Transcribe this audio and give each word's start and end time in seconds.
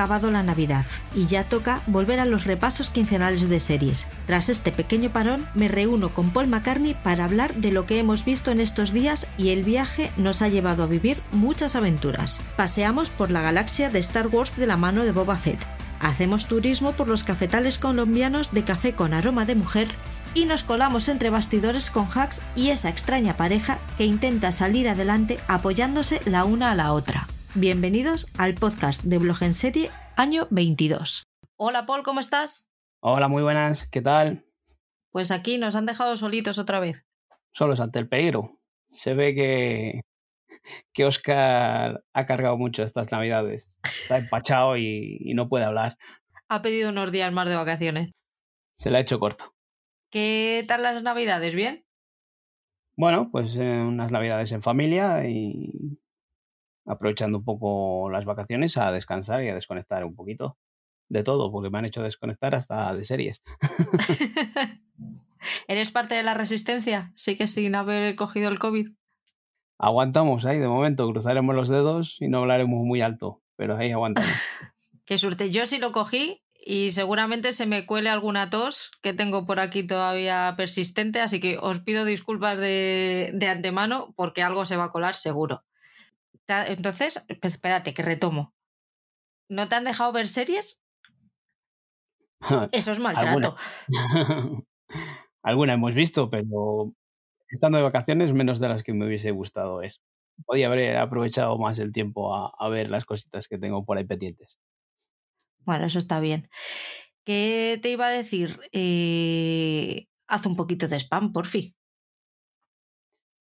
acabado 0.00 0.30
la 0.30 0.42
Navidad 0.42 0.86
y 1.14 1.26
ya 1.26 1.44
toca 1.44 1.82
volver 1.86 2.20
a 2.20 2.24
los 2.24 2.44
repasos 2.44 2.88
quincenales 2.88 3.50
de 3.50 3.60
series. 3.60 4.06
Tras 4.26 4.48
este 4.48 4.72
pequeño 4.72 5.10
parón, 5.10 5.46
me 5.54 5.68
reúno 5.68 6.08
con 6.14 6.30
Paul 6.30 6.48
McCartney 6.48 6.94
para 6.94 7.26
hablar 7.26 7.54
de 7.56 7.70
lo 7.70 7.84
que 7.84 7.98
hemos 7.98 8.24
visto 8.24 8.50
en 8.50 8.60
estos 8.60 8.94
días 8.94 9.26
y 9.36 9.50
el 9.50 9.62
viaje 9.62 10.10
nos 10.16 10.40
ha 10.40 10.48
llevado 10.48 10.84
a 10.84 10.86
vivir 10.86 11.18
muchas 11.32 11.76
aventuras. 11.76 12.40
Paseamos 12.56 13.10
por 13.10 13.30
la 13.30 13.42
galaxia 13.42 13.90
de 13.90 13.98
Star 13.98 14.28
Wars 14.28 14.56
de 14.56 14.66
la 14.66 14.78
mano 14.78 15.04
de 15.04 15.12
Boba 15.12 15.36
Fett. 15.36 15.60
Hacemos 16.00 16.46
turismo 16.46 16.92
por 16.92 17.06
los 17.06 17.22
cafetales 17.22 17.76
colombianos 17.76 18.52
de 18.52 18.64
café 18.64 18.94
con 18.94 19.12
aroma 19.12 19.44
de 19.44 19.54
mujer 19.54 19.88
y 20.32 20.46
nos 20.46 20.64
colamos 20.64 21.10
entre 21.10 21.28
bastidores 21.28 21.90
con 21.90 22.06
Hacks 22.06 22.40
y 22.56 22.70
esa 22.70 22.88
extraña 22.88 23.36
pareja 23.36 23.78
que 23.98 24.06
intenta 24.06 24.50
salir 24.50 24.88
adelante 24.88 25.38
apoyándose 25.46 26.22
la 26.24 26.44
una 26.44 26.70
a 26.70 26.74
la 26.74 26.94
otra. 26.94 27.26
Bienvenidos 27.56 28.28
al 28.38 28.54
podcast 28.54 29.02
de 29.02 29.18
Blog 29.18 29.42
en 29.42 29.54
Serie 29.54 29.90
año 30.16 30.46
22. 30.50 31.24
Hola 31.56 31.84
Paul, 31.84 32.04
¿cómo 32.04 32.20
estás? 32.20 32.70
Hola, 33.00 33.26
muy 33.26 33.42
buenas, 33.42 33.88
¿qué 33.88 34.00
tal? 34.00 34.46
Pues 35.10 35.32
aquí 35.32 35.58
nos 35.58 35.74
han 35.74 35.84
dejado 35.84 36.16
solitos 36.16 36.58
otra 36.58 36.78
vez. 36.78 37.04
Solos 37.50 37.80
ante 37.80 37.98
el 37.98 38.08
peligro. 38.08 38.60
Se 38.88 39.14
ve 39.14 39.34
que, 39.34 40.00
que 40.92 41.04
Oscar 41.04 42.04
ha 42.12 42.26
cargado 42.26 42.56
mucho 42.56 42.84
estas 42.84 43.10
navidades. 43.10 43.68
Está 43.82 44.18
empachado 44.18 44.76
y, 44.76 45.18
y 45.18 45.34
no 45.34 45.48
puede 45.48 45.64
hablar. 45.64 45.98
Ha 46.48 46.62
pedido 46.62 46.90
unos 46.90 47.10
días 47.10 47.32
más 47.32 47.48
de 47.48 47.56
vacaciones. 47.56 48.12
Se 48.76 48.92
le 48.92 48.98
ha 48.98 49.00
hecho 49.00 49.18
corto. 49.18 49.56
¿Qué 50.12 50.64
tal 50.68 50.84
las 50.84 51.02
navidades? 51.02 51.56
¿Bien? 51.56 51.84
Bueno, 52.96 53.28
pues 53.32 53.56
eh, 53.56 53.80
unas 53.80 54.12
navidades 54.12 54.52
en 54.52 54.62
familia 54.62 55.28
y 55.28 55.98
aprovechando 56.90 57.38
un 57.38 57.44
poco 57.44 58.10
las 58.10 58.24
vacaciones 58.24 58.76
a 58.76 58.90
descansar 58.90 59.44
y 59.44 59.48
a 59.48 59.54
desconectar 59.54 60.04
un 60.04 60.16
poquito 60.16 60.58
de 61.08 61.22
todo, 61.22 61.50
porque 61.50 61.70
me 61.70 61.78
han 61.78 61.84
hecho 61.84 62.02
desconectar 62.02 62.54
hasta 62.54 62.92
de 62.94 63.04
series. 63.04 63.42
¿Eres 65.68 65.90
parte 65.90 66.14
de 66.14 66.22
la 66.22 66.34
resistencia? 66.34 67.12
Sí 67.14 67.36
que 67.36 67.46
sin 67.46 67.74
haber 67.74 68.14
cogido 68.16 68.48
el 68.48 68.58
COVID. 68.58 68.88
Aguantamos 69.78 70.44
ahí 70.44 70.58
de 70.58 70.68
momento, 70.68 71.10
cruzaremos 71.10 71.54
los 71.54 71.68
dedos 71.68 72.16
y 72.20 72.28
no 72.28 72.38
hablaremos 72.38 72.84
muy 72.84 73.00
alto, 73.00 73.42
pero 73.56 73.76
ahí 73.76 73.92
aguantamos. 73.92 74.30
Qué 75.04 75.16
suerte. 75.16 75.50
Yo 75.50 75.66
sí 75.66 75.78
lo 75.78 75.92
cogí 75.92 76.42
y 76.54 76.90
seguramente 76.90 77.52
se 77.52 77.66
me 77.66 77.86
cuele 77.86 78.10
alguna 78.10 78.50
tos 78.50 78.90
que 79.00 79.14
tengo 79.14 79.46
por 79.46 79.58
aquí 79.58 79.84
todavía 79.84 80.54
persistente, 80.56 81.20
así 81.20 81.40
que 81.40 81.56
os 81.58 81.80
pido 81.80 82.04
disculpas 82.04 82.58
de, 82.58 83.30
de 83.32 83.48
antemano 83.48 84.12
porque 84.16 84.42
algo 84.42 84.66
se 84.66 84.76
va 84.76 84.84
a 84.84 84.90
colar 84.90 85.14
seguro. 85.14 85.64
Entonces, 86.50 87.24
espérate, 87.28 87.94
que 87.94 88.02
retomo. 88.02 88.54
¿No 89.48 89.68
te 89.68 89.76
han 89.76 89.84
dejado 89.84 90.12
ver 90.12 90.28
series? 90.28 90.82
Eso 92.72 92.92
es 92.92 92.98
maltrato. 92.98 93.56
Alguna. 93.88 94.64
Alguna 95.42 95.72
hemos 95.74 95.94
visto, 95.94 96.28
pero 96.30 96.92
estando 97.48 97.78
de 97.78 97.84
vacaciones, 97.84 98.32
menos 98.32 98.60
de 98.60 98.68
las 98.68 98.82
que 98.82 98.92
me 98.92 99.06
hubiese 99.06 99.30
gustado 99.30 99.78
ver. 99.78 99.94
Podía 100.44 100.66
haber 100.66 100.96
aprovechado 100.96 101.58
más 101.58 101.78
el 101.78 101.92
tiempo 101.92 102.34
a, 102.34 102.52
a 102.58 102.68
ver 102.68 102.90
las 102.90 103.04
cositas 103.04 103.48
que 103.48 103.58
tengo 103.58 103.84
por 103.84 103.98
ahí 103.98 104.04
pendientes. 104.04 104.58
Bueno, 105.64 105.86
eso 105.86 105.98
está 105.98 106.20
bien. 106.20 106.48
¿Qué 107.24 107.78
te 107.82 107.90
iba 107.90 108.06
a 108.06 108.10
decir? 108.10 108.60
Eh, 108.72 110.06
haz 110.26 110.46
un 110.46 110.56
poquito 110.56 110.88
de 110.88 110.96
spam, 110.96 111.32
por 111.32 111.46
fin. 111.46 111.74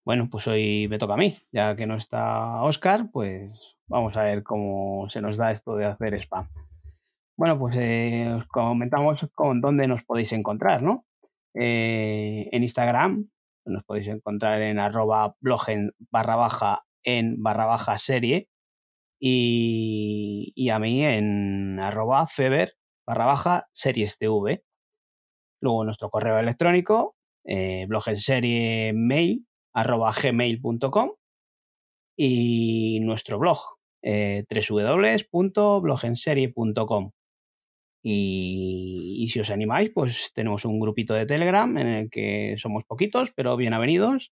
Bueno, 0.09 0.28
pues 0.28 0.47
hoy 0.47 0.88
me 0.88 0.97
toca 0.97 1.14
a 1.14 1.18
mí, 1.18 1.38
ya 1.52 1.75
que 1.75 1.86
no 1.86 1.96
está 1.96 2.64
Oscar, 2.64 3.12
pues 3.14 3.78
vamos 3.86 4.18
a 4.18 4.24
ver 4.24 4.42
cómo 4.42 5.08
se 5.12 5.22
nos 5.22 5.38
da 5.38 5.52
esto 5.52 5.75
de 5.75 5.86
hacer 5.86 6.16
spam. 6.16 6.50
Bueno, 7.38 7.59
pues 7.59 7.75
eh, 7.78 8.28
os 8.36 8.48
comentamos 8.48 9.30
con 9.36 9.62
dónde 9.62 9.88
nos 9.88 10.03
podéis 10.03 10.31
encontrar, 10.31 10.81
¿no? 10.81 11.06
Eh, 11.53 12.50
en 12.52 12.64
Instagram 12.64 13.30
nos 13.66 13.84
podéis 13.84 14.08
encontrar 14.08 14.59
en 14.64 14.80
arroba 14.80 15.36
blogen 15.42 15.92
barra 16.09 16.36
baja 16.36 16.81
en 17.03 17.44
barra 17.44 17.66
baja 17.66 18.00
serie 18.00 18.50
y, 19.19 20.69
a 20.72 20.80
mí 20.80 21.06
en 21.06 21.80
arroba 21.80 22.25
feber 22.25 22.74
barra 23.06 23.28
baja 23.28 23.68
series 23.74 24.18
TV. 24.18 24.64
Luego 25.62 25.86
nuestro 25.86 26.09
correo 26.09 26.40
electrónico, 26.40 27.16
eh, 27.46 27.86
blog 27.88 28.09
en 28.09 28.18
serie 28.18 28.92
mail 28.96 29.46
arroba 29.74 30.12
gmail.com 30.12 31.12
y 32.18 33.00
nuestro 33.02 33.40
blog 33.40 33.59
eh, 34.02 34.46
www.blogenserie.com 34.50 37.12
y, 38.02 39.24
y, 39.24 39.28
si 39.28 39.41
os 39.41 39.52
animáis 39.52 39.91
pues 39.94 40.31
tenemos 40.34 40.63
un 40.63 40.80
grupito 40.80 41.13
de 41.13 41.25
telegram 41.25 41.78
en 41.78 41.88
el 41.88 42.09
que 42.09 42.56
somos 42.57 42.85
poquitos 42.85 43.34
pero 43.35 43.57
bien 43.57 43.74
avenidos 43.74 44.31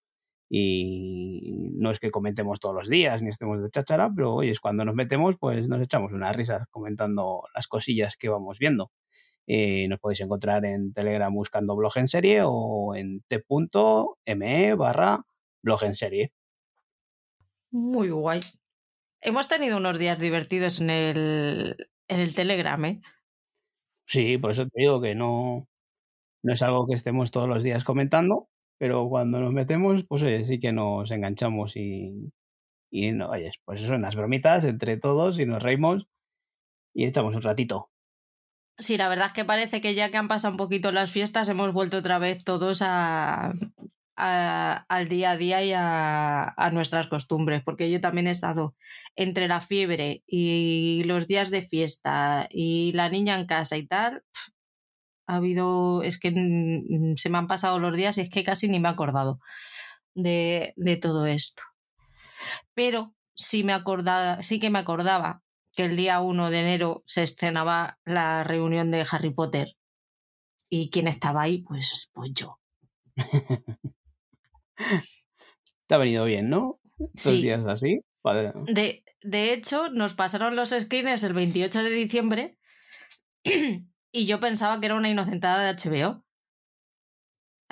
y 0.49 1.73
no 1.75 1.91
es 1.91 1.99
que 1.99 2.13
comentemos 2.13 2.61
todos 2.61 2.77
los 2.77 2.89
días 2.89 3.23
ni 3.23 3.31
estemos 3.31 3.61
de 3.61 3.69
cháchara 3.71 4.09
pero 4.15 4.35
hoy 4.35 4.51
es 4.51 4.61
cuando 4.61 4.85
nos 4.85 4.95
metemos 4.95 5.35
pues 5.41 5.69
nos 5.69 5.83
echamos 5.83 6.13
unas 6.13 6.37
risas 6.37 6.69
comentando 6.71 7.43
las 7.55 7.67
cosillas 7.67 8.17
que 8.17 8.29
vamos 8.29 8.59
viendo 8.59 8.93
eh, 9.47 9.87
nos 9.89 10.01
podéis 10.01 10.21
encontrar 10.21 10.65
en 10.65 10.93
Telegram 10.93 11.33
buscando 11.33 11.77
blog 11.77 11.97
en 11.97 12.09
serie 12.09 12.43
o 12.45 12.95
en 12.95 13.23
t.me 13.29 14.75
barra 14.75 15.23
blog 15.63 15.85
en 15.85 15.95
serie. 15.95 16.33
Muy 17.71 18.11
guay. 18.11 18.41
Hemos 19.21 19.49
tenido 19.49 19.77
unos 19.77 19.99
días 19.99 20.19
divertidos 20.19 20.81
en 20.81 20.91
el, 20.91 21.89
en 22.09 22.21
el 22.21 22.35
Telegram, 22.35 22.85
¿eh? 22.85 23.01
Sí, 24.07 24.39
por 24.39 24.53
eso 24.53 24.67
te 24.67 24.81
digo 24.81 25.01
que 25.01 25.15
no, 25.15 25.67
no 26.43 26.53
es 26.53 26.63
algo 26.63 26.87
que 26.87 26.95
estemos 26.95 27.31
todos 27.33 27.49
los 27.49 27.65
días 27.65 27.83
comentando, 27.83 28.49
pero 28.79 29.09
cuando 29.09 29.41
nos 29.41 29.53
metemos, 29.53 30.05
pues 30.09 30.23
oye, 30.23 30.45
sí 30.45 30.61
que 30.61 30.73
nos 30.73 31.11
enganchamos 31.11 31.77
y, 31.77 32.33
y 32.91 33.11
no, 33.13 33.31
oye, 33.31 33.51
pues 33.65 33.83
eso, 33.83 33.95
en 33.95 34.03
las 34.03 34.15
bromitas 34.15 34.65
entre 34.65 34.97
todos 34.97 35.39
y 35.41 35.47
nos 35.47 35.63
reímos 35.63 36.07
y 36.95 37.07
echamos 37.07 37.35
un 37.35 37.43
ratito. 37.43 37.91
Sí, 38.79 38.99
la 38.99 39.09
verdad 39.09 39.29
es 39.29 39.33
que 39.33 39.45
parece 39.45 39.81
que 39.81 39.95
ya 39.95 40.11
que 40.11 40.19
han 40.19 40.29
pasado 40.29 40.53
un 40.53 40.59
poquito 40.59 40.93
las 40.93 41.11
fiestas, 41.11 41.49
hemos 41.49 41.73
vuelto 41.73 41.99
otra 41.99 42.19
vez 42.19 42.45
todos 42.45 42.83
a, 42.83 43.55
al 44.17 45.09
día 45.09 45.33
a 45.33 45.37
día 45.37 45.63
y 45.65 45.73
a, 45.75 46.71
nuestras 46.73 47.07
costumbres, 47.07 47.63
porque 47.65 47.91
yo 47.91 48.01
también 48.01 48.27
he 48.27 48.31
estado 48.31 48.75
entre 49.15 49.49
la 49.49 49.61
fiebre 49.61 50.23
y 50.27 51.05
los 51.05 51.27
días 51.27 51.51
de 51.51 51.63
fiesta 51.63 52.49
y 52.51 52.93
la 52.93 53.09
niña 53.09 53.37
en 53.37 53.47
casa 53.47 53.77
y 53.77 53.87
tal. 53.87 54.25
Ha 55.27 55.37
habido, 55.37 56.03
es 56.03 56.19
que 56.19 56.31
se 57.17 57.31
me 57.31 57.39
han 57.39 57.49
pasado 57.49 57.79
los 57.79 57.97
días 57.97 58.19
y 58.19 58.23
es 58.23 58.31
que 58.31 58.45
casi 58.45 58.69
ni 58.69 58.79
me 58.79 58.89
he 58.89 58.93
acordado 58.93 59.41
de, 60.15 60.75
de 60.77 60.97
todo 60.97 61.27
esto. 61.27 61.63
Pero 62.75 63.15
sí, 63.35 63.65
me 63.65 63.73
acordaba, 63.73 64.43
sí 64.43 64.61
que 64.61 64.71
me 64.71 64.79
acordaba 64.79 65.43
que 65.77 65.85
el 65.85 65.97
día 65.97 66.21
1 66.21 66.51
de 66.51 66.61
enero 66.61 67.03
se 67.07 67.23
estrenaba 67.23 67.99
la 68.05 68.43
reunión 68.43 68.91
de 68.91 69.07
Harry 69.09 69.31
Potter. 69.33 69.77
¿Y 70.69 70.91
quién 70.91 71.07
estaba 71.07 71.43
ahí? 71.43 71.63
Pues, 71.63 72.11
pues 72.13 72.33
yo. 72.35 72.59
Te 75.87 75.95
ha 75.95 75.99
venido 75.99 76.25
bien, 76.25 76.49
¿no? 76.51 76.81
Estos 77.15 77.35
Sí. 77.35 77.43
días 77.43 77.61
así. 77.67 78.01
Vale. 78.25 78.53
De, 78.67 79.05
de 79.23 79.53
hecho, 79.53 79.91
nos 79.91 80.15
pasaron 80.15 80.57
los 80.57 80.71
screeners 80.71 81.23
el 81.23 81.35
28 81.35 81.85
de 81.85 81.91
diciembre 81.91 82.59
y 83.45 84.27
yo 84.27 84.41
pensaba 84.41 84.81
que 84.81 84.87
era 84.87 84.97
una 84.97 85.11
inocentada 85.11 85.63
de 85.63 85.77
HBO. 85.77 86.25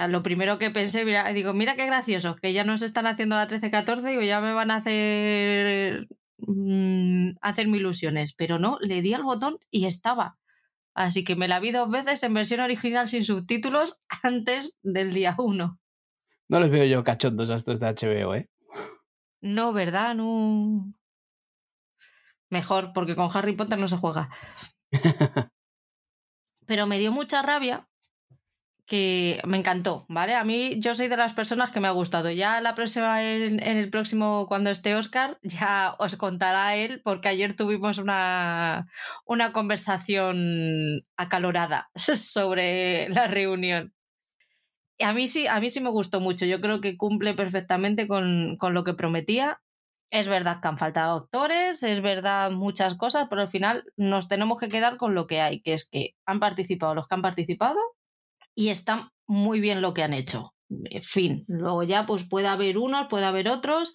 Lo 0.08 0.22
primero 0.22 0.58
que 0.58 0.70
pensé, 0.70 1.04
mira, 1.04 1.24
digo, 1.32 1.54
mira 1.54 1.76
qué 1.76 1.86
gracioso, 1.86 2.36
que 2.36 2.52
ya 2.52 2.64
nos 2.64 2.82
están 2.82 3.06
haciendo 3.06 3.36
la 3.36 3.46
13-14, 3.48 4.02
digo, 4.02 4.22
ya 4.22 4.40
me 4.40 4.52
van 4.52 4.70
a 4.72 4.76
hacer 4.76 6.08
mm, 6.38 7.36
hacerme 7.40 7.78
ilusiones. 7.78 8.34
Pero 8.34 8.58
no, 8.58 8.78
le 8.80 9.02
di 9.02 9.14
al 9.14 9.22
botón 9.22 9.58
y 9.70 9.86
estaba. 9.86 10.38
Así 10.94 11.24
que 11.24 11.34
me 11.34 11.48
la 11.48 11.60
vi 11.60 11.72
dos 11.72 11.90
veces 11.90 12.22
en 12.22 12.34
versión 12.34 12.60
original 12.60 13.08
sin 13.08 13.24
subtítulos 13.24 13.98
antes 14.22 14.78
del 14.82 15.12
día 15.12 15.34
1. 15.38 15.78
No 16.48 16.60
les 16.60 16.70
veo 16.70 16.84
yo 16.84 17.04
cachondos 17.04 17.50
a 17.50 17.56
estos 17.56 17.80
de 17.80 17.86
HBO, 17.86 18.34
¿eh? 18.34 18.48
No, 19.40 19.72
¿verdad? 19.72 20.14
No. 20.14 20.94
Mejor, 22.50 22.92
porque 22.92 23.16
con 23.16 23.30
Harry 23.34 23.54
Potter 23.54 23.78
no 23.78 23.88
se 23.88 23.96
juega. 23.96 24.30
Pero 26.66 26.86
me 26.86 26.98
dio 26.98 27.12
mucha 27.12 27.42
rabia 27.42 27.88
que 28.86 29.40
me 29.46 29.56
encantó, 29.56 30.04
¿vale? 30.08 30.34
A 30.34 30.44
mí 30.44 30.78
yo 30.80 30.94
soy 30.94 31.08
de 31.08 31.16
las 31.16 31.32
personas 31.32 31.70
que 31.70 31.80
me 31.80 31.88
ha 31.88 31.92
gustado. 31.92 32.30
Ya 32.30 32.60
la 32.60 32.74
próxima, 32.74 33.22
en, 33.22 33.60
el 33.60 33.90
próximo, 33.90 34.46
cuando 34.46 34.70
esté 34.70 34.94
Oscar, 34.94 35.38
ya 35.42 35.94
os 35.98 36.16
contará 36.16 36.76
él, 36.76 37.00
porque 37.02 37.28
ayer 37.28 37.56
tuvimos 37.56 37.98
una, 37.98 38.86
una 39.24 39.52
conversación 39.52 41.04
acalorada 41.16 41.90
sobre 41.94 43.08
la 43.10 43.26
reunión. 43.26 43.94
A 45.00 45.12
mí 45.12 45.26
sí, 45.28 45.46
a 45.46 45.60
mí 45.60 45.70
sí 45.70 45.80
me 45.80 45.90
gustó 45.90 46.20
mucho. 46.20 46.46
Yo 46.46 46.60
creo 46.60 46.80
que 46.80 46.96
cumple 46.96 47.34
perfectamente 47.34 48.06
con, 48.06 48.56
con 48.58 48.74
lo 48.74 48.84
que 48.84 48.94
prometía 48.94 49.60
Es 50.10 50.28
verdad 50.28 50.60
que 50.60 50.68
han 50.68 50.78
faltado 50.78 51.16
actores, 51.16 51.82
es 51.82 52.00
verdad 52.02 52.50
muchas 52.52 52.94
cosas, 52.96 53.26
pero 53.30 53.42
al 53.42 53.50
final 53.50 53.84
nos 53.96 54.28
tenemos 54.28 54.60
que 54.60 54.68
quedar 54.68 54.96
con 54.98 55.14
lo 55.14 55.26
que 55.26 55.40
hay, 55.40 55.62
que 55.62 55.74
es 55.74 55.88
que 55.88 56.14
han 56.26 56.40
participado 56.40 56.94
los 56.94 57.08
que 57.08 57.14
han 57.16 57.22
participado 57.22 57.80
y 58.54 58.68
está 58.68 59.12
muy 59.26 59.60
bien 59.60 59.82
lo 59.82 59.94
que 59.94 60.02
han 60.02 60.14
hecho. 60.14 60.54
En 60.68 61.02
fin, 61.02 61.44
luego 61.46 61.82
ya 61.82 62.06
pues 62.06 62.24
puede 62.28 62.48
haber 62.48 62.78
unos, 62.78 63.06
puede 63.08 63.26
haber 63.26 63.48
otros, 63.48 63.94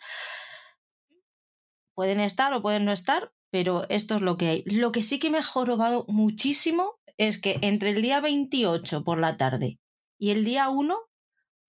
pueden 1.95 2.19
estar 2.19 2.53
o 2.53 2.61
pueden 2.61 2.85
no 2.85 2.91
estar, 2.91 3.31
pero 3.51 3.85
esto 3.89 4.15
es 4.15 4.21
lo 4.21 4.37
que 4.37 4.47
hay. 4.47 4.63
Lo 4.65 4.91
que 4.91 5.03
sí 5.03 5.19
que 5.19 5.29
me 5.29 5.39
ha 5.39 5.43
jorobado 5.43 6.05
muchísimo 6.07 6.99
es 7.17 7.39
que 7.39 7.59
entre 7.61 7.89
el 7.91 8.01
día 8.01 8.21
28 8.21 9.03
por 9.03 9.19
la 9.19 9.35
tarde 9.37 9.79
y 10.17 10.31
el 10.31 10.45
día 10.45 10.69
1 10.69 10.97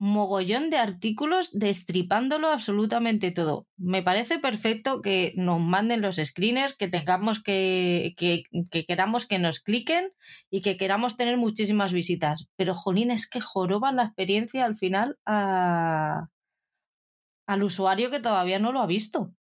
mogollón 0.01 0.71
de 0.71 0.79
artículos 0.79 1.53
destripándolo 1.53 2.49
absolutamente 2.49 3.31
todo. 3.31 3.67
Me 3.77 4.03
parece 4.03 4.39
perfecto 4.39 5.03
que 5.03 5.35
nos 5.37 5.61
manden 5.61 6.01
los 6.01 6.17
screeners, 6.17 6.75
que 6.75 6.89
tengamos 6.89 7.43
que, 7.43 8.15
que, 8.17 8.45
queramos 8.87 9.29
que 9.29 9.39
nos 9.39 9.61
cliquen 9.61 10.11
y 10.51 10.63
que 10.63 10.79
queramos 10.79 11.19
tener 11.19 11.37
muchísimas 11.37 11.93
visitas. 11.93 12.49
Pero, 12.57 12.75
jolín, 12.75 13.11
es 13.11 13.29
que 13.29 13.43
joroban 13.43 13.97
la 13.97 14.05
experiencia 14.05 14.65
al 14.65 14.75
final 14.75 15.19
a, 15.27 16.29
al 17.47 17.63
usuario 17.63 18.11
que 18.11 18.21
todavía 18.21 18.59
no 18.59 18.73
lo 18.73 18.81
ha 18.81 18.87
visto. 18.87 19.35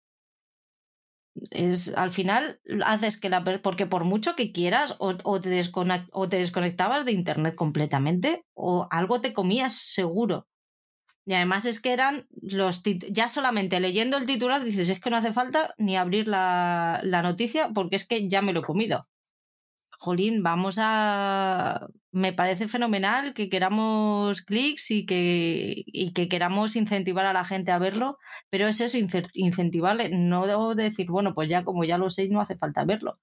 Es, 1.51 1.95
al 1.95 2.13
final 2.13 2.61
haces 2.85 3.19
que 3.19 3.29
la 3.29 3.45
porque 3.63 3.87
por 3.87 4.05
mucho 4.05 4.35
que 4.37 4.53
quieras 4.53 4.97
o, 4.99 5.15
o, 5.25 5.41
te 5.41 5.63
o 6.13 6.29
te 6.29 6.37
desconectabas 6.37 7.05
de 7.05 7.13
internet 7.13 7.55
completamente 7.55 8.45
o 8.55 8.89
algo 8.91 9.21
te 9.21 9.33
comías 9.33 9.75
seguro 9.75 10.47
y 11.29 11.35
además 11.35 11.67
es 11.67 11.79
que 11.79 11.93
eran 11.93 12.27
los 12.41 12.83
ya 12.83 13.29
solamente 13.29 13.81
leyendo 13.81 14.17
el 14.17 14.25
titular 14.25 14.65
dices, 14.65 14.89
es 14.89 14.99
que 14.99 15.11
no 15.11 15.19
hace 15.19 15.35
falta 15.35 15.75
ni 15.77 15.95
abrir 15.95 16.27
la, 16.27 17.01
la 17.03 17.21
noticia 17.21 17.69
porque 17.75 17.97
es 17.97 18.09
que 18.09 18.31
ya 18.31 18.41
me 18.41 18.55
lo 18.55 18.61
he 18.61 18.63
comido. 18.63 19.07
Jolín, 19.99 20.43
vamos 20.43 20.77
a... 20.81 21.87
Me 22.19 22.33
parece 22.33 22.67
fenomenal 22.67 23.33
que 23.33 23.49
queramos 23.49 24.43
clics 24.43 24.91
y 24.91 25.07
que, 25.07 25.85
y 25.87 26.13
que 26.13 26.29
queramos 26.29 26.75
incentivar 26.75 27.27
a 27.27 27.33
la 27.33 27.45
gente 27.45 27.71
a 27.71 27.79
verlo, 27.79 28.19
pero 28.51 28.67
es 28.67 28.81
eso, 28.81 28.99
incentivarle, 29.35 30.09
no 30.11 30.49
debo 30.49 30.75
decir, 30.75 31.07
bueno, 31.09 31.33
pues 31.33 31.49
ya 31.49 31.63
como 31.63 31.85
ya 31.85 31.97
lo 31.97 32.11
sé, 32.11 32.29
no 32.29 32.41
hace 32.41 32.57
falta 32.57 32.85
verlo. 32.85 33.21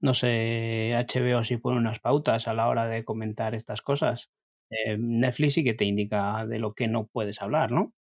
No 0.00 0.12
sé, 0.12 0.94
HBO 0.94 1.42
si 1.42 1.56
pone 1.56 1.78
unas 1.78 2.00
pautas 2.00 2.48
a 2.48 2.52
la 2.52 2.68
hora 2.68 2.86
de 2.86 3.02
comentar 3.02 3.54
estas 3.54 3.80
cosas. 3.80 4.28
Eh, 4.68 4.98
Netflix 4.98 5.54
sí 5.54 5.64
que 5.64 5.72
te 5.72 5.86
indica 5.86 6.44
de 6.46 6.58
lo 6.58 6.74
que 6.74 6.88
no 6.88 7.06
puedes 7.06 7.40
hablar, 7.40 7.72
¿no? 7.72 7.94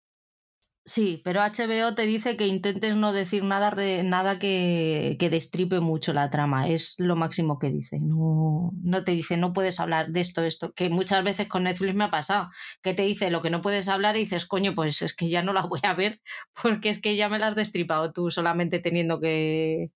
Sí, 0.90 1.20
pero 1.24 1.40
HBO 1.40 1.94
te 1.94 2.02
dice 2.02 2.36
que 2.36 2.48
intentes 2.48 2.96
no 2.96 3.12
decir 3.12 3.44
nada, 3.44 3.70
nada 4.02 4.40
que, 4.40 5.16
que, 5.20 5.30
destripe 5.30 5.78
mucho 5.78 6.12
la 6.12 6.30
trama. 6.30 6.68
Es 6.68 6.96
lo 6.98 7.14
máximo 7.14 7.60
que 7.60 7.70
dice. 7.70 8.00
No, 8.00 8.72
no 8.82 9.04
te 9.04 9.12
dice, 9.12 9.36
no 9.36 9.52
puedes 9.52 9.78
hablar 9.78 10.08
de 10.08 10.20
esto, 10.20 10.42
esto. 10.42 10.72
Que 10.74 10.90
muchas 10.90 11.22
veces 11.22 11.46
con 11.46 11.62
Netflix 11.62 11.94
me 11.94 12.04
ha 12.04 12.10
pasado. 12.10 12.50
Que 12.82 12.92
te 12.92 13.04
dice 13.04 13.30
lo 13.30 13.40
que 13.40 13.50
no 13.50 13.62
puedes 13.62 13.88
hablar 13.88 14.16
y 14.16 14.20
dices, 14.20 14.46
coño, 14.46 14.74
pues 14.74 15.00
es 15.02 15.14
que 15.14 15.28
ya 15.28 15.44
no 15.44 15.52
la 15.52 15.62
voy 15.62 15.78
a 15.84 15.94
ver 15.94 16.20
porque 16.60 16.90
es 16.90 17.00
que 17.00 17.14
ya 17.14 17.28
me 17.28 17.38
la 17.38 17.48
has 17.48 17.54
destripado 17.54 18.12
tú 18.12 18.32
solamente 18.32 18.80
teniendo 18.80 19.20
que, 19.20 19.92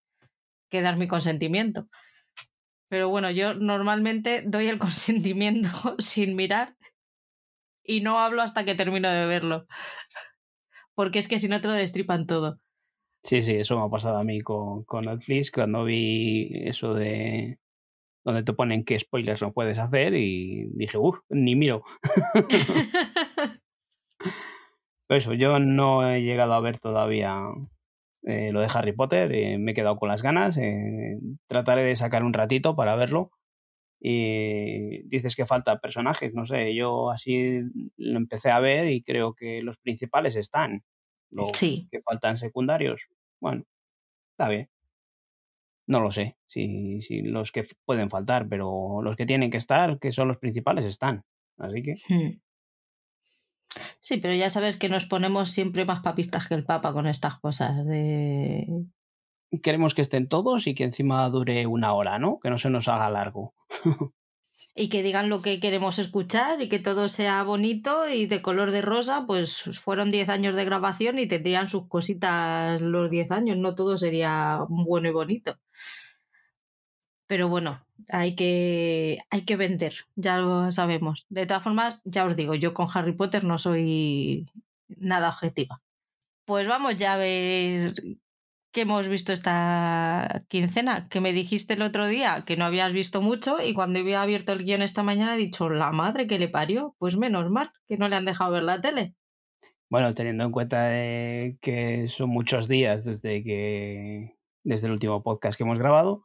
que 0.70 0.82
dar 0.82 0.96
mi 0.96 1.08
consentimiento. 1.08 1.88
Pero 2.88 3.08
bueno, 3.08 3.31
yo 3.32 3.55
normalmente 3.55 4.44
doy 4.46 4.69
el 4.69 4.79
consentimiento 4.87 5.70
sin 5.99 6.37
mirar 6.37 6.76
y 7.82 8.00
no 8.00 8.20
hablo 8.20 8.43
hasta 8.43 8.64
que 8.64 8.76
termino 8.76 9.11
de 9.11 9.26
verlo. 9.26 9.64
Porque 10.94 11.19
es 11.19 11.29
que 11.29 11.38
si 11.38 11.49
no 11.49 11.61
te 11.61 11.69
lo 11.69 11.75
destripan 11.75 12.26
todo. 12.26 12.58
Sí, 13.23 13.43
sí, 13.43 13.55
eso 13.55 13.79
me 13.79 13.85
ha 13.85 13.88
pasado 13.88 14.19
a 14.19 14.25
mí 14.25 14.41
con, 14.41 14.85
con 14.85 15.06
Netflix 15.06 15.50
cuando 15.50 15.85
vi 15.85 16.50
eso 16.67 16.94
de 16.94 17.58
donde 18.25 18.43
te 18.43 18.52
ponen 18.55 18.85
qué 18.85 18.99
spoilers 18.99 19.43
no 19.43 19.52
puedes 19.52 19.79
hacer 19.79 20.14
y 20.14 20.67
dije, 20.75 20.96
uff, 20.99 21.19
ni 21.29 21.55
miro. 21.55 21.82
Pero 25.06 25.19
eso, 25.19 25.35
yo 25.35 25.58
no 25.58 26.08
he 26.08 26.23
llegado 26.23 26.55
a 26.55 26.61
ver 26.61 26.79
todavía 26.79 27.43
eh, 28.23 28.50
lo 28.52 28.61
de 28.61 28.69
Harry 28.73 28.93
Potter, 28.93 29.31
eh, 29.35 29.58
me 29.58 29.73
he 29.73 29.75
quedado 29.75 29.96
con 29.96 30.08
las 30.08 30.23
ganas, 30.23 30.56
eh, 30.56 31.19
trataré 31.46 31.82
de 31.82 31.96
sacar 31.96 32.25
un 32.25 32.32
ratito 32.32 32.75
para 32.75 32.96
verlo. 32.96 33.31
Y 34.06 35.03
dices 35.09 35.35
que 35.35 35.47
falta 35.47 35.81
personajes, 35.81 36.35
no 36.35 36.45
sé, 36.45 36.75
yo 36.75 37.11
así 37.11 37.62
lo 37.97 38.19
empecé 38.19 38.51
a 38.51 38.61
ver 38.61 38.91
y 38.91 39.03
creo 39.03 39.33
que 39.33 39.62
los 39.62 39.79
principales 39.79 40.37
están. 40.37 40.85
Los 41.31 41.51
que 41.53 42.03
faltan 42.05 42.37
secundarios, 42.37 43.01
bueno, 43.41 43.65
está 44.33 44.51
bien. 44.51 44.69
No 45.87 46.01
lo 46.01 46.12
sé 46.12 46.37
si, 46.47 47.01
si 47.01 47.23
los 47.23 47.51
que 47.51 47.67
pueden 47.87 48.11
faltar, 48.11 48.47
pero 48.47 49.01
los 49.03 49.17
que 49.17 49.25
tienen 49.25 49.51
que 49.51 49.56
estar, 49.56 49.99
que 49.99 50.12
son 50.12 50.29
los 50.29 50.37
principales, 50.37 50.85
están. 50.85 51.25
Así 51.56 51.83
que. 51.83 51.95
Hmm. 52.06 52.41
Sí, 54.01 54.19
pero 54.19 54.35
ya 54.35 54.51
sabes 54.51 54.77
que 54.77 54.91
nos 54.91 55.06
ponemos 55.06 55.51
siempre 55.51 55.87
más 55.87 56.01
papistas 56.01 56.47
que 56.47 56.55
el 56.55 56.67
Papa 56.67 56.93
con 56.93 57.06
estas 57.06 57.41
cosas 57.41 57.87
de... 57.87 58.67
Queremos 59.62 59.94
que 59.94 60.02
estén 60.02 60.29
todos 60.29 60.67
y 60.67 60.75
que 60.75 60.85
encima 60.85 61.29
dure 61.29 61.67
una 61.67 61.94
hora, 61.94 62.19
¿no? 62.19 62.38
Que 62.41 62.50
no 62.50 62.58
se 62.58 62.70
nos 62.70 62.88
haga 62.88 63.11
largo. 63.11 63.55
y 64.76 64.88
que 64.88 65.02
digan 65.02 65.29
lo 65.29 65.41
que 65.41 65.61
queremos 65.61 65.99
escuchar 65.99 66.61
y 66.61 66.69
que 66.69 66.81
todo 66.81 67.08
sea 67.08 67.43
bonito 67.44 68.08
y 68.08 68.26
de 68.26 68.43
color 68.43 68.73
de 68.73 68.82
rosa, 68.82 69.25
pues 69.26 69.62
fueron 69.79 70.11
10 70.11 70.29
años 70.29 70.56
de 70.56 70.64
grabación 70.64 71.19
y 71.19 71.29
tendrían 71.29 71.69
sus 71.69 71.87
cositas 71.87 72.81
los 72.81 73.08
10 73.08 73.31
años, 73.31 73.56
no 73.56 73.75
todo 73.76 73.96
sería 73.99 74.61
bueno 74.69 75.08
y 75.08 75.12
bonito. 75.12 75.58
Pero 77.29 77.49
bueno, 77.49 77.87
hay 78.08 78.35
que, 78.35 79.19
hay 79.31 79.44
que 79.44 79.56
vender, 79.56 79.94
ya 80.17 80.38
lo 80.38 80.70
sabemos. 80.72 81.24
De 81.29 81.46
todas 81.46 81.63
formas, 81.63 82.03
ya 82.05 82.24
os 82.24 82.36
digo, 82.36 82.55
yo 82.55 82.74
con 82.74 82.89
Harry 82.93 83.13
Potter 83.13 83.44
no 83.44 83.58
soy 83.58 84.46
nada 84.89 85.29
objetiva. 85.29 85.82
Pues 86.44 86.69
vamos 86.69 86.96
ya 86.96 87.15
a 87.15 87.17
ver 87.17 87.94
qué 88.75 88.83
hemos 88.83 89.07
visto 89.09 89.33
esta 89.33 90.45
quincena, 90.49 91.09
que 91.09 91.21
me 91.21 91.33
dijiste 91.33 91.75
el 91.75 91.83
otro 91.83 92.07
día 92.07 92.45
que 92.45 92.57
no 92.57 92.65
habías 92.65 92.93
visto 92.93 93.23
mucho 93.23 93.63
y 93.65 93.73
cuando 93.73 94.01
había 94.01 94.21
abierto 94.21 94.53
el 94.53 94.65
guion 94.65 94.83
esta 94.83 95.05
mañana 95.05 95.37
he 95.37 95.39
dicho, 95.39 95.71
la 95.71 95.93
madre 95.93 96.27
que 96.27 96.41
le 96.41 96.49
parió, 96.49 96.97
pues 96.99 97.17
menos 97.17 97.49
mal 97.51 97.71
que 97.87 97.97
no 97.97 98.09
le 98.09 98.17
han 98.17 98.25
dejado 98.25 98.51
ver 98.51 98.65
la 98.65 98.81
tele. 98.81 99.15
Bueno, 99.89 100.13
teniendo 100.15 100.43
en 100.45 100.51
cuenta 100.51 100.91
que 101.61 102.07
son 102.09 102.31
muchos 102.31 102.67
días 102.67 103.05
desde 103.05 103.45
que 103.45 104.35
desde 104.65 104.89
el 104.89 104.95
último 104.95 105.23
podcast 105.23 105.57
que 105.57 105.63
hemos 105.63 105.79
grabado, 105.79 106.25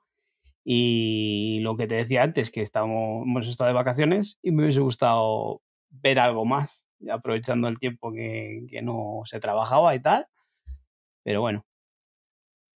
y 0.64 1.60
lo 1.62 1.78
que 1.78 1.88
te 1.88 1.96
decía 1.96 2.24
antes, 2.24 2.50
que 2.50 2.62
estamos, 2.62 3.26
hemos 3.26 3.48
estado 3.48 3.68
de 3.70 3.76
vacaciones 3.76 4.40
y 4.42 4.52
me 4.52 4.64
hubiese 4.64 4.80
gustado 4.80 5.62
ver 5.90 6.20
algo 6.20 6.46
más, 6.46 6.84
aprovechando 7.12 7.68
el 7.68 7.80
tiempo 7.80 8.12
que, 8.12 8.66
que 8.70 8.82
no 8.82 9.22
se 9.26 9.40
trabajaba 9.40 9.94
y 9.94 10.02
tal. 10.02 10.28
Pero 11.24 11.42
bueno, 11.42 11.66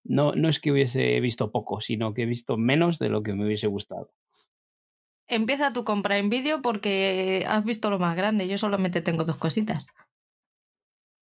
no, 0.03 0.33
no 0.33 0.49
es 0.49 0.59
que 0.59 0.71
hubiese 0.71 1.19
visto 1.19 1.51
poco, 1.51 1.81
sino 1.81 2.13
que 2.13 2.23
he 2.23 2.25
visto 2.25 2.57
menos 2.57 2.99
de 2.99 3.09
lo 3.09 3.23
que 3.23 3.33
me 3.33 3.45
hubiese 3.45 3.67
gustado. 3.67 4.11
Empieza 5.27 5.73
tu 5.73 5.83
compra 5.83 6.17
en 6.17 6.29
vídeo 6.29 6.61
porque 6.61 7.45
has 7.47 7.63
visto 7.63 7.89
lo 7.89 7.99
más 7.99 8.15
grande. 8.17 8.47
Yo 8.47 8.57
solamente 8.57 9.01
tengo 9.01 9.23
dos 9.23 9.37
cositas. 9.37 9.95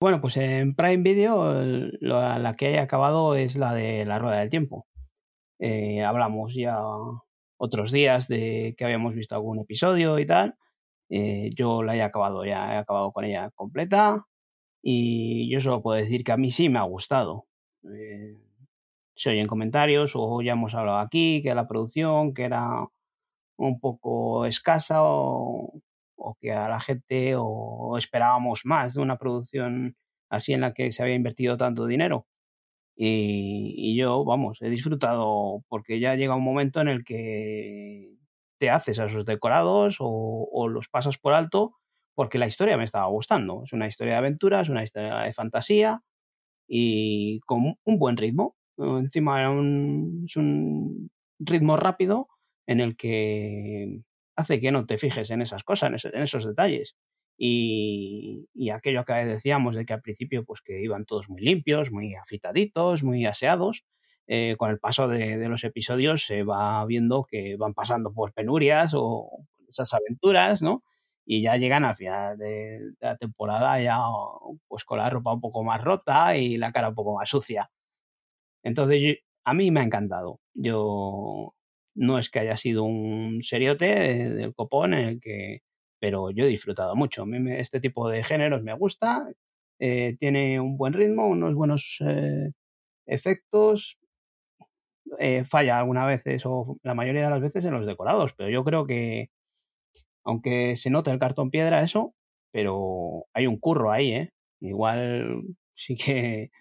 Bueno, 0.01 0.21
pues 0.21 0.37
en 0.37 0.75
Prime 0.75 1.03
Video 1.03 1.53
la 1.99 2.55
que 2.57 2.71
he 2.71 2.79
acabado 2.79 3.35
es 3.35 3.57
la 3.57 3.73
de 3.73 4.05
la 4.05 4.17
rueda 4.17 4.39
del 4.39 4.49
tiempo. 4.49 4.87
Eh, 5.59 6.03
hablamos 6.03 6.55
ya 6.55 6.79
otros 7.57 7.91
días 7.91 8.27
de 8.29 8.75
que 8.77 8.85
habíamos 8.85 9.13
visto 9.13 9.35
algún 9.35 9.59
episodio 9.59 10.17
y 10.17 10.25
tal. 10.25 10.55
Eh, 11.09 11.51
yo 11.55 11.83
la 11.83 11.95
he 11.95 12.01
acabado 12.01 12.45
ya, 12.45 12.75
he 12.75 12.77
acabado 12.77 13.11
con 13.11 13.25
ella 13.25 13.51
completa 13.51 14.25
y 14.81 15.51
yo 15.51 15.59
solo 15.59 15.81
puedo 15.81 15.99
decir 15.99 16.23
que 16.23 16.31
a 16.31 16.37
mí 16.37 16.49
sí 16.51 16.69
me 16.69 16.79
ha 16.79 16.83
gustado. 16.83 17.47
Eh, 17.83 18.37
se 19.19 19.31
oyen 19.31 19.47
comentarios 19.47 20.13
o 20.15 20.41
ya 20.41 20.53
hemos 20.53 20.75
hablado 20.75 20.99
aquí 20.99 21.41
que 21.43 21.53
la 21.53 21.67
producción 21.67 22.33
que 22.33 22.43
era 22.45 22.87
un 23.57 23.79
poco 23.81 24.45
escasa 24.45 25.03
o, 25.03 25.81
o 26.15 26.35
que 26.39 26.53
a 26.53 26.69
la 26.69 26.79
gente 26.79 27.33
o 27.37 27.97
esperábamos 27.97 28.61
más 28.65 28.93
de 28.93 29.01
una 29.01 29.17
producción 29.17 29.97
así 30.29 30.53
en 30.53 30.61
la 30.61 30.73
que 30.73 30.91
se 30.93 31.03
había 31.03 31.15
invertido 31.15 31.57
tanto 31.57 31.85
dinero. 31.87 32.27
Y, 32.95 33.95
yo, 33.97 34.25
vamos, 34.25 34.61
he 34.61 34.69
disfrutado 34.69 35.63
porque 35.69 35.99
ya 36.01 36.15
llega 36.15 36.35
un 36.35 36.43
momento 36.43 36.81
en 36.81 36.89
el 36.89 37.05
que 37.05 38.17
te 38.59 38.69
haces 38.69 38.99
a 38.99 39.05
esos 39.05 39.25
decorados 39.25 39.97
o, 39.99 40.67
los 40.69 40.89
pasas 40.89 41.17
por 41.17 41.33
alto 41.33 41.75
porque 42.15 42.37
la 42.37 42.47
historia 42.47 42.77
me 42.77 42.83
estaba 42.85 43.07
gustando. 43.07 43.63
Es 43.65 43.73
una 43.73 43.87
historia 43.87 44.13
de 44.13 44.19
aventuras, 44.19 44.69
una 44.69 44.83
historia 44.83 45.15
de 45.19 45.33
fantasía 45.33 46.01
y 46.67 47.39
con 47.41 47.77
un 47.83 47.99
buen 47.99 48.17
ritmo. 48.17 48.55
Encima 48.79 49.43
es 49.43 50.35
un 50.37 51.09
ritmo 51.39 51.77
rápido 51.77 52.27
en 52.67 52.79
el 52.79 52.95
que 52.95 54.01
hace 54.35 54.59
que 54.59 54.71
no 54.71 54.85
te 54.85 54.97
fijes 54.97 55.31
en 55.31 55.41
esas 55.41 55.63
cosas, 55.63 56.05
en 56.05 56.21
esos 56.21 56.45
detalles. 56.45 56.95
y, 57.37 58.47
aquello 58.71 59.03
que 59.05 59.13
decíamos 59.13 59.75
de 59.75 59.85
que 59.85 59.93
al 59.93 60.01
principio 60.01 60.45
pues 60.45 60.61
que 60.61 60.81
iban 60.81 61.05
todos 61.05 61.29
muy 61.29 61.41
limpios, 61.41 61.91
muy 61.91 62.15
afitaditos, 62.15 63.03
muy 63.03 63.25
aseados, 63.25 63.85
eh, 64.27 64.55
con 64.57 64.69
el 64.69 64.79
paso 64.79 65.07
de, 65.07 65.37
de, 65.37 65.49
los 65.49 65.63
episodios 65.63 66.25
se 66.25 66.43
va 66.43 66.85
viendo 66.85 67.25
que 67.25 67.55
van 67.57 67.73
pasando 67.73 68.13
por 68.13 68.33
penurias 68.33 68.93
o 68.95 69.29
esas 69.69 69.93
aventuras, 69.93 70.61
¿no? 70.61 70.83
Y 71.25 71.41
ya 71.41 71.57
llegan 71.57 71.83
al 71.85 71.95
final 71.95 72.37
de, 72.37 72.45
de 72.45 72.93
la 73.01 73.17
temporada 73.17 73.81
ya 73.81 73.97
pues 74.67 74.85
con 74.85 74.99
la 74.99 75.09
ropa 75.09 75.33
un 75.33 75.41
poco 75.41 75.63
más 75.63 75.81
rota 75.83 76.37
y 76.37 76.57
la 76.57 76.71
cara 76.71 76.89
un 76.89 76.95
poco 76.95 77.15
más 77.17 77.29
sucia. 77.29 77.69
Entonces, 78.63 79.17
a 79.45 79.53
mí 79.53 79.71
me 79.71 79.81
ha 79.81 79.83
encantado. 79.83 80.39
Yo 80.53 81.53
no 81.95 82.19
es 82.19 82.29
que 82.29 82.39
haya 82.39 82.57
sido 82.57 82.83
un 82.83 83.41
seriote 83.41 83.85
del 83.85 84.53
copón 84.55 84.93
en 84.93 85.07
el 85.07 85.19
que 85.21 85.61
pero 85.99 86.31
yo 86.31 86.45
he 86.45 86.47
disfrutado 86.47 86.95
mucho. 86.95 87.25
Este 87.49 87.79
tipo 87.81 88.09
de 88.09 88.23
géneros 88.23 88.63
me 88.63 88.73
gusta, 88.73 89.27
eh, 89.79 90.15
tiene 90.19 90.59
un 90.59 90.77
buen 90.77 90.93
ritmo, 90.93 91.27
unos 91.27 91.55
buenos 91.55 91.97
eh, 92.07 92.51
efectos, 93.07 93.97
eh, 95.19 95.43
falla 95.45 95.79
algunas 95.79 96.07
veces 96.07 96.43
o 96.45 96.77
la 96.83 96.93
mayoría 96.93 97.23
de 97.23 97.29
las 97.29 97.41
veces 97.41 97.65
en 97.65 97.73
los 97.73 97.85
decorados, 97.85 98.33
pero 98.37 98.49
yo 98.49 98.63
creo 98.63 98.85
que 98.85 99.29
aunque 100.23 100.75
se 100.77 100.89
note 100.89 101.11
el 101.11 101.19
cartón 101.19 101.49
piedra 101.51 101.83
eso, 101.83 102.13
pero 102.51 103.25
hay 103.33 103.47
un 103.47 103.59
curro 103.59 103.91
ahí, 103.91 104.11
¿eh? 104.13 104.31
Igual 104.61 105.43
sí 105.75 105.95
que 105.95 106.51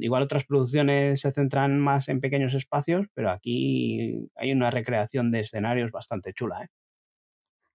igual 0.00 0.22
otras 0.22 0.44
producciones 0.44 1.20
se 1.20 1.32
centran 1.32 1.78
más 1.78 2.08
en 2.08 2.20
pequeños 2.20 2.54
espacios, 2.54 3.06
pero 3.14 3.30
aquí 3.30 4.28
hay 4.36 4.52
una 4.52 4.70
recreación 4.70 5.30
de 5.30 5.40
escenarios 5.40 5.90
bastante 5.90 6.32
chula, 6.32 6.64
¿eh? 6.64 6.68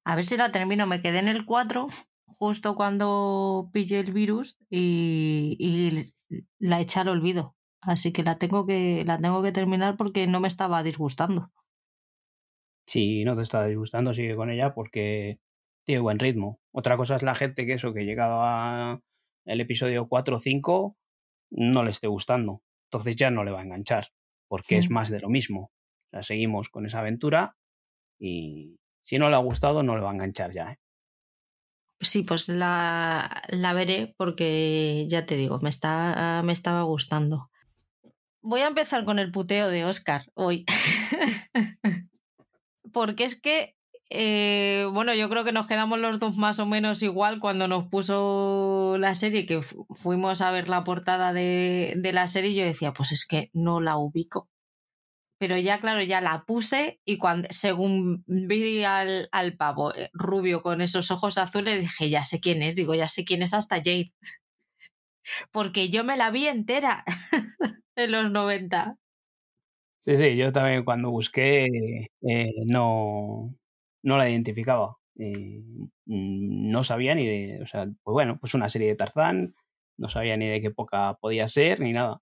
A 0.05 0.15
ver 0.15 0.25
si 0.25 0.37
la 0.37 0.51
termino. 0.51 0.87
Me 0.87 1.01
quedé 1.01 1.19
en 1.19 1.27
el 1.27 1.45
4 1.45 1.87
justo 2.25 2.75
cuando 2.75 3.69
pillé 3.73 3.99
el 3.99 4.11
virus 4.11 4.57
y, 4.69 5.55
y 5.59 6.13
la 6.57 6.79
eché 6.79 7.01
al 7.01 7.09
olvido. 7.09 7.55
Así 7.81 8.11
que 8.11 8.23
la 8.23 8.37
tengo 8.37 8.65
que 8.65 9.03
la 9.05 9.19
tengo 9.19 9.41
que 9.41 9.51
terminar 9.51 9.97
porque 9.97 10.27
no 10.27 10.39
me 10.39 10.47
estaba 10.47 10.83
disgustando. 10.83 11.51
Si 12.87 13.23
no 13.23 13.35
te 13.35 13.43
está 13.43 13.65
disgustando, 13.65 14.13
sigue 14.13 14.35
con 14.35 14.49
ella 14.49 14.73
porque 14.73 15.39
tiene 15.85 16.01
buen 16.01 16.19
ritmo. 16.19 16.59
Otra 16.71 16.97
cosa 16.97 17.15
es 17.15 17.23
la 17.23 17.35
gente 17.35 17.65
que 17.65 17.73
eso, 17.73 17.93
que 17.93 18.05
llegado 18.05 19.01
el 19.45 19.61
episodio 19.61 20.07
4 20.07 20.37
o 20.37 20.39
5, 20.39 20.97
no 21.51 21.83
le 21.83 21.91
esté 21.91 22.07
gustando. 22.07 22.61
Entonces 22.91 23.15
ya 23.15 23.29
no 23.29 23.43
le 23.43 23.51
va 23.51 23.59
a 23.59 23.63
enganchar, 23.63 24.09
porque 24.47 24.75
sí. 24.75 24.75
es 24.75 24.89
más 24.89 25.09
de 25.09 25.19
lo 25.19 25.29
mismo. 25.29 25.71
O 26.07 26.09
sea, 26.11 26.23
seguimos 26.23 26.69
con 26.69 26.85
esa 26.85 26.99
aventura 26.99 27.55
y, 28.19 28.79
si 29.01 29.17
no 29.17 29.29
le 29.29 29.35
ha 29.35 29.39
gustado, 29.39 29.81
no 29.83 29.95
le 29.95 30.03
va 30.03 30.11
a 30.11 30.13
enganchar 30.13 30.51
ya. 30.51 30.71
¿eh? 30.71 30.79
Sí, 32.01 32.23
pues 32.23 32.47
la, 32.47 33.41
la, 33.47 33.73
veré 33.73 34.13
porque 34.17 35.05
ya 35.09 35.25
te 35.25 35.35
digo, 35.35 35.59
me, 35.61 35.69
está, 35.69 36.41
me 36.43 36.53
estaba 36.53 36.83
gustando. 36.83 37.49
Voy 38.41 38.61
a 38.61 38.67
empezar 38.67 39.03
con 39.05 39.19
el 39.19 39.31
puteo 39.31 39.69
de 39.69 39.85
Oscar 39.85 40.25
hoy. 40.35 40.65
porque 42.93 43.23
es 43.23 43.39
que, 43.39 43.75
eh, 44.11 44.87
bueno, 44.91 45.13
yo 45.13 45.29
creo 45.29 45.43
que 45.43 45.51
nos 45.51 45.67
quedamos 45.67 45.99
los 45.99 46.19
dos 46.19 46.37
más 46.37 46.59
o 46.59 46.65
menos 46.65 47.03
igual 47.03 47.39
cuando 47.39 47.67
nos 47.67 47.87
puso 47.87 48.97
la 48.99 49.13
serie, 49.15 49.45
que 49.45 49.61
fuimos 49.61 50.41
a 50.41 50.51
ver 50.51 50.67
la 50.67 50.83
portada 50.83 51.31
de, 51.33 51.99
la 52.13 52.27
serie 52.27 52.51
y 52.51 52.55
yo 52.55 52.65
decía, 52.65 52.93
pues 52.93 53.11
es 53.11 53.25
que 53.25 53.49
no 53.53 53.81
la 53.81 53.97
ubico 53.97 54.49
pero 55.39 55.57
ya, 55.57 55.79
claro, 55.79 56.01
ya 56.03 56.19
la 56.19 56.43
puse 56.45 56.99
y 57.05 57.17
cuando, 57.17 57.47
según 57.51 58.25
vi 58.27 58.83
al, 58.83 59.29
pavo 59.57 59.95
eh, 59.95 60.09
rubio 60.11 60.61
con 60.61 60.81
esos 60.81 61.11
ojos 61.11 61.37
azules, 61.37 61.79
dije, 61.79 62.09
ya 62.09 62.25
sé 62.25 62.41
quién 62.41 62.61
es, 62.61 62.75
digo, 62.75 62.93
ya 62.93 63.07
sé 63.07 63.23
quién 63.23 63.41
es 63.41 63.53
hasta 63.53 63.77
Jane. 63.77 64.13
Porque 65.51 65.89
yo 65.89 66.03
me 66.03 66.17
la 66.17 66.29
vi 66.29 66.47
entera 66.47 67.05
en 67.95 68.11
los 68.11 68.31
90. 68.31 68.97
Sí, 70.01 70.17
sí, 70.17 70.35
yo 70.35 70.51
también 70.51 70.83
cuando 70.83 71.09
busqué 71.09 72.09
eh, 72.21 72.53
no, 72.65 73.55
no 74.03 74.17
la 74.17 74.29
identificaba. 74.29 74.97
Eh, 75.17 75.61
no 76.05 76.83
sabía 76.83 77.13
ni 77.15 77.25
de, 77.25 77.61
o 77.61 77.67
sea, 77.67 77.85
pues 78.03 78.13
bueno, 78.13 78.37
pues 78.39 78.53
una 78.53 78.69
serie 78.69 78.87
de 78.87 78.95
Tarzán, 78.95 79.53
no 79.97 80.09
sabía 80.09 80.37
ni 80.37 80.47
de 80.47 80.61
qué 80.61 80.67
época 80.67 81.17
podía 81.19 81.47
ser, 81.47 81.81
ni 81.81 81.91
nada. 81.91 82.21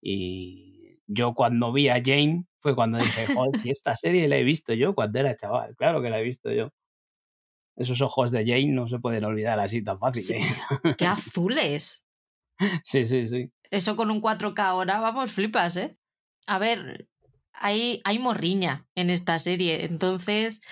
Y 0.00 1.00
yo 1.06 1.34
cuando 1.34 1.72
vi 1.72 1.88
a 1.88 2.02
Jane, 2.04 2.46
fue 2.60 2.74
cuando 2.74 2.98
dije, 2.98 3.26
joder, 3.34 3.58
si 3.58 3.70
esta 3.70 3.96
serie 3.96 4.28
la 4.28 4.36
he 4.36 4.44
visto 4.44 4.72
yo 4.74 4.94
cuando 4.94 5.18
era 5.18 5.36
chaval, 5.36 5.74
claro 5.76 6.00
que 6.02 6.10
la 6.10 6.20
he 6.20 6.22
visto 6.22 6.52
yo. 6.52 6.70
Esos 7.76 8.00
ojos 8.00 8.30
de 8.30 8.46
Jane 8.46 8.68
no 8.68 8.88
se 8.88 8.98
pueden 8.98 9.24
olvidar 9.24 9.58
así 9.60 9.82
tan 9.82 9.98
fácil. 9.98 10.22
Sí. 10.22 10.34
¿eh? 10.34 10.94
¡Qué 10.96 11.06
azules! 11.06 12.08
Sí, 12.84 13.04
sí, 13.04 13.28
sí. 13.28 13.50
Eso 13.70 13.96
con 13.96 14.10
un 14.10 14.22
4K 14.22 14.58
ahora, 14.60 15.00
vamos, 15.00 15.32
flipas, 15.32 15.76
¿eh? 15.76 15.98
A 16.46 16.58
ver, 16.58 17.08
hay, 17.52 18.00
hay 18.04 18.18
morriña 18.18 18.86
en 18.94 19.10
esta 19.10 19.38
serie, 19.38 19.84
entonces 19.84 20.62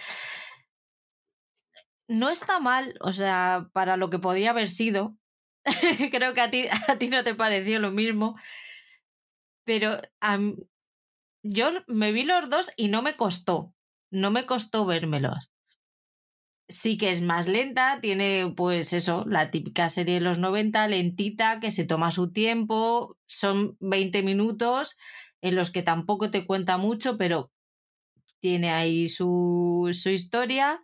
no 2.09 2.31
está 2.31 2.61
mal, 2.61 2.97
o 3.01 3.13
sea, 3.13 3.69
para 3.73 3.97
lo 3.97 4.11
que 4.11 4.19
podría 4.19 4.51
haber 4.51 4.69
sido. 4.69 5.17
Creo 6.11 6.35
que 6.35 6.41
a 6.41 6.51
ti, 6.51 6.67
a 6.89 6.99
ti 6.99 7.09
no 7.09 7.25
te 7.25 7.35
pareció 7.35 7.79
lo 7.79 7.91
mismo. 7.91 8.37
Pero 9.65 10.01
a, 10.21 10.39
yo 11.43 11.71
me 11.87 12.13
vi 12.13 12.25
los 12.25 12.49
dos 12.49 12.73
y 12.77 12.89
no 12.89 13.03
me 13.03 13.17
costó. 13.17 13.75
No 14.11 14.31
me 14.31 14.47
costó 14.47 14.87
vérmelos. 14.87 15.51
Sí 16.69 16.97
que 16.97 17.11
es 17.11 17.21
más 17.21 17.47
lenta, 17.47 18.01
tiene 18.01 18.53
pues 18.57 18.95
eso, 18.95 19.25
la 19.29 19.51
típica 19.51 19.91
serie 19.91 20.15
de 20.15 20.21
los 20.21 20.39
90, 20.39 20.89
lentita, 20.89 21.61
que 21.61 21.71
se 21.71 21.85
toma 21.85 22.11
su 22.11 22.33
tiempo, 22.33 23.19
son 23.27 23.77
20 23.81 24.23
minutos 24.23 24.97
en 25.43 25.57
los 25.57 25.71
que 25.71 25.83
tampoco 25.83 26.31
te 26.31 26.47
cuenta 26.47 26.79
mucho, 26.79 27.19
pero 27.19 27.53
tiene 28.41 28.71
ahí 28.71 29.11
su, 29.11 29.91
su 29.93 30.09
historia. 30.09 30.81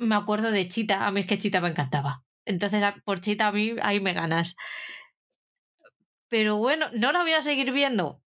Me 0.00 0.16
acuerdo 0.16 0.50
de 0.50 0.66
Chita, 0.68 1.06
a 1.06 1.12
mí 1.12 1.20
es 1.20 1.26
que 1.26 1.38
Chita 1.38 1.60
me 1.60 1.68
encantaba. 1.68 2.24
Entonces, 2.44 2.82
por 3.04 3.20
Chita 3.20 3.48
a 3.48 3.52
mí 3.52 3.74
ahí 3.82 4.00
me 4.00 4.14
ganas. 4.14 4.56
Pero 6.28 6.56
bueno, 6.56 6.86
no 6.94 7.12
la 7.12 7.22
voy 7.22 7.32
a 7.32 7.42
seguir 7.42 7.70
viendo 7.70 8.22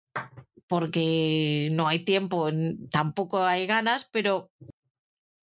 porque 0.68 1.70
no 1.72 1.88
hay 1.88 2.00
tiempo, 2.00 2.50
tampoco 2.90 3.44
hay 3.44 3.68
ganas, 3.68 4.10
pero 4.12 4.52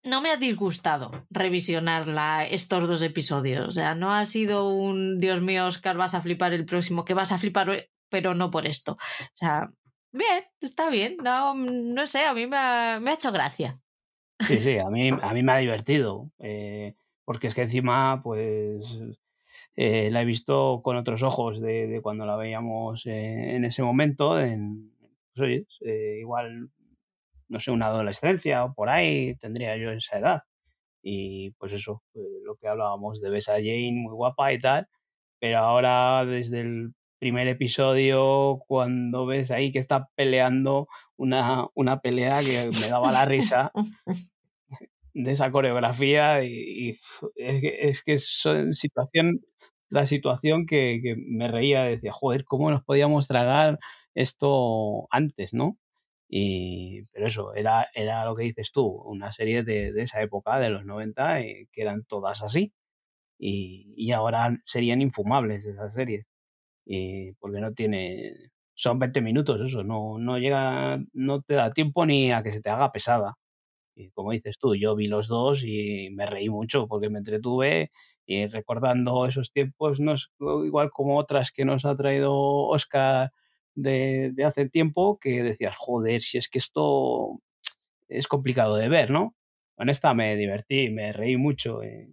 no 0.04 0.20
me 0.20 0.30
ha 0.30 0.36
disgustado 0.36 1.10
revisionarla 1.30 2.46
estos 2.46 2.88
dos 2.88 3.02
episodios. 3.02 3.68
O 3.68 3.72
sea, 3.72 3.94
no 3.94 4.14
ha 4.14 4.24
sido 4.26 4.68
un 4.68 5.20
Dios 5.20 5.40
mío, 5.42 5.66
Oscar, 5.66 5.96
vas 5.96 6.14
a 6.14 6.22
flipar 6.22 6.52
el 6.52 6.64
próximo, 6.64 7.04
que 7.04 7.14
vas 7.14 7.32
a 7.32 7.38
flipar, 7.38 7.90
pero 8.08 8.34
no 8.34 8.50
por 8.50 8.66
esto. 8.66 8.92
O 8.92 9.30
sea, 9.32 9.70
bien, 10.12 10.44
está 10.60 10.90
bien. 10.90 11.16
No, 11.22 11.54
no 11.54 12.06
sé, 12.06 12.24
a 12.24 12.34
mí 12.34 12.46
me 12.46 12.56
ha, 12.56 12.98
me 13.00 13.10
ha, 13.10 13.14
hecho 13.14 13.32
gracia. 13.32 13.78
Sí, 14.40 14.58
sí, 14.60 14.78
a 14.78 14.90
mí, 14.90 15.10
a 15.10 15.32
mí 15.34 15.42
me 15.42 15.52
ha 15.52 15.56
divertido. 15.58 16.30
Eh, 16.38 16.94
porque 17.24 17.46
es 17.48 17.54
que 17.54 17.62
encima, 17.62 18.22
pues. 18.22 19.00
Eh, 19.76 20.10
la 20.10 20.22
he 20.22 20.26
visto 20.26 20.80
con 20.84 20.96
otros 20.96 21.22
ojos 21.24 21.60
de, 21.60 21.86
de 21.88 22.02
cuando 22.02 22.26
la 22.26 22.36
veíamos 22.36 23.06
eh, 23.06 23.56
en 23.56 23.64
ese 23.64 23.82
momento, 23.82 24.40
en, 24.40 24.92
pues 25.34 25.40
oye, 25.48 25.66
eh, 25.82 26.18
igual, 26.20 26.70
no 27.48 27.60
sé, 27.60 27.70
una 27.72 27.86
adolescencia 27.88 28.64
o 28.64 28.74
por 28.74 28.90
ahí, 28.90 29.36
tendría 29.36 29.76
yo 29.76 29.92
esa 29.92 30.18
edad. 30.18 30.42
Y 31.02 31.52
pues 31.52 31.72
eso, 31.72 32.02
lo 32.44 32.56
que 32.56 32.68
hablábamos 32.68 33.20
de 33.20 33.30
Besa 33.30 33.54
Jane, 33.54 33.92
muy 33.94 34.14
guapa 34.14 34.52
y 34.52 34.60
tal, 34.60 34.88
pero 35.40 35.58
ahora 35.58 36.24
desde 36.26 36.60
el 36.62 36.94
primer 37.18 37.48
episodio, 37.48 38.60
cuando 38.68 39.26
ves 39.26 39.50
ahí 39.50 39.72
que 39.72 39.78
está 39.78 40.08
peleando 40.16 40.88
una, 41.20 41.66
una 41.74 42.00
pelea 42.00 42.30
que 42.30 42.70
me 42.80 42.88
daba 42.88 43.12
la 43.12 43.26
risa 43.26 43.70
de 45.14 45.30
esa 45.30 45.50
coreografía 45.50 46.42
y, 46.42 46.48
y 46.88 47.00
es, 47.36 47.60
que, 47.60 47.78
es 47.88 48.02
que 48.02 48.18
son 48.18 48.72
situación 48.72 49.40
tras 49.90 50.08
situación 50.08 50.66
que, 50.66 51.00
que 51.02 51.16
me 51.16 51.48
reía, 51.48 51.82
decía, 51.84 52.12
joder, 52.12 52.44
¿cómo 52.44 52.70
nos 52.70 52.84
podíamos 52.84 53.26
tragar 53.28 53.78
esto 54.14 55.08
antes, 55.10 55.52
¿no? 55.52 55.78
Y, 56.28 57.02
pero 57.12 57.26
eso, 57.26 57.54
era, 57.54 57.88
era 57.94 58.24
lo 58.24 58.36
que 58.36 58.44
dices 58.44 58.70
tú, 58.72 58.86
una 58.86 59.32
serie 59.32 59.64
de, 59.64 59.92
de 59.92 60.02
esa 60.02 60.22
época, 60.22 60.58
de 60.60 60.70
los 60.70 60.84
90, 60.86 61.40
eh, 61.40 61.68
que 61.72 61.82
eran 61.82 62.04
todas 62.04 62.42
así. 62.42 62.72
Y, 63.38 63.94
y, 63.96 64.12
ahora 64.12 64.58
serían 64.64 65.02
infumables 65.02 65.64
esas 65.66 65.94
series. 65.94 66.26
Y, 66.86 67.32
porque 67.34 67.60
no 67.60 67.72
tiene. 67.74 68.32
Son 68.80 68.98
20 68.98 69.20
minutos, 69.20 69.60
eso, 69.60 69.84
no, 69.84 70.16
no 70.18 70.38
llega, 70.38 70.98
no 71.12 71.42
te 71.42 71.52
da 71.54 71.70
tiempo 71.70 72.06
ni 72.06 72.32
a 72.32 72.42
que 72.42 72.50
se 72.50 72.62
te 72.62 72.70
haga 72.70 72.92
pesada. 72.92 73.36
Y 73.96 74.10
como 74.12 74.32
dices 74.32 74.58
tú, 74.58 74.74
yo 74.76 74.96
vi 74.96 75.06
los 75.08 75.28
dos 75.28 75.64
y 75.64 76.10
me 76.12 76.26
reí 76.26 76.48
mucho 76.50 76.88
porque 76.88 77.10
me 77.10 77.18
entretuve 77.18 77.90
y 78.26 78.46
recordando 78.46 79.26
esos 79.26 79.52
tiempos, 79.52 80.00
no 80.00 80.14
es 80.14 80.30
igual 80.40 80.90
como 80.92 81.18
otras 81.18 81.52
que 81.52 81.66
nos 81.66 81.84
ha 81.84 81.96
traído 81.96 82.34
Oscar 82.34 83.32
de, 83.74 84.34
hace 84.46 84.70
tiempo 84.70 85.18
que 85.20 85.42
decías, 85.42 85.76
joder, 85.76 86.22
si 86.22 86.38
es 86.38 86.48
que 86.48 86.58
esto 86.58 87.40
es 88.08 88.28
complicado 88.28 88.76
de 88.76 88.88
ver, 88.88 89.10
¿no? 89.10 89.34
En 89.78 89.90
esta 89.90 90.14
me 90.14 90.36
divertí, 90.36 90.90
me 90.90 91.12
reí 91.12 91.36
mucho. 91.36 91.82
Eh. 91.82 92.08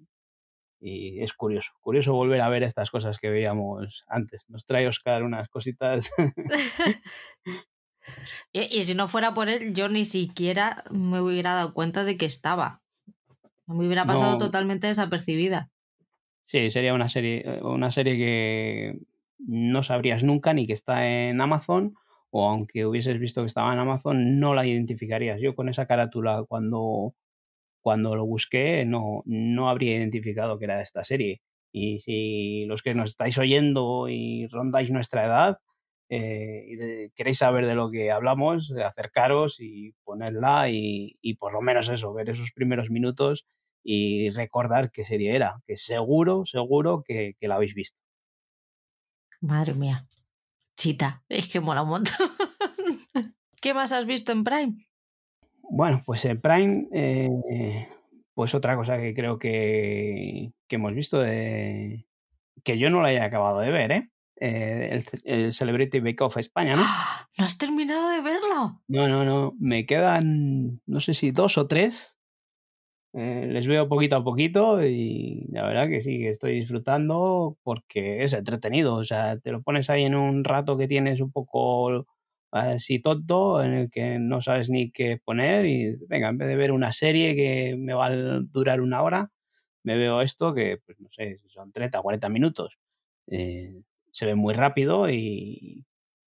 Y 0.80 1.22
es 1.22 1.34
curioso, 1.34 1.72
curioso 1.82 2.14
volver 2.14 2.42
a 2.42 2.50
ver 2.50 2.64
estas 2.64 2.92
cosas 2.92 3.18
que 3.18 3.30
veíamos 3.30 4.04
antes. 4.08 4.46
Nos 4.50 4.66
trae 4.66 4.88
Oscar 4.88 5.24
unas 5.24 5.50
cositas. 5.50 6.12
y, 8.54 8.78
y, 8.78 8.84
si 8.84 8.96
no 8.96 9.08
fuera 9.08 9.34
por 9.34 9.50
él, 9.50 9.74
yo 9.74 9.90
ni 9.90 10.06
siquiera 10.06 10.84
me 10.92 11.20
hubiera 11.20 11.54
dado 11.54 11.74
cuenta 11.74 12.04
de 12.04 12.18
que 12.18 12.26
estaba. 12.26 12.82
Me 13.66 13.86
hubiera 13.86 14.06
pasado 14.06 14.34
No. 14.34 14.38
totalmente 14.38 14.88
desapercibida. 14.88 15.70
Sí, 16.46 16.70
sería 16.72 16.94
una 16.94 17.10
serie, 17.10 17.44
eh, 17.46 17.60
una 17.62 17.92
serie 17.92 18.16
que 18.16 19.00
no 19.40 19.84
sabrías 19.84 20.24
nunca 20.24 20.54
ni 20.54 20.66
que 20.66 20.74
está 20.74 21.06
en 21.06 21.42
Amazon, 21.42 21.96
o 22.30 22.50
aunque 22.50 22.86
hubieses 22.86 23.20
visto 23.20 23.42
que 23.42 23.48
estaba 23.48 23.74
en 23.74 23.80
Amazon, 23.80 24.40
no 24.40 24.54
la 24.54 24.66
identificarías. 24.66 25.42
Yo 25.42 25.56
con 25.56 25.68
esa 25.70 25.86
carátula 25.86 26.46
cuando, 26.48 27.14
cuando 27.88 28.18
lo 28.18 28.26
busqué 28.26 28.84
no, 28.84 29.24
no 29.24 29.70
habría 29.70 29.96
identificado 29.96 30.60
que 30.60 30.66
era 30.66 30.76
de 30.76 30.84
esta 30.84 31.06
serie. 31.06 31.40
Y 31.72 32.02
si 32.02 32.66
los 32.66 32.82
que 32.82 32.94
nos 32.94 33.12
estáis 33.12 33.38
oyendo 33.38 34.10
y 34.10 34.46
rondáis 34.48 34.92
nuestra 34.92 35.26
edad, 35.26 35.60
eh, 36.10 36.66
y 36.68 37.10
queréis 37.12 37.38
saber 37.38 37.66
de 37.66 37.76
lo 37.76 37.90
que 37.90 38.12
hablamos, 38.12 38.72
eh, 38.72 38.84
acercaros 38.84 39.62
y 39.62 39.94
ponerla 40.04 40.70
y, 40.70 41.18
y 41.22 41.36
por 41.36 41.54
lo 41.54 41.62
menos 41.62 41.88
eso, 41.88 42.14
ver 42.14 42.30
esos 42.30 42.52
primeros 42.52 42.90
minutos 42.90 43.48
y 43.82 44.32
recordar 44.32 44.92
qué 44.92 45.06
serie 45.06 45.34
era, 45.34 45.62
que 45.66 45.78
seguro, 45.78 46.46
seguro 46.46 47.06
que 47.08 47.38
la 47.40 47.56
habéis 47.56 47.74
visto. 47.74 47.98
Madre 49.40 49.76
mía. 49.76 50.06
Chita, 50.76 51.24
es 51.30 51.48
que 51.48 51.62
mola 51.62 51.84
un 51.84 51.90
montón. 51.90 52.18
¿Qué 53.62 53.74
más 53.74 53.94
has 53.94 54.06
visto 54.06 54.34
en 54.34 54.44
Prime? 54.44 54.76
Bueno, 55.70 56.02
pues 56.06 56.24
en 56.26 56.40
Prime, 56.42 56.88
eh, 56.92 57.88
pues 58.34 58.56
otra 58.56 58.76
cosa 58.76 58.98
que 58.98 59.14
creo 59.14 59.38
que, 59.38 60.52
que 60.68 60.76
hemos 60.76 60.94
visto, 60.94 61.20
de, 61.20 62.06
que 62.64 62.78
yo 62.78 62.90
no 62.90 63.02
la 63.02 63.10
haya 63.10 63.26
acabado 63.26 63.60
de 63.60 63.72
ver, 63.72 63.92
¿eh? 63.92 64.10
Eh, 64.40 64.90
el, 64.92 65.06
el 65.24 65.54
Celebrity 65.54 66.00
Bake 66.00 66.22
Off 66.22 66.38
España, 66.38 66.76
¿no? 66.76 66.84
¡Ah! 66.86 67.28
¿No 67.40 67.46
has 67.46 67.58
terminado 67.58 68.10
de 68.10 68.22
verlo? 68.22 68.82
No, 68.88 69.08
no, 69.08 69.26
no, 69.26 69.54
me 69.60 69.86
quedan, 69.86 70.82
no 70.86 71.00
sé 71.00 71.14
si 71.14 71.32
dos 71.32 71.58
o 71.58 71.68
tres. 71.68 72.18
Eh, 73.14 73.48
les 73.52 73.66
veo 73.66 73.90
poquito 73.90 74.16
a 74.16 74.24
poquito 74.24 74.84
y 74.86 75.48
la 75.52 75.66
verdad 75.66 75.88
que 75.88 76.02
sí, 76.02 76.20
que 76.20 76.30
estoy 76.30 76.60
disfrutando 76.60 77.58
porque 77.64 78.24
es 78.24 78.34
entretenido. 78.34 78.96
O 78.96 79.06
sea, 79.06 79.40
te 79.40 79.52
lo 79.52 79.64
pones 79.64 79.90
ahí 79.90 80.04
en 80.04 80.16
un 80.16 80.44
rato 80.44 80.78
que 80.78 80.88
tienes 80.88 81.20
un 81.20 81.32
poco 81.32 82.06
así 82.52 83.00
tonto, 83.00 83.64
en 83.64 83.74
el 83.74 83.90
que 83.90 84.20
no 84.20 84.42
sabes 84.42 84.70
ni 84.70 84.92
qué 84.92 85.20
poner 85.24 85.66
y 85.66 85.96
venga, 86.08 86.30
en 86.30 86.38
vez 86.38 86.48
de 86.48 86.56
ver 86.56 86.72
una 86.72 86.92
serie 86.92 87.36
que 87.36 87.76
me 87.78 87.94
va 87.94 88.08
a 88.08 88.40
durar 88.42 88.82
una 88.82 89.02
hora, 89.04 89.32
me 89.84 89.98
veo 89.98 90.22
esto 90.22 90.54
que, 90.54 90.80
pues 90.86 91.00
no 91.00 91.10
sé, 91.12 91.40
son 91.48 91.72
30 91.72 92.00
o 92.00 92.04
40 92.04 92.30
minutos. 92.30 92.78
Eh, 93.28 93.82
se 94.12 94.26
ve 94.26 94.36
muy 94.36 94.54
rápido 94.54 95.10
y 95.10 95.86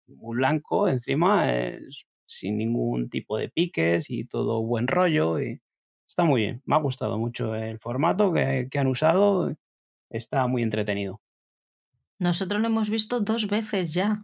muy 0.07 0.37
blanco 0.37 0.87
encima, 0.87 1.53
es 1.53 2.05
sin 2.25 2.57
ningún 2.57 3.09
tipo 3.09 3.37
de 3.37 3.49
piques 3.49 4.09
y 4.09 4.25
todo 4.25 4.61
buen 4.63 4.87
rollo. 4.87 5.39
Y 5.41 5.61
está 6.07 6.23
muy 6.23 6.41
bien, 6.41 6.61
me 6.65 6.75
ha 6.75 6.79
gustado 6.79 7.17
mucho 7.17 7.55
el 7.55 7.79
formato 7.79 8.31
que, 8.31 8.67
que 8.69 8.79
han 8.79 8.87
usado, 8.87 9.53
está 10.09 10.47
muy 10.47 10.63
entretenido. 10.63 11.21
Nosotros 12.19 12.61
lo 12.61 12.67
hemos 12.67 12.89
visto 12.89 13.21
dos 13.21 13.47
veces 13.47 13.93
ya. 13.93 14.19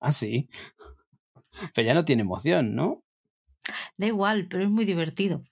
Ah, 0.00 0.12
sí. 0.12 0.48
Pero 1.74 1.86
ya 1.86 1.94
no 1.94 2.04
tiene 2.04 2.22
emoción, 2.22 2.74
¿no? 2.74 3.02
Da 3.96 4.06
igual, 4.06 4.46
pero 4.48 4.64
es 4.64 4.70
muy 4.70 4.84
divertido. 4.84 5.42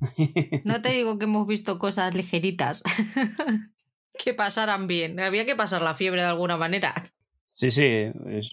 No 0.64 0.82
te 0.82 0.90
digo 0.90 1.18
que 1.18 1.24
hemos 1.24 1.46
visto 1.46 1.78
cosas 1.78 2.14
ligeritas 2.14 2.82
que 4.18 4.34
pasaran 4.34 4.86
bien. 4.86 5.20
Había 5.20 5.46
que 5.46 5.56
pasar 5.56 5.82
la 5.82 5.94
fiebre 5.94 6.22
de 6.22 6.28
alguna 6.28 6.56
manera. 6.56 6.94
Sí, 7.46 7.70
sí, 7.70 8.10
es, 8.26 8.50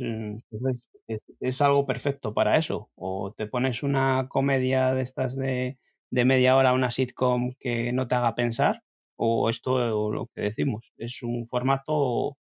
es 1.39 1.61
algo 1.61 1.85
perfecto 1.85 2.33
para 2.33 2.57
eso. 2.57 2.89
O 2.95 3.33
te 3.35 3.47
pones 3.47 3.83
una 3.83 4.27
comedia 4.29 4.93
de 4.93 5.01
estas 5.01 5.35
de, 5.35 5.77
de 6.09 6.25
media 6.25 6.55
hora, 6.55 6.73
una 6.73 6.91
sitcom 6.91 7.53
que 7.59 7.91
no 7.93 8.07
te 8.07 8.15
haga 8.15 8.35
pensar, 8.35 8.83
o 9.15 9.49
esto 9.49 9.73
o 9.73 10.11
lo 10.11 10.27
que 10.27 10.41
decimos. 10.41 10.91
Es 10.97 11.23
un 11.23 11.47
formato 11.47 12.37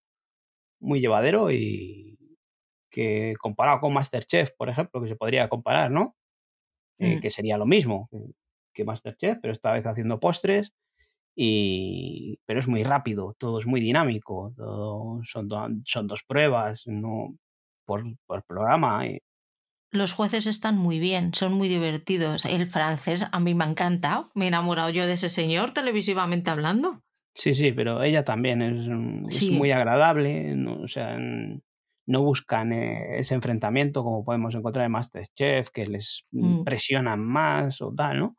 muy 0.80 1.00
llevadero 1.00 1.50
y 1.50 2.18
que 2.90 3.34
comparado 3.40 3.80
con 3.80 3.92
Masterchef, 3.94 4.50
por 4.56 4.68
ejemplo, 4.68 5.00
que 5.00 5.08
se 5.08 5.16
podría 5.16 5.48
comparar, 5.48 5.90
¿no? 5.90 6.16
Eh, 6.98 7.16
Mm. 7.16 7.20
que 7.20 7.30
sería 7.30 7.56
lo 7.56 7.66
mismo 7.66 8.08
que- 8.74 8.84
Masterchef, 8.84 9.38
pero 9.42 9.52
esta 9.52 9.72
vez 9.72 9.84
haciendo 9.86 10.18
postres. 10.20 10.72
Y, 11.36 12.38
pero 12.46 12.60
es 12.60 12.66
muy 12.68 12.82
rápido, 12.82 13.34
todo 13.38 13.60
es 13.60 13.66
muy 13.66 13.80
dinámico, 13.80 14.52
todo, 14.56 15.20
son, 15.24 15.48
do- 15.48 15.68
son 15.84 16.06
dos 16.06 16.22
pruebas 16.24 16.86
no 16.86 17.36
por, 17.86 18.04
por 18.26 18.42
programa. 18.44 19.06
y- 19.06 19.18
Los 19.92 20.12
jueces 20.12 20.46
están 20.46 20.76
muy 20.78 20.98
bien, 20.98 21.34
son 21.34 21.52
muy 21.54 21.68
divertidos. 21.68 22.44
El 22.46 22.66
francés 22.66 23.26
a 23.30 23.38
mí 23.40 23.54
me 23.54 23.64
ha 23.64 23.68
encantado. 23.68 24.30
Me 24.34 24.46
he 24.46 24.48
enamorado 24.48 24.90
yo 24.90 25.06
de 25.06 25.12
ese 25.14 25.28
señor 25.28 25.72
televisivamente 25.72 26.50
hablando. 26.50 27.02
sí, 27.34 27.54
sí, 27.54 27.72
pero 27.72 28.02
ella 28.02 28.24
también 28.24 28.60
es, 28.60 29.34
Sí. 29.36 29.50
muy 29.52 29.70
agradable, 29.70 30.54
no, 30.56 30.80
o 30.82 30.88
sea, 30.88 31.16
no 32.06 32.22
buscan 32.22 32.72
eh, 32.72 33.18
ese 33.20 33.34
enfrentamiento 33.34 34.02
como 34.04 34.24
podemos 34.24 34.54
encontrar 34.54 34.86
en 34.86 34.92
Masterchef, 34.92 35.70
que 35.70 35.86
les 35.86 36.26
Mm. 36.40 36.62
presionan 36.64 37.20
más 37.24 37.80
o 37.82 37.92
tal, 37.94 38.18
¿no? 38.20 38.36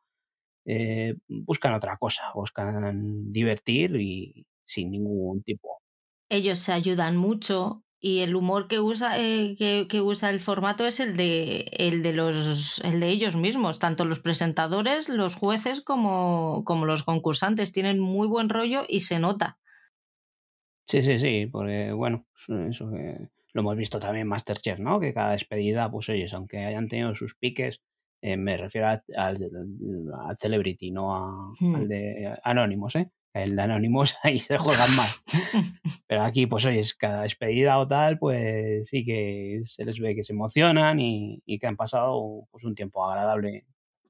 Eh, 0.65 1.15
buscan 1.29 1.73
otra 1.75 1.97
cosa, 1.97 2.31
buscan 2.35 3.31
divertir 3.33 3.95
y 3.97 4.45
sin 4.65 4.91
ningún 4.91 5.43
tipo. 5.43 5.81
Ellos 6.29 6.59
se 6.59 6.71
ayudan 6.73 7.15
mucho 7.17 7.83
y 7.99 8.19
el 8.19 8.35
humor 8.35 8.67
que 8.67 8.79
usa, 8.79 9.19
eh, 9.19 9.55
que, 9.57 9.87
que 9.87 10.01
usa 10.01 10.29
el 10.31 10.39
formato 10.39 10.85
es 10.87 10.99
el 10.99 11.15
de, 11.17 11.69
el 11.73 12.01
de 12.01 12.13
los 12.13 12.79
el 12.83 12.99
de 12.99 13.09
ellos 13.09 13.35
mismos. 13.35 13.77
Tanto 13.79 14.05
los 14.05 14.19
presentadores, 14.19 15.09
los 15.09 15.35
jueces 15.35 15.81
como, 15.81 16.63
como 16.65 16.85
los 16.85 17.03
concursantes 17.03 17.73
tienen 17.73 17.99
muy 17.99 18.27
buen 18.27 18.49
rollo 18.49 18.85
y 18.87 19.01
se 19.01 19.19
nota. 19.19 19.59
Sí, 20.87 21.01
sí, 21.03 21.19
sí, 21.19 21.47
porque 21.51 21.91
bueno, 21.93 22.25
eso- 22.35 22.59
eso 22.65 22.89
que 22.91 23.29
lo 23.53 23.61
hemos 23.61 23.75
visto 23.77 23.99
también 23.99 24.21
en 24.23 24.27
Masterchef, 24.27 24.79
¿no? 24.79 24.99
Que 24.99 25.13
cada 25.13 25.31
despedida, 25.31 25.89
pues 25.91 26.09
oyes, 26.09 26.33
aunque 26.33 26.59
hayan 26.65 26.87
tenido 26.87 27.13
sus 27.15 27.35
piques, 27.35 27.81
eh, 28.21 28.37
me 28.37 28.55
refiero 28.57 28.87
a- 28.87 29.03
al, 29.17 29.37
Celebrity, 30.39 30.91
no 30.91 31.15
a- 31.15 31.51
Hmm. 31.59 31.75
al 31.75 31.87
de 31.87 32.35
Anónimos, 32.43 32.95
¿eh? 32.95 33.09
El 33.33 33.55
de 33.55 33.61
Anónimos 33.61 34.15
ahí 34.23 34.39
se 34.39 34.57
juegan 34.57 34.95
más. 34.95 35.23
Pero 36.07 36.23
aquí, 36.23 36.47
pues 36.47 36.65
oyes, 36.65 36.93
cada 36.95 37.23
despedida 37.23 37.77
o 37.79 37.87
tal, 37.87 38.19
pues 38.19 38.87
sí 38.89 39.03
que 39.05 39.61
se 39.65 39.85
les 39.85 39.99
ve 39.99 40.15
que 40.15 40.23
se 40.23 40.33
emocionan 40.33 40.99
y, 40.99 41.41
y 41.45 41.57
que 41.59 41.67
han 41.67 41.77
pasado 41.77 42.47
pues 42.51 42.63
un 42.63 42.75
tiempo 42.75 43.05
agradable. 43.09 43.65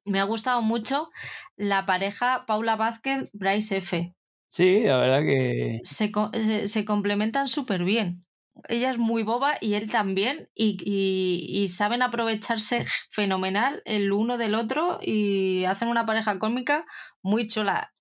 Me 0.06 0.20
ha 0.20 0.24
gustado 0.24 0.62
mucho 0.64 1.10
la 1.56 1.86
pareja 1.86 2.46
Paula 2.48 2.76
Vázquez, 2.76 3.30
Bryce 3.34 3.78
F. 3.78 4.16
Sí, 4.50 4.82
la 4.82 4.98
verdad 4.98 5.22
que 5.22 5.80
Se, 5.84 6.12
se, 6.34 6.68
se 6.68 6.86
complementan 6.86 7.48
súper 7.48 7.84
bien. 7.84 8.26
Ella 8.70 8.90
es 8.90 8.98
muy 8.98 9.24
boba 9.24 9.54
y 9.62 9.74
él 9.76 9.90
también, 9.92 10.50
y, 10.56 10.78
y- 10.86 11.68
saben 11.70 12.02
aprovecharse 12.02 12.84
fenomenal 13.10 13.82
el 13.86 14.12
uno 14.12 14.38
del 14.38 14.56
otro 14.56 15.00
y 15.02 15.66
hacen 15.66 15.88
una 15.90 16.06
pareja 16.06 16.40
cómica 16.40 16.86
muy 17.22 17.48
chula. 17.48 17.94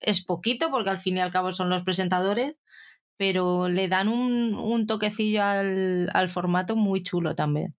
Es 0.00 0.24
poquito 0.24 0.70
porque 0.70 0.90
al 0.90 1.00
fin 1.00 1.16
y 1.18 1.20
al 1.20 1.32
cabo 1.32 1.52
son 1.52 1.70
los 1.70 1.84
presentadores, 1.84 2.56
pero 3.18 3.68
le 3.68 3.88
dan 3.88 4.08
un, 4.08 4.54
un 4.54 4.86
toquecillo 4.88 5.42
al, 5.44 6.10
al 6.14 6.30
formato 6.30 6.76
muy 6.76 7.02
chulo 7.02 7.34
también. 7.36 7.76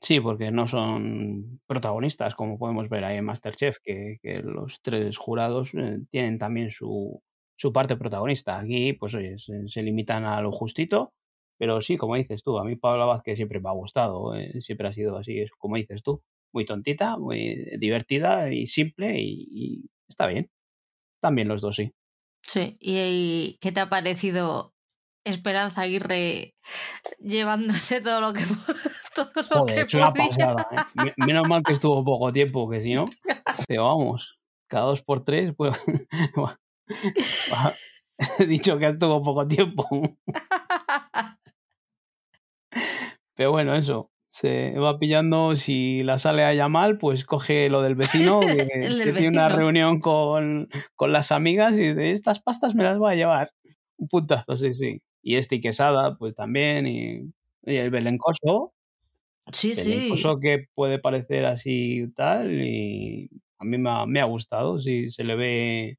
Sí, 0.00 0.20
porque 0.20 0.50
no 0.50 0.66
son 0.66 1.60
protagonistas, 1.66 2.34
como 2.34 2.58
podemos 2.58 2.88
ver 2.88 3.04
ahí 3.04 3.18
en 3.18 3.24
Masterchef, 3.24 3.78
que, 3.82 4.16
que 4.22 4.38
los 4.42 4.80
tres 4.82 5.16
jurados 5.18 5.74
eh, 5.74 6.00
tienen 6.10 6.38
también 6.38 6.70
su, 6.70 7.22
su 7.56 7.72
parte 7.72 7.96
protagonista. 7.96 8.58
Aquí, 8.58 8.94
pues 8.94 9.14
oye, 9.14 9.36
se 9.38 9.82
limitan 9.82 10.24
a 10.24 10.40
lo 10.40 10.52
justito, 10.52 11.12
pero 11.58 11.80
sí, 11.80 11.96
como 11.96 12.16
dices 12.16 12.42
tú, 12.42 12.58
a 12.58 12.64
mí 12.64 12.76
Paula 12.76 13.04
Vázquez 13.04 13.36
siempre 13.36 13.60
me 13.60 13.68
ha 13.68 13.72
gustado, 13.72 14.34
eh, 14.34 14.60
siempre 14.62 14.88
ha 14.88 14.92
sido 14.92 15.16
así, 15.18 15.38
es 15.40 15.50
como 15.58 15.76
dices 15.76 16.02
tú, 16.02 16.22
muy 16.52 16.64
tontita, 16.64 17.16
muy 17.18 17.66
divertida 17.78 18.52
y 18.52 18.66
simple 18.66 19.20
y, 19.20 19.46
y 19.50 19.84
está 20.08 20.26
bien. 20.26 20.48
También 21.20 21.48
los 21.48 21.60
dos, 21.62 21.76
sí. 21.76 21.92
Sí, 22.42 22.76
¿y, 22.80 22.98
y 22.98 23.58
qué 23.60 23.72
te 23.72 23.80
ha 23.80 23.88
parecido 23.88 24.74
Esperanza 25.24 25.82
Aguirre 25.82 26.54
llevándose 27.18 28.02
todo 28.02 28.20
lo 28.20 28.32
que 28.34 28.40
todo 29.14 29.30
lo 29.36 29.42
Joder, 29.48 29.74
que 29.74 29.80
es 29.82 29.94
una 29.94 30.12
podía? 30.12 30.28
pasada. 30.28 30.66
¿eh? 30.72 30.76
Me- 30.94 31.14
Menos 31.16 31.48
mal 31.48 31.64
que 31.64 31.72
estuvo 31.72 32.04
poco 32.04 32.32
tiempo, 32.32 32.68
que 32.68 32.82
si 32.82 32.92
no, 32.92 33.04
pero 33.68 33.84
vamos, 33.84 34.38
cada 34.68 34.86
dos 34.86 35.02
por 35.02 35.24
tres, 35.24 35.54
pues 35.56 35.78
he 38.38 38.46
dicho 38.46 38.78
que 38.78 38.86
estuvo 38.88 39.22
poco 39.22 39.46
tiempo. 39.48 39.88
Pero 43.34 43.50
bueno, 43.50 43.74
eso, 43.74 44.10
se 44.34 44.72
va 44.78 44.98
pillando, 44.98 45.54
si 45.54 46.02
la 46.02 46.18
sale 46.18 46.44
a 46.60 46.68
mal, 46.68 46.98
pues 46.98 47.24
coge 47.24 47.68
lo 47.68 47.82
del 47.82 47.94
vecino, 47.94 48.40
que, 48.40 49.12
tiene 49.12 49.28
una 49.28 49.48
reunión 49.48 50.00
con, 50.00 50.68
con, 50.96 51.12
las 51.12 51.30
amigas 51.30 51.78
y 51.78 51.92
de 51.92 52.10
estas 52.10 52.40
pastas 52.40 52.74
me 52.74 52.82
las 52.82 52.98
voy 52.98 53.12
a 53.12 53.16
llevar. 53.16 53.52
Un 53.96 54.08
puntazo, 54.08 54.56
sí, 54.56 54.74
sí. 54.74 55.00
Y 55.22 55.36
este 55.36 55.56
y 55.56 55.60
quesada, 55.60 56.16
pues 56.16 56.34
también, 56.34 56.86
y, 56.86 57.32
el 57.62 57.90
belencoso. 57.90 58.72
Sí, 59.52 59.72
belencoso 59.76 60.40
que 60.40 60.66
puede 60.74 60.98
parecer 60.98 61.46
así 61.46 62.06
tal, 62.16 62.52
y 62.52 63.30
a 63.58 63.64
mí 63.64 63.78
me 63.78 63.90
ha, 63.90 64.04
me 64.04 64.20
ha 64.20 64.24
gustado, 64.24 64.80
sí, 64.80 65.10
se 65.10 65.22
le 65.22 65.36
ve 65.36 65.98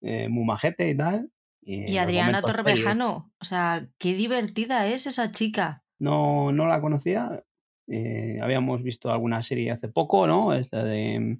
eh, 0.00 0.28
muy 0.28 0.44
majete 0.44 0.90
y 0.90 0.96
tal. 0.96 1.30
Y, 1.64 1.96
Adriana 1.96 2.42
Torrevejano, 2.42 3.32
o 3.40 3.44
sea, 3.44 3.86
qué 3.98 4.14
divertida 4.14 4.88
es 4.88 5.06
esa 5.06 5.30
chica. 5.30 5.84
No, 6.02 6.50
no 6.50 6.66
la 6.66 6.80
conocía, 6.80 7.44
eh, 7.86 8.40
habíamos 8.42 8.82
visto 8.82 9.12
alguna 9.12 9.40
serie 9.40 9.70
hace 9.70 9.86
poco, 9.86 10.26
¿no? 10.26 10.52
Esta 10.52 10.82
de. 10.82 11.38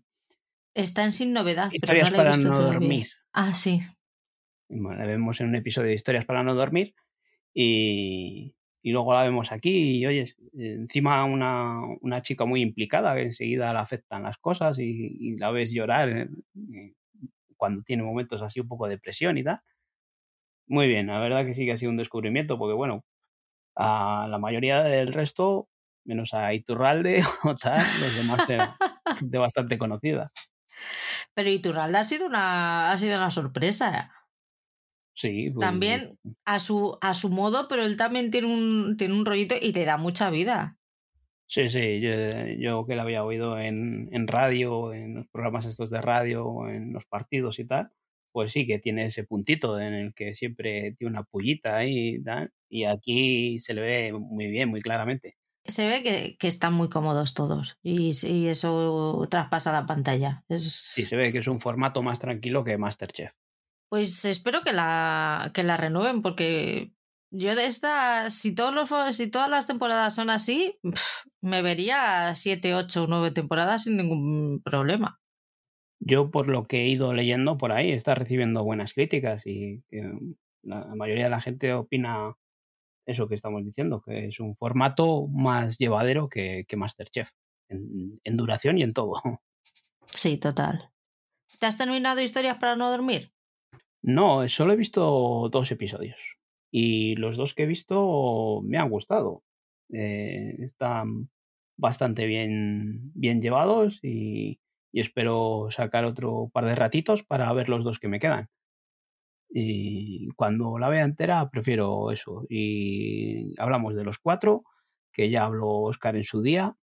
Está 0.72 1.02
en 1.02 1.10
Sin 1.10 1.32
Novedad. 1.32 1.68
Historias 1.72 2.12
para 2.12 2.36
no 2.36 2.54
dormir. 2.54 3.08
Ah, 3.32 3.54
sí. 3.54 3.80
Bueno, 4.68 5.00
la 5.00 5.06
vemos 5.06 5.40
en 5.40 5.48
un 5.48 5.56
episodio 5.56 5.88
de 5.88 5.96
Historias 5.96 6.24
para 6.24 6.44
no 6.44 6.54
dormir. 6.54 6.94
Y, 7.52 8.54
y 8.82 8.92
luego 8.92 9.12
la 9.12 9.24
vemos 9.24 9.50
aquí. 9.50 9.98
Y 9.98 10.06
oye, 10.06 10.32
encima 10.54 11.24
una, 11.24 11.80
una, 12.00 12.22
chica 12.22 12.44
muy 12.44 12.62
implicada 12.62 13.16
que 13.16 13.22
enseguida 13.22 13.72
le 13.72 13.80
afectan 13.80 14.22
las 14.22 14.38
cosas 14.38 14.78
y, 14.78 15.36
la 15.38 15.50
ves 15.50 15.72
llorar 15.72 16.08
eh, 16.08 16.94
cuando 17.56 17.82
tiene 17.82 18.04
momentos 18.04 18.40
así 18.42 18.60
un 18.60 18.68
poco 18.68 18.86
de 18.86 18.98
presión 18.98 19.38
y 19.38 19.42
tal. 19.42 19.58
Muy 20.68 20.86
bien, 20.86 21.08
la 21.08 21.18
verdad 21.18 21.44
que 21.44 21.54
sí 21.54 21.66
que 21.66 21.72
ha 21.72 21.76
sido 21.78 21.90
un 21.90 21.96
descubrimiento 21.96 22.56
porque, 22.56 22.74
bueno, 22.74 23.04
a 23.76 24.26
la 24.28 24.38
mayoría 24.38 24.82
del 24.82 25.12
resto 25.12 25.68
menos 26.04 26.34
a 26.34 26.52
Iturralde 26.52 27.22
o 27.44 27.56
tal, 27.56 27.78
los 28.00 28.16
demás 28.16 28.48
eran 28.50 28.70
de 29.20 29.38
bastante 29.38 29.78
conocida. 29.78 30.32
Pero 31.34 31.50
Iturralde 31.50 31.98
ha 31.98 32.04
sido 32.04 32.26
una, 32.26 32.90
ha 32.90 32.98
sido 32.98 33.16
una 33.16 33.30
sorpresa. 33.30 34.12
Sí. 35.14 35.50
Pues, 35.50 35.64
también 35.64 36.18
a 36.44 36.58
su, 36.58 36.98
a 37.00 37.14
su 37.14 37.28
modo, 37.28 37.68
pero 37.68 37.84
él 37.84 37.96
también 37.96 38.30
tiene 38.30 38.52
un, 38.52 38.96
tiene 38.96 39.14
un 39.14 39.26
rollito 39.26 39.54
y 39.60 39.72
te 39.72 39.84
da 39.84 39.96
mucha 39.96 40.30
vida. 40.30 40.78
Sí, 41.46 41.68
sí, 41.68 42.00
yo, 42.00 42.86
que 42.86 42.96
la 42.96 43.02
había 43.02 43.24
oído 43.24 43.58
en, 43.58 44.08
en, 44.10 44.26
radio, 44.26 44.94
en 44.94 45.16
los 45.16 45.28
programas 45.28 45.66
estos 45.66 45.90
de 45.90 46.00
radio, 46.00 46.66
en 46.66 46.94
los 46.94 47.04
partidos 47.04 47.58
y 47.58 47.66
tal, 47.66 47.90
pues 48.32 48.52
sí 48.52 48.66
que 48.66 48.78
tiene 48.78 49.06
ese 49.06 49.24
puntito 49.24 49.78
en 49.78 49.94
el 49.94 50.14
que 50.14 50.34
siempre 50.34 50.94
tiene 50.98 51.12
una 51.12 51.24
pullita 51.24 51.84
y 51.84 52.22
tal, 52.22 52.50
y 52.68 52.84
aquí 52.84 53.60
se 53.60 53.74
le 53.74 53.82
ve 53.82 54.12
muy 54.12 54.46
bien, 54.48 54.68
muy 54.68 54.80
claramente 54.82 55.36
se 55.64 55.86
ve 55.86 56.02
que, 56.02 56.36
que, 56.38 56.48
están 56.48 56.74
muy 56.74 56.88
cómodos 56.88 57.34
todos 57.34 57.78
y, 57.82 58.10
y, 58.26 58.48
eso 58.48 59.26
traspasa 59.30 59.72
la 59.72 59.86
pantalla. 59.86 60.44
Es... 60.48 60.72
Sí, 60.72 61.06
se 61.06 61.16
ve 61.16 61.32
que 61.32 61.38
es 61.38 61.46
un 61.46 61.60
formato 61.60 62.02
más 62.02 62.18
tranquilo 62.18 62.64
que 62.64 62.78
Masterchef. 62.78 63.32
Pues 63.88 64.24
espero 64.24 64.62
que 64.62 64.72
la, 64.72 65.50
que 65.54 65.62
la 65.62 65.76
renueven 65.76 66.22
porque 66.22 66.92
yo 67.30 67.54
de 67.54 67.66
esta, 67.66 68.30
si, 68.30 68.54
todos 68.54 68.74
los, 68.74 69.16
si 69.16 69.30
todas 69.30 69.48
las 69.48 69.66
temporadas 69.66 70.14
son 70.14 70.30
así, 70.30 70.78
me 71.40 71.62
vería 71.62 72.34
7, 72.34 72.74
8, 72.74 73.06
9 73.08 73.30
temporadas 73.30 73.84
sin 73.84 73.96
ningún 73.96 74.62
problema. 74.62 75.20
Yo 76.04 76.30
por 76.30 76.48
lo 76.48 76.64
que 76.64 76.82
he 76.82 76.88
ido 76.88 77.12
leyendo 77.12 77.58
por 77.58 77.70
ahí 77.70 77.92
está 77.92 78.14
recibiendo 78.16 78.64
buenas 78.64 78.92
críticas 78.92 79.46
y 79.46 79.82
la 80.62 80.94
mayoría 80.96 81.24
de 81.24 81.30
la 81.30 81.40
gente 81.40 81.72
opina 81.72 82.34
eso 83.06 83.28
que 83.28 83.36
estamos 83.36 83.64
diciendo, 83.64 84.02
que 84.04 84.26
es 84.26 84.40
un 84.40 84.56
formato 84.56 85.26
más 85.28 85.78
llevadero 85.78 86.28
que, 86.28 86.64
que 86.66 86.76
Masterchef, 86.76 87.30
en, 87.68 88.20
en, 88.22 88.36
duración 88.36 88.78
y 88.78 88.82
en 88.82 88.92
todo. 88.92 89.14
Sí, 90.04 90.36
total. 90.36 90.90
¿Te 91.58 91.64
has 91.64 91.78
terminado 91.78 92.20
historias 92.20 92.58
para 92.58 92.76
no 92.76 92.90
dormir? 92.90 93.32
No, 94.02 94.46
solo 94.48 94.74
he 94.74 94.76
visto 94.76 95.48
dos 95.50 95.70
episodios. 95.70 96.18
Y 96.70 97.16
los 97.16 97.38
dos 97.38 97.54
que 97.54 97.62
he 97.62 97.66
visto 97.66 98.60
me 98.62 98.76
han 98.76 98.90
gustado. 98.90 99.42
Eh, 99.90 100.56
están 100.58 101.30
bastante 101.78 102.26
bien, 102.26 103.10
bien 103.14 103.40
llevados 103.40 104.00
y, 104.02 104.60
y 104.92 105.00
espero 105.00 105.68
sacar 105.70 106.04
otro 106.04 106.50
par 106.52 106.66
de 106.66 106.74
ratitos 106.74 107.22
para 107.22 107.52
ver 107.52 107.68
los 107.68 107.82
dos 107.82 107.98
que 107.98 108.08
me 108.08 108.20
quedan. 108.20 108.48
Y 109.50 110.28
cuando 110.36 110.78
la 110.78 110.88
vea 110.88 111.04
entera, 111.04 111.50
prefiero 111.50 112.10
eso. 112.10 112.44
Y 112.48 113.54
hablamos 113.60 113.94
de 113.94 114.04
los 114.04 114.18
cuatro, 114.18 114.64
que 115.12 115.30
ya 115.30 115.44
habló 115.44 115.80
Oscar 115.80 116.16
en 116.16 116.24
su 116.24 116.42
día. 116.42 116.76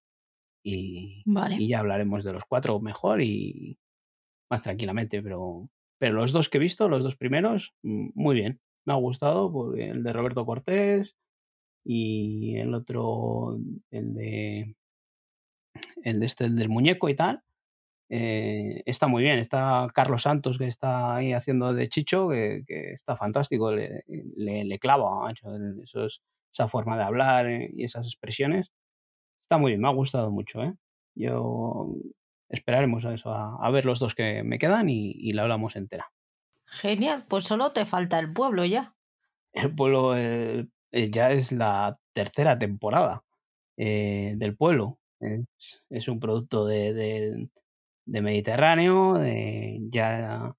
Y, 0.64 1.22
y 1.58 1.68
ya 1.68 1.78
hablaremos 1.78 2.24
de 2.24 2.32
los 2.32 2.44
cuatro 2.44 2.80
mejor 2.80 3.22
y 3.22 3.78
más 4.50 4.62
tranquilamente. 4.62 5.22
Pero, 5.22 5.68
pero 5.98 6.14
los 6.14 6.32
dos 6.32 6.48
que 6.48 6.58
he 6.58 6.60
visto, 6.60 6.88
los 6.88 7.04
dos 7.04 7.16
primeros, 7.16 7.74
mm, 7.82 8.10
muy 8.14 8.34
bien. 8.34 8.60
Me 8.84 8.92
ha 8.92 8.96
gustado 8.96 9.52
porque 9.52 9.88
el 9.90 10.02
de 10.02 10.12
Roberto 10.12 10.46
Cortés 10.46 11.16
y 11.84 12.56
el 12.56 12.74
otro, 12.74 13.58
el 13.90 14.14
de 14.14 14.76
el 16.02 16.20
de 16.20 16.26
este, 16.26 16.44
el 16.44 16.56
del 16.56 16.68
muñeco 16.68 17.08
y 17.08 17.16
tal, 17.16 17.42
eh, 18.08 18.82
está 18.86 19.08
muy 19.08 19.22
bien. 19.22 19.38
Está 19.38 19.88
Carlos 19.94 20.22
Santos, 20.22 20.58
que 20.58 20.68
está 20.68 21.16
ahí 21.16 21.32
haciendo 21.32 21.72
de 21.72 21.88
Chicho, 21.88 22.28
que, 22.28 22.64
está 22.92 23.16
fantástico, 23.16 23.72
le, 23.72 24.04
le, 24.06 24.78
clava, 24.78 25.32
esa 26.52 26.68
forma 26.68 26.96
de 26.96 27.02
hablar 27.02 27.46
eh, 27.46 27.70
y 27.72 27.84
esas 27.84 28.06
expresiones. 28.06 28.72
Está 29.44 29.58
muy 29.58 29.72
bien, 29.72 29.80
me 29.80 29.88
ha 29.88 29.92
gustado 29.92 30.30
mucho. 30.30 30.62
¿eh? 30.62 30.74
Yo 31.14 31.94
esperaremos 32.48 33.04
a 33.04 33.14
eso, 33.14 33.32
a, 33.32 33.70
ver 33.70 33.84
los 33.84 33.98
dos 33.98 34.14
que 34.14 34.42
me 34.42 34.58
quedan 34.58 34.88
y, 34.88 35.12
y, 35.12 35.32
la 35.32 35.42
hablamos 35.42 35.76
entera. 35.76 36.12
Genial, 36.66 37.24
pues 37.28 37.44
solo 37.44 37.72
te 37.72 37.84
falta 37.84 38.18
el 38.18 38.32
pueblo 38.32 38.64
ya. 38.64 38.94
El 39.52 39.74
pueblo 39.74 40.14
ya 40.92 41.30
es 41.30 41.52
la 41.52 41.98
tercera 42.12 42.58
temporada 42.58 43.24
del 43.76 44.56
pueblo. 44.56 44.98
Es, 45.20 45.82
es 45.88 46.08
un 46.08 46.20
producto 46.20 46.66
de, 46.66 46.92
de 46.92 47.48
Mediterráneo, 48.06 49.20
ya 49.90 50.54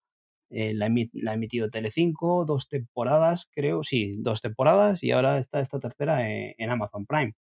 eh, 0.50 0.74
la, 0.74 0.86
ha 0.86 1.34
emitido 1.34 1.70
Telecinco, 1.70 2.46
dos 2.46 2.70
temporadas, 2.70 3.48
creo, 3.52 3.84
sí, 3.84 4.14
dos 4.20 4.42
temporadas, 4.42 5.04
y 5.04 5.12
ahora 5.12 5.40
está 5.40 5.60
esta 5.60 5.80
tercera 5.80 6.30
en, 6.30 6.70
Amazon 6.70 7.06
Prime. 7.06 7.34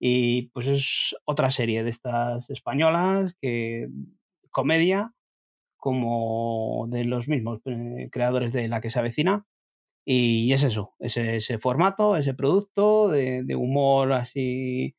Y 0.00 0.50
pues 0.50 0.66
es 0.68 1.16
otra 1.26 1.50
serie 1.50 1.84
de 1.84 1.90
estas 1.90 2.50
españolas 2.50 3.34
que 3.40 3.88
comedia 4.50 5.12
como 5.78 6.86
de 6.90 7.04
los 7.04 7.28
mismos 7.28 7.60
eh, 7.66 8.08
creadores 8.12 8.52
de 8.52 8.68
La 8.68 8.80
que 8.80 8.90
se 8.90 9.00
avecina. 9.00 9.46
Y 10.06 10.52
es 10.52 10.64
eso, 10.64 10.94
ese, 11.00 11.58
formato, 11.58 12.16
ese 12.16 12.34
producto 12.34 13.08
de, 13.08 13.44
de 13.44 13.56
humor 13.56 14.12
así 14.14 14.96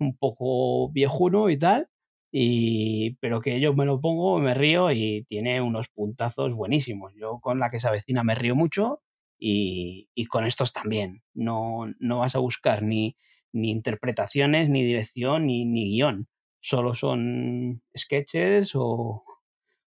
un 0.00 0.16
poco 0.16 0.90
viejuno 0.92 1.50
y 1.50 1.58
tal, 1.58 1.88
y, 2.32 3.16
pero 3.20 3.40
que 3.40 3.60
yo 3.60 3.74
me 3.74 3.84
lo 3.84 4.00
pongo, 4.00 4.38
me 4.38 4.54
río 4.54 4.90
y 4.90 5.24
tiene 5.28 5.60
unos 5.60 5.88
puntazos 5.88 6.54
buenísimos. 6.54 7.12
Yo 7.14 7.38
con 7.40 7.58
la 7.60 7.70
que 7.70 7.78
se 7.78 7.88
avecina 7.88 8.24
me 8.24 8.34
río 8.34 8.56
mucho 8.56 9.02
y, 9.38 10.08
y 10.14 10.26
con 10.26 10.46
estos 10.46 10.72
también. 10.72 11.22
No, 11.34 11.92
no 12.00 12.20
vas 12.20 12.34
a 12.34 12.38
buscar 12.38 12.82
ni, 12.82 13.16
ni 13.52 13.70
interpretaciones, 13.70 14.70
ni 14.70 14.82
dirección, 14.82 15.46
ni, 15.46 15.66
ni 15.66 15.90
guion. 15.90 16.26
Solo 16.60 16.94
son 16.94 17.82
sketches 17.96 18.72
o, 18.76 19.24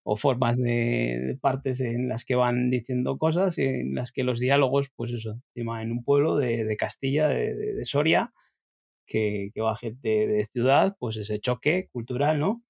o 0.02 0.16
formas 0.16 0.56
de, 0.58 1.38
partes 1.42 1.80
en 1.82 2.08
las 2.08 2.24
que 2.24 2.36
van 2.36 2.70
diciendo 2.70 3.18
cosas, 3.18 3.58
en 3.58 3.94
las 3.94 4.12
que 4.12 4.24
los 4.24 4.40
diálogos, 4.40 4.90
pues 4.96 5.12
eso, 5.12 5.40
encima 5.54 5.82
en 5.82 5.92
un 5.92 6.04
pueblo 6.04 6.36
de, 6.36 6.64
de 6.64 6.76
Castilla, 6.78 7.28
de, 7.28 7.54
de 7.54 7.84
Soria, 7.84 8.32
que, 9.10 9.52
va 9.60 9.76
gente 9.76 10.26
de 10.26 10.46
ciudad, 10.52 10.96
pues 10.98 11.16
ese 11.16 11.40
choque 11.40 11.88
cultural, 11.92 12.38
¿no? 12.40 12.62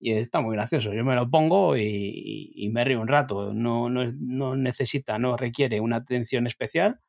Y 0.00 0.12
está 0.12 0.40
muy 0.40 0.56
gracioso. 0.56 0.92
Yo 0.94 1.04
me 1.04 1.14
lo 1.14 1.30
pongo 1.30 1.76
y, 1.76 2.70
me 2.72 2.84
río 2.84 3.00
un 3.00 3.08
rato. 3.08 3.52
No, 3.54 3.88
no, 3.90 4.56
necesita, 4.56 5.18
no 5.18 5.36
requiere 5.36 5.80
una 5.80 5.96
atención 5.96 6.46
especial. 6.46 7.00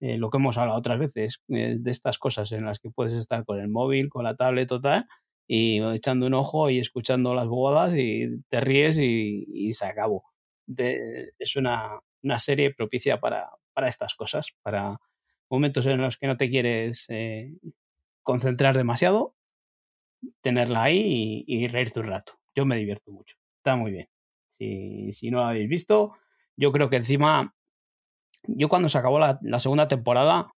Eh, 0.00 0.18
lo 0.18 0.30
que 0.30 0.38
hemos 0.38 0.58
hablado 0.58 0.78
otras 0.78 0.98
veces, 1.00 1.42
eh, 1.48 1.76
de 1.78 1.90
estas 1.90 2.18
cosas 2.18 2.52
en 2.52 2.64
las 2.64 2.78
que 2.80 2.90
puedes 2.90 3.14
estar 3.14 3.44
con 3.44 3.60
el 3.60 3.68
móvil, 3.68 4.10
con 4.10 4.24
la 4.24 4.36
tablet 4.36 4.68
total, 4.68 5.06
y 5.48 5.82
echando 5.94 6.26
un 6.26 6.34
ojo 6.34 6.70
y 6.70 6.78
escuchando 6.78 7.34
las 7.34 7.48
bodas 7.48 7.94
y 7.96 8.28
te 8.48 8.60
ríes 8.60 8.98
y, 8.98 9.72
se 9.74 9.86
acabó. 9.86 10.24
es 11.38 11.56
una, 11.56 11.98
una, 12.22 12.38
serie 12.38 12.74
propicia 12.74 13.20
para, 13.20 13.50
para 13.74 13.88
estas 13.88 14.14
cosas, 14.14 14.52
para 14.62 14.98
momentos 15.50 15.86
en 15.86 16.00
los 16.00 16.18
que 16.18 16.26
no 16.26 16.36
te 16.36 16.50
quieres 16.50 17.04
eh, 17.08 17.54
concentrar 18.28 18.76
demasiado, 18.76 19.34
tenerla 20.42 20.82
ahí 20.82 21.44
y, 21.46 21.66
reírte 21.66 22.00
un 22.00 22.08
rato. 22.08 22.34
Yo 22.54 22.66
me 22.66 22.76
divierto 22.76 23.10
mucho. 23.10 23.36
Está 23.56 23.74
muy 23.74 23.90
bien. 23.90 24.08
Si, 24.58 25.14
si 25.14 25.30
no 25.30 25.38
lo 25.38 25.44
habéis 25.44 25.70
visto, 25.70 26.12
yo 26.54 26.70
creo 26.70 26.90
que 26.90 26.96
encima, 26.96 27.54
yo 28.42 28.68
cuando 28.68 28.90
se 28.90 28.98
acabó 28.98 29.18
la, 29.18 29.60
segunda 29.60 29.88
temporada, 29.88 30.52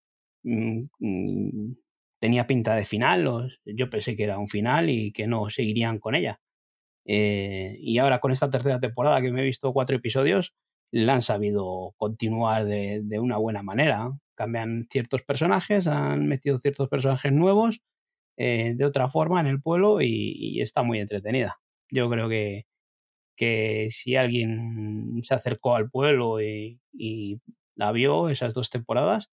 mm, 0.45 0.81
mm, 0.99 1.77
tenía 2.19 2.47
pinta 2.47 2.75
de 2.75 2.87
final, 2.87 3.59
yo 3.67 3.91
pensé 3.91 4.17
que 4.17 4.25
era 4.25 4.39
un 4.39 4.49
final 4.49 4.89
y 4.89 5.13
que 5.13 5.27
no 5.27 5.51
seguirían 5.51 5.99
con 5.99 6.15
ella. 6.15 6.41
Eh, 7.05 7.77
y 7.81 7.99
ahora 7.99 8.19
con 8.21 8.33
esta 8.33 8.49
tercera 8.49 8.81
temporada 8.81 9.21
que 9.21 9.31
me 9.31 9.43
he 9.43 9.45
visto 9.45 9.75
cuatro 9.75 9.95
episodios, 9.95 10.55
la 10.91 11.15
han 11.15 11.23
sabido 11.23 11.95
continuar 11.97 12.65
de, 12.67 13.19
una 13.21 13.37
buena 13.39 13.63
manera. 13.63 14.11
Cambian 14.35 14.87
ciertos 14.91 15.23
personajes, 15.23 15.87
han 15.87 16.27
metido 16.27 16.59
ciertos 16.59 16.89
personajes 16.89 17.33
nuevos 17.33 17.81
eh, 18.37 18.75
de 18.77 18.85
otra 18.85 19.11
forma 19.11 19.41
en 19.41 19.47
el 19.49 19.61
pueblo 19.61 20.01
y, 20.01 20.61
está 20.61 20.83
muy 20.83 21.01
entretenida. 21.01 21.61
Yo 21.91 22.09
creo 22.11 22.29
que, 22.29 22.67
que 23.37 23.89
si 23.91 24.17
alguien 24.17 25.21
se 25.23 25.35
acercó 25.35 25.77
al 25.77 25.91
pueblo 25.91 26.41
y, 26.41 26.81
y 26.93 27.41
la 27.77 27.93
vio 27.93 28.29
esas 28.29 28.55
dos 28.55 28.71
temporadas, 28.71 29.31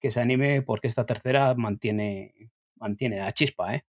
que 0.00 0.10
se 0.10 0.20
anime 0.20 0.62
porque 0.62 0.88
esta 0.88 1.06
tercera 1.06 1.54
mantiene, 1.54 2.50
mantiene 2.76 3.18
la 3.18 3.32
chispa, 3.32 3.76
¿eh? 3.76 3.84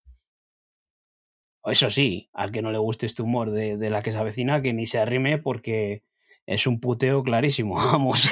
Eso 1.63 1.91
sí, 1.91 2.29
al 2.33 2.51
que 2.51 2.63
no 2.63 2.71
le 2.71 2.79
guste 2.79 3.05
este 3.05 3.21
humor 3.21 3.51
de, 3.51 3.77
de 3.77 3.89
la 3.91 4.01
que 4.01 4.11
se 4.11 4.17
avecina, 4.17 4.61
que 4.63 4.73
ni 4.73 4.87
se 4.87 4.97
arrime 4.97 5.37
porque 5.37 6.03
es 6.53 6.67
un 6.67 6.79
puteo 6.79 7.23
clarísimo, 7.23 7.75
vamos. 7.91 8.29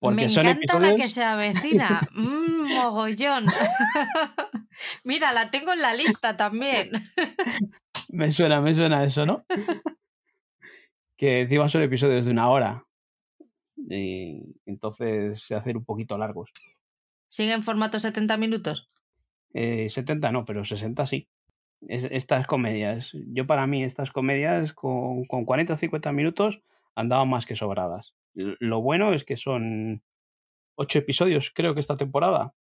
Me 0.00 0.24
encanta 0.24 0.78
la 0.78 0.96
que 0.96 1.08
se 1.08 1.22
avecina. 1.22 2.00
Mm, 2.14 2.74
mogollón. 2.74 3.46
Mira, 5.04 5.32
la 5.32 5.50
tengo 5.50 5.72
en 5.72 5.80
la 5.80 5.94
lista 5.94 6.36
también. 6.36 6.90
me 8.08 8.30
suena, 8.30 8.60
me 8.60 8.74
suena 8.74 9.04
eso, 9.04 9.24
¿no? 9.24 9.44
que 11.16 11.42
encima 11.42 11.68
son 11.68 11.82
episodios 11.82 12.24
de 12.24 12.32
una 12.32 12.50
hora. 12.50 12.84
Y 13.76 14.42
entonces 14.66 15.40
se 15.40 15.54
hacen 15.54 15.76
un 15.76 15.84
poquito 15.84 16.18
largos. 16.18 16.50
¿Sigue 17.28 17.52
en 17.52 17.62
formato 17.62 18.00
70 18.00 18.36
minutos? 18.38 18.90
Eh, 19.54 19.88
70 19.88 20.32
no, 20.32 20.44
pero 20.44 20.64
60 20.64 21.06
sí. 21.06 21.28
estas 21.88 22.46
comedias, 22.48 23.12
yo 23.28 23.46
para 23.46 23.68
mí 23.68 23.84
estas 23.84 24.10
comedias 24.10 24.72
con, 24.72 25.24
con 25.26 25.44
40 25.44 25.74
o 25.74 25.78
50 25.78 26.12
minutos 26.12 26.62
andaban 26.94 27.28
más 27.28 27.46
que 27.46 27.56
sobradas. 27.56 28.14
Lo 28.34 28.80
bueno 28.80 29.12
es 29.12 29.24
que 29.24 29.36
son 29.36 30.02
ocho 30.76 30.98
episodios, 30.98 31.52
creo 31.54 31.74
que 31.74 31.80
esta 31.80 31.96
temporada. 31.96 32.54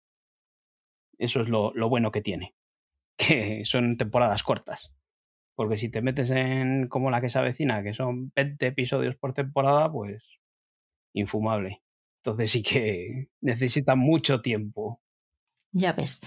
Eso 1.19 1.41
es 1.41 1.49
lo, 1.49 1.73
lo 1.75 1.89
bueno 1.89 2.11
que 2.11 2.23
tiene. 2.23 2.55
Que 3.21 3.67
son 3.67 3.99
temporadas 3.99 4.43
cortas. 4.43 4.95
Porque 5.55 5.77
si 5.77 5.91
te 5.91 6.01
metes 6.01 6.31
en 6.31 6.89
como 6.89 7.11
la 7.11 7.21
que 7.21 7.29
se 7.29 7.39
avecina, 7.39 7.83
que 7.83 7.93
son 7.93 8.33
20 8.35 8.67
episodios 8.67 9.15
por 9.17 9.35
temporada, 9.35 9.93
pues 9.93 10.25
infumable. 11.13 11.83
Entonces 12.23 12.51
sí 12.51 12.63
que 12.63 13.29
necesita 13.43 13.95
mucho 13.95 14.41
tiempo. 14.41 15.03
Ya 15.73 15.93
ves. 15.93 16.23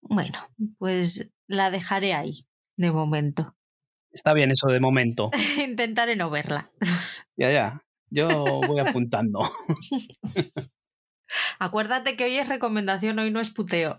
Bueno, 0.00 0.38
pues 0.78 1.32
la 1.46 1.70
dejaré 1.70 2.14
ahí, 2.14 2.46
de 2.76 2.90
momento. 2.90 3.56
Está 4.14 4.32
bien 4.32 4.50
eso 4.50 4.68
de 4.68 4.80
momento. 4.80 5.30
Intentaré 5.62 6.16
no 6.16 6.30
verla. 6.30 6.70
Ya, 7.36 7.52
ya. 7.52 7.82
Yo 8.08 8.28
voy 8.66 8.78
apuntando. 8.80 9.40
Acuérdate 11.58 12.16
que 12.16 12.24
hoy 12.24 12.36
es 12.36 12.48
recomendación, 12.48 13.18
hoy 13.18 13.30
no 13.30 13.40
es 13.40 13.50
puteo. 13.50 13.96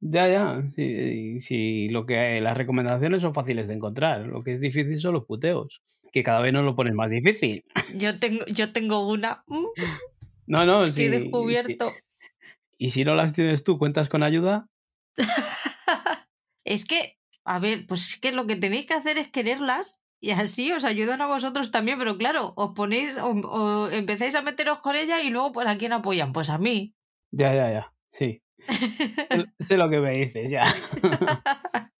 Ya, 0.00 0.26
ya. 0.28 0.62
Sí, 0.74 1.40
sí, 1.40 1.88
lo 1.90 2.06
que 2.06 2.40
las 2.40 2.56
recomendaciones 2.56 3.22
son 3.22 3.34
fáciles 3.34 3.68
de 3.68 3.74
encontrar. 3.74 4.22
Lo 4.22 4.42
que 4.42 4.54
es 4.54 4.60
difícil 4.60 4.98
son 4.98 5.12
los 5.14 5.26
puteos 5.26 5.82
que 6.14 6.22
cada 6.22 6.40
vez 6.40 6.52
nos 6.52 6.64
lo 6.64 6.76
pones 6.76 6.94
más 6.94 7.10
difícil. 7.10 7.64
Yo 7.98 8.20
tengo, 8.20 8.44
yo 8.46 8.70
tengo 8.72 9.08
una. 9.08 9.42
Mm, 9.48 9.66
no, 10.46 10.64
no, 10.64 10.86
sí. 10.86 11.06
He 11.06 11.10
descubierto. 11.10 11.92
Y 12.78 12.90
si 12.90 13.04
no 13.04 13.16
las 13.16 13.32
tienes 13.32 13.64
tú, 13.64 13.78
¿cuentas 13.78 14.08
con 14.08 14.22
ayuda? 14.22 14.68
es 16.64 16.84
que, 16.84 17.18
a 17.44 17.58
ver, 17.58 17.86
pues 17.86 18.08
es 18.08 18.20
que 18.20 18.32
lo 18.32 18.46
que 18.46 18.56
tenéis 18.56 18.86
que 18.86 18.94
hacer 18.94 19.18
es 19.18 19.28
quererlas 19.28 20.02
y 20.20 20.30
así 20.30 20.72
os 20.72 20.84
ayudan 20.84 21.20
a 21.20 21.26
vosotros 21.26 21.70
también, 21.70 21.98
pero 21.98 22.16
claro, 22.16 22.54
os 22.56 22.72
ponéis 22.74 23.18
o, 23.20 23.90
empezáis 23.90 24.34
a 24.34 24.42
meteros 24.42 24.80
con 24.80 24.96
ella 24.96 25.20
y 25.20 25.30
luego, 25.30 25.52
pues, 25.52 25.66
¿a 25.66 25.76
quién 25.76 25.92
apoyan? 25.92 26.32
Pues 26.32 26.48
a 26.48 26.58
mí. 26.58 26.94
Ya, 27.30 27.54
ya, 27.54 27.70
ya, 27.70 27.92
sí. 28.10 28.42
sé 29.58 29.76
lo 29.76 29.90
que 29.90 30.00
me 30.00 30.12
dices, 30.12 30.50
ya. 30.50 30.64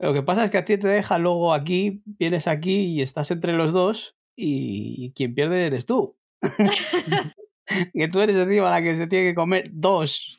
Lo 0.00 0.12
que 0.12 0.22
pasa 0.22 0.44
es 0.44 0.50
que 0.50 0.58
a 0.58 0.64
ti 0.66 0.76
te 0.76 0.88
deja 0.88 1.16
luego 1.16 1.54
aquí, 1.54 2.02
vienes 2.04 2.46
aquí 2.46 2.92
y 2.92 3.00
estás 3.00 3.30
entre 3.30 3.54
los 3.54 3.72
dos 3.72 4.14
y 4.36 5.12
quien 5.14 5.34
pierde 5.34 5.66
eres 5.66 5.86
tú. 5.86 6.18
que 7.94 8.08
tú 8.08 8.20
eres 8.20 8.36
encima 8.36 8.70
la 8.70 8.82
que 8.82 8.96
se 8.96 9.06
tiene 9.06 9.30
que 9.30 9.34
comer 9.34 9.70
dos. 9.72 10.36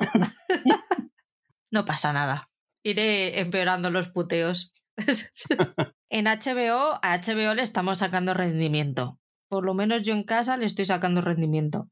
No 1.71 1.85
pasa 1.85 2.13
nada. 2.13 2.49
Iré 2.83 3.39
empeorando 3.39 3.89
los 3.89 4.09
puteos. 4.09 4.71
en 6.09 6.25
HBO, 6.25 6.99
a 7.01 7.17
HBO 7.17 7.53
le 7.53 7.61
estamos 7.61 7.99
sacando 7.99 8.33
rendimiento. 8.33 9.19
Por 9.49 9.65
lo 9.65 9.73
menos 9.73 10.03
yo 10.03 10.13
en 10.13 10.23
casa 10.23 10.57
le 10.57 10.65
estoy 10.65 10.85
sacando 10.85 11.21
rendimiento. 11.21 11.89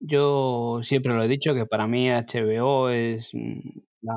Yo 0.00 0.80
siempre 0.82 1.12
lo 1.12 1.22
he 1.22 1.28
dicho 1.28 1.54
que 1.54 1.66
para 1.66 1.86
mí 1.86 2.08
HBO 2.08 2.88
es 2.88 3.32
la, 4.00 4.14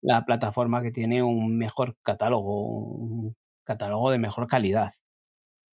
la 0.00 0.24
plataforma 0.24 0.82
que 0.82 0.90
tiene 0.90 1.22
un 1.22 1.56
mejor 1.56 1.96
catálogo, 2.02 2.64
un 2.66 3.36
catálogo 3.64 4.10
de 4.10 4.18
mejor 4.18 4.48
calidad. 4.48 4.94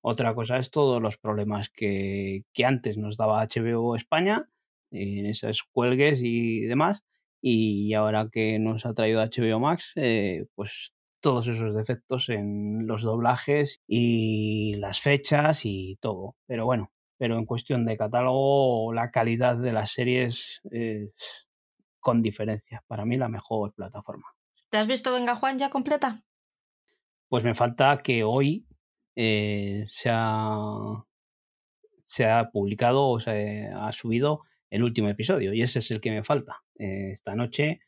Otra 0.03 0.35
cosa 0.35 0.59
es 0.59 0.71
todos 0.71 1.03
los 1.03 1.17
problemas 1.17 1.71
que, 1.71 2.45
que 2.53 2.65
antes 2.65 2.99
nos 2.99 3.17
daba 3.17 3.45
HBO 3.45 3.97
España, 3.97 4.49
en 4.91 5.27
esas 5.27 5.63
cuelgues 5.63 6.21
y 6.23 6.61
demás, 6.61 7.05
y 7.41 7.95
ahora 7.95 8.29
que 8.31 8.59
nos 8.59 8.87
ha 8.87 8.95
traído 8.95 9.23
HBO 9.23 9.61
Max, 9.61 9.93
eh, 9.97 10.47
pues 10.55 10.93
todos 11.21 11.49
esos 11.49 11.75
defectos 11.75 12.29
en 12.29 12.87
los 12.87 13.03
doblajes 13.03 13.81
y 13.87 14.75
las 14.77 15.01
fechas 15.01 15.63
y 15.65 15.99
todo. 16.01 16.37
Pero 16.47 16.65
bueno, 16.65 16.93
pero 17.17 17.39
en 17.39 17.47
cuestión 17.47 17.85
de 17.85 17.97
catálogo, 17.97 18.93
la 18.93 19.11
calidad 19.11 19.57
de 19.57 19.73
las 19.73 19.91
series 19.93 20.61
es 20.71 21.13
con 22.01 22.23
diferencia. 22.23 22.83
Para 22.87 23.05
mí 23.05 23.17
la 23.17 23.29
mejor 23.29 23.75
plataforma. 23.75 24.27
¿Te 24.71 24.79
has 24.79 24.87
visto 24.87 25.13
Venga 25.13 25.35
Juan 25.35 25.59
ya 25.59 25.71
completa? 25.71 26.23
Pues 27.29 27.45
me 27.45 27.55
falta 27.55 28.03
que 28.03 28.25
hoy 28.25 28.67
eh, 29.17 29.85
se, 29.87 30.11
ha, 30.13 31.05
se, 32.05 32.27
ha, 32.27 32.51
publicado 32.51 33.09
o 33.09 33.21
se 33.21 33.69
ha 33.69 33.93
subido 33.93 34.43
el 34.71 34.83
último 34.83 35.09
episodio 35.09 35.53
y 35.53 35.63
ese 35.63 35.81
es 35.81 35.91
el 35.91 36.01
que 36.01 36.11
me 36.11 36.25
falta. 36.25 36.63
Eh, 36.79 37.11
esta 37.13 37.35
noche 37.35 37.81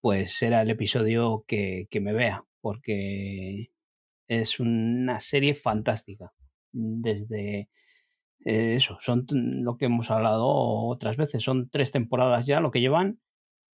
pues 0.00 0.36
será 0.36 0.62
el 0.62 0.70
episodio 0.70 1.44
que, 1.46 1.86
que 1.90 2.00
me 2.00 2.12
vea 2.12 2.44
porque 2.60 3.70
es 4.28 4.60
una 4.60 5.20
serie 5.20 5.54
fantástica. 5.54 6.32
Desde 6.72 7.68
eh, 8.44 8.76
eso, 8.76 8.98
son 9.00 9.26
lo 9.30 9.76
que 9.76 9.86
hemos 9.86 10.10
hablado 10.10 10.46
otras 10.46 11.16
veces, 11.16 11.42
son 11.42 11.68
tres 11.70 11.90
temporadas 11.92 12.46
ya 12.46 12.60
lo 12.60 12.70
que 12.70 12.80
llevan 12.80 13.20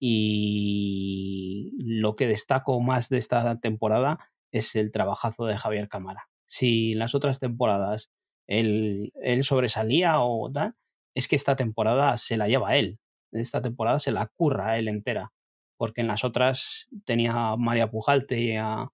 y 0.00 1.72
lo 1.78 2.16
que 2.16 2.26
destaco 2.26 2.80
más 2.80 3.08
de 3.08 3.18
esta 3.18 3.58
temporada 3.60 4.18
es 4.52 4.74
el 4.76 4.92
trabajazo 4.92 5.46
de 5.46 5.58
Javier 5.58 5.88
Cámara. 5.88 6.28
Si 6.46 6.92
en 6.92 7.00
las 7.00 7.14
otras 7.14 7.40
temporadas 7.40 8.10
él, 8.46 9.12
él 9.22 9.44
sobresalía 9.44 10.20
o 10.20 10.50
tal, 10.52 10.74
es 11.14 11.28
que 11.28 11.36
esta 11.36 11.56
temporada 11.56 12.16
se 12.18 12.36
la 12.36 12.48
lleva 12.48 12.76
él. 12.76 12.98
Esta 13.34 13.62
temporada 13.62 13.98
se 13.98 14.12
la 14.12 14.26
curra 14.26 14.78
él 14.78 14.88
entera. 14.88 15.32
Porque 15.76 16.02
en 16.02 16.08
las 16.08 16.24
otras 16.24 16.88
tenía 17.04 17.32
a 17.52 17.56
María 17.56 17.90
Pujalte 17.90 18.40
y 18.40 18.56
a, 18.56 18.88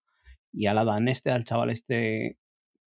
y 0.53 0.67
al 0.67 1.09
este, 1.09 1.31
al 1.31 1.45
chaval 1.45 1.71
este 1.71 2.39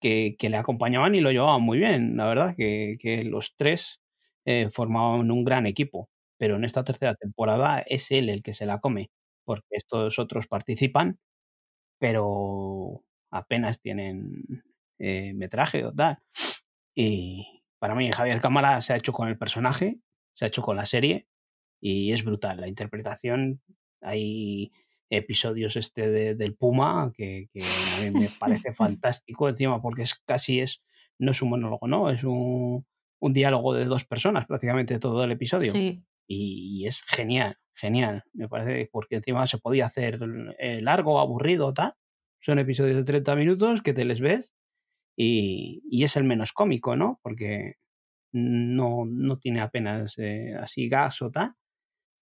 que, 0.00 0.36
que, 0.38 0.50
le 0.50 0.56
acompañaban 0.58 1.14
y 1.14 1.20
lo 1.20 1.32
llevaban 1.32 1.62
muy 1.62 1.78
bien. 1.78 2.16
La 2.16 2.26
verdad 2.26 2.54
que, 2.56 2.96
que 3.00 3.24
los 3.24 3.56
tres 3.56 4.00
eh, 4.44 4.70
formaban 4.72 5.30
un 5.30 5.44
gran 5.44 5.66
equipo 5.66 6.10
pero 6.38 6.56
en 6.56 6.64
esta 6.64 6.84
tercera 6.84 7.14
temporada 7.14 7.80
es 7.80 8.10
él 8.10 8.28
el 8.28 8.42
que 8.42 8.54
se 8.54 8.66
la 8.66 8.80
come, 8.80 9.10
porque 9.44 9.66
estos 9.70 10.18
otros 10.18 10.46
participan, 10.46 11.18
pero 11.98 13.04
apenas 13.30 13.80
tienen 13.80 14.64
eh, 14.98 15.32
metraje 15.34 15.84
o 15.84 15.92
tal. 15.92 16.18
Y 16.94 17.62
para 17.78 17.94
mí 17.94 18.10
Javier 18.12 18.40
Cámara 18.40 18.80
se 18.82 18.92
ha 18.92 18.96
hecho 18.96 19.12
con 19.12 19.28
el 19.28 19.38
personaje, 19.38 19.98
se 20.34 20.44
ha 20.46 20.48
hecho 20.48 20.62
con 20.62 20.76
la 20.76 20.86
serie 20.86 21.26
y 21.88 22.12
es 22.12 22.24
brutal. 22.24 22.60
La 22.60 22.68
interpretación, 22.68 23.60
hay 24.00 24.72
episodios 25.08 25.76
este 25.76 26.34
del 26.34 26.54
Puma 26.56 27.12
que, 27.14 27.48
a 27.54 28.04
mí 28.04 28.20
me 28.20 28.28
parece 28.40 28.72
fantástico 28.74 29.48
encima 29.48 29.80
porque 29.80 30.02
es 30.02 30.14
casi 30.14 30.60
es, 30.60 30.82
no 31.18 31.30
es 31.30 31.42
un 31.42 31.50
monólogo, 31.50 31.86
¿no? 31.86 32.10
Es 32.10 32.24
un, 32.24 32.84
un 33.20 33.32
diálogo 33.32 33.74
de 33.74 33.84
dos 33.84 34.04
personas 34.04 34.46
prácticamente 34.46 34.98
todo 34.98 35.24
el 35.24 35.32
episodio. 35.32 35.72
Sí 35.72 36.02
y 36.26 36.86
es 36.86 37.02
genial, 37.02 37.56
genial. 37.74 38.24
Me 38.32 38.48
parece 38.48 38.88
porque 38.92 39.16
encima 39.16 39.46
se 39.46 39.58
podía 39.58 39.86
hacer 39.86 40.18
eh, 40.58 40.80
largo, 40.82 41.20
aburrido, 41.20 41.72
tal. 41.72 41.94
Son 42.40 42.58
episodios 42.58 42.96
de 42.96 43.04
30 43.04 43.34
minutos 43.36 43.82
que 43.82 43.94
te 43.94 44.04
les 44.04 44.20
ves 44.20 44.54
y, 45.16 45.82
y, 45.90 46.04
es 46.04 46.16
el 46.16 46.24
menos 46.24 46.52
cómico, 46.52 46.96
¿no? 46.96 47.18
Porque 47.22 47.74
no, 48.32 49.04
no 49.06 49.38
tiene 49.38 49.60
apenas 49.60 50.14
eh, 50.18 50.54
así 50.60 50.88
gas 50.88 51.22
o 51.22 51.30
tal, 51.30 51.54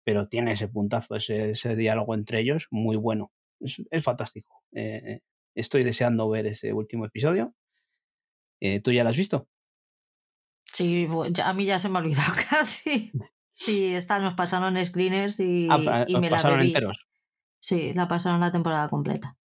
pero 0.04 0.28
tiene 0.28 0.52
ese 0.52 0.68
puntazo, 0.68 1.16
ese, 1.16 1.50
ese 1.50 1.74
diálogo 1.74 2.14
entre 2.14 2.40
ellos 2.40 2.68
muy 2.70 2.96
bueno. 2.96 3.32
Es, 3.60 3.82
es 3.90 4.04
fantástico. 4.04 4.62
Eh, 4.72 5.20
estoy 5.54 5.84
deseando 5.84 6.28
ver 6.28 6.46
ese 6.46 6.72
último 6.72 7.06
episodio. 7.06 7.54
Eh, 8.60 8.80
¿Tú 8.80 8.92
ya 8.92 9.04
lo 9.04 9.10
has 9.10 9.16
visto? 9.16 9.48
Sí, 10.64 11.08
a 11.42 11.52
mí 11.54 11.64
ya 11.64 11.78
se 11.78 11.88
me 11.88 11.98
ha 11.98 12.02
olvidado 12.02 12.32
casi. 12.50 13.12
Sí, 13.54 13.94
esta 13.94 14.18
nos 14.18 14.34
pasaron 14.34 14.82
screeners 14.84 15.38
y, 15.40 15.68
ah, 15.70 16.04
y 16.06 16.16
me 16.18 16.28
pasaron 16.28 16.58
la 16.58 16.64
enteros. 16.64 17.06
Sí, 17.60 17.94
la 17.94 18.08
pasaron 18.08 18.40
la 18.40 18.50
temporada 18.50 18.88
completa. 18.88 19.36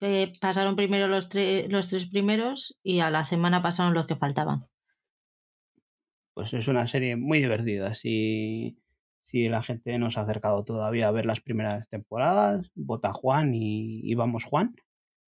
Eh, 0.00 0.32
pasaron 0.40 0.76
primero 0.76 1.08
los, 1.08 1.28
los 1.68 1.88
tres 1.88 2.06
primeros 2.06 2.78
y 2.82 3.00
a 3.00 3.10
la 3.10 3.24
semana 3.24 3.60
pasaron 3.60 3.92
los 3.92 4.06
que 4.06 4.16
faltaban. 4.16 4.66
Pues 6.32 6.54
es 6.54 6.68
una 6.68 6.86
serie 6.86 7.16
muy 7.16 7.40
divertida. 7.40 7.94
Si, 7.94 8.78
si 9.30 9.48
la 9.48 9.62
gente 9.62 9.96
no 9.98 10.10
se 10.10 10.18
ha 10.18 10.24
acercado 10.24 10.64
todavía 10.64 11.08
a 11.08 11.12
ver 11.12 11.24
las 11.24 11.40
primeras 11.40 11.88
temporadas, 11.88 12.70
vota 12.74 13.12
Juan 13.12 13.52
y, 13.54 14.14
vamos 14.14 14.44
Juan, 14.44 14.74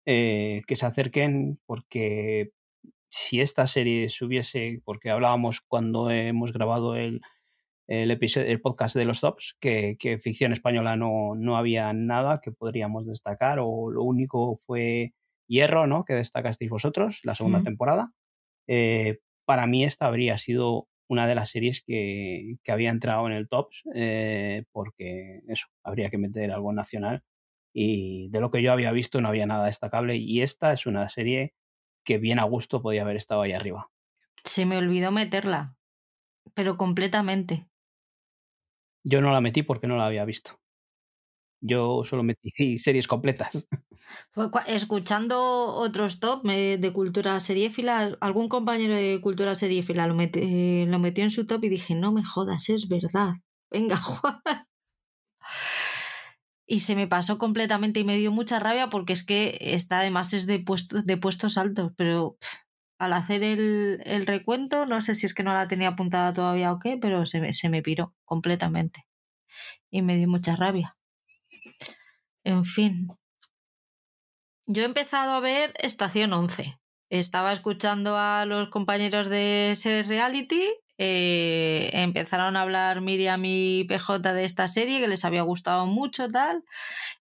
eh, 0.07 0.63
que 0.67 0.77
se 0.77 0.87
acerquen 0.87 1.61
porque 1.67 2.53
si 3.11 3.41
esta 3.41 3.67
serie 3.67 4.09
se 4.09 4.25
hubiese, 4.25 4.81
porque 4.85 5.11
hablábamos 5.11 5.61
cuando 5.61 6.11
hemos 6.11 6.53
grabado 6.53 6.97
el, 6.97 7.21
el, 7.89 8.11
episodio, 8.11 8.47
el 8.47 8.61
podcast 8.61 8.97
de 8.97 9.05
los 9.05 9.21
tops, 9.21 9.57
que, 9.61 9.97
que 9.99 10.19
ficción 10.19 10.53
española 10.53 10.97
no, 10.97 11.35
no, 11.35 11.59
había 11.59 11.93
nada 11.93 12.41
que 12.41 12.53
podríamos 12.53 13.07
destacar, 13.07 13.59
o 13.61 13.91
lo 13.91 14.03
único 14.03 14.61
fue 14.65 15.13
Hierro, 15.47 15.87
¿no? 15.87 16.05
Que 16.05 16.15
destacasteis 16.15 16.71
vosotros, 16.71 17.21
la 17.25 17.35
segunda 17.35 17.63
temporada. 17.63 18.13
Eh, 18.69 19.19
para 19.45 19.67
mí 19.67 19.85
esta 19.85 20.07
habría 20.07 20.39
sido 20.39 20.87
una 21.11 21.27
de 21.27 21.35
las 21.35 21.51
series 21.51 21.83
que, 21.83 22.57
que 22.63 22.71
había 22.71 22.89
entrado 22.89 23.27
en 23.27 23.33
el 23.33 23.49
tops, 23.49 23.83
eh, 23.97 24.63
porque 24.71 25.41
eso, 25.49 25.67
habría 25.83 26.09
que 26.09 26.19
meter 26.19 26.53
algo 26.53 26.73
nacional. 26.73 27.25
Y 27.75 28.29
de 28.31 28.41
lo 28.41 28.53
que 28.53 28.63
yo 28.63 28.73
había 28.73 28.93
visto 28.93 29.21
no 29.21 29.29
había 29.29 29.45
nada 29.45 29.67
destacable. 29.67 30.17
Y 30.17 30.43
esta 30.43 30.73
es 30.73 30.87
una 30.87 31.09
serie 31.09 31.53
que 32.05 32.19
bien 32.19 32.39
a 32.39 32.45
gusto 32.45 32.81
podía 32.81 33.03
haber 33.03 33.17
estado 33.17 33.43
ahí 33.43 33.53
arriba. 33.53 33.91
Se 34.45 34.67
me 34.67 34.79
olvidó 34.79 35.11
meterla, 35.11 35.75
pero 36.55 36.77
completamente. 36.77 37.67
Yo 39.03 39.21
no 39.21 39.33
la 39.33 39.41
metí 39.41 39.65
porque 39.65 39.89
no 39.89 39.97
la 39.97 40.07
había 40.07 40.25
visto. 40.25 40.60
Yo 41.61 42.03
solo 42.05 42.23
metí 42.23 42.53
series 42.79 43.07
completas. 43.07 43.67
Escuchando 44.67 45.39
otros 45.75 46.21
top 46.21 46.43
de 46.45 46.93
cultura 46.93 47.39
seriéfila, 47.41 48.17
algún 48.21 48.49
compañero 48.49 48.95
de 48.95 49.21
cultura 49.21 49.55
seriéfila 49.55 50.07
lo, 50.07 50.15
lo 50.15 50.99
metió 50.99 51.25
en 51.25 51.31
su 51.31 51.47
top 51.47 51.65
y 51.65 51.69
dije, 51.69 51.95
no 51.95 52.13
me 52.13 52.25
jodas, 52.25 52.69
es 52.69 52.89
verdad. 52.89 53.35
Venga, 53.71 53.97
Juan. 53.97 54.41
Y 56.67 56.81
se 56.81 56.95
me 56.95 57.09
pasó 57.09 57.39
completamente 57.39 58.01
y 58.01 58.05
me 58.05 58.17
dio 58.17 58.31
mucha 58.31 58.61
rabia 58.61 58.89
porque 58.89 59.13
es 59.13 59.25
que 59.25 59.59
está 59.61 60.01
además 60.01 60.33
es 60.33 60.47
de, 60.47 60.61
puestos 60.61 61.05
de 61.05 61.17
puestos 61.17 61.59
altos, 61.59 61.93
pero 61.97 62.37
al 62.99 63.13
hacer 63.13 63.43
el, 63.43 64.27
recuento, 64.27 64.87
no 64.87 65.03
sé 65.03 65.15
si 65.15 65.27
es 65.27 65.35
que 65.35 65.43
no 65.43 65.53
la 65.53 65.67
tenía 65.67 65.89
apuntada 65.89 66.33
todavía 66.33 66.71
o 66.71 66.79
qué, 66.79 66.97
pero 66.97 67.27
se 67.27 67.55
se 67.55 67.69
me 67.71 67.83
piró 67.83 68.15
completamente. 68.25 69.07
Y 69.91 70.03
me 70.03 70.17
dio 70.17 70.29
mucha 70.29 70.55
rabia. 70.55 70.97
En 72.45 72.65
fin. 72.65 73.09
Yo 74.67 74.83
he 74.83 74.87
empezado 74.87 75.33
a 75.33 75.41
ver 75.41 75.75
Estación 75.79 76.33
11. 76.33 76.79
Estaba 77.11 77.53
escuchando 77.53 78.17
a 78.17 78.45
los 78.47 78.69
compañeros 78.71 79.29
de 79.29 79.75
Ser 79.77 80.07
Reality 80.07 80.63
eh, 81.03 81.89
empezaron 81.95 82.59
a 82.59 82.61
hablar 82.61 83.01
Miriam 83.01 83.43
y 83.47 83.85
PJ 83.85 84.35
de 84.35 84.45
esta 84.45 84.69
serie 84.69 85.01
que 85.01 85.09
les 85.09 85.25
había 85.25 85.41
gustado 85.41 85.87
mucho 85.87 86.29
tal 86.29 86.63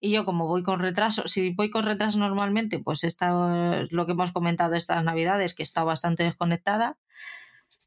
y 0.02 0.12
yo 0.12 0.26
como 0.26 0.48
voy 0.48 0.64
con 0.64 0.82
retraso 0.82 1.30
si 1.30 1.52
voy 1.52 1.70
con 1.70 1.86
retraso 1.86 2.20
normalmente 2.20 2.80
pues 2.80 3.08
lo 3.90 4.06
que 4.06 4.12
hemos 4.12 4.34
comentado 4.34 4.76
estas 4.76 5.02
navidades 5.06 5.54
que 5.54 5.64
he 5.64 5.70
estado 5.70 5.88
bastante 5.88 6.26
desconectada 6.26 6.98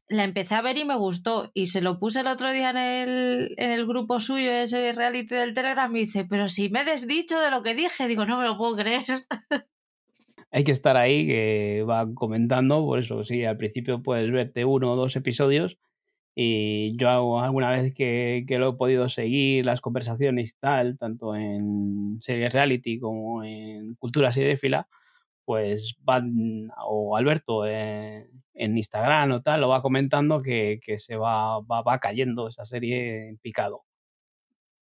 la 0.09 0.23
empecé 0.23 0.55
a 0.55 0.61
ver 0.61 0.77
y 0.77 0.85
me 0.85 0.95
gustó 0.95 1.51
y 1.53 1.67
se 1.67 1.81
lo 1.81 1.99
puse 1.99 2.21
el 2.21 2.27
otro 2.27 2.51
día 2.51 2.69
en 2.69 2.77
el, 2.77 3.55
en 3.57 3.71
el 3.71 3.87
grupo 3.87 4.19
suyo 4.19 4.51
ese 4.51 4.93
reality 4.93 5.35
del 5.35 5.53
Telegram 5.53 5.93
y 5.95 6.01
dice 6.01 6.25
pero 6.25 6.49
si 6.49 6.69
me 6.69 6.81
he 6.81 6.85
desdicho 6.85 7.39
de 7.39 7.51
lo 7.51 7.63
que 7.63 7.75
dije 7.75 8.07
digo 8.07 8.25
no 8.25 8.37
me 8.37 8.45
lo 8.45 8.57
puedo 8.57 8.75
creer 8.75 9.03
hay 10.53 10.63
que 10.63 10.71
estar 10.71 10.95
ahí, 10.97 11.25
que 11.25 11.83
va 11.89 12.07
comentando, 12.13 12.85
por 12.85 12.99
eso 12.99 13.25
sí, 13.25 13.43
al 13.43 13.57
principio 13.57 14.03
puedes 14.03 14.31
verte 14.31 14.65
uno 14.65 14.93
o 14.93 14.95
dos 14.95 15.15
episodios 15.15 15.79
y 16.35 16.95
yo 16.95 17.09
hago 17.09 17.41
alguna 17.41 17.71
vez 17.71 17.93
que, 17.95 18.45
que, 18.47 18.59
lo 18.59 18.69
he 18.69 18.73
podido 18.73 19.09
seguir, 19.09 19.65
las 19.65 19.81
conversaciones 19.81 20.51
y 20.51 20.59
tal, 20.59 20.97
tanto 20.99 21.35
en 21.35 22.19
series 22.21 22.53
reality 22.53 22.99
como 22.99 23.43
en 23.43 23.95
cultura 23.95 24.31
seriéfila, 24.31 24.87
pues 25.45 25.95
van, 25.99 26.69
o 26.85 27.17
Alberto 27.17 27.65
eh, 27.65 28.29
en 28.53 28.77
Instagram 28.77 29.31
o 29.31 29.41
tal, 29.41 29.61
lo 29.61 29.69
va 29.69 29.81
comentando 29.81 30.41
que, 30.41 30.79
que 30.83 30.99
se 30.99 31.15
va, 31.15 31.59
va, 31.61 31.81
va 31.81 31.99
cayendo 31.99 32.47
esa 32.47 32.65
serie 32.65 33.29
en 33.29 33.37
picado. 33.37 33.83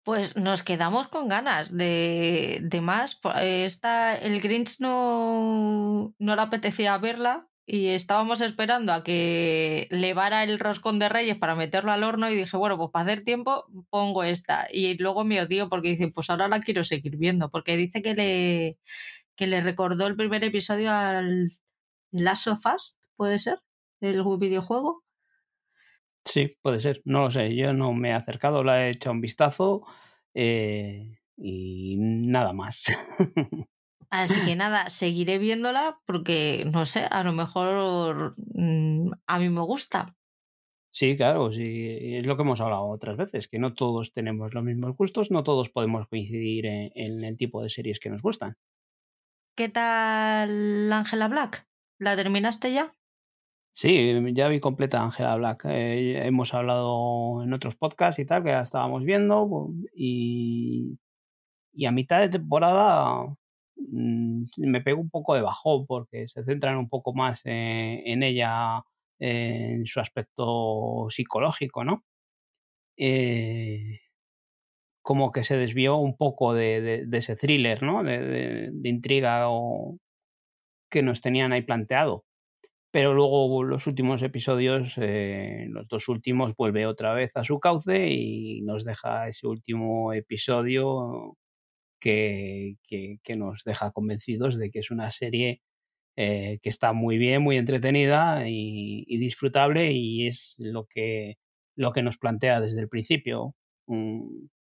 Pues 0.03 0.35
nos 0.35 0.63
quedamos 0.63 1.07
con 1.09 1.27
ganas 1.27 1.75
de, 1.75 2.59
de 2.63 2.81
más. 2.81 3.21
Esta, 3.39 4.15
el 4.15 4.41
Grinch 4.41 4.79
no, 4.79 6.15
no 6.17 6.35
le 6.35 6.41
apetecía 6.41 6.97
verla 6.97 7.47
y 7.67 7.89
estábamos 7.89 8.41
esperando 8.41 8.93
a 8.93 9.03
que 9.03 9.87
levara 9.91 10.43
el 10.43 10.57
roscón 10.57 10.97
de 10.97 11.07
Reyes 11.07 11.37
para 11.37 11.55
meterlo 11.55 11.91
al 11.91 12.03
horno 12.03 12.29
y 12.29 12.35
dije, 12.35 12.57
bueno, 12.57 12.77
pues 12.77 12.89
para 12.91 13.05
hacer 13.05 13.23
tiempo 13.23 13.65
pongo 13.91 14.23
esta. 14.23 14.67
Y 14.71 14.97
luego 14.97 15.23
me 15.23 15.39
odio 15.39 15.69
porque 15.69 15.89
dice, 15.89 16.07
pues 16.07 16.29
ahora 16.31 16.47
la 16.47 16.61
quiero 16.61 16.83
seguir 16.83 17.17
viendo, 17.17 17.49
porque 17.51 17.77
dice 17.77 18.01
que 18.01 18.15
le, 18.15 18.77
que 19.35 19.47
le 19.47 19.61
recordó 19.61 20.07
el 20.07 20.15
primer 20.15 20.43
episodio 20.43 20.91
al 20.91 21.47
Last 22.11 22.47
of 22.47 22.65
Us, 22.65 22.97
¿puede 23.15 23.39
ser? 23.39 23.59
El 24.01 24.23
videojuego. 24.39 25.03
Sí, 26.25 26.55
puede 26.61 26.81
ser, 26.81 27.01
no 27.05 27.21
lo 27.21 27.31
sé, 27.31 27.55
yo 27.55 27.73
no 27.73 27.93
me 27.93 28.09
he 28.09 28.13
acercado, 28.13 28.63
la 28.63 28.85
he 28.85 28.91
hecho 28.91 29.11
un 29.11 29.21
vistazo 29.21 29.83
eh, 30.33 31.17
y 31.35 31.95
nada 31.97 32.53
más. 32.53 32.83
Así 34.11 34.43
que 34.45 34.55
nada, 34.55 34.89
seguiré 34.89 35.37
viéndola 35.39 35.99
porque, 36.05 36.65
no 36.71 36.85
sé, 36.85 37.05
a 37.09 37.23
lo 37.23 37.31
mejor 37.31 38.31
mm, 38.53 39.11
a 39.25 39.39
mí 39.39 39.49
me 39.49 39.61
gusta. 39.61 40.15
Sí, 40.93 41.15
claro, 41.15 41.53
sí, 41.53 42.17
es 42.17 42.25
lo 42.25 42.35
que 42.35 42.43
hemos 42.43 42.59
hablado 42.59 42.87
otras 42.87 43.15
veces, 43.15 43.47
que 43.47 43.57
no 43.57 43.73
todos 43.73 44.11
tenemos 44.11 44.53
los 44.53 44.63
mismos 44.63 44.97
gustos, 44.97 45.31
no 45.31 45.43
todos 45.43 45.69
podemos 45.69 46.07
coincidir 46.09 46.65
en, 46.65 46.91
en 46.95 47.23
el 47.23 47.37
tipo 47.37 47.63
de 47.63 47.69
series 47.69 48.01
que 48.01 48.09
nos 48.09 48.21
gustan. 48.21 48.57
¿Qué 49.61 49.69
tal 49.69 50.91
Angela 50.91 51.27
Black? 51.27 51.67
¿La 51.99 52.15
terminaste 52.15 52.73
ya? 52.73 52.95
Sí, 53.73 54.11
ya 54.33 54.47
vi 54.47 54.59
completa 54.59 55.03
Angela 55.03 55.35
Black. 55.35 55.65
Eh, 55.65 56.25
hemos 56.25 56.55
hablado 56.55 57.43
en 57.43 57.53
otros 57.53 57.75
podcasts 57.75 58.17
y 58.17 58.25
tal, 58.25 58.41
que 58.43 58.49
ya 58.49 58.61
estábamos 58.61 59.03
viendo. 59.03 59.69
Y, 59.93 60.97
y 61.73 61.85
a 61.85 61.91
mitad 61.91 62.21
de 62.21 62.29
temporada 62.29 63.27
mmm, 63.75 64.45
me 64.57 64.81
pego 64.81 64.99
un 64.99 65.11
poco 65.11 65.35
de 65.35 65.43
bajón 65.43 65.85
porque 65.85 66.27
se 66.27 66.43
centran 66.43 66.77
un 66.77 66.89
poco 66.89 67.13
más 67.13 67.45
en, 67.45 68.01
en 68.03 68.23
ella, 68.23 68.81
en 69.19 69.85
su 69.85 69.99
aspecto 69.99 71.05
psicológico, 71.11 71.83
¿no? 71.83 72.03
Eh, 72.97 73.99
como 75.01 75.31
que 75.31 75.43
se 75.43 75.57
desvió 75.57 75.97
un 75.97 76.17
poco 76.17 76.53
de, 76.53 76.81
de, 76.81 77.05
de 77.07 77.17
ese 77.17 77.35
thriller, 77.35 77.83
¿no? 77.83 78.03
De, 78.03 78.71
de, 78.71 78.89
intriga 78.89 79.49
o 79.49 79.97
que 80.89 81.03
nos 81.03 81.21
tenían 81.21 81.53
ahí 81.53 81.63
planteado 81.63 82.25
pero 82.91 83.13
luego 83.13 83.63
los 83.63 83.87
últimos 83.87 84.21
episodios, 84.21 84.95
eh, 84.97 85.65
los 85.69 85.87
dos 85.87 86.09
últimos, 86.09 86.55
vuelve 86.55 86.85
otra 86.85 87.13
vez 87.13 87.31
a 87.35 87.45
su 87.45 87.59
cauce 87.59 88.09
y 88.11 88.61
nos 88.63 88.83
deja 88.85 89.29
ese 89.29 89.47
último 89.47 90.13
episodio 90.13 91.37
que, 92.01 92.75
que, 92.87 93.17
que 93.23 93.35
nos 93.37 93.63
deja 93.65 93.91
convencidos 93.91 94.57
de 94.57 94.71
que 94.71 94.79
es 94.79 94.91
una 94.91 95.11
serie 95.11 95.61
eh, 96.17 96.59
que 96.61 96.69
está 96.69 96.93
muy 96.93 97.17
bien, 97.17 97.41
muy 97.43 97.57
entretenida 97.57 98.49
y, 98.49 99.05
y, 99.07 99.17
disfrutable 99.19 99.91
y 99.93 100.27
es 100.27 100.55
lo 100.57 100.85
que, 100.85 101.37
lo 101.77 101.93
que 101.93 102.03
nos 102.03 102.17
plantea 102.17 102.59
desde 102.61 102.81
el 102.81 102.89
principio. 102.89 103.55
Un, 103.87 104.51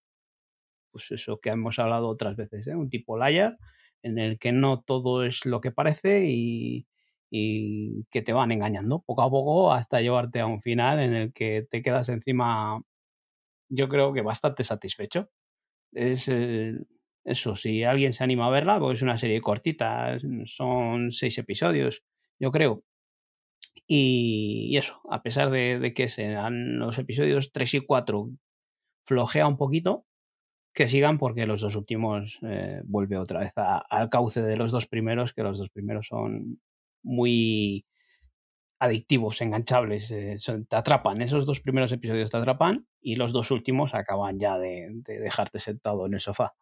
pues 0.91 1.11
eso 1.11 1.39
que 1.41 1.51
hemos 1.51 1.79
hablado 1.79 2.09
otras 2.09 2.37
veces, 2.37 2.67
¿eh? 2.67 2.77
un 2.77 2.91
tipo 2.91 3.19
liar 3.19 3.57
en 4.03 4.19
el 4.19 4.39
que 4.39 4.53
no 4.53 4.83
todo 4.83 5.25
es 5.25 5.45
lo 5.47 5.61
que 5.61 5.73
parece 5.73 6.25
y, 6.27 6.87
y 7.31 8.05
que 8.11 8.23
te 8.23 8.33
van 8.33 8.53
engañando 8.53 9.03
poco 9.03 9.23
a 9.23 9.31
poco 9.31 9.73
hasta 9.73 10.01
llevarte 10.01 10.41
a 10.41 10.47
un 10.47 10.63
final 10.63 11.01
en 11.01 11.15
el 11.15 11.33
que 11.33 11.67
te 11.71 11.83
quedas 11.83 12.09
encima, 12.09 12.81
yo 13.69 13.89
creo 13.89 14.13
que 14.13 14.23
bastante 14.23 14.65
satisfecho. 14.65 15.31
Es 15.93 16.29
eh, 16.29 16.75
eso, 17.25 17.57
si 17.57 17.85
alguien 17.85 18.13
se 18.15 18.25
anima 18.25 18.47
a 18.47 18.51
verla, 18.51 18.79
pues 18.81 18.99
es 18.99 19.03
una 19.03 19.19
serie 19.19 19.41
cortita, 19.41 20.19
son 20.47 21.13
seis 21.13 21.39
episodios, 21.39 22.03
yo 22.39 22.51
creo. 22.51 22.85
Y, 23.87 24.77
eso, 24.77 25.01
a 25.11 25.23
pesar 25.23 25.51
de, 25.51 25.93
que 25.95 26.09
sean 26.09 26.79
los 26.79 26.99
episodios 26.99 27.53
3 27.53 27.75
y 27.75 27.81
4 27.81 28.31
flojea 29.05 29.49
un 29.49 29.57
poquito, 29.57 30.07
que 30.81 30.89
sigan 30.89 31.19
porque 31.19 31.45
los 31.45 31.61
dos 31.61 31.77
últimos 31.77 32.39
eh, 32.41 32.81
vuelve 32.85 33.19
otra 33.19 33.41
vez 33.41 33.53
al 33.55 34.09
cauce 34.09 34.41
de 34.41 34.57
los 34.57 34.73
dos 34.73 34.87
primeros, 34.87 35.35
que 35.35 35.43
los 35.43 35.59
dos 35.59 35.69
primeros 35.69 36.07
son 36.07 36.59
muy 37.03 37.85
adictivos, 38.79 39.43
enganchables, 39.43 40.11
eh, 40.11 40.37
te 40.67 40.77
atrapan. 40.77 41.21
Esos 41.21 41.45
dos 41.45 41.61
primeros 41.61 41.93
episodios 41.93 42.31
te 42.31 42.39
atrapan 42.39 42.87
y 43.03 43.17
los 43.17 43.35
dos 43.35 43.51
últimos 43.51 43.93
acaban 43.93 44.39
ya 44.41 44.57
de, 44.57 44.89
dejarte 45.05 45.61
sentado 45.61 46.07
en 46.07 46.15
el 46.15 46.21
sofá. 46.23 46.55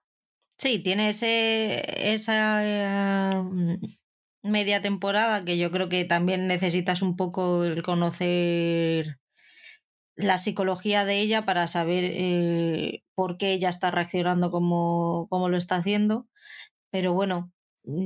Sí, 0.56 0.82
tiene 0.82 1.10
ese, 1.10 2.12
esa 2.12 2.64
eh, 2.64 3.78
media 4.42 4.82
temporada 4.82 5.44
que 5.44 5.58
yo 5.58 5.70
creo 5.70 5.88
que 5.88 6.04
también 6.04 6.48
necesitas 6.48 7.02
un 7.02 7.14
poco 7.14 7.62
el 7.62 7.84
conocer 7.84 9.20
la 10.18 10.36
psicología 10.38 11.04
de 11.04 11.20
ella 11.20 11.46
para 11.46 11.68
saber 11.68 12.04
eh, 12.04 13.04
por 13.14 13.38
qué 13.38 13.52
ella 13.52 13.68
está 13.68 13.90
reaccionando 13.92 14.50
como, 14.50 15.28
como 15.28 15.48
lo 15.48 15.56
está 15.56 15.76
haciendo. 15.76 16.26
Pero 16.90 17.12
bueno, 17.14 17.52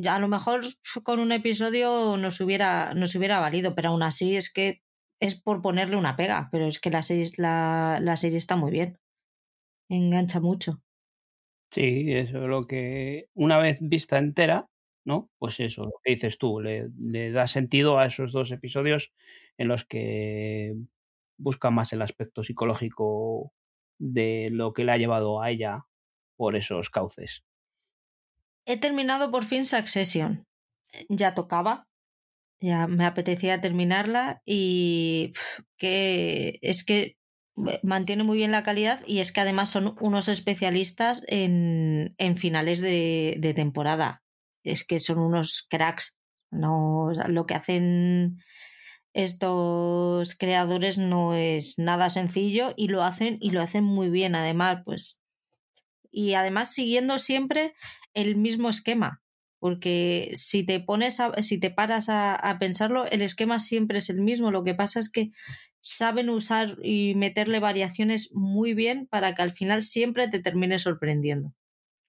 a 0.09 0.19
lo 0.19 0.29
mejor 0.29 0.61
con 1.03 1.21
un 1.21 1.33
episodio 1.33 2.17
nos 2.19 2.41
hubiera, 2.41 2.93
nos 2.95 3.15
hubiera 3.15 3.41
valido, 3.41 3.75
pero 3.75 3.89
aún 3.89 4.03
así 4.03 4.37
es 4.37 4.53
que 4.53 4.83
es 5.21 5.41
por 5.41 5.63
ponerle 5.63 5.97
una 5.97 6.17
pega, 6.17 6.49
pero 6.53 6.67
es 6.67 6.81
que 6.81 6.91
la 6.91 7.03
serie, 7.03 7.31
la, 7.39 7.99
la 8.03 8.17
serie 8.19 8.39
está 8.39 8.57
muy 8.57 8.71
bien. 8.71 8.99
Engancha 9.89 10.39
mucho. 10.41 10.83
Sí, 11.71 12.13
eso 12.13 12.43
es 12.43 12.49
lo 12.49 12.67
que 12.67 13.29
una 13.33 13.57
vez 13.57 13.79
vista 13.81 14.19
entera, 14.19 14.69
¿no? 15.07 15.31
Pues 15.39 15.61
eso, 15.61 15.85
lo 15.85 15.93
que 16.05 16.13
dices 16.13 16.37
tú, 16.37 16.61
le 16.61 17.33
da 17.33 17.49
sentido 17.49 17.99
a 17.99 18.07
esos 18.07 18.33
dos 18.33 18.53
episodios 18.53 19.15
en 19.57 19.69
los 19.69 19.87
que 19.87 20.75
busca 21.39 21.71
más 21.71 21.93
el 21.93 22.03
aspecto 22.03 22.43
psicológico 22.45 23.53
de 23.99 24.49
lo 24.51 24.73
que 24.73 24.85
le 24.85 24.93
ha 24.93 24.97
llevado 24.97 25.43
a 25.43 25.51
ella 25.51 25.85
por 26.37 26.57
esos 26.57 26.91
cauces. 26.91 27.45
He 28.67 28.79
terminado 28.79 29.31
por 29.31 29.45
fin 29.45 29.67
Succession. 29.67 30.47
Ya 31.09 31.35
tocaba, 31.35 31.89
ya 32.61 32.87
me 32.87 33.07
apetecía 33.07 33.61
terminarla 33.61 34.43
y 34.45 35.33
que 35.79 36.59
es 36.63 36.85
que 36.85 37.17
mantiene 37.83 38.25
muy 38.25 38.37
bien 38.37 38.53
la 38.53 38.63
calidad 38.63 39.01
y 39.07 39.21
es 39.21 39.33
que 39.33 39.41
además 39.41 39.71
son 39.71 39.97
unos 40.01 40.29
especialistas 40.29 41.25
en, 41.29 42.15
en 42.19 42.37
finales 42.37 42.81
de, 42.81 43.37
de, 43.39 43.55
temporada. 43.55 44.23
Es 44.65 44.87
que 44.87 45.01
son 45.01 45.19
unos 45.19 45.67
cracks. 45.69 46.17
No, 46.51 47.11
lo 47.29 47.47
que 47.47 47.55
hacen 47.55 48.39
estos 49.15 50.35
creadores 50.37 50.99
no 50.99 51.35
es 51.35 51.79
nada 51.79 52.11
sencillo 52.11 52.73
y 52.77 52.89
lo 52.89 53.03
hacen 53.03 53.39
y 53.41 53.51
lo 53.51 53.61
hacen 53.63 53.85
muy 53.85 54.11
bien 54.11 54.35
además 54.35 54.83
pues. 54.85 55.21
Y 56.11 56.35
además 56.35 56.73
siguiendo 56.73 57.19
siempre 57.19 57.75
el 58.15 58.37
mismo 58.37 58.69
esquema 58.69 59.23
porque 59.63 60.33
si 60.35 60.67
te 60.67 60.81
pones 60.81 61.23
si 61.43 61.61
te 61.61 61.71
paras 61.71 62.09
a, 62.09 62.35
a, 62.35 62.59
pensarlo 62.59 63.07
el 63.07 63.23
esquema 63.23 63.61
siempre 63.61 63.99
es 63.99 64.11
el 64.11 64.21
mismo. 64.21 64.51
Lo 64.51 64.65
que 64.65 64.75
pasa 64.75 64.99
es 64.99 65.09
que 65.09 65.31
saben 65.79 66.31
usar 66.31 66.79
y 66.83 67.15
meterle 67.15 67.61
variaciones 67.61 68.33
muy 68.35 68.75
bien 68.75 69.07
para 69.07 69.37
que 69.37 69.43
al 69.43 69.53
final 69.53 69.83
siempre 69.83 70.27
te 70.27 70.41
termine 70.41 70.81
sorprendiendo. 70.81 71.55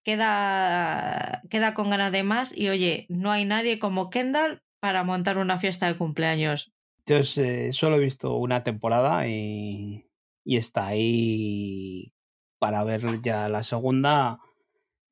Queda 0.03 1.43
queda 1.51 1.75
con 1.75 1.91
ganas 1.91 2.11
de 2.11 2.23
más 2.23 2.57
y 2.57 2.69
oye 2.69 3.05
no 3.09 3.31
hay 3.31 3.45
nadie 3.45 3.77
como 3.77 4.09
Kendall 4.09 4.63
para 4.79 5.03
montar 5.03 5.37
una 5.37 5.59
fiesta 5.59 5.85
de 5.85 5.95
cumpleaños 5.95 6.72
yo 7.05 7.23
solo 7.23 7.97
he 7.97 7.99
visto 7.99 8.37
una 8.37 8.63
temporada 8.63 9.27
y, 9.27 10.05
y 10.45 10.57
está 10.57 10.87
ahí 10.87 12.13
para 12.59 12.83
ver 12.83 13.21
ya 13.21 13.49
la 13.49 13.63
segunda. 13.63 14.39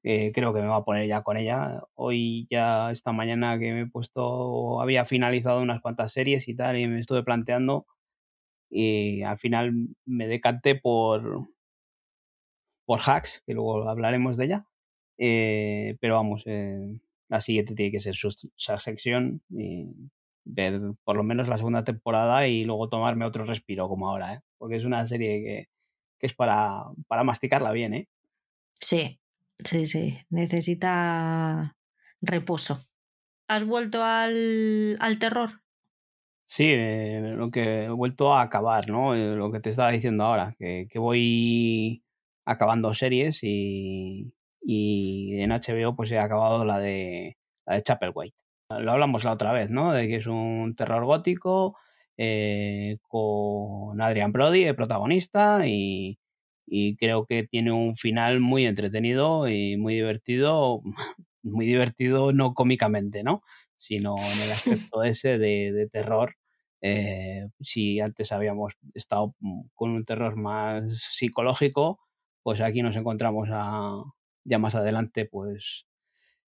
Eh, 0.04 0.32
creo 0.34 0.54
que 0.54 0.62
me 0.62 0.68
va 0.68 0.78
a 0.78 0.86
poner 0.86 1.08
ya 1.08 1.24
con 1.24 1.38
ella. 1.38 1.84
Hoy 1.96 2.48
ya 2.50 2.92
esta 2.92 3.12
mañana 3.12 3.60
que 3.60 3.72
me 3.74 3.82
he 3.82 3.88
puesto, 3.88 4.82
había 4.82 5.06
finalizado 5.06 5.62
unas 5.62 5.82
cuantas 5.82 6.14
series 6.14 6.48
y 6.48 6.56
tal, 6.56 6.78
y 6.80 6.88
me 6.88 7.00
estuve 7.00 7.24
planteando. 7.24 7.86
Y 8.70 9.24
al 9.24 9.38
final 9.40 9.74
me 10.06 10.28
decanté 10.28 10.76
por, 10.76 11.50
por 12.86 13.00
Hacks, 13.02 13.44
que 13.46 13.54
luego 13.54 13.90
hablaremos 13.90 14.38
de 14.38 14.46
ella. 14.46 14.66
Eh, 15.18 15.98
pero 16.02 16.16
vamos, 16.16 16.44
eh, 16.46 17.00
la 17.30 17.42
siguiente 17.42 17.76
tiene 17.76 17.92
que 17.92 18.02
ser 18.02 18.16
su, 18.16 18.32
su 18.32 18.78
sección. 18.80 19.42
Y 19.50 19.88
ver 20.52 20.80
por 21.04 21.16
lo 21.16 21.24
menos 21.24 21.48
la 21.48 21.58
segunda 21.58 21.84
temporada 21.84 22.48
y 22.48 22.64
luego 22.66 22.90
tomarme 22.90 23.26
otro 23.26 23.46
respiro 23.46 23.88
como 23.88 24.10
ahora, 24.10 24.36
¿eh? 24.36 24.40
porque 24.58 24.76
es 24.76 24.86
una 24.86 25.06
serie 25.08 25.42
que, 25.44 25.70
que 26.20 26.28
es 26.28 26.34
para, 26.34 26.84
para 27.08 27.24
masticarla 27.24 27.72
bien. 27.72 27.94
¿eh? 27.94 28.08
Sí, 28.80 29.20
sí, 29.64 29.86
sí, 29.86 30.18
necesita 30.30 31.76
reposo. 32.22 32.80
¿Has 33.48 33.66
vuelto 33.66 34.04
al, 34.04 34.98
al 35.00 35.20
terror? 35.20 35.62
Sí, 36.48 36.66
eh, 36.68 37.22
lo 37.36 37.50
que 37.50 37.86
he 37.86 37.90
vuelto 37.90 38.34
a 38.34 38.42
acabar, 38.42 38.90
¿no? 38.90 39.16
Eh, 39.16 39.36
lo 39.36 39.52
que 39.52 39.62
te 39.62 39.70
estaba 39.70 39.92
diciendo 39.92 40.26
ahora, 40.26 40.54
que, 40.60 40.88
que 40.90 41.00
voy 41.00 42.04
acabando 42.46 42.94
series 42.94 43.40
y, 43.44 44.34
y 44.62 45.42
en 45.42 45.52
HBO 45.52 45.96
pues 45.96 46.12
he 46.12 46.20
acabado 46.20 46.66
la 46.66 46.80
de 46.80 47.38
la 47.66 47.76
de 47.76 47.84
Chapelwaite 47.84 48.36
lo 48.80 48.92
hablamos 48.92 49.24
la 49.24 49.34
otra 49.34 49.52
vez, 49.52 49.70
¿no? 49.70 49.94
De 49.94 50.08
que 50.08 50.18
es 50.18 50.28
un 50.28 50.76
terror 50.76 51.06
gótico 51.06 51.78
eh, 52.18 52.98
con 53.08 54.02
Adrian 54.02 54.32
Brody, 54.32 54.64
el 54.64 54.76
protagonista, 54.76 55.68
y, 55.68 56.20
y, 56.68 56.96
creo 56.98 57.26
que 57.26 57.48
tiene 57.48 57.72
un 57.72 57.96
final 57.96 58.40
muy 58.40 58.66
entretenido 58.66 59.48
y 59.50 59.78
muy 59.78 59.96
divertido, 59.96 60.82
muy 61.44 61.66
divertido 61.66 62.32
no 62.34 62.54
cómicamente, 62.54 63.24
¿no? 63.24 63.44
Sino 63.76 64.16
en 64.18 64.44
el 64.44 64.52
aspecto 64.52 65.04
ese 65.04 65.38
de, 65.38 65.72
de 65.72 65.88
terror. 65.90 66.36
Eh, 66.82 67.48
si 67.62 68.00
antes 68.00 68.32
habíamos 68.32 68.74
estado 68.96 69.36
con 69.76 69.92
un 69.92 70.06
terror 70.06 70.36
más 70.36 70.84
psicológico, 71.12 72.00
pues 72.44 72.62
aquí 72.62 72.82
nos 72.82 72.96
encontramos 72.96 73.50
a, 73.52 74.04
ya 74.44 74.60
más 74.60 74.76
adelante, 74.76 75.26
pues 75.26 75.86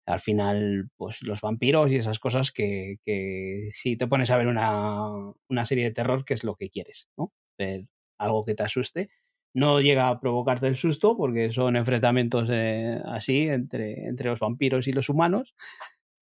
al 0.09 0.21
final, 0.21 0.89
pues 0.97 1.23
los 1.23 1.43
vampiros 1.43 1.93
y 1.93 1.97
esas 1.97 2.19
cosas 2.19 2.51
que, 2.51 2.97
que 3.05 3.69
si 3.75 3.97
te 3.97 4.07
pones 4.07 4.31
a 4.31 4.39
ver 4.39 4.47
una, 4.47 5.07
una, 5.49 5.65
serie 5.67 5.85
de 5.85 5.91
terror, 5.93 6.25
que 6.25 6.35
es 6.35 6.45
lo 6.45 6.57
que 6.57 6.71
quieres, 6.71 7.09
¿no? 7.17 7.33
Ver 7.59 7.87
algo 8.19 8.45
que 8.45 8.55
te 8.55 8.63
asuste. 8.63 9.11
No 9.55 9.81
llega 9.81 10.09
a 10.09 10.19
provocarte 10.19 10.67
el 10.67 10.77
susto 10.77 11.17
porque 11.17 11.53
son 11.53 11.77
enfrentamientos 11.77 12.49
eh, 12.51 13.01
así 13.05 13.49
entre, 13.49 14.07
entre 14.07 14.31
los 14.31 14.41
vampiros 14.41 14.89
y 14.89 14.93
los 14.93 15.11
humanos 15.11 15.55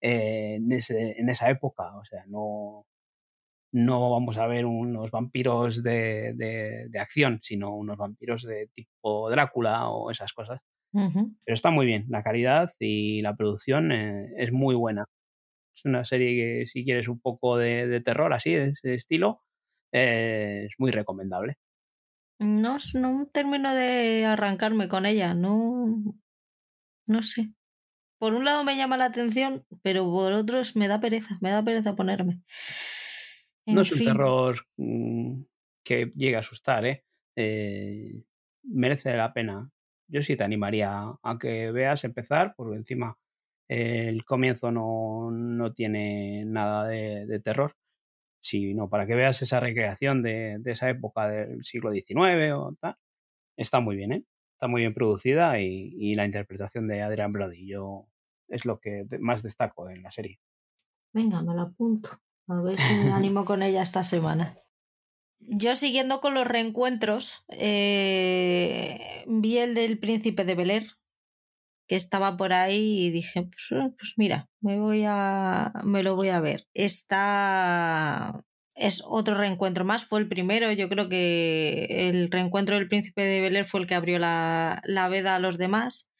eh, 0.00 0.56
en, 0.56 0.72
en 0.72 1.28
esa 1.28 1.48
época. 1.50 1.96
O 1.96 2.04
sea, 2.04 2.24
no, 2.26 2.86
no 3.72 4.10
vamos 4.10 4.36
a 4.38 4.48
ver 4.48 4.66
unos 4.66 5.12
vampiros 5.12 5.82
de, 5.84 6.32
de 6.34 6.98
acción, 6.98 7.38
sino 7.42 7.76
unos 7.76 7.96
vampiros 7.96 8.42
de 8.42 8.68
tipo 8.74 9.30
Drácula 9.30 9.88
o 9.90 10.10
esas 10.10 10.32
cosas. 10.32 10.60
Pero 10.92 11.54
está 11.54 11.70
muy 11.70 11.86
bien, 11.86 12.06
la 12.08 12.22
calidad 12.22 12.72
y 12.78 13.20
la 13.22 13.36
producción 13.36 13.92
eh, 13.92 14.28
es 14.38 14.52
muy 14.52 14.74
buena. 14.74 15.04
Es 15.76 15.84
una 15.84 16.04
serie 16.04 16.62
que 16.62 16.66
si 16.66 16.84
quieres 16.84 17.08
un 17.08 17.20
poco 17.20 17.58
de, 17.58 17.86
de 17.86 18.00
terror 18.00 18.32
así, 18.32 18.54
de 18.54 18.70
ese 18.70 18.94
estilo, 18.94 19.42
eh, 19.92 20.64
es 20.66 20.74
muy 20.78 20.90
recomendable. 20.90 21.56
No, 22.38 22.76
no 23.00 23.28
termino 23.32 23.74
de 23.74 24.26
arrancarme 24.26 24.88
con 24.88 25.06
ella, 25.06 25.34
no, 25.34 26.02
no 27.06 27.22
sé. 27.22 27.50
Por 28.18 28.34
un 28.34 28.44
lado 28.44 28.64
me 28.64 28.76
llama 28.76 28.96
la 28.96 29.06
atención, 29.06 29.66
pero 29.82 30.04
por 30.04 30.32
otros 30.32 30.76
me 30.76 30.88
da 30.88 31.00
pereza, 31.00 31.38
me 31.40 31.50
da 31.50 31.62
pereza 31.62 31.96
ponerme. 31.96 32.40
En 33.66 33.74
no 33.74 33.82
es 33.82 33.92
un 33.92 34.04
terror 34.04 34.66
mm, 34.76 35.42
que 35.84 36.12
llegue 36.14 36.36
a 36.36 36.40
asustar, 36.40 36.86
¿eh? 36.86 37.04
¿eh? 37.36 38.22
Merece 38.62 39.14
la 39.16 39.32
pena 39.32 39.70
yo 40.08 40.22
sí 40.22 40.36
te 40.36 40.44
animaría 40.44 41.12
a 41.22 41.38
que 41.38 41.70
veas 41.72 42.04
empezar, 42.04 42.54
porque 42.56 42.76
encima 42.76 43.16
el 43.68 44.24
comienzo 44.24 44.70
no, 44.70 45.30
no 45.30 45.72
tiene 45.72 46.44
nada 46.44 46.86
de, 46.86 47.26
de, 47.26 47.40
terror, 47.40 47.74
sino 48.40 48.88
para 48.88 49.06
que 49.06 49.14
veas 49.14 49.42
esa 49.42 49.58
recreación 49.58 50.22
de, 50.22 50.60
esa 50.66 50.88
época 50.88 51.28
del 51.28 51.64
siglo 51.64 51.90
XIX 51.90 52.52
o 52.54 52.76
tal. 52.80 52.96
Está 53.56 53.80
muy 53.80 53.96
bien, 53.96 54.12
¿eh? 54.12 54.24
Está 54.52 54.68
muy 54.68 54.82
bien 54.82 54.94
producida 54.94 55.60
y, 55.60 56.14
la 56.14 56.24
interpretación 56.24 56.86
de 56.88 57.02
Adrian 57.02 57.32
Brody 57.32 57.72
es 58.48 58.64
lo 58.64 58.78
que 58.78 59.04
más 59.20 59.42
destaco 59.42 59.90
en 59.90 60.02
la 60.02 60.10
serie. 60.10 60.38
Venga, 61.12 61.42
me 61.42 61.54
la 61.54 61.62
apunto. 61.62 62.10
A 62.48 62.62
ver 62.62 62.78
si 62.78 62.94
me 62.94 63.12
animo 63.12 63.44
con 63.44 63.62
ella 63.62 63.82
esta 63.82 64.04
semana 64.04 64.56
yo 65.40 65.76
siguiendo 65.76 66.20
con 66.20 66.34
los 66.34 66.46
reencuentros, 66.46 67.44
eh, 67.48 69.24
vi 69.26 69.58
el 69.58 69.74
del 69.74 69.98
príncipe 69.98 70.44
de 70.44 70.54
Bel 70.54 70.90
que 71.88 71.96
estaba 71.96 72.36
por 72.36 72.52
ahí 72.52 73.06
y 73.06 73.10
dije, 73.10 73.42
pues, 73.42 73.80
eh, 73.80 73.92
pues, 73.98 74.14
mira, 74.16 74.48
me 74.60 74.78
voy 74.78 75.04
a, 75.06 75.72
me 75.84 76.02
lo 76.02 76.16
voy 76.16 76.30
a 76.30 76.40
ver. 76.40 76.66
Está, 76.74 78.42
es 78.74 79.02
otro 79.06 79.34
reencuentro 79.36 79.84
más, 79.84 80.04
fue 80.04 80.20
el 80.20 80.28
primero, 80.28 80.72
yo 80.72 80.88
creo 80.88 81.08
que 81.08 82.08
el 82.08 82.30
reencuentro 82.30 82.74
del 82.76 82.88
príncipe 82.88 83.22
de 83.22 83.40
Bel 83.40 83.66
fue 83.66 83.80
el 83.80 83.86
que 83.86 83.94
abrió 83.94 84.18
la, 84.18 84.82
la 84.84 85.08
veda 85.08 85.36
a 85.36 85.38
los 85.38 85.58
demás. 85.58 86.10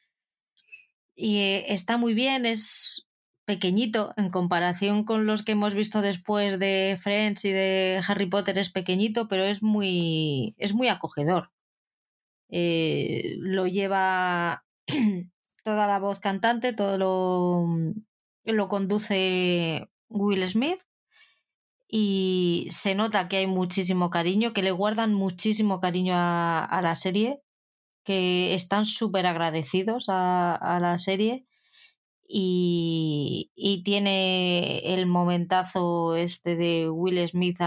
Y 1.17 1.39
eh, 1.39 1.73
está 1.73 1.97
muy 1.97 2.14
bien, 2.14 2.47
es 2.47 3.05
pequeñito 3.47 4.12
en 4.16 4.28
comparación 4.30 5.05
con 5.05 5.26
los 5.26 5.42
que 5.42 5.53
hemos 5.53 5.74
visto 5.74 6.03
después 6.03 6.59
de 6.59 6.99
Friends 7.01 7.44
y 7.47 7.53
de 7.53 8.03
Harry 8.07 8.26
Potter, 8.26 8.59
es 8.59 8.70
pequeñito, 8.70 9.28
pero 9.28 9.44
es 9.44 9.62
muy, 9.62 10.55
es 10.59 10.74
muy 10.74 10.88
acogedor. 10.88 11.53
Eh, 12.49 13.36
lo 13.38 13.66
lleva 13.66 14.64
toda 15.64 15.86
la 15.86 15.99
voz 15.99 16.20
cantante, 16.20 16.72
todo 16.72 16.99
lo, 16.99 17.66
lo 18.44 18.68
conduce 18.68 19.88
Will 20.09 20.49
Smith 20.49 20.80
y 21.88 22.68
se 22.70 22.94
nota 22.94 23.28
que 23.28 23.38
hay 23.38 23.47
muchísimo 23.47 24.11
cariño, 24.11 24.53
que 24.53 24.62
le 24.62 24.72
guardan 24.72 25.14
muchísimo 25.14 25.80
cariño 25.80 26.14
a, 26.16 26.80
la 26.82 26.94
serie, 26.97 27.42
que 28.05 28.55
están 28.55 28.84
súper 28.84 29.26
agradecidos 29.26 30.07
a, 30.09 30.78
la 30.80 30.99
serie 30.99 31.47
y, 32.29 33.51
tiene 33.85 34.79
el 34.95 35.07
momentazo 35.07 36.16
este 36.16 36.57
de 36.57 36.91
Will 36.91 37.27
Smith 37.29 37.59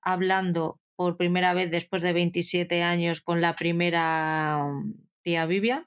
hablando 0.00 0.80
por 0.96 1.16
primera 1.16 1.54
vez 1.54 1.70
después 1.70 2.02
de 2.02 2.12
27 2.12 2.82
años 2.82 3.20
con 3.20 3.40
la 3.40 3.54
primera 3.54 4.62
mm, 4.64 4.94
tía 5.22 5.46
Vivian, 5.46 5.86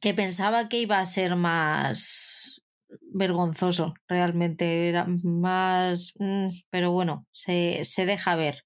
que 0.00 0.14
pensaba 0.14 0.68
que 0.68 0.80
iba 0.80 0.98
a 0.98 1.06
ser 1.06 1.36
más 1.36 2.62
vergonzoso, 3.14 3.94
realmente. 4.08 4.88
Era 4.88 5.06
más. 5.24 6.14
Mm, 6.18 6.46
pero 6.70 6.92
bueno, 6.92 7.26
se, 7.32 7.82
deja 8.06 8.36
ver. 8.36 8.64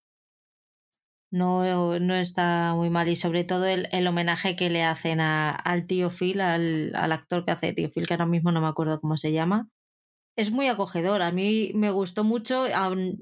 No, 1.30 1.98
no, 2.00 2.14
está 2.14 2.74
muy 2.74 2.88
mal. 2.88 3.08
Y 3.08 3.16
sobre 3.16 3.44
todo 3.44 3.66
el, 3.66 4.06
homenaje 4.06 4.56
que 4.56 4.70
le 4.70 4.82
hacen 4.82 5.20
a, 5.20 5.50
al 5.50 5.86
tío 5.86 6.10
Phil, 6.10 6.40
al, 6.40 6.94
actor 6.94 7.44
que 7.44 7.50
hace 7.50 7.72
tío 7.74 7.90
Phil, 7.90 8.06
que 8.06 8.14
ahora 8.14 8.26
mismo 8.26 8.50
no 8.50 8.60
me 8.62 8.68
acuerdo 8.68 9.00
cómo 9.00 9.16
se 9.18 9.32
llama. 9.32 9.68
Es 10.36 10.50
muy 10.52 10.68
acogedor. 10.68 11.22
A 11.22 11.32
mí 11.32 11.72
me 11.74 11.90
gustó 11.90 12.24
mucho. 12.24 12.66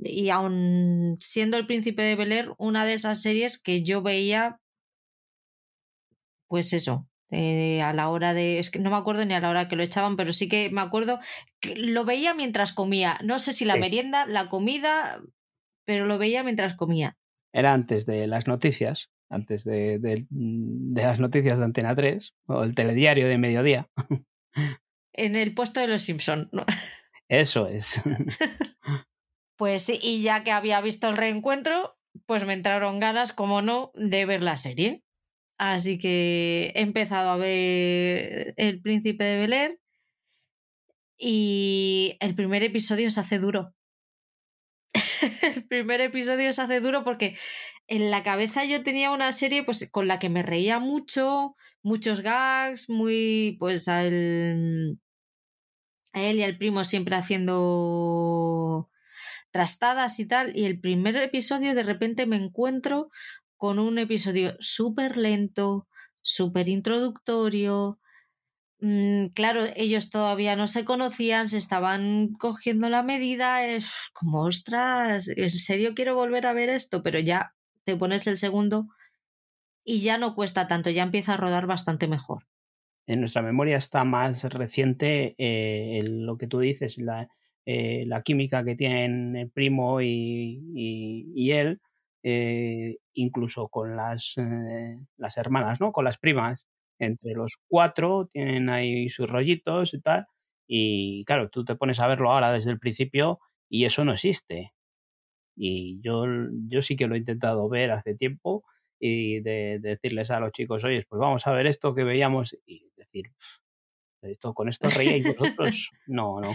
y 0.04 0.30
aun 0.30 1.16
siendo 1.20 1.56
el 1.56 1.66
príncipe 1.66 2.02
de 2.02 2.16
Bel 2.16 2.52
una 2.58 2.84
de 2.84 2.94
esas 2.94 3.22
series 3.22 3.60
que 3.60 3.82
yo 3.82 4.02
veía. 4.02 4.60
Pues 6.48 6.72
eso, 6.72 7.08
eh, 7.30 7.82
a 7.82 7.92
la 7.92 8.08
hora 8.08 8.34
de. 8.34 8.58
Es 8.60 8.70
que 8.70 8.78
no 8.78 8.90
me 8.90 8.96
acuerdo 8.96 9.24
ni 9.24 9.34
a 9.34 9.40
la 9.40 9.50
hora 9.50 9.68
que 9.68 9.76
lo 9.76 9.82
echaban, 9.82 10.16
pero 10.16 10.32
sí 10.32 10.48
que 10.48 10.70
me 10.70 10.80
acuerdo 10.80 11.18
que 11.60 11.74
lo 11.74 12.04
veía 12.04 12.34
mientras 12.34 12.72
comía. 12.72 13.18
No 13.24 13.38
sé 13.40 13.52
si 13.52 13.64
la 13.64 13.76
merienda, 13.76 14.26
la 14.26 14.48
comida, 14.48 15.20
pero 15.84 16.06
lo 16.06 16.18
veía 16.18 16.44
mientras 16.44 16.76
comía. 16.76 17.16
Era 17.56 17.72
antes 17.72 18.04
de 18.04 18.26
las 18.26 18.46
noticias, 18.46 19.08
antes 19.30 19.64
de, 19.64 19.98
de, 19.98 20.26
las 20.92 21.18
noticias 21.20 21.58
de 21.58 21.64
Antena 21.64 21.96
3, 21.96 22.34
o 22.48 22.62
el 22.62 22.74
telediario 22.74 23.28
de 23.28 23.38
mediodía. 23.38 23.88
En 25.14 25.36
el 25.36 25.54
puesto 25.54 25.80
de 25.80 25.86
los 25.86 26.02
Simpson. 26.02 26.50
Eso 27.30 27.66
es. 27.66 28.02
pues 29.56 29.84
sí, 29.84 29.98
y 30.02 30.20
ya 30.20 30.44
que 30.44 30.52
había 30.52 30.82
visto 30.82 31.08
el 31.08 31.16
reencuentro, 31.16 31.96
pues 32.26 32.44
me 32.44 32.52
entraron 32.52 33.00
ganas, 33.00 33.32
como 33.32 33.62
no, 33.62 33.90
de 33.94 34.26
ver 34.26 34.42
la 34.42 34.58
serie. 34.58 35.02
Así 35.56 35.98
que 35.98 36.72
he 36.74 36.82
empezado 36.82 37.30
a 37.30 37.36
ver 37.38 38.52
El 38.58 38.82
Príncipe 38.82 39.24
de 39.24 39.36
Bel 39.38 39.52
Air 39.54 39.80
y 41.16 42.18
el 42.20 42.34
primer 42.34 42.62
episodio 42.62 43.10
se 43.10 43.20
hace 43.20 43.38
duro. 43.38 43.72
el 45.42 45.64
primer 45.66 46.00
episodio 46.00 46.52
se 46.52 46.62
hace 46.62 46.80
duro 46.80 47.04
porque 47.04 47.36
en 47.88 48.10
la 48.10 48.22
cabeza 48.22 48.64
yo 48.64 48.82
tenía 48.82 49.10
una 49.10 49.32
serie 49.32 49.64
pues 49.64 49.88
con 49.90 50.08
la 50.08 50.18
que 50.18 50.28
me 50.28 50.42
reía 50.42 50.78
mucho, 50.78 51.56
muchos 51.82 52.20
gags, 52.20 52.90
muy 52.90 53.56
pues 53.58 53.88
al 53.88 54.98
a 56.12 56.22
él 56.22 56.38
y 56.38 56.42
al 56.42 56.56
primo 56.56 56.84
siempre 56.84 57.16
haciendo 57.16 58.90
trastadas 59.50 60.18
y 60.18 60.26
tal 60.26 60.56
y 60.56 60.64
el 60.64 60.80
primer 60.80 61.16
episodio 61.16 61.74
de 61.74 61.82
repente 61.82 62.26
me 62.26 62.36
encuentro 62.36 63.10
con 63.56 63.78
un 63.78 63.98
episodio 63.98 64.56
súper 64.60 65.16
lento, 65.16 65.88
súper 66.20 66.68
introductorio. 66.68 67.98
Mm, 68.80 69.28
claro, 69.28 69.64
ellos 69.74 70.10
todavía 70.10 70.54
no 70.56 70.68
se 70.68 70.84
conocían, 70.84 71.48
se 71.48 71.58
estaban 71.58 72.32
cogiendo 72.38 72.88
la 72.88 73.02
medida. 73.02 73.66
Es 73.66 73.90
como, 74.12 74.42
ostras, 74.42 75.28
¿en 75.28 75.50
serio 75.50 75.94
quiero 75.94 76.14
volver 76.14 76.46
a 76.46 76.52
ver 76.52 76.68
esto? 76.68 77.02
Pero 77.02 77.18
ya 77.18 77.54
te 77.84 77.96
pones 77.96 78.26
el 78.26 78.36
segundo 78.36 78.88
y 79.84 80.00
ya 80.00 80.18
no 80.18 80.34
cuesta 80.34 80.66
tanto, 80.66 80.90
ya 80.90 81.04
empieza 81.04 81.34
a 81.34 81.36
rodar 81.36 81.66
bastante 81.66 82.08
mejor. 82.08 82.44
En 83.06 83.20
nuestra 83.20 83.40
memoria 83.40 83.76
está 83.76 84.04
más 84.04 84.42
reciente 84.44 85.36
eh, 85.38 86.02
lo 86.02 86.36
que 86.36 86.48
tú 86.48 86.58
dices, 86.58 86.98
la, 86.98 87.28
eh, 87.64 88.04
la, 88.06 88.22
química 88.22 88.64
que 88.64 88.74
tienen 88.74 89.36
el 89.36 89.50
primo 89.50 90.00
y, 90.02 91.50
él, 91.52 91.80
eh, 92.24 92.96
incluso 93.14 93.68
con 93.68 93.96
las, 93.96 94.34
las 95.16 95.36
hermanas, 95.36 95.80
¿no? 95.80 95.92
Con 95.92 96.04
las 96.04 96.18
primas. 96.18 96.66
Entre 96.98 97.32
los 97.34 97.58
cuatro 97.68 98.28
tienen 98.32 98.68
ahí 98.70 99.08
sus 99.10 99.28
rollitos 99.28 99.94
y 99.94 100.00
tal. 100.00 100.26
Y 100.68 101.24
claro, 101.24 101.48
tú 101.50 101.64
te 101.64 101.76
pones 101.76 102.00
a 102.00 102.06
verlo 102.06 102.32
ahora 102.32 102.52
desde 102.52 102.70
el 102.70 102.78
principio 102.78 103.40
y 103.68 103.84
eso 103.84 104.04
no 104.04 104.12
existe. 104.12 104.72
Y 105.56 106.00
yo, 106.02 106.24
yo 106.68 106.82
sí 106.82 106.96
que 106.96 107.06
lo 107.06 107.14
he 107.14 107.18
intentado 107.18 107.68
ver 107.68 107.90
hace 107.90 108.14
tiempo 108.14 108.64
y 108.98 109.40
de, 109.40 109.78
decirles 109.80 110.30
a 110.30 110.40
los 110.40 110.52
chicos, 110.52 110.84
oye, 110.84 111.04
pues 111.08 111.20
vamos 111.20 111.46
a 111.46 111.52
ver 111.52 111.66
esto 111.66 111.94
que 111.94 112.04
veíamos 112.04 112.56
y 112.66 112.90
decir, 112.96 113.26
esto, 114.22 114.54
con 114.54 114.68
esto 114.68 114.88
reíais 114.90 115.24
vosotros. 115.24 115.90
No, 116.06 116.40
no 116.40 116.50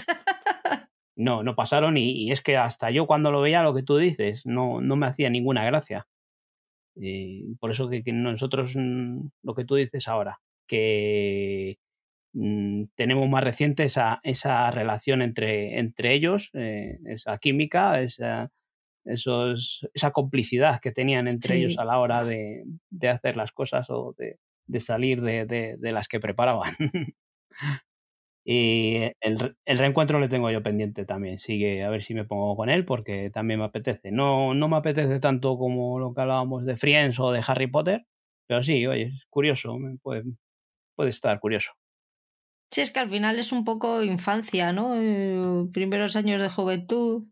no, 1.22 1.44
no 1.44 1.56
pasaron 1.56 1.98
y, 1.98 2.32
es 2.32 2.42
que 2.42 2.58
hasta 2.58 2.92
yo 2.92 3.08
cuando 3.08 3.32
lo 3.32 3.42
veía 3.42 3.64
lo 3.64 3.74
que 3.74 3.84
tú 3.84 3.98
dices 3.98 4.46
no, 4.46 4.82
no 4.82 4.96
me 4.96 5.08
hacía 5.08 5.30
ninguna 5.30 5.64
gracia. 5.66 6.08
Por 7.60 7.72
eso 7.72 7.90
que, 7.90 8.04
nosotros, 8.12 8.76
mm, 8.76 9.28
lo 9.44 9.56
que 9.56 9.66
tú 9.66 9.76
dices 9.76 10.08
ahora, 10.08 10.40
que 10.68 11.78
mm, 12.34 12.86
tenemos 12.96 13.30
más 13.30 13.44
reciente 13.44 13.84
esa, 13.84 14.20
esa 14.24 14.72
relación 14.72 15.22
entre, 15.22 15.80
entre 15.80 16.14
ellos, 16.14 16.50
eh, 16.54 16.98
esa 17.06 17.38
química, 17.38 18.02
esa, 18.02 18.52
esos, 19.06 19.88
esa 19.94 20.12
complicidad 20.12 20.80
que 20.82 20.92
tenían 20.92 21.28
entre 21.28 21.58
ellos 21.58 21.78
a 21.78 21.86
la 21.86 22.00
hora 22.00 22.24
de, 22.24 22.64
de 22.90 23.10
hacer 23.10 23.38
las 23.38 23.52
cosas 23.52 23.90
o 23.90 24.14
de, 24.18 24.40
de 24.68 24.80
salir 24.80 25.22
de, 25.22 25.46
de 25.46 25.92
las 25.92 26.08
que 26.08 26.20
preparaban. 26.20 26.74
Y 28.44 28.98
el, 29.22 29.56
el, 29.66 29.78
reencuentro 29.78 30.20
le 30.20 30.30
tengo 30.30 30.50
yo 30.50 30.64
pendiente 30.64 31.06
también. 31.06 31.40
Sigue 31.40 31.84
a 31.84 31.90
ver 31.90 32.04
si 32.04 32.14
me 32.14 32.26
pongo 32.26 32.56
con 32.56 32.70
él 32.70 32.86
porque 32.86 33.30
también 33.30 33.60
me 33.60 33.66
apetece. 33.66 34.12
No, 34.12 34.54
no 34.54 34.68
me 34.68 34.78
apetece 34.78 35.20
tanto 35.20 35.58
como 35.58 36.00
lo 36.00 36.14
que 36.14 36.22
hablábamos 36.22 36.66
de 36.66 36.78
Friends 36.78 37.20
o 37.20 37.32
de 37.32 37.44
Harry 37.46 37.68
Potter, 37.68 38.06
pero 38.48 38.64
sí, 38.64 38.86
oye, 38.88 39.14
es 39.16 39.26
curioso, 39.30 39.78
puede, 40.02 40.24
puede 40.96 41.12
estar 41.12 41.40
curioso. 41.40 41.72
Sí, 42.72 42.82
es 42.82 42.92
que 42.92 43.00
al 43.00 43.10
final 43.10 43.38
es 43.38 43.52
un 43.52 43.66
poco 43.66 44.02
infancia, 44.02 44.72
¿no? 44.72 44.96
Eh, 44.96 45.68
primeros 45.74 46.16
años 46.16 46.42
de 46.42 46.50
juventud. 46.50 47.26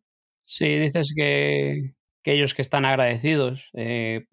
Sí, 0.45 0.66
dices 0.78 1.14
que, 1.16 1.93
que 2.24 2.34
ellos 2.34 2.53
que 2.53 2.62
están 2.62 2.86
agradecidos. 2.86 3.62
Eh, 3.74 4.26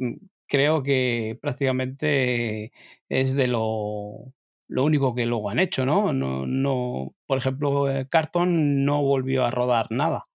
creo 0.47 0.83
que 0.83 1.39
prácticamente 1.41 2.72
es 3.09 3.35
de 3.37 3.47
lo 3.47 4.33
lo 4.68 4.84
único 4.84 5.14
que 5.14 5.26
luego 5.26 5.50
han 5.50 5.58
hecho, 5.58 5.86
¿no? 5.86 6.12
No, 6.12 6.46
no, 6.46 7.14
por 7.26 7.38
ejemplo, 7.38 7.90
eh, 7.90 8.08
Carton 8.08 8.84
no 8.84 9.02
volvió 9.02 9.44
a 9.44 9.50
rodar 9.50 9.90
nada. 9.90 10.26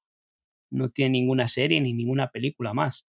No 0.71 0.89
tiene 0.89 1.11
ninguna 1.11 1.47
serie 1.47 1.81
ni 1.81 1.93
ninguna 1.93 2.29
película 2.29 2.73
más. 2.73 3.05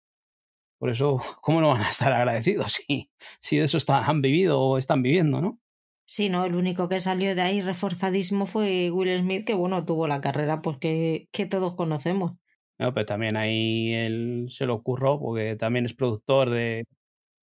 Por 0.80 0.90
eso, 0.90 1.20
¿cómo 1.42 1.62
no 1.62 1.70
van 1.70 1.84
a 1.84 1.90
estar 1.90 2.12
agradecidos 2.12 2.74
si, 2.74 3.12
si 3.40 3.58
de 3.58 3.66
eso 3.66 3.78
han 3.88 4.22
vivido 4.22 4.60
o 4.60 4.78
están 4.78 5.04
viviendo, 5.04 5.42
no? 5.42 5.60
Sí, 6.06 6.30
no, 6.30 6.44
el 6.44 6.56
único 6.56 6.90
que 6.90 7.00
salió 7.00 7.36
de 7.36 7.42
ahí 7.42 7.62
reforzadísimo 7.62 8.46
fue 8.46 8.92
Will 8.92 9.20
Smith, 9.20 9.46
que 9.46 9.54
bueno, 9.54 9.86
tuvo 9.86 10.08
la 10.08 10.20
carrera 10.20 10.62
porque 10.62 11.30
que 11.32 11.46
todos 11.46 11.76
conocemos. 11.76 12.34
No, 12.80 12.94
pero 12.94 13.06
también 13.06 13.38
ahí 13.38 13.94
él 13.94 14.48
se 14.50 14.66
lo 14.66 14.74
ocurrió 14.74 15.20
porque 15.20 15.56
también 15.56 15.86
es 15.86 15.94
productor 15.94 16.50
de, 16.50 16.86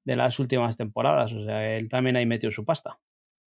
de 0.05 0.17
las 0.17 0.39
últimas 0.39 0.77
temporadas, 0.77 1.33
o 1.33 1.45
sea, 1.45 1.77
él 1.77 1.89
también 1.89 2.17
ahí 2.17 2.27
metió 2.27 2.51
su 2.51 2.65
pasta. 2.65 2.99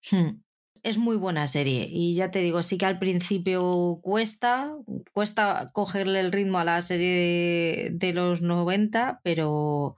Hmm. 0.09 0.41
Es 0.83 0.97
muy 0.97 1.15
buena 1.15 1.45
serie 1.45 1.87
y 1.91 2.15
ya 2.15 2.31
te 2.31 2.39
digo, 2.39 2.63
sí 2.63 2.79
que 2.79 2.87
al 2.87 2.97
principio 2.97 3.99
cuesta, 4.01 4.75
cuesta 5.13 5.69
cogerle 5.73 6.19
el 6.19 6.31
ritmo 6.31 6.57
a 6.57 6.63
la 6.63 6.81
serie 6.81 7.89
de, 7.91 8.13
los 8.13 8.41
90, 8.41 9.21
pero 9.23 9.95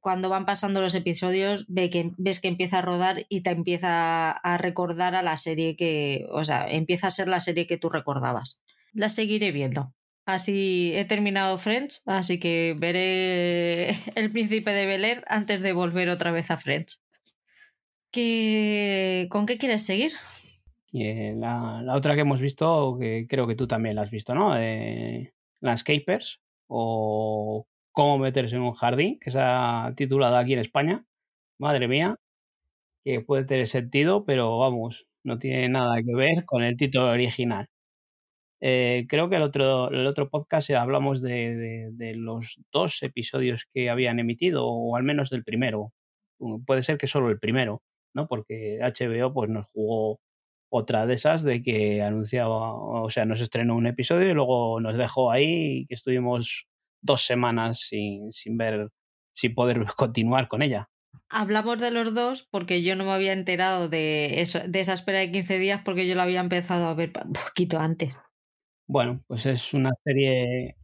cuando 0.00 0.28
van 0.28 0.44
pasando 0.44 0.82
los 0.82 0.94
episodios 0.94 1.64
ve 1.68 1.88
que, 1.88 2.12
ves 2.18 2.40
que 2.40 2.48
empieza 2.48 2.80
a 2.80 2.82
rodar 2.82 3.24
y 3.30 3.40
te 3.40 3.50
empieza 3.50 4.32
a 4.32 4.58
recordar 4.58 5.14
a 5.14 5.22
la 5.22 5.38
serie 5.38 5.76
que, 5.76 6.26
o 6.30 6.44
sea, 6.44 6.68
empieza 6.70 7.06
a 7.06 7.10
ser 7.10 7.28
la 7.28 7.40
serie 7.40 7.66
que 7.66 7.78
tú 7.78 7.88
recordabas. 7.88 8.62
La 8.92 9.08
seguiré 9.08 9.50
viendo. 9.50 9.94
Así 10.26 10.92
he 10.94 11.04
terminado 11.04 11.56
Friends, 11.56 12.02
así 12.04 12.38
que 12.38 12.76
veré 12.78 13.90
El 14.14 14.30
Príncipe 14.30 14.72
de 14.72 14.84
Bel 14.84 15.04
Air 15.04 15.24
antes 15.28 15.62
de 15.62 15.72
volver 15.72 16.10
otra 16.10 16.32
vez 16.32 16.50
a 16.50 16.58
Friends. 16.58 17.00
¿Qué... 18.16 19.26
¿Con 19.28 19.44
qué 19.44 19.58
quieres 19.58 19.84
seguir? 19.84 20.12
la, 20.90 21.84
otra 21.94 22.14
que 22.14 22.22
hemos 22.22 22.40
visto, 22.40 22.96
que 22.98 23.26
creo 23.28 23.46
que 23.46 23.54
tú 23.54 23.66
también 23.66 23.94
la 23.94 24.02
has 24.02 24.10
visto, 24.10 24.34
¿no? 24.34 24.54
Landscapers 25.60 26.40
o 26.66 27.66
Cómo 27.92 28.18
meterse 28.18 28.56
en 28.56 28.62
un 28.62 28.72
jardín, 28.72 29.18
que 29.20 29.30
se 29.30 29.38
ha 29.40 29.92
titulado 29.96 30.36
aquí 30.36 30.54
en 30.54 30.60
España. 30.60 31.04
Madre 31.58 31.88
mía, 31.88 32.16
que 33.04 33.20
puede 33.20 33.44
tener 33.44 33.68
sentido, 33.68 34.24
pero 34.24 34.58
vamos, 34.58 35.06
no 35.24 35.38
tiene 35.38 35.68
nada 35.68 35.96
que 36.02 36.14
ver 36.14 36.46
con 36.46 36.62
el 36.62 36.76
título 36.78 37.10
original. 37.10 37.68
Eh, 38.60 39.06
creo 39.08 39.28
que 39.28 39.36
el 39.36 39.42
otro, 39.42 39.90
el 39.90 40.06
otro 40.06 40.30
podcast 40.30 40.70
hablamos 40.70 41.20
de, 41.22 41.90
de, 41.92 42.14
los 42.16 42.60
dos 42.72 43.02
episodios 43.02 43.66
que 43.74 43.90
habían 43.90 44.20
emitido, 44.20 44.66
o 44.66 44.96
al 44.96 45.04
menos 45.04 45.30
del 45.30 45.44
primero. 45.44 45.92
Puede 46.66 46.82
ser 46.82 46.98
que 46.98 47.06
solo 47.06 47.30
el 47.30 47.38
primero, 47.38 47.82
¿no? 48.16 48.26
Porque 48.26 48.80
HBO 48.80 49.32
pues, 49.32 49.48
nos 49.48 49.66
jugó 49.66 50.18
otra 50.68 51.06
de 51.06 51.14
esas 51.14 51.44
de 51.44 51.62
que 51.62 52.02
anunciaba, 52.02 52.74
o 52.74 53.10
sea, 53.10 53.24
nos 53.24 53.40
estrenó 53.40 53.76
un 53.76 53.86
episodio 53.86 54.30
y 54.30 54.34
luego 54.34 54.80
nos 54.80 54.96
dejó 54.96 55.30
ahí 55.30 55.82
y 55.82 55.86
que 55.86 55.94
estuvimos 55.94 56.66
dos 57.00 57.24
semanas 57.24 57.80
sin, 57.80 58.32
sin 58.32 58.56
ver, 58.56 58.90
sin 59.34 59.54
poder 59.54 59.84
continuar 59.96 60.48
con 60.48 60.62
ella. 60.62 60.88
Hablamos 61.30 61.78
de 61.78 61.90
los 61.92 62.14
dos 62.14 62.48
porque 62.50 62.82
yo 62.82 62.96
no 62.96 63.04
me 63.04 63.12
había 63.12 63.32
enterado 63.32 63.88
de, 63.88 64.40
eso, 64.40 64.58
de 64.66 64.80
esa 64.80 64.94
espera 64.94 65.20
de 65.20 65.30
15 65.30 65.58
días 65.58 65.82
porque 65.84 66.08
yo 66.08 66.14
la 66.14 66.24
había 66.24 66.40
empezado 66.40 66.86
a 66.86 66.94
ver 66.94 67.12
un 67.24 67.32
poquito 67.32 67.78
antes. 67.78 68.18
Bueno, 68.88 69.22
pues 69.26 69.46
es 69.46 69.74
una 69.74 69.90
serie 70.04 70.76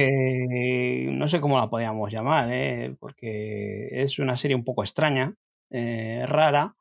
eh, 0.00 1.08
no 1.10 1.26
sé 1.26 1.40
cómo 1.40 1.58
la 1.58 1.68
podríamos 1.68 2.12
llamar, 2.12 2.48
eh, 2.52 2.94
porque 3.00 3.88
es 3.90 4.20
una 4.20 4.36
serie 4.36 4.54
un 4.54 4.62
poco 4.62 4.84
extraña, 4.84 5.34
eh, 5.70 6.24
rara, 6.26 6.74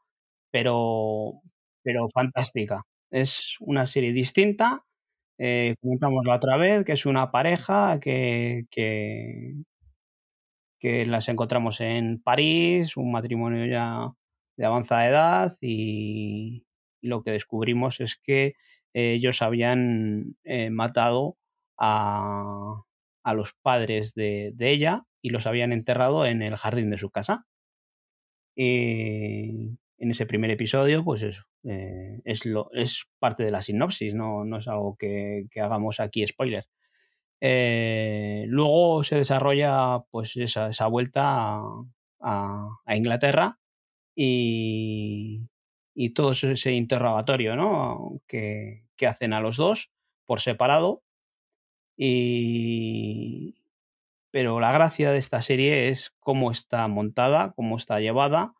pero, 0.51 1.41
pero 1.83 2.07
fantástica. 2.09 2.83
Es 3.11 3.57
una 3.59 3.87
serie 3.87 4.13
distinta. 4.13 4.83
Eh, 5.39 5.75
comentamos 5.81 6.25
la 6.25 6.35
otra 6.35 6.57
vez 6.57 6.85
que 6.85 6.93
es 6.93 7.05
una 7.05 7.31
pareja 7.31 7.99
que, 8.01 8.65
que, 8.71 9.53
que 10.79 11.05
las 11.05 11.29
encontramos 11.29 11.81
en 11.81 12.21
París, 12.21 12.97
un 12.97 13.11
matrimonio 13.11 13.65
ya 13.65 14.11
de 14.57 14.65
avanzada 14.65 15.07
edad 15.07 15.57
y 15.61 16.65
lo 17.01 17.23
que 17.23 17.31
descubrimos 17.31 17.99
es 17.99 18.17
que 18.17 18.55
ellos 18.93 19.41
habían 19.41 20.35
eh, 20.43 20.69
matado 20.71 21.37
a, 21.77 22.81
a, 23.23 23.33
los 23.33 23.53
padres 23.61 24.15
de, 24.15 24.51
de, 24.55 24.71
ella 24.71 25.03
y 25.21 25.29
los 25.29 25.45
habían 25.45 25.71
enterrado 25.71 26.25
en 26.25 26.41
el 26.41 26.55
jardín 26.55 26.89
de 26.89 26.97
su 26.97 27.11
casa. 27.11 27.45
Y 28.59 29.77
en 29.99 30.11
ese 30.11 30.25
primer 30.25 30.49
episodio, 30.49 31.03
pues 31.03 31.21
eso, 31.21 31.43
eh, 31.63 32.21
es, 32.25 32.43
lo, 32.43 32.71
es 32.73 33.05
parte 33.19 33.43
de 33.43 33.51
la 33.51 33.61
sinopsis, 33.61 34.15
no, 34.15 34.45
no 34.45 34.57
es 34.57 34.67
algo 34.67 34.95
que, 34.97 35.45
que 35.51 35.61
hagamos 35.61 35.99
aquí 35.99 36.25
spoiler. 36.25 36.65
Eh, 37.39 38.45
luego 38.47 39.03
se 39.03 39.17
desarrolla 39.17 39.99
pues 40.09 40.35
esa, 40.37 40.69
esa 40.69 40.87
vuelta 40.87 41.21
a, 41.57 41.83
a, 42.19 42.67
a 42.83 42.95
Inglaterra 42.95 43.59
y, 44.15 45.47
y 45.93 46.09
todo 46.15 46.31
ese 46.31 46.71
interrogatorio 46.71 47.55
¿no? 47.55 48.21
que, 48.27 48.85
que, 48.95 49.05
hacen 49.05 49.33
a 49.33 49.39
los 49.39 49.57
dos 49.57 49.91
por 50.25 50.41
separado. 50.41 51.03
Y... 51.95 53.56
Pero 54.37 54.59
la 54.59 54.71
gracia 54.71 55.11
de 55.11 55.17
esta 55.17 55.41
serie 55.41 55.89
es 55.89 56.13
cómo 56.19 56.51
está 56.51 56.87
montada, 56.87 57.53
cómo 57.55 57.75
está 57.75 57.99
llevada, 57.99 58.53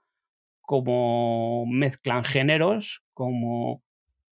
cómo 0.60 1.68
mezclan 1.68 2.24
géneros, 2.24 3.04
cómo 3.14 3.84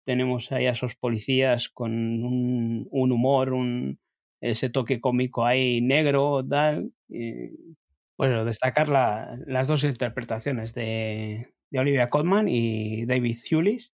tenemos 0.07 0.51
ahí 0.53 0.65
a 0.65 0.71
esos 0.73 0.97
policías 0.97 1.69
con 1.69 1.93
un, 2.25 2.89
humor, 2.91 3.53
un, 3.53 4.01
ese 4.41 4.71
toque 4.71 5.03
cómico 5.03 5.45
ahí 5.45 5.83
negro, 5.83 6.43
tal. 6.49 6.93
Y, 7.11 7.77
bueno, 8.17 8.47
destacar 8.47 8.89
la, 8.89 9.39
las 9.47 9.67
dos 9.67 9.85
interpretaciones 9.85 10.73
de, 10.73 11.53
de 11.69 11.79
Olivia 11.79 12.09
Colman 12.09 12.49
y 12.49 13.05
David 13.05 13.37
Hewlis, 13.51 13.93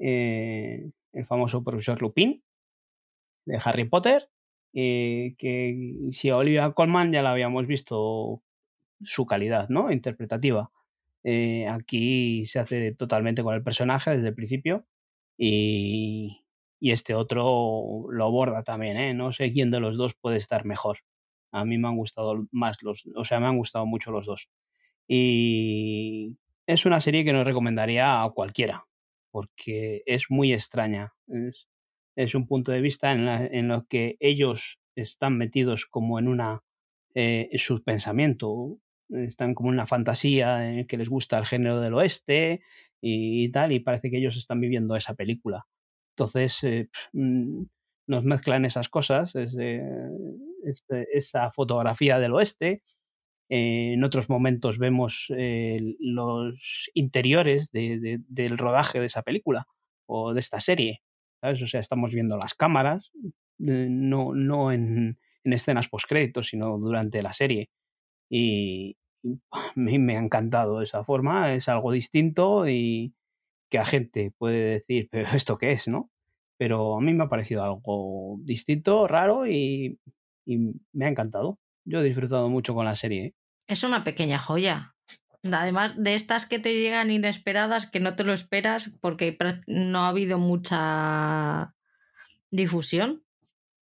eh, 0.00 0.90
el 1.12 1.26
famoso 1.26 1.62
profesor 1.62 2.02
Lupin 2.02 2.42
de 3.46 3.60
Harry 3.62 3.84
Potter, 3.84 4.31
eh, 4.74 5.34
que 5.38 6.08
si 6.12 6.30
a 6.30 6.36
Olivia 6.36 6.72
Colman 6.72 7.12
ya 7.12 7.22
la 7.22 7.32
habíamos 7.32 7.66
visto 7.66 8.42
su 9.02 9.26
calidad 9.26 9.68
¿no? 9.68 9.90
interpretativa. 9.90 10.70
Eh, 11.24 11.68
aquí 11.68 12.46
se 12.46 12.58
hace 12.58 12.94
totalmente 12.94 13.42
con 13.42 13.54
el 13.54 13.62
personaje 13.62 14.10
desde 14.10 14.28
el 14.28 14.34
principio 14.34 14.86
y, 15.38 16.44
y 16.80 16.92
este 16.92 17.14
otro 17.14 18.06
lo 18.10 18.24
aborda 18.24 18.62
también. 18.62 18.96
¿eh? 18.96 19.14
No 19.14 19.32
sé 19.32 19.52
quién 19.52 19.70
de 19.70 19.80
los 19.80 19.96
dos 19.96 20.14
puede 20.14 20.38
estar 20.38 20.64
mejor. 20.64 20.98
A 21.52 21.64
mí 21.64 21.78
me 21.78 21.88
han 21.88 21.96
gustado 21.96 22.46
más 22.50 22.82
los, 22.82 23.04
o 23.14 23.24
sea, 23.24 23.40
me 23.40 23.46
han 23.46 23.58
gustado 23.58 23.86
mucho 23.86 24.10
los 24.10 24.26
dos. 24.26 24.48
Y, 25.06 26.36
es 26.66 26.86
una 26.86 27.00
serie 27.00 27.24
que 27.24 27.32
no 27.32 27.44
recomendaría 27.44 28.22
a 28.22 28.30
cualquiera, 28.30 28.86
porque 29.30 30.02
es 30.06 30.26
muy 30.30 30.52
extraña. 30.52 31.12
Es 32.16 32.34
un 32.34 32.46
punto 32.46 32.72
de 32.72 32.80
vista 32.80 33.12
en, 33.12 33.26
la, 33.26 33.44
en 33.46 33.70
que 33.88 34.16
ellos 34.20 34.78
están 34.94 35.38
metidos 35.38 35.86
como 35.86 36.18
en 36.18 36.28
una 36.28 36.62
eh, 37.14 37.48
su 37.58 37.82
pensamiento, 37.82 38.78
están 39.10 39.54
como 39.54 39.70
en 39.70 39.74
una 39.74 39.86
fantasía 39.86 40.70
en 40.70 40.86
que 40.86 40.96
les 40.96 41.08
gusta 41.08 41.38
el 41.38 41.46
género 41.46 41.80
del 41.80 41.94
oeste 41.94 42.62
y, 43.00 43.50
tal, 43.50 43.72
y 43.72 43.80
parece 43.80 44.10
que 44.10 44.18
ellos 44.18 44.36
están 44.36 44.60
viviendo 44.60 44.96
esa 44.96 45.14
película. 45.14 45.66
Entonces, 46.16 46.62
eh, 46.64 46.88
mm, 47.12 47.64
nos 48.06 48.24
mezclan 48.24 48.64
esas 48.64 48.88
cosas, 48.88 49.34
esa 51.12 51.50
fotografía 51.50 52.18
del 52.18 52.32
oeste, 52.34 52.82
eh, 53.54 53.92
en 53.92 54.02
otros 54.02 54.30
momentos 54.30 54.78
vemos 54.78 55.26
eh, 55.36 55.78
los 56.00 56.90
interiores 56.94 57.70
de, 57.70 58.00
de, 58.00 58.20
del 58.28 58.56
rodaje 58.56 58.98
de 58.98 59.06
esa 59.06 59.20
película 59.22 59.66
o 60.06 60.32
de 60.32 60.40
esta 60.40 60.58
serie. 60.60 61.02
O 61.42 61.66
sea, 61.66 61.80
estamos 61.80 62.12
viendo 62.12 62.36
las 62.36 62.54
cámaras, 62.54 63.10
eh, 63.14 63.88
no, 63.90 64.34
no 64.34 64.72
en, 64.72 65.18
en 65.44 65.52
escenas 65.52 65.88
postcréditos, 65.88 66.48
sino 66.48 66.78
durante 66.78 67.22
la 67.22 67.32
serie. 67.32 67.70
Y, 68.30 68.96
a 69.50 69.60
mí 69.76 69.98
me 69.98 70.16
ha 70.16 70.20
encantado 70.20 70.82
esa 70.82 71.04
forma, 71.04 71.54
es 71.54 71.68
algo 71.68 71.92
distinto 71.92 72.68
y 72.68 73.14
que 73.70 73.78
a 73.78 73.84
gente 73.84 74.32
puede 74.36 74.80
decir, 74.80 75.08
pero 75.10 75.28
¿esto 75.34 75.58
qué 75.58 75.72
es? 75.72 75.88
¿no? 75.88 76.10
Pero 76.58 76.96
a 76.96 77.00
mí 77.00 77.14
me 77.14 77.24
ha 77.24 77.28
parecido 77.28 77.62
algo 77.64 78.36
distinto, 78.40 79.08
raro 79.08 79.46
y, 79.46 79.98
y 80.46 80.58
me 80.92 81.06
ha 81.06 81.08
encantado. 81.08 81.58
Yo 81.84 82.00
he 82.00 82.04
disfrutado 82.04 82.48
mucho 82.48 82.74
con 82.74 82.84
la 82.84 82.96
serie. 82.96 83.34
Es 83.66 83.82
una 83.82 84.04
pequeña 84.04 84.38
joya. 84.38 84.91
Además 85.50 85.94
de 85.96 86.14
estas 86.14 86.46
que 86.46 86.58
te 86.58 86.74
llegan 86.74 87.10
inesperadas, 87.10 87.86
que 87.90 88.00
no 88.00 88.14
te 88.14 88.24
lo 88.24 88.32
esperas 88.32 88.92
porque 89.00 89.36
no 89.66 90.04
ha 90.04 90.08
habido 90.08 90.38
mucha 90.38 91.74
difusión. 92.50 93.24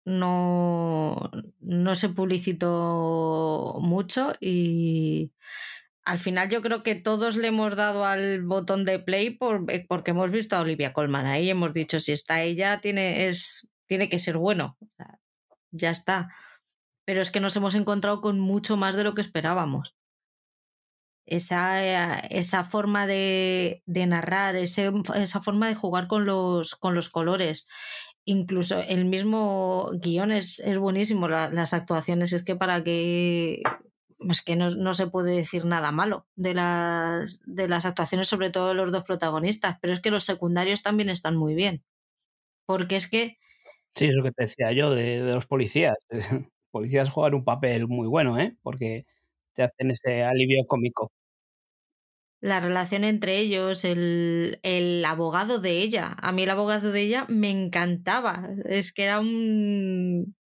No, 0.04 1.30
no 1.60 1.94
se 1.96 2.08
publicitó 2.08 3.76
mucho 3.80 4.32
y 4.40 5.32
al 6.04 6.18
final 6.18 6.48
yo 6.48 6.62
creo 6.62 6.82
que 6.82 6.94
todos 6.94 7.36
le 7.36 7.48
hemos 7.48 7.76
dado 7.76 8.06
al 8.06 8.42
botón 8.42 8.86
de 8.86 8.98
play 9.00 9.30
por, 9.30 9.66
porque 9.86 10.12
hemos 10.12 10.30
visto 10.30 10.56
a 10.56 10.60
Olivia 10.60 10.94
Colman 10.94 11.26
ahí 11.26 11.46
y 11.46 11.50
hemos 11.50 11.74
dicho 11.74 12.00
si 12.00 12.12
está 12.12 12.40
ella 12.42 12.80
tiene, 12.80 13.26
es, 13.26 13.70
tiene 13.86 14.08
que 14.08 14.18
ser 14.18 14.38
bueno. 14.38 14.78
ya 15.72 15.90
está 15.90 16.30
pero 17.08 17.22
es 17.22 17.30
que 17.30 17.40
nos 17.40 17.56
hemos 17.56 17.74
encontrado 17.74 18.20
con 18.20 18.38
mucho 18.38 18.76
más 18.76 18.94
de 18.94 19.02
lo 19.02 19.14
que 19.14 19.22
esperábamos. 19.22 19.94
Esa, 21.30 22.22
eh, 22.22 22.28
esa 22.30 22.64
forma 22.64 23.06
de, 23.06 23.82
de 23.86 24.06
narrar, 24.06 24.56
ese, 24.56 24.90
esa 25.14 25.42
forma 25.42 25.68
de 25.68 25.74
jugar 25.74 26.06
con 26.06 26.24
los, 26.24 26.74
con 26.74 26.94
los 26.94 27.10
colores, 27.10 27.68
incluso 28.24 28.80
el 28.80 29.04
mismo 29.04 29.90
guion 30.00 30.32
es, 30.32 30.58
es 30.60 30.78
buenísimo, 30.78 31.28
la, 31.28 31.50
las 31.50 31.74
actuaciones, 31.74 32.32
es 32.32 32.44
que 32.44 32.56
para 32.56 32.82
que 32.82 33.62
es 34.30 34.42
que 34.42 34.56
no, 34.56 34.70
no, 34.70 34.94
se 34.94 35.06
puede 35.06 35.34
decir 35.36 35.64
nada 35.64 35.92
malo 35.92 36.26
de 36.34 36.54
las, 36.54 37.40
de 37.46 37.68
las 37.68 37.84
actuaciones, 37.84 38.28
sobre 38.28 38.50
todo 38.50 38.68
de 38.68 38.74
los 38.74 38.90
dos 38.90 39.04
protagonistas, 39.04 39.78
pero 39.80 39.92
es 39.92 40.00
que 40.00 40.10
los 40.10 40.24
secundarios 40.24 40.82
también 40.82 41.08
están 41.08 41.36
muy 41.36 41.54
bien. 41.54 41.84
Porque 42.66 42.96
es 42.96 43.08
que... 43.08 43.38
Sí, 43.94 44.06
es 44.06 44.14
lo 44.14 44.22
que 44.22 44.32
te 44.32 44.44
decía 44.44 44.72
yo 44.72 44.90
de, 44.90 45.22
de 45.22 45.34
los 45.34 45.46
policías. 45.46 45.96
policías 46.70 47.10
juegan 47.10 47.34
un 47.34 47.44
papel 47.44 47.86
muy 47.86 48.08
bueno, 48.08 48.38
¿eh? 48.38 48.56
Porque 48.62 49.06
te 49.54 49.62
hacen 49.62 49.90
ese 49.90 50.22
alivio 50.22 50.66
cómico. 50.66 51.10
La 52.40 52.60
relación 52.60 53.04
entre 53.04 53.38
ellos, 53.38 53.84
el, 53.84 54.60
el, 54.62 55.04
abogado 55.04 55.58
de 55.60 55.78
ella. 55.80 56.16
A 56.20 56.32
mí 56.32 56.44
el 56.44 56.50
abogado 56.50 56.92
de 56.92 57.00
ella 57.02 57.26
me 57.28 57.50
encantaba. 57.50 58.48
Es 58.64 58.92
que 58.92 59.04
era 59.04 59.20
un, 59.20 60.36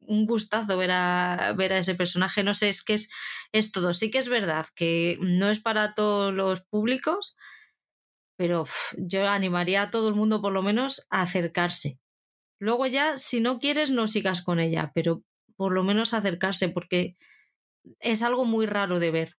un 0.00 0.26
gustazo 0.26 0.76
ver 0.76 0.90
a, 0.90 1.54
ver 1.56 1.72
a 1.72 1.78
ese 1.78 1.94
personaje. 1.94 2.42
No 2.42 2.54
sé, 2.54 2.68
es 2.68 2.82
que 2.82 2.94
es, 2.94 3.10
es 3.52 3.72
todo. 3.72 3.94
Sí 3.94 4.10
que 4.10 4.18
es 4.18 4.28
verdad 4.28 4.66
que 4.74 5.18
no 5.20 5.50
es 5.50 5.60
para 5.60 5.94
todos 5.94 6.34
los 6.34 6.62
públicos, 6.62 7.36
pero 8.36 8.64
yo 8.96 9.28
animaría 9.28 9.82
a 9.82 9.90
todo 9.90 10.08
el 10.08 10.14
mundo 10.14 10.42
por 10.42 10.52
lo 10.52 10.62
menos 10.62 11.06
a 11.10 11.22
acercarse. 11.22 11.98
Luego 12.58 12.86
ya, 12.86 13.18
si 13.18 13.40
no 13.40 13.58
quieres, 13.58 13.90
no 13.90 14.08
sigas 14.08 14.42
con 14.42 14.58
ella, 14.60 14.92
pero 14.94 15.22
por 15.56 15.72
lo 15.72 15.84
menos 15.84 16.14
acercarse, 16.14 16.68
porque 16.68 17.16
es 18.00 18.22
algo 18.22 18.44
muy 18.44 18.66
raro 18.66 18.98
de 18.98 19.10
ver. 19.10 19.36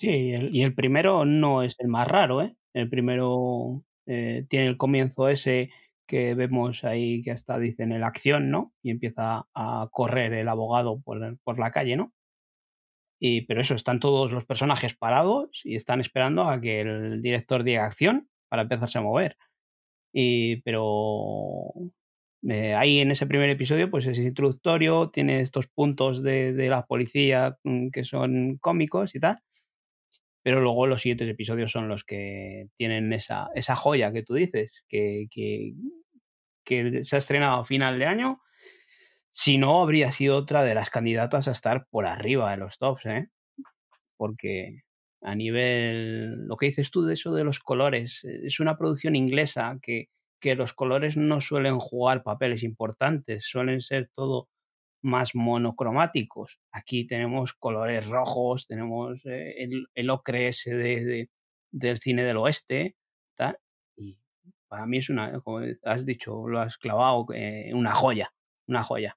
Sí, 0.00 0.08
y 0.52 0.62
el, 0.62 0.74
primero 0.74 1.26
no 1.26 1.62
es 1.62 1.76
el 1.78 1.88
más 1.88 2.08
raro, 2.08 2.40
¿eh? 2.40 2.56
El 2.72 2.88
primero 2.88 3.84
eh, 4.06 4.46
tiene 4.48 4.66
el 4.68 4.78
comienzo 4.78 5.28
ese 5.28 5.70
que 6.06 6.34
vemos 6.34 6.84
ahí 6.84 7.22
que 7.22 7.32
hasta 7.32 7.58
dicen 7.58 7.92
el 7.92 8.02
acción, 8.02 8.50
¿no? 8.50 8.72
Y 8.82 8.90
empieza 8.92 9.46
a 9.54 9.88
correr 9.92 10.32
el 10.32 10.48
abogado 10.48 11.00
por, 11.02 11.38
por 11.44 11.58
la 11.58 11.70
calle, 11.70 11.96
¿no? 11.96 12.12
Y, 13.20 13.42
pero 13.42 13.60
eso, 13.60 13.74
están 13.74 14.00
todos 14.00 14.32
los 14.32 14.46
personajes 14.46 14.96
parados 14.96 15.50
y 15.64 15.76
están 15.76 16.00
esperando 16.00 16.44
a 16.48 16.60
que 16.60 16.80
el 16.80 17.20
director 17.22 17.62
diga 17.64 17.84
acción 17.84 18.28
para 18.48 18.62
empezarse 18.62 18.98
a 18.98 19.02
mover. 19.02 19.36
Y, 20.12 20.62
pero 20.62 21.72
eh, 22.48 22.74
ahí 22.74 23.00
en 23.00 23.10
ese 23.12 23.26
primer 23.26 23.50
episodio, 23.50 23.90
pues 23.90 24.06
es 24.06 24.18
introductorio, 24.18 25.10
tiene 25.10 25.40
estos 25.42 25.68
puntos 25.68 26.22
de, 26.22 26.52
de 26.54 26.68
la 26.70 26.86
policía 26.86 27.58
mm, 27.64 27.90
que 27.90 28.04
son 28.04 28.58
cómicos 28.58 29.14
y 29.14 29.20
tal 29.20 29.40
pero 30.42 30.60
luego 30.60 30.86
los 30.86 31.02
siguientes 31.02 31.28
episodios 31.28 31.70
son 31.70 31.88
los 31.88 32.04
que 32.04 32.68
tienen 32.76 33.12
esa, 33.12 33.48
esa 33.54 33.76
joya 33.76 34.12
que 34.12 34.22
tú 34.22 34.34
dices, 34.34 34.84
que, 34.88 35.26
que, 35.30 35.74
que, 36.64 37.04
se 37.04 37.16
ha 37.16 37.18
estrenado 37.18 37.60
a 37.60 37.64
final 37.64 37.98
de 37.98 38.06
año. 38.06 38.40
Si 39.30 39.58
no, 39.58 39.82
habría 39.82 40.12
sido 40.12 40.36
otra 40.36 40.62
de 40.62 40.74
las 40.74 40.90
candidatas 40.90 41.48
a 41.48 41.52
estar 41.52 41.86
por 41.90 42.06
arriba 42.06 42.50
de 42.50 42.56
los 42.56 42.78
tops, 42.78 43.06
¿eh? 43.06 43.28
Porque 44.16 44.82
a 45.22 45.34
nivel, 45.34 46.46
lo 46.46 46.56
que 46.56 46.66
dices 46.66 46.90
tú 46.90 47.02
de 47.02 47.14
eso 47.14 47.32
de 47.32 47.44
los 47.44 47.60
colores, 47.60 48.24
es 48.24 48.60
una 48.60 48.76
producción 48.78 49.16
inglesa 49.16 49.78
que, 49.82 50.08
que 50.40 50.54
los 50.54 50.72
colores 50.72 51.16
no 51.16 51.40
suelen 51.40 51.78
jugar 51.78 52.22
papeles 52.22 52.62
importantes, 52.62 53.44
suelen 53.46 53.82
ser 53.82 54.10
todo 54.14 54.48
más 55.02 55.34
monocromáticos. 55.34 56.58
Aquí 56.72 57.06
tenemos 57.06 57.52
colores 57.54 58.06
rojos, 58.06 58.66
tenemos 58.66 59.24
eh, 59.26 59.68
el, 59.94 60.10
ocre 60.10 60.48
ese 60.48 60.74
de, 60.74 61.30
del 61.70 61.98
cine 61.98 62.24
del 62.24 62.36
oeste, 62.36 62.96
y 63.96 64.18
para 64.68 64.86
mí 64.86 64.98
es 64.98 65.10
una, 65.10 65.40
como 65.40 65.60
has 65.84 66.04
dicho, 66.04 66.48
lo 66.48 66.60
has 66.60 66.76
clavado, 66.78 67.26
eh, 67.34 67.70
una 67.74 67.94
joya, 67.94 68.32
una 68.66 68.82
joya. 68.84 69.16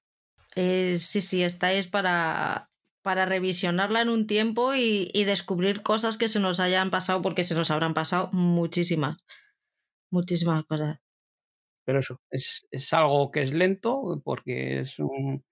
Eh, 0.56 0.96
sí, 0.98 1.20
sí, 1.20 1.42
esta 1.42 1.72
es 1.72 1.88
para, 1.88 2.70
para 3.02 3.26
revisionarla 3.26 4.02
en 4.02 4.08
un 4.08 4.26
tiempo 4.26 4.74
y, 4.74 5.10
y, 5.12 5.24
descubrir 5.24 5.82
cosas 5.82 6.16
que 6.16 6.28
se 6.28 6.40
nos 6.40 6.60
hayan 6.60 6.90
pasado, 6.90 7.22
porque 7.22 7.44
se 7.44 7.54
nos 7.54 7.70
habrán 7.70 7.94
pasado 7.94 8.30
muchísimas, 8.32 9.24
muchísimas 10.10 10.64
cosas. 10.64 10.98
Pero 11.84 12.00
eso, 12.00 12.20
es, 12.30 12.66
es 12.70 12.92
algo 12.92 13.30
que 13.30 13.42
es 13.42 13.52
lento, 13.52 14.22
porque 14.24 14.80
es 14.80 14.98
un, 14.98 15.44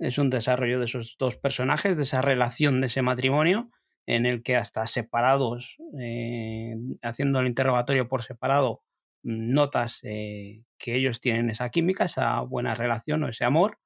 es 0.00 0.18
un 0.18 0.30
desarrollo 0.30 0.78
de 0.78 0.86
esos 0.86 1.16
dos 1.18 1.36
personajes, 1.36 1.96
de 1.96 2.02
esa 2.02 2.22
relación, 2.22 2.80
de 2.80 2.88
ese 2.88 3.02
matrimonio, 3.02 3.70
en 4.06 4.26
el 4.26 4.42
que 4.42 4.56
hasta 4.56 4.86
separados, 4.86 5.76
eh, 6.00 6.74
haciendo 7.02 7.40
el 7.40 7.46
interrogatorio 7.46 8.08
por 8.08 8.22
separado, 8.22 8.82
notas 9.22 10.00
eh, 10.02 10.62
que 10.78 10.96
ellos 10.96 11.20
tienen 11.20 11.50
esa 11.50 11.68
química, 11.68 12.04
esa 12.04 12.40
buena 12.40 12.74
relación 12.74 13.22
o 13.22 13.28
ese 13.28 13.44
amor, 13.44 13.78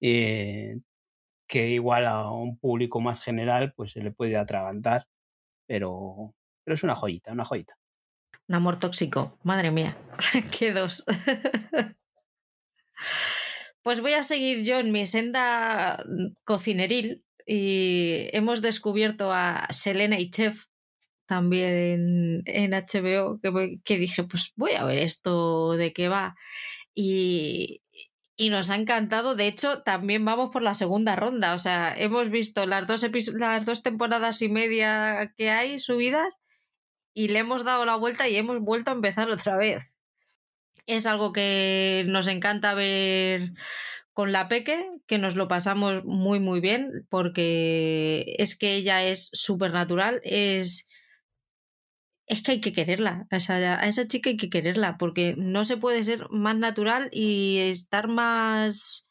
eh, 0.00 0.78
que 1.46 1.68
igual 1.68 2.06
a 2.06 2.30
un 2.30 2.58
público 2.58 3.00
más 3.00 3.22
general 3.22 3.74
pues 3.76 3.92
se 3.92 4.02
le 4.02 4.10
puede 4.10 4.38
atragantar, 4.38 5.06
pero, 5.66 6.34
pero 6.64 6.74
es 6.74 6.82
una 6.82 6.96
joyita, 6.96 7.32
una 7.32 7.44
joyita. 7.44 7.76
Un 8.48 8.54
amor 8.54 8.78
tóxico, 8.78 9.38
madre 9.42 9.70
mía, 9.70 9.96
qué 10.58 10.72
dos. 10.72 11.04
Pues 13.84 14.00
voy 14.00 14.14
a 14.14 14.22
seguir 14.22 14.64
yo 14.64 14.78
en 14.78 14.92
mi 14.92 15.06
senda 15.06 16.02
cocineril 16.44 17.22
y 17.46 18.28
hemos 18.32 18.62
descubierto 18.62 19.30
a 19.30 19.68
Selena 19.70 20.18
y 20.18 20.30
Chef 20.30 20.66
también 21.26 22.42
en, 22.46 22.72
HBO 22.72 23.40
que, 23.84 23.98
dije, 23.98 24.24
pues 24.24 24.52
voy 24.56 24.72
a 24.72 24.84
ver 24.84 24.98
esto 24.98 25.72
de 25.74 25.92
qué 25.92 26.08
va. 26.08 26.34
Y, 26.94 27.82
y 28.36 28.50
nos 28.50 28.70
ha 28.70 28.76
encantado. 28.76 29.34
De 29.34 29.48
hecho, 29.48 29.82
también 29.82 30.24
vamos 30.24 30.50
por 30.50 30.62
la 30.62 30.74
segunda 30.74 31.16
ronda. 31.16 31.54
O 31.54 31.58
sea, 31.58 31.94
hemos 31.96 32.30
visto 32.30 32.66
las 32.66 32.86
dos, 32.86 33.06
las 33.34 33.66
dos 33.66 33.82
temporadas 33.82 34.40
y 34.42 34.48
media 34.48 35.34
que 35.36 35.50
hay 35.50 35.78
subidas 35.78 36.28
y 37.14 37.28
le 37.28 37.40
hemos 37.40 37.64
dado 37.64 37.84
la 37.86 37.96
vuelta 37.96 38.28
y 38.28 38.36
hemos 38.36 38.60
vuelto 38.60 38.90
a 38.90 38.94
empezar 38.94 39.30
otra 39.30 39.56
vez. 39.56 39.93
Es 40.86 41.06
algo 41.06 41.32
que 41.32 42.04
nos 42.06 42.28
encanta 42.28 42.74
ver 42.74 43.52
con 44.12 44.32
la 44.32 44.48
Peque, 44.48 44.88
que 45.06 45.18
nos 45.18 45.34
lo 45.34 45.48
pasamos 45.48 46.04
muy, 46.04 46.40
muy 46.40 46.60
bien, 46.60 47.06
porque 47.10 48.36
es 48.38 48.56
que 48.56 48.74
ella 48.74 49.04
es 49.04 49.28
súper 49.32 49.72
natural, 49.72 50.20
es... 50.24 50.88
Es 52.26 52.42
que 52.42 52.52
hay 52.52 52.60
que 52.62 52.72
quererla, 52.72 53.26
a 53.30 53.36
esa 53.36 54.08
chica 54.08 54.30
hay 54.30 54.38
que 54.38 54.48
quererla, 54.48 54.96
porque 54.98 55.34
no 55.36 55.66
se 55.66 55.76
puede 55.76 56.02
ser 56.04 56.26
más 56.30 56.56
natural 56.56 57.10
y 57.12 57.58
estar 57.58 58.08
más 58.08 59.10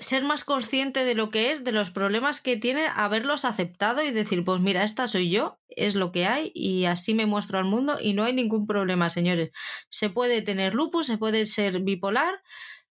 ser 0.00 0.24
más 0.24 0.44
consciente 0.44 1.04
de 1.04 1.14
lo 1.14 1.30
que 1.30 1.52
es, 1.52 1.62
de 1.62 1.72
los 1.72 1.90
problemas 1.90 2.40
que 2.40 2.56
tiene, 2.56 2.86
haberlos 2.96 3.44
aceptado 3.44 4.02
y 4.02 4.10
decir, 4.10 4.44
pues 4.44 4.60
mira, 4.60 4.82
esta 4.82 5.06
soy 5.06 5.30
yo, 5.30 5.58
es 5.68 5.94
lo 5.94 6.10
que 6.10 6.26
hay 6.26 6.50
y 6.54 6.86
así 6.86 7.12
me 7.14 7.26
muestro 7.26 7.58
al 7.58 7.66
mundo 7.66 7.98
y 8.00 8.14
no 8.14 8.24
hay 8.24 8.32
ningún 8.32 8.66
problema, 8.66 9.10
señores. 9.10 9.50
Se 9.90 10.08
puede 10.08 10.40
tener 10.40 10.74
lupus, 10.74 11.06
se 11.06 11.18
puede 11.18 11.46
ser 11.46 11.80
bipolar 11.80 12.42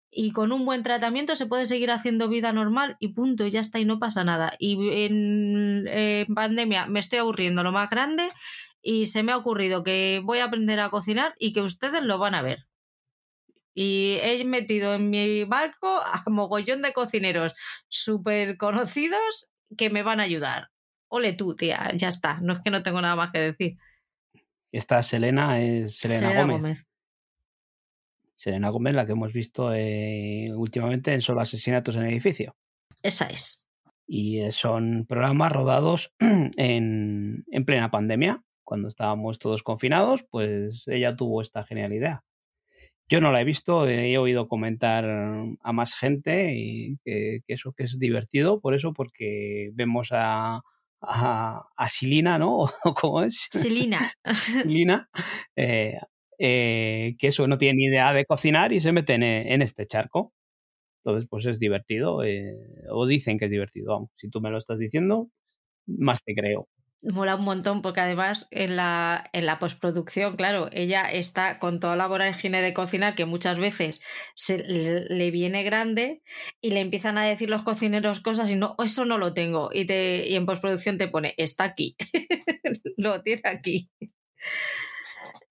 y 0.09 0.31
con 0.31 0.53
un 0.53 0.65
buen 0.65 0.81
tratamiento 0.81 1.35
se 1.35 1.45
puede 1.45 1.65
seguir 1.65 1.91
haciendo 1.91 2.29
vida 2.29 2.53
normal 2.53 2.95
y 2.99 3.09
punto, 3.09 3.47
ya 3.47 3.59
está 3.59 3.79
y 3.79 3.85
no 3.85 3.99
pasa 3.99 4.23
nada. 4.23 4.53
Y 4.57 4.77
en, 5.05 5.87
en 5.87 6.33
pandemia 6.33 6.87
me 6.87 7.01
estoy 7.01 7.19
aburriendo 7.19 7.63
lo 7.63 7.73
más 7.73 7.89
grande 7.89 8.29
y 8.81 9.07
se 9.07 9.23
me 9.23 9.33
ha 9.33 9.37
ocurrido 9.37 9.83
que 9.83 10.21
voy 10.23 10.39
a 10.39 10.45
aprender 10.45 10.79
a 10.79 10.89
cocinar 10.89 11.35
y 11.37 11.51
que 11.51 11.61
ustedes 11.61 12.03
lo 12.03 12.17
van 12.17 12.35
a 12.35 12.41
ver. 12.41 12.65
Y 13.73 14.17
he 14.21 14.43
metido 14.45 14.93
en 14.93 15.09
mi 15.09 15.43
barco 15.45 15.87
a 15.87 16.23
mogollón 16.27 16.81
de 16.81 16.93
cocineros 16.93 17.53
súper 17.87 18.57
conocidos 18.57 19.49
que 19.77 19.89
me 19.89 20.03
van 20.03 20.19
a 20.19 20.23
ayudar. 20.23 20.69
Ole 21.07 21.33
tú, 21.33 21.55
tía, 21.55 21.91
ya 21.95 22.09
está. 22.09 22.39
No 22.41 22.53
es 22.53 22.61
que 22.61 22.69
no 22.69 22.83
tengo 22.83 23.01
nada 23.01 23.15
más 23.15 23.31
que 23.31 23.39
decir. 23.39 23.77
Esta 24.71 25.01
Selena 25.03 25.61
es 25.61 25.97
Selena, 25.97 26.45
Gómez. 26.45 26.85
Selena 28.35 28.69
Gómez, 28.69 28.95
la 28.95 29.05
que 29.05 29.11
hemos 29.11 29.33
visto 29.33 29.73
eh, 29.73 30.51
últimamente 30.55 31.13
en 31.13 31.21
Solo 31.21 31.41
Asesinatos 31.41 31.95
en 31.95 32.03
el 32.03 32.13
Edificio. 32.13 32.55
Esa 33.01 33.27
es. 33.27 33.69
Y 34.07 34.39
son 34.51 35.05
programas 35.07 35.51
rodados 35.51 36.13
en, 36.19 37.43
en 37.47 37.65
plena 37.65 37.91
pandemia. 37.91 38.43
Cuando 38.63 38.87
estábamos 38.87 39.39
todos 39.39 39.61
confinados, 39.61 40.23
pues 40.29 40.87
ella 40.87 41.15
tuvo 41.15 41.41
esta 41.41 41.63
genial 41.63 41.93
idea 41.93 42.23
yo 43.09 43.21
no 43.21 43.31
la 43.31 43.41
he 43.41 43.43
visto, 43.43 43.87
he 43.87 44.17
oído 44.17 44.47
comentar 44.47 45.05
a 45.05 45.73
más 45.73 45.95
gente 45.95 46.53
y 46.55 46.97
que, 47.03 47.41
eso 47.47 47.73
que 47.73 47.83
es 47.83 47.99
divertido, 47.99 48.59
por 48.61 48.73
eso, 48.73 48.93
porque 48.93 49.71
vemos 49.73 50.09
a, 50.11 50.61
a, 51.01 51.87
Silina, 51.89 52.37
¿no? 52.37 52.65
¿Cómo 53.01 53.23
es? 53.23 53.49
Silina. 53.51 54.13
Silina, 54.63 55.09
eh, 55.55 55.99
eh, 56.39 57.15
que 57.19 57.27
eso 57.27 57.47
no 57.47 57.57
tiene 57.57 57.77
ni 57.77 57.85
idea 57.85 58.13
de 58.13 58.25
cocinar 58.25 58.73
y 58.73 58.79
se 58.79 58.91
mete 58.91 59.13
en, 59.15 59.61
este 59.61 59.85
charco. 59.87 60.33
Entonces, 61.03 61.27
pues 61.29 61.45
es 61.45 61.59
divertido, 61.59 62.23
eh, 62.23 62.55
o 62.89 63.05
dicen 63.05 63.37
que 63.37 63.45
es 63.45 63.51
divertido. 63.51 64.09
si 64.15 64.29
tú 64.29 64.41
me 64.41 64.49
lo 64.49 64.57
estás 64.57 64.79
diciendo, 64.79 65.29
más 65.85 66.23
te 66.23 66.33
creo 66.35 66.67
mola 67.03 67.35
un 67.35 67.45
montón 67.45 67.81
porque 67.81 68.01
además 68.01 68.47
en 68.51 68.75
la, 68.75 69.29
en 69.33 69.45
la 69.45 69.59
postproducción, 69.59 70.35
claro, 70.35 70.69
ella 70.71 71.03
está 71.03 71.59
con 71.59 71.79
toda 71.79 71.95
la 71.95 72.29
higiene 72.29 72.61
de 72.61 72.73
cocinar 72.73 73.15
que 73.15 73.25
muchas 73.25 73.57
veces 73.57 74.01
se, 74.35 74.59
le, 74.59 75.31
viene 75.31 75.63
grande 75.63 76.21
y 76.61 76.71
le 76.71 76.79
empiezan 76.79 77.17
a 77.17 77.23
decir 77.23 77.49
los 77.49 77.63
cocineros 77.63 78.21
cosas 78.21 78.49
y 78.49 78.55
no, 78.55 78.75
eso 78.83 79.05
no 79.05 79.17
lo 79.17 79.33
tengo. 79.33 79.69
Y, 79.73 79.85
te, 79.85 80.27
y 80.27 80.35
en 80.35 80.45
postproducción 80.45 80.97
te 80.97 81.07
pone, 81.07 81.33
está 81.37 81.65
aquí, 81.65 81.95
lo 82.97 83.21
tiene 83.21 83.41
aquí. 83.45 83.89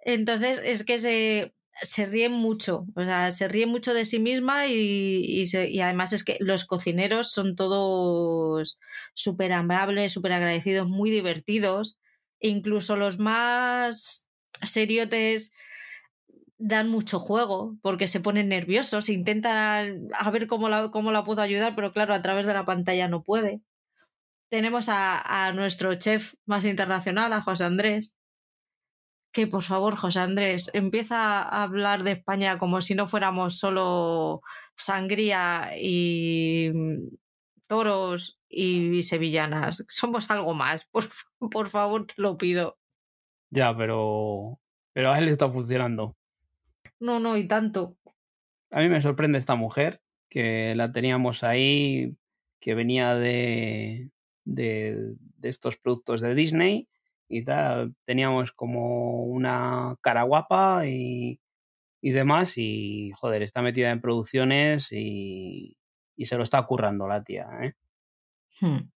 Entonces 0.05 0.61
es 0.65 0.85
que 0.85 0.99
se, 0.99 1.55
se 1.81 2.07
ríe 2.07 2.29
mucho, 2.29 2.87
o 2.95 3.03
sea, 3.03 3.33
se 3.33 3.49
ríe 3.49 3.67
mucho 3.67 3.95
de 3.95 4.05
sí 4.05 4.19
misma 4.19 4.67
y, 4.67 5.45
y, 5.45 5.81
además 5.81 6.13
es 6.13 6.25
que 6.25 6.37
los 6.41 6.67
cocineros 6.67 7.33
son 7.33 7.57
todos 7.57 8.79
súper 9.15 9.53
amables, 9.53 10.13
súper 10.13 10.33
agradecidos, 10.33 10.91
muy 10.91 11.11
divertidos, 11.11 12.01
e 12.41 12.49
incluso 12.49 12.97
los 12.97 13.19
más 13.19 14.29
seriotes 14.63 15.55
dan 16.59 16.89
mucho 16.89 17.19
juego 17.19 17.77
porque 17.83 18.09
se 18.09 18.21
ponen 18.21 18.49
nerviosos, 18.49 19.09
intentan 19.09 20.09
a 20.15 20.31
ver 20.31 20.47
cómo 20.47 20.69
la, 20.69 20.91
cómo 20.91 21.11
la 21.13 21.25
puedo 21.25 21.43
ayudar, 21.43 21.75
pero 21.75 21.93
claro, 21.93 22.15
a 22.15 22.23
través 22.23 22.47
de 22.47 22.55
la 22.55 22.65
pantalla 22.65 23.09
no 23.09 23.23
puede. 23.25 23.63
Tenemos 24.51 24.89
a, 24.89 25.47
a 25.49 25.53
nuestro 25.53 25.95
chef 25.97 26.35
más 26.47 26.65
internacional, 26.65 27.33
a 27.33 27.43
José 27.43 27.65
Andrés, 27.65 28.17
que 29.33 29.47
por 29.47 29.63
favor, 29.63 29.97
José 29.97 30.21
Andrés, 30.21 30.71
empieza 30.75 31.43
a 31.43 31.63
hablar 31.63 32.03
de 32.05 32.13
España 32.13 32.59
como 32.59 32.83
si 32.83 32.95
no 32.95 33.09
fuéramos 33.09 33.59
solo 33.59 34.43
sangría 34.77 35.71
y 35.79 36.71
mm, 36.73 37.17
toros 37.67 38.39
y 38.49 39.03
sevillanas. 39.03 39.85
Somos 39.89 40.31
algo 40.31 40.53
más. 40.53 40.85
Por, 40.93 41.09
por 41.51 41.69
favor, 41.71 42.07
te 42.07 42.15
lo 42.19 42.37
pido. 42.37 42.79
Ya, 43.51 43.75
pero. 43.77 44.59
Pero 44.93 45.11
a 45.11 45.19
él 45.19 45.29
está 45.29 45.51
funcionando. 45.51 46.17
No, 47.01 47.19
no, 47.19 47.37
y 47.39 47.49
tanto. 47.49 47.97
A 48.71 48.81
mí 48.81 48.89
me 48.89 49.01
sorprende 49.01 49.39
esta 49.39 49.55
mujer, 49.55 50.03
que 50.29 50.75
la 50.77 50.93
teníamos 50.93 51.43
ahí, 51.43 52.17
que 52.61 52.75
venía 52.75 53.15
de, 53.15 54.11
de, 54.45 55.15
de 55.39 55.49
estos 55.49 55.77
productos 55.79 56.21
de 56.21 56.35
Disney 56.35 56.89
y 57.33 57.45
tal. 57.45 57.95
Teníamos 58.05 58.53
como 58.53 59.25
una 59.25 59.97
cara 60.03 60.23
guapa 60.25 60.87
y, 60.87 61.41
y 62.03 62.11
demás. 62.11 62.55
Y 62.57 63.13
joder, 63.17 63.43
está 63.43 63.63
metida 63.63 63.91
en 63.91 64.01
producciones 64.01 64.93
y, 64.93 65.77
y 66.17 66.27
se 66.27 66.37
lo 66.37 66.45
está 66.45 66.63
currando 66.67 67.09
la 67.09 67.25
tía. 67.25 67.49
¿eh? 67.63 67.75
Hmm. 68.61 68.91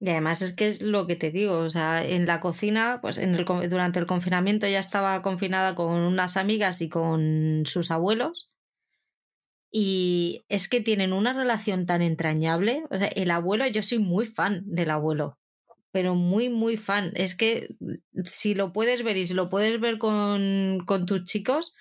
Y 0.00 0.08
además 0.08 0.42
es 0.42 0.54
que 0.54 0.68
es 0.68 0.82
lo 0.82 1.06
que 1.06 1.14
te 1.14 1.30
digo, 1.30 1.58
o 1.58 1.70
sea, 1.70 2.04
en 2.04 2.26
la 2.26 2.40
cocina, 2.40 3.00
pues 3.02 3.20
durante 3.68 3.98
el 3.98 4.06
confinamiento 4.06 4.66
ya 4.66 4.80
estaba 4.80 5.20
confinada 5.20 5.74
con 5.74 5.90
unas 5.92 6.38
amigas 6.38 6.80
y 6.80 6.88
con 6.88 7.64
sus 7.66 7.90
abuelos. 7.90 8.50
Y 9.70 10.44
es 10.48 10.68
que 10.68 10.80
tienen 10.80 11.12
una 11.12 11.32
relación 11.32 11.86
tan 11.86 12.02
entrañable. 12.02 12.84
El 13.14 13.30
abuelo, 13.30 13.66
yo 13.68 13.82
soy 13.84 14.00
muy 14.00 14.24
fan 14.26 14.62
del 14.64 14.90
abuelo 14.90 15.39
pero 15.92 16.14
muy, 16.14 16.48
muy 16.48 16.76
fan. 16.76 17.12
Es 17.14 17.34
que 17.34 17.74
mm, 17.80 18.22
si 18.24 18.54
lo 18.54 18.72
puedes 18.72 19.02
ver 19.02 19.16
y 19.16 19.26
si 19.26 19.34
lo 19.34 19.48
puedes 19.48 19.80
ver 19.80 19.98
con, 19.98 20.80
con 20.86 21.06
tus 21.06 21.24
chicos, 21.24 21.74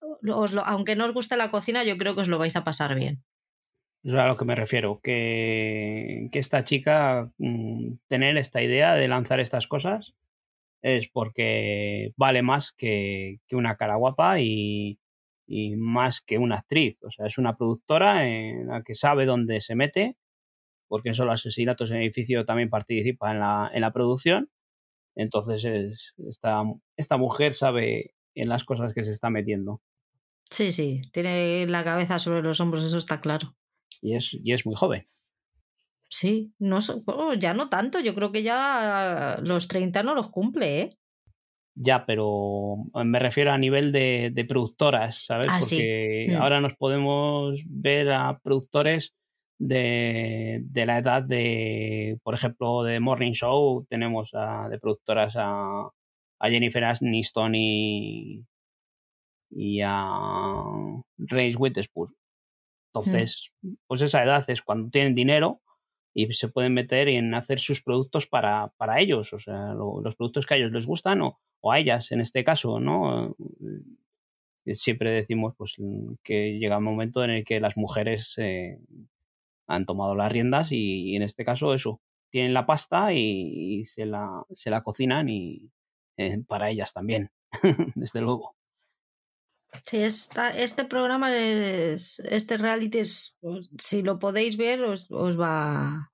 os 0.00 0.52
lo, 0.52 0.64
aunque 0.64 0.96
no 0.96 1.04
os 1.04 1.12
guste 1.12 1.36
la 1.36 1.50
cocina, 1.50 1.84
yo 1.84 1.96
creo 1.96 2.14
que 2.14 2.22
os 2.22 2.28
lo 2.28 2.38
vais 2.38 2.56
a 2.56 2.64
pasar 2.64 2.94
bien. 2.94 3.22
Es 4.02 4.12
a 4.12 4.26
lo 4.26 4.36
que 4.36 4.44
me 4.44 4.54
refiero, 4.54 5.00
que, 5.02 6.28
que 6.30 6.38
esta 6.38 6.64
chica 6.64 7.30
mmm, 7.38 7.94
tener 8.08 8.36
esta 8.36 8.62
idea 8.62 8.94
de 8.94 9.08
lanzar 9.08 9.40
estas 9.40 9.66
cosas 9.66 10.14
es 10.82 11.08
porque 11.08 12.12
vale 12.16 12.42
más 12.42 12.72
que, 12.72 13.40
que 13.48 13.56
una 13.56 13.76
cara 13.76 13.96
guapa 13.96 14.40
y, 14.40 14.98
y, 15.46 15.76
más 15.76 16.20
que 16.20 16.36
una 16.36 16.56
actriz. 16.56 16.98
O 17.02 17.10
sea, 17.10 17.26
es 17.26 17.38
una 17.38 17.56
productora 17.56 18.28
en 18.28 18.66
la 18.68 18.82
que 18.82 18.94
sabe 18.94 19.24
dónde 19.24 19.62
se 19.62 19.74
mete 19.74 20.16
porque 20.94 21.08
en 21.08 21.16
solo 21.16 21.32
asesinatos 21.32 21.90
en 21.90 21.96
edificio 21.96 22.44
también 22.44 22.70
participa 22.70 23.32
en 23.32 23.40
la, 23.40 23.68
en 23.74 23.80
la 23.80 23.92
producción. 23.92 24.48
Entonces 25.16 25.64
es, 25.64 26.14
esta, 26.28 26.62
esta 26.96 27.16
mujer 27.16 27.54
sabe 27.54 28.14
en 28.36 28.48
las 28.48 28.62
cosas 28.62 28.94
que 28.94 29.02
se 29.02 29.10
está 29.10 29.28
metiendo. 29.28 29.82
Sí, 30.48 30.70
sí, 30.70 31.02
tiene 31.12 31.66
la 31.66 31.82
cabeza 31.82 32.20
sobre 32.20 32.42
los 32.42 32.60
hombros, 32.60 32.84
eso 32.84 32.96
está 32.96 33.20
claro. 33.20 33.56
Y 34.02 34.14
es, 34.14 34.38
y 34.40 34.52
es 34.52 34.64
muy 34.66 34.76
joven. 34.76 35.08
Sí, 36.08 36.54
no, 36.60 36.78
oh, 37.06 37.34
ya 37.34 37.54
no 37.54 37.68
tanto, 37.68 37.98
yo 37.98 38.14
creo 38.14 38.30
que 38.30 38.44
ya 38.44 39.40
los 39.42 39.66
30 39.66 40.04
no 40.04 40.14
los 40.14 40.30
cumple, 40.30 40.80
¿eh? 40.80 40.90
Ya, 41.74 42.06
pero 42.06 42.76
me 43.04 43.18
refiero 43.18 43.50
a 43.50 43.58
nivel 43.58 43.90
de, 43.90 44.30
de 44.32 44.44
productoras, 44.44 45.24
¿sabes? 45.26 45.48
Ah, 45.50 45.58
Porque 45.58 46.26
sí. 46.28 46.32
mm. 46.32 46.40
ahora 46.40 46.60
nos 46.60 46.76
podemos 46.76 47.64
ver 47.66 48.12
a 48.12 48.38
productores 48.38 49.16
de, 49.58 50.60
de, 50.64 50.86
la 50.86 50.98
edad 50.98 51.22
de, 51.22 52.18
por 52.22 52.34
ejemplo, 52.34 52.82
de 52.82 53.00
Morning 53.00 53.32
Show, 53.32 53.86
tenemos 53.88 54.34
a, 54.34 54.68
de 54.68 54.78
productoras 54.78 55.34
a, 55.36 55.88
a 56.38 56.50
Jennifer 56.50 56.84
Aniston 56.84 57.54
y, 57.54 58.44
y 59.50 59.80
a 59.82 60.06
Reese 61.18 61.56
Witherspoon. 61.56 62.14
Entonces, 62.92 63.50
mm. 63.62 63.74
pues 63.86 64.02
esa 64.02 64.22
edad 64.22 64.44
es 64.48 64.62
cuando 64.62 64.90
tienen 64.90 65.14
dinero 65.14 65.60
y 66.14 66.32
se 66.32 66.48
pueden 66.48 66.74
meter 66.74 67.08
en 67.08 67.34
hacer 67.34 67.58
sus 67.58 67.82
productos 67.82 68.26
para, 68.26 68.72
para 68.76 69.00
ellos, 69.00 69.32
o 69.32 69.38
sea, 69.38 69.74
lo, 69.74 70.00
los 70.00 70.14
productos 70.14 70.46
que 70.46 70.54
a 70.54 70.56
ellos 70.56 70.70
les 70.70 70.86
gustan 70.86 71.22
o, 71.22 71.40
o, 71.60 71.72
a 71.72 71.78
ellas 71.80 72.12
en 72.12 72.20
este 72.20 72.44
caso, 72.44 72.78
¿no? 72.78 73.36
Siempre 74.76 75.10
decimos 75.10 75.54
pues 75.58 75.76
que 76.22 76.58
llega 76.58 76.78
un 76.78 76.84
momento 76.84 77.24
en 77.24 77.30
el 77.30 77.44
que 77.44 77.60
las 77.60 77.76
mujeres 77.76 78.32
eh, 78.38 78.78
han 79.66 79.86
tomado 79.86 80.14
las 80.14 80.30
riendas 80.30 80.68
y, 80.70 81.16
en 81.16 81.22
este 81.22 81.44
caso 81.44 81.74
eso, 81.74 82.00
tienen 82.30 82.54
la 82.54 82.66
pasta 82.66 83.12
y, 83.12 83.80
y 83.80 83.86
se, 83.86 84.06
la, 84.06 84.42
se 84.52 84.70
la 84.70 84.82
cocinan 84.82 85.28
y 85.28 85.70
eh, 86.16 86.42
para 86.46 86.70
ellas 86.70 86.92
también, 86.92 87.30
desde 87.94 88.20
luego. 88.20 88.56
Sí, 89.86 89.98
esta, 89.98 90.50
este 90.50 90.84
programa 90.84 91.36
es, 91.36 92.20
este 92.20 92.56
reality 92.56 92.98
es, 92.98 93.36
si 93.78 94.02
lo 94.02 94.18
podéis 94.18 94.56
ver, 94.56 94.82
os, 94.82 95.10
os 95.10 95.38
va 95.38 96.12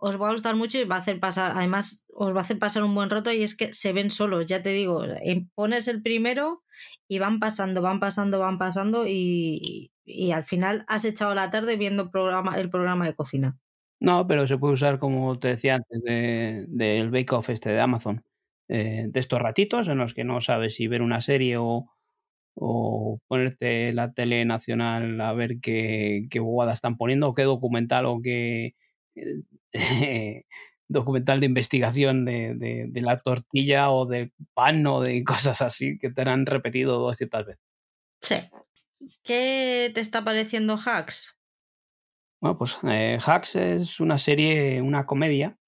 os 0.00 0.20
va 0.20 0.28
a 0.28 0.32
gustar 0.32 0.56
mucho 0.56 0.78
y 0.78 0.84
va 0.84 0.96
a 0.96 0.98
hacer 1.00 1.20
pasar, 1.20 1.52
además 1.54 2.06
os 2.14 2.34
va 2.34 2.38
a 2.38 2.42
hacer 2.42 2.58
pasar 2.58 2.82
un 2.82 2.94
buen 2.94 3.10
rato 3.10 3.30
y 3.32 3.42
es 3.42 3.56
que 3.56 3.72
se 3.72 3.92
ven 3.92 4.10
solos, 4.10 4.46
ya 4.46 4.62
te 4.62 4.70
digo, 4.70 5.02
pones 5.54 5.88
el 5.88 6.02
primero 6.02 6.62
y 7.06 7.18
van 7.18 7.38
pasando, 7.38 7.82
van 7.82 8.00
pasando, 8.00 8.38
van 8.38 8.58
pasando 8.58 9.06
y, 9.06 9.92
y 10.04 10.32
al 10.32 10.44
final 10.44 10.84
has 10.88 11.04
echado 11.04 11.34
la 11.34 11.50
tarde 11.50 11.76
viendo 11.76 12.10
programa, 12.10 12.58
el 12.58 12.70
programa 12.70 13.06
de 13.06 13.14
cocina. 13.14 13.58
No, 14.00 14.26
pero 14.26 14.46
se 14.46 14.56
puede 14.56 14.74
usar, 14.74 14.98
como 14.98 15.38
te 15.38 15.48
decía 15.48 15.74
antes, 15.74 16.00
del 16.02 16.66
de, 16.68 17.04
de 17.04 17.08
Bake 17.10 17.34
Off 17.34 17.50
este 17.50 17.68
de 17.70 17.80
Amazon, 17.80 18.24
eh, 18.68 19.04
de 19.08 19.20
estos 19.20 19.40
ratitos 19.40 19.88
en 19.88 19.98
los 19.98 20.14
que 20.14 20.24
no 20.24 20.40
sabes 20.40 20.76
si 20.76 20.86
ver 20.86 21.02
una 21.02 21.20
serie 21.20 21.58
o, 21.58 21.90
o 22.54 23.18
ponerte 23.28 23.92
la 23.92 24.12
tele 24.12 24.44
nacional 24.46 25.20
a 25.20 25.32
ver 25.34 25.60
qué, 25.60 26.26
qué 26.30 26.40
están 26.72 26.96
poniendo, 26.96 27.34
qué 27.34 27.42
documental 27.42 28.06
o 28.06 28.20
qué 28.22 28.74
eh, 29.14 29.42
documental 30.88 31.40
de 31.40 31.46
investigación 31.46 32.24
de, 32.24 32.54
de, 32.54 32.86
de, 32.88 33.00
la 33.00 33.18
tortilla 33.18 33.90
o 33.90 34.06
del 34.06 34.32
pan 34.54 34.86
o 34.86 35.00
de 35.00 35.22
cosas 35.24 35.62
así 35.62 35.98
que 35.98 36.10
te 36.10 36.22
han 36.22 36.46
repetido 36.46 36.98
200 36.98 37.46
veces. 37.46 37.62
Sí. 38.20 38.36
¿Qué 39.22 39.90
te 39.94 40.00
está 40.00 40.24
pareciendo 40.24 40.76
Hacks? 40.76 41.38
Bueno, 42.40 42.58
pues 42.58 42.78
eh, 42.84 43.18
Hacks 43.24 43.56
es 43.56 44.00
una 44.00 44.18
serie, 44.18 44.82
una 44.82 45.06
comedia 45.06 45.58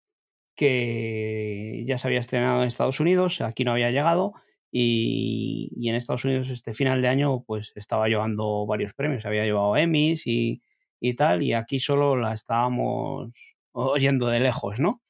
que 0.55 1.83
ya 1.87 1.99
se 1.99 2.09
había 2.09 2.21
estrenado 2.21 2.63
en 2.63 2.69
Estados 2.69 3.01
Unidos, 3.01 3.41
aquí 3.41 3.65
no 3.65 3.73
había 3.73 3.91
llegado 3.91 4.35
y, 4.71 5.71
y, 5.77 5.89
en 5.89 5.95
Estados 5.95 6.25
Unidos 6.25 6.51
este 6.51 6.75
final 6.75 7.01
de 7.01 7.09
año 7.09 7.43
pues 7.47 7.73
estaba 7.75 8.09
llevando 8.09 8.67
varios 8.67 8.95
premios, 8.95 9.25
había 9.25 9.45
llevado 9.45 9.77
Emmys 9.77 10.27
y, 10.27 10.63
y 11.03 11.15
tal, 11.17 11.43
y 11.43 11.53
aquí 11.55 11.81
solo 11.81 12.17
la 12.17 12.33
estábamos 12.35 13.33
oyendo 13.73 14.29
de 14.29 14.41
lejos, 14.41 14.79
¿no? 14.81 15.03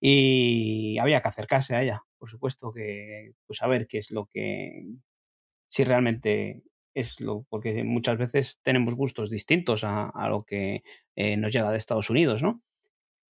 Y 0.00 0.98
había 0.98 1.22
que 1.22 1.28
acercarse 1.28 1.74
a 1.76 1.82
ella, 1.82 2.02
por 2.18 2.30
supuesto, 2.30 2.72
que 2.72 3.32
pues 3.46 3.62
a 3.62 3.66
ver 3.68 3.88
qué 3.88 3.98
es 3.98 4.10
lo 4.12 4.26
que 4.26 4.84
si 5.68 5.84
realmente 5.84 6.62
es 6.94 7.20
lo 7.20 7.44
porque 7.50 7.84
muchas 7.84 8.18
veces 8.18 8.60
tenemos 8.62 8.94
gustos 8.96 9.30
distintos 9.30 9.84
a, 9.84 10.08
a 10.10 10.28
lo 10.28 10.44
que 10.44 10.82
eh, 11.16 11.36
nos 11.36 11.52
llega 11.52 11.70
de 11.72 11.78
Estados 11.78 12.10
Unidos, 12.10 12.42
¿no? 12.42 12.62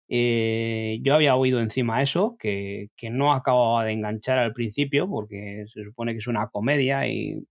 Eh, 0.09 0.99
yo 1.03 1.15
había 1.15 1.37
oído 1.37 1.61
encima 1.61 2.03
eso, 2.03 2.37
que, 2.39 2.91
que, 2.97 3.11
no 3.11 3.33
acababa 3.33 3.85
de 3.85 3.93
enganchar 3.93 4.39
al 4.39 4.53
principio, 4.55 5.09
porque 5.09 5.67
se 5.73 5.85
supone 5.85 6.13
que 6.13 6.19
es 6.19 6.27
una 6.27 6.49
comedia 6.49 7.09
y 7.09 7.45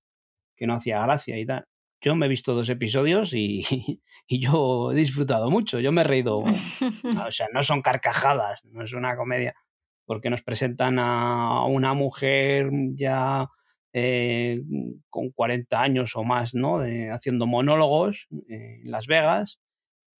que 0.58 0.68
no 0.68 0.76
hacía 0.76 1.02
gracia 1.04 1.40
y 1.40 1.46
tal. 1.46 1.66
Yo 2.02 2.16
me 2.16 2.26
he 2.26 2.30
visto 2.30 2.54
dos 2.54 2.70
episodios 2.70 3.34
y, 3.34 3.64
y 4.28 4.40
yo 4.40 4.92
he 4.92 4.96
disfrutado 4.96 5.50
mucho, 5.50 5.80
yo 5.80 5.92
me 5.92 6.02
he 6.02 6.06
reído. 6.06 6.38
o 7.28 7.32
sea, 7.32 7.48
no 7.54 7.64
son 7.64 7.82
carcajadas, 7.82 8.64
no 8.66 8.84
es 8.84 8.94
una 8.94 9.16
comedia, 9.16 9.56
porque 10.06 10.30
nos 10.30 10.42
presentan 10.42 11.00
a 11.00 11.66
una 11.66 11.94
mujer 11.94 12.70
ya 12.96 13.48
eh, 13.92 14.62
con 15.10 15.32
40 15.32 15.82
años 15.82 16.16
o 16.16 16.24
más, 16.24 16.54
¿no? 16.54 16.80
De, 16.80 17.12
haciendo 17.12 17.48
monólogos 17.48 18.28
eh, 18.48 18.82
en 18.84 18.92
Las 18.92 19.08
Vegas 19.08 19.60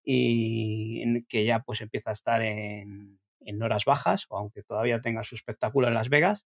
y 0.04 1.02
en 1.04 1.26
que 1.30 1.46
ya 1.46 1.60
pues 1.60 1.82
empieza 1.82 2.10
a 2.10 2.14
estar 2.14 2.42
en, 2.42 3.20
en 3.42 3.62
horas 3.62 3.86
bajas, 3.86 4.26
o 4.30 4.38
aunque 4.38 4.64
todavía 4.64 5.02
tenga 5.02 5.24
su 5.24 5.36
espectáculo 5.36 5.88
en 5.88 5.94
Las 5.94 6.10
Vegas, 6.10 6.46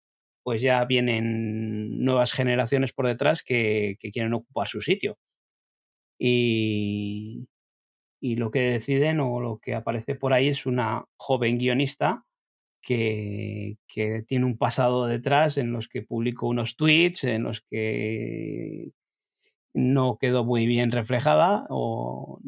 pues 0.48 0.62
ya 0.62 0.86
vienen 0.86 2.06
nuevas 2.06 2.32
generaciones 2.32 2.94
por 2.94 3.06
detrás 3.06 3.44
que, 3.44 3.98
quieren 4.00 4.34
ocupar 4.34 4.70
su 4.70 4.82
sitio. 4.82 5.18
Y, 6.18 7.50
lo 8.22 8.50
que 8.50 8.62
deciden 8.62 9.20
o 9.20 9.42
lo 9.42 9.60
que 9.60 9.76
aparece 9.76 10.16
por 10.16 10.32
ahí 10.32 10.48
es 10.48 10.66
una 10.66 11.04
joven 11.18 11.58
guionista 11.58 12.24
que, 12.82 13.76
que, 13.90 14.24
tiene 14.26 14.46
un 14.46 14.58
pasado 14.58 15.06
detrás 15.08 15.58
en 15.58 15.74
los 15.74 15.90
que 15.90 16.02
publicó 16.02 16.48
unos 16.48 16.78
tweets, 16.78 17.26
en 17.26 17.44
los 17.44 17.60
que 17.70 18.92
no 19.74 20.18
quedó 20.18 20.46
muy 20.46 20.66
bien 20.66 20.92
reflejada 20.92 21.66
o, 21.70 22.40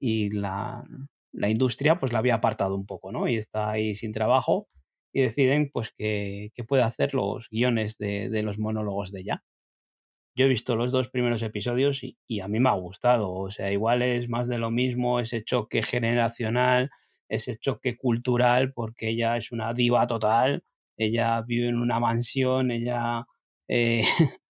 y 0.00 0.30
la, 0.30 0.82
la, 1.30 1.48
industria 1.48 2.00
pues 2.00 2.12
la 2.12 2.18
había 2.18 2.34
apartado 2.34 2.74
un 2.74 2.86
poco, 2.86 3.12
¿no? 3.12 3.28
Y 3.28 3.36
está 3.36 3.70
ahí 3.70 3.94
sin 3.94 4.12
trabajo 4.12 4.66
y 5.14 5.22
deciden 5.22 5.70
pues 5.72 5.92
que, 5.96 6.52
puede 6.66 6.82
hacer 6.82 7.14
los 7.14 7.48
guiones 7.48 7.96
de, 7.98 8.42
los 8.42 8.58
monólogos 8.58 9.12
de 9.12 9.20
ella. 9.20 9.44
Yo 10.36 10.46
he 10.46 10.48
visto 10.48 10.74
los 10.74 10.90
dos 10.90 11.08
primeros 11.08 11.42
episodios 11.42 12.02
y, 12.02 12.40
a 12.40 12.48
mí 12.48 12.58
me 12.58 12.68
ha 12.68 12.72
gustado. 12.72 13.32
O 13.32 13.50
sea, 13.52 13.70
igual 13.70 14.02
es 14.02 14.28
más 14.28 14.48
de 14.48 14.58
lo 14.58 14.72
mismo, 14.72 15.20
ese 15.20 15.44
choque 15.44 15.84
generacional, 15.84 16.90
ese 17.28 17.56
choque 17.58 17.96
cultural, 17.96 18.72
porque 18.72 19.10
ella 19.10 19.36
es 19.36 19.52
una 19.52 19.72
diva 19.72 20.06
total. 20.08 20.64
Ella 20.96 21.40
vive 21.42 21.68
en 21.68 21.76
una 21.78 22.00
mansión, 22.00 22.72
ella 22.72 23.24
eh, 23.68 24.02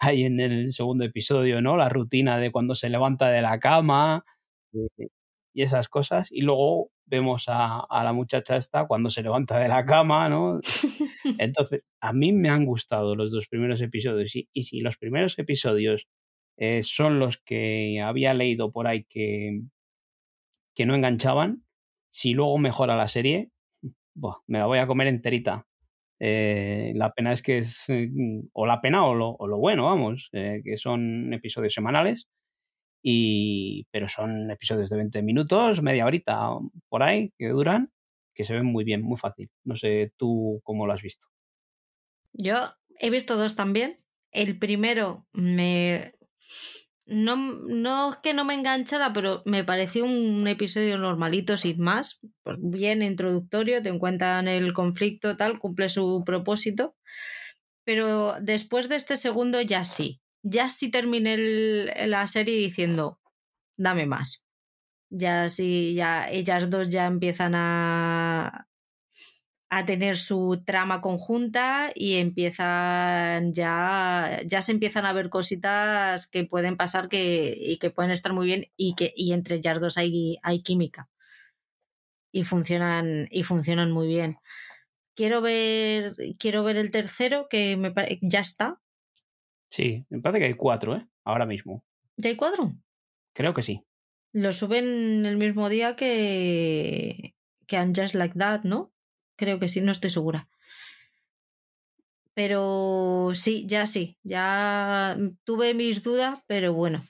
hay 0.00 0.24
en 0.24 0.40
el 0.40 0.72
segundo 0.72 1.04
episodio, 1.04 1.60
¿no? 1.60 1.76
La 1.76 1.90
rutina 1.90 2.38
de 2.38 2.50
cuando 2.50 2.74
se 2.74 2.88
levanta 2.88 3.28
de 3.28 3.42
la 3.42 3.60
cama 3.60 4.24
eh, 4.72 5.08
y 5.54 5.62
esas 5.62 5.88
cosas. 5.88 6.28
Y 6.32 6.42
luego 6.42 6.90
vemos 7.06 7.44
a, 7.48 7.86
la 7.90 8.12
muchacha 8.12 8.56
esta 8.56 8.86
cuando 8.86 9.10
se 9.10 9.22
levanta 9.22 9.58
de 9.58 9.68
la 9.68 9.84
cama, 9.84 10.28
¿no? 10.28 10.60
Entonces, 11.38 11.82
a 12.00 12.12
mí 12.12 12.32
me 12.32 12.48
han 12.48 12.64
gustado 12.64 13.14
los 13.14 13.32
dos 13.32 13.48
primeros 13.48 13.80
episodios 13.80 14.34
y, 14.34 14.62
si 14.62 14.80
los 14.80 14.96
primeros 14.96 15.38
episodios 15.38 16.08
eh, 16.56 16.82
son 16.82 17.18
los 17.18 17.38
que 17.38 18.00
había 18.00 18.34
leído 18.34 18.72
por 18.72 18.86
ahí 18.86 19.04
que, 19.04 19.60
que 20.74 20.86
no 20.86 20.94
enganchaban, 20.94 21.64
si 22.10 22.32
luego 22.32 22.58
mejora 22.58 22.96
la 22.96 23.08
serie, 23.08 23.50
me 24.46 24.58
la 24.58 24.66
voy 24.66 24.78
a 24.78 24.86
comer 24.86 25.08
enterita. 25.08 25.66
Eh, 26.20 26.92
la 26.94 27.12
pena 27.12 27.32
es 27.32 27.42
que 27.42 27.58
es, 27.58 27.86
mm, 27.88 28.48
o 28.52 28.66
la 28.66 28.80
pena 28.80 29.04
o 29.04 29.14
lo, 29.14 29.30
o 29.30 29.46
lo 29.46 29.58
bueno, 29.58 29.86
vamos, 29.86 30.30
eh, 30.32 30.62
que 30.64 30.76
son 30.76 31.32
episodios 31.34 31.74
semanales 31.74 32.28
y, 33.06 33.86
pero 33.90 34.08
son 34.08 34.50
episodios 34.50 34.88
de 34.88 34.96
20 34.96 35.22
minutos, 35.22 35.82
media 35.82 36.06
horita 36.06 36.48
por 36.88 37.02
ahí 37.02 37.34
que 37.36 37.50
duran, 37.50 37.92
que 38.32 38.44
se 38.44 38.54
ven 38.54 38.64
muy 38.64 38.82
bien, 38.82 39.02
muy 39.02 39.18
fácil. 39.18 39.50
No 39.62 39.76
sé 39.76 40.14
tú 40.16 40.62
cómo 40.64 40.86
lo 40.86 40.94
has 40.94 41.02
visto. 41.02 41.26
Yo 42.32 42.56
he 42.98 43.10
visto 43.10 43.36
dos 43.36 43.56
también. 43.56 44.02
El 44.32 44.58
primero 44.58 45.26
me... 45.32 46.14
No, 47.04 47.36
no 47.36 48.20
que 48.22 48.32
no 48.32 48.46
me 48.46 48.54
enganchara, 48.54 49.12
pero 49.12 49.42
me 49.44 49.64
pareció 49.64 50.06
un 50.06 50.48
episodio 50.48 50.96
normalito 50.96 51.58
sin 51.58 51.78
más, 51.82 52.26
pues 52.42 52.56
bien 52.58 53.02
introductorio, 53.02 53.82
te 53.82 53.90
encuentran 53.90 54.48
el 54.48 54.72
conflicto, 54.72 55.36
tal, 55.36 55.58
cumple 55.58 55.90
su 55.90 56.22
propósito. 56.24 56.96
Pero 57.84 58.38
después 58.40 58.88
de 58.88 58.96
este 58.96 59.18
segundo 59.18 59.60
ya 59.60 59.84
sí, 59.84 60.22
ya 60.44 60.68
sí 60.68 60.90
terminé 60.90 61.36
la 62.06 62.26
serie 62.26 62.56
diciendo, 62.56 63.18
dame 63.76 64.06
más. 64.06 64.44
Ya 65.10 65.48
sí, 65.48 65.94
ya 65.94 66.30
ellas 66.30 66.70
dos 66.70 66.90
ya 66.90 67.06
empiezan 67.06 67.54
a, 67.56 68.68
a 69.70 69.86
tener 69.86 70.16
su 70.16 70.62
trama 70.66 71.00
conjunta 71.00 71.90
y 71.94 72.16
empiezan 72.16 73.52
ya, 73.52 74.40
ya 74.46 74.62
se 74.62 74.72
empiezan 74.72 75.06
a 75.06 75.12
ver 75.12 75.30
cositas 75.30 76.28
que 76.28 76.44
pueden 76.44 76.76
pasar 76.76 77.08
que, 77.08 77.56
y 77.58 77.78
que 77.78 77.90
pueden 77.90 78.12
estar 78.12 78.32
muy 78.34 78.46
bien 78.46 78.66
y 78.76 78.94
que 78.94 79.12
y 79.16 79.32
entre 79.32 79.56
ellas 79.56 79.80
dos 79.80 79.98
hay, 79.98 80.38
hay 80.42 80.62
química. 80.62 81.08
Y 82.32 82.44
funcionan, 82.44 83.28
y 83.30 83.44
funcionan 83.44 83.92
muy 83.92 84.08
bien. 84.08 84.38
Quiero 85.16 85.40
ver, 85.40 86.14
quiero 86.38 86.64
ver 86.64 86.76
el 86.76 86.90
tercero, 86.90 87.48
que 87.48 87.76
me, 87.76 87.94
ya 88.22 88.40
está, 88.40 88.80
Sí, 89.74 90.06
me 90.08 90.20
parece 90.20 90.38
que 90.38 90.46
hay 90.46 90.54
cuatro, 90.54 90.94
¿eh? 90.94 91.04
Ahora 91.24 91.46
mismo. 91.46 91.84
¿Ya 92.16 92.30
hay 92.30 92.36
cuatro? 92.36 92.76
Creo 93.32 93.54
que 93.54 93.64
sí. 93.64 93.82
Lo 94.32 94.52
suben 94.52 95.26
el 95.26 95.36
mismo 95.36 95.68
día 95.68 95.96
que. 95.96 97.34
que 97.66 97.76
And 97.76 97.98
Just 97.98 98.14
Like 98.14 98.38
That, 98.38 98.62
¿no? 98.62 98.92
Creo 99.34 99.58
que 99.58 99.68
sí, 99.68 99.80
no 99.80 99.90
estoy 99.90 100.10
segura. 100.10 100.48
Pero 102.34 103.32
sí, 103.34 103.64
ya 103.66 103.86
sí. 103.86 104.16
Ya 104.22 105.16
tuve 105.42 105.74
mis 105.74 106.04
dudas, 106.04 106.44
pero 106.46 106.72
bueno. 106.72 107.04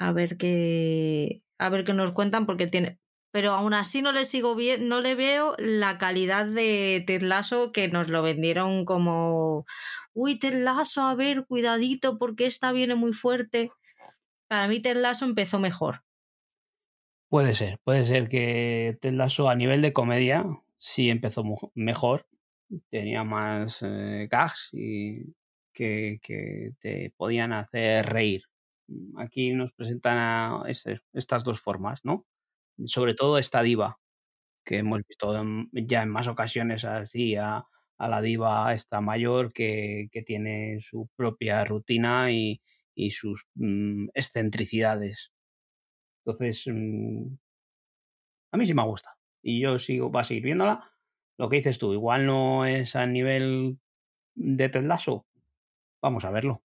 A 0.00 0.10
ver 0.10 0.36
qué. 0.38 1.42
A 1.56 1.68
ver 1.68 1.84
qué 1.84 1.92
nos 1.92 2.10
cuentan, 2.10 2.46
porque 2.46 2.66
tiene. 2.66 2.98
Pero 3.30 3.52
aún 3.52 3.74
así 3.74 4.02
no 4.02 4.10
le 4.10 4.24
sigo 4.24 4.56
bien, 4.56 4.88
no 4.88 5.00
le 5.00 5.14
veo 5.14 5.54
la 5.58 5.98
calidad 5.98 6.46
de 6.46 7.04
Ted 7.06 7.22
Lasso 7.22 7.70
que 7.70 7.86
nos 7.86 8.08
lo 8.08 8.22
vendieron 8.22 8.84
como 8.86 9.66
uy, 10.18 10.36
Ted 10.36 10.66
a 10.66 11.14
ver, 11.14 11.46
cuidadito 11.46 12.18
porque 12.18 12.46
esta 12.46 12.72
viene 12.72 12.96
muy 12.96 13.12
fuerte. 13.12 13.70
Para 14.48 14.66
mí 14.66 14.80
Ted 14.80 14.96
Lasso 14.96 15.24
empezó 15.24 15.60
mejor. 15.60 16.02
Puede 17.28 17.54
ser, 17.54 17.78
puede 17.84 18.04
ser 18.04 18.28
que 18.28 18.98
Ted 19.00 19.14
a 19.20 19.54
nivel 19.54 19.80
de 19.80 19.92
comedia 19.92 20.44
sí 20.76 21.08
empezó 21.08 21.44
mejor, 21.74 22.26
tenía 22.90 23.22
más 23.22 23.78
eh, 23.82 24.26
gags 24.28 24.70
y 24.72 25.34
que, 25.72 26.18
te 26.80 27.12
podían 27.16 27.52
hacer 27.52 28.06
reír. 28.06 28.42
Aquí 29.18 29.52
nos 29.52 29.72
presentan 29.72 30.62
estas 31.12 31.44
dos 31.44 31.60
formas, 31.60 32.00
¿no? 32.02 32.26
Sobre 32.86 33.14
todo 33.14 33.38
esta 33.38 33.62
diva, 33.62 33.98
que 34.64 34.78
hemos 34.78 35.00
visto 35.06 35.32
ya 35.72 36.02
en 36.02 36.08
más 36.08 36.26
ocasiones 36.26 36.84
así 36.84 37.36
a, 37.36 37.64
a 37.98 38.08
la 38.08 38.22
diva 38.22 38.72
esta 38.72 39.00
mayor 39.00 39.52
que, 39.52 40.08
tiene 40.24 40.80
su 40.80 41.08
propia 41.16 41.64
rutina 41.64 42.30
y, 42.32 42.60
sus 43.10 43.46
mm, 43.54 44.08
excentricidades. 44.14 45.32
Entonces, 46.24 46.64
mm, 46.66 47.26
a 48.52 48.56
mí 48.56 48.66
sí 48.66 48.74
me 48.74 48.84
gusta. 48.84 49.16
Y 49.42 49.60
yo 49.60 49.78
sigo, 49.78 50.10
va 50.10 50.22
a 50.22 50.24
seguir 50.24 50.44
viéndola. 50.44 50.90
Lo 51.38 51.48
que 51.48 51.56
dices 51.56 51.78
tú, 51.78 51.92
igual 51.92 52.26
no 52.26 52.66
es 52.66 52.96
a 52.96 53.06
nivel 53.06 53.78
de 54.34 54.68
Ted 54.68 54.88
Vamos 56.02 56.24
a 56.24 56.30
verlo. 56.30 56.62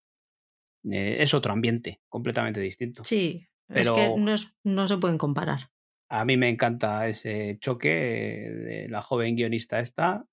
Eh, 0.90 1.16
es 1.20 1.34
otro 1.34 1.52
ambiente, 1.52 2.00
completamente 2.08 2.60
distinto. 2.60 3.04
Sí, 3.04 3.46
es 3.68 3.90
que 3.90 4.14
no, 4.16 4.34
no 4.64 4.88
se 4.88 4.96
pueden 4.96 5.18
comparar. 5.18 5.70
A 6.08 6.24
mí 6.24 6.36
me 6.36 6.48
encanta 6.48 7.08
ese 7.08 7.58
choque 7.60 7.88
de 7.88 8.88
la 8.88 9.00
joven 9.00 9.36
guionista 9.36 9.80
esta 9.80 10.26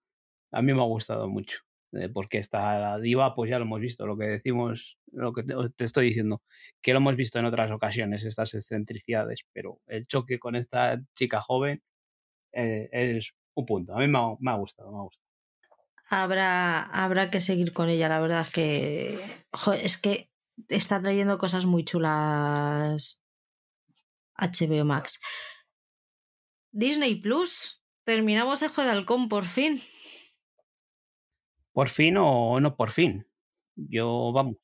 a 0.51 0.61
mí 0.61 0.73
me 0.73 0.81
ha 0.81 0.85
gustado 0.85 1.27
mucho. 1.27 1.59
Eh, 1.93 2.09
porque 2.09 2.37
esta 2.37 2.99
diva, 2.99 3.33
pues 3.33 3.49
ya 3.49 3.57
lo 3.57 3.65
hemos 3.65 3.81
visto, 3.81 4.05
lo 4.05 4.15
que 4.15 4.25
decimos, 4.25 4.97
lo 5.11 5.33
que 5.33 5.43
te, 5.43 5.83
estoy 5.83 6.07
diciendo, 6.07 6.43
que 6.83 6.93
lo 6.93 6.99
hemos 6.99 7.15
visto 7.15 7.39
en 7.39 7.45
otras 7.45 7.71
ocasiones, 7.71 8.23
estas 8.25 8.53
excentricidades, 8.53 9.41
pero 9.53 9.79
el 9.87 10.05
choque 10.05 10.37
con 10.37 10.55
esta 10.55 11.01
chica 11.15 11.41
joven 11.41 11.81
eh, 12.53 12.89
es 12.91 13.31
un 13.55 13.65
punto. 13.65 13.95
A 13.95 13.99
mí 13.99 14.07
me 14.07 14.19
ha, 14.19 14.55
gustado, 14.55 14.91
me 14.91 14.99
ha 14.99 15.01
gustado. 15.01 15.27
Habrá, 16.11 16.83
habrá 16.83 17.31
que 17.31 17.41
seguir 17.41 17.73
con 17.73 17.89
ella, 17.89 18.07
la 18.07 18.19
verdad 18.19 18.41
es 18.41 18.51
que 18.51 19.19
es 19.81 19.99
que 19.99 20.29
está 20.67 21.01
trayendo 21.01 21.37
cosas 21.39 21.65
muy 21.65 21.85
chulas 21.85 23.23
HBO 24.37 24.85
Max. 24.85 25.19
Disney 26.71 27.15
Plus, 27.15 27.83
terminamos 28.03 28.59
juego 28.59 28.83
de 28.83 28.91
halcón 28.91 29.27
por 29.27 29.45
fin 29.45 29.81
por 31.73 31.89
fin 31.89 32.17
o 32.17 32.59
no 32.59 32.75
por 32.75 32.91
fin. 32.91 33.25
Yo, 33.75 34.31
vamos, 34.33 34.57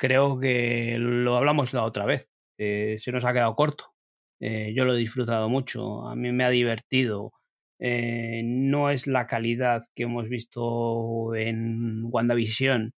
creo 0.00 0.40
que 0.40 0.96
lo 0.98 1.36
hablamos 1.36 1.72
la 1.74 1.84
otra 1.84 2.06
vez. 2.06 2.28
Eh, 2.58 2.96
se 2.98 3.12
nos 3.12 3.24
ha 3.24 3.32
quedado 3.32 3.54
corto. 3.56 3.94
Eh, 4.40 4.72
yo 4.74 4.84
lo 4.84 4.94
he 4.94 4.98
disfrutado 4.98 5.48
mucho. 5.48 6.08
A 6.08 6.16
mí 6.16 6.32
me 6.32 6.44
ha 6.44 6.50
divertido. 6.50 7.32
Eh, 7.78 8.42
no 8.44 8.90
es 8.90 9.06
la 9.06 9.26
calidad 9.26 9.84
que 9.94 10.04
hemos 10.04 10.28
visto 10.28 11.34
en 11.34 12.04
WandaVision. 12.04 12.94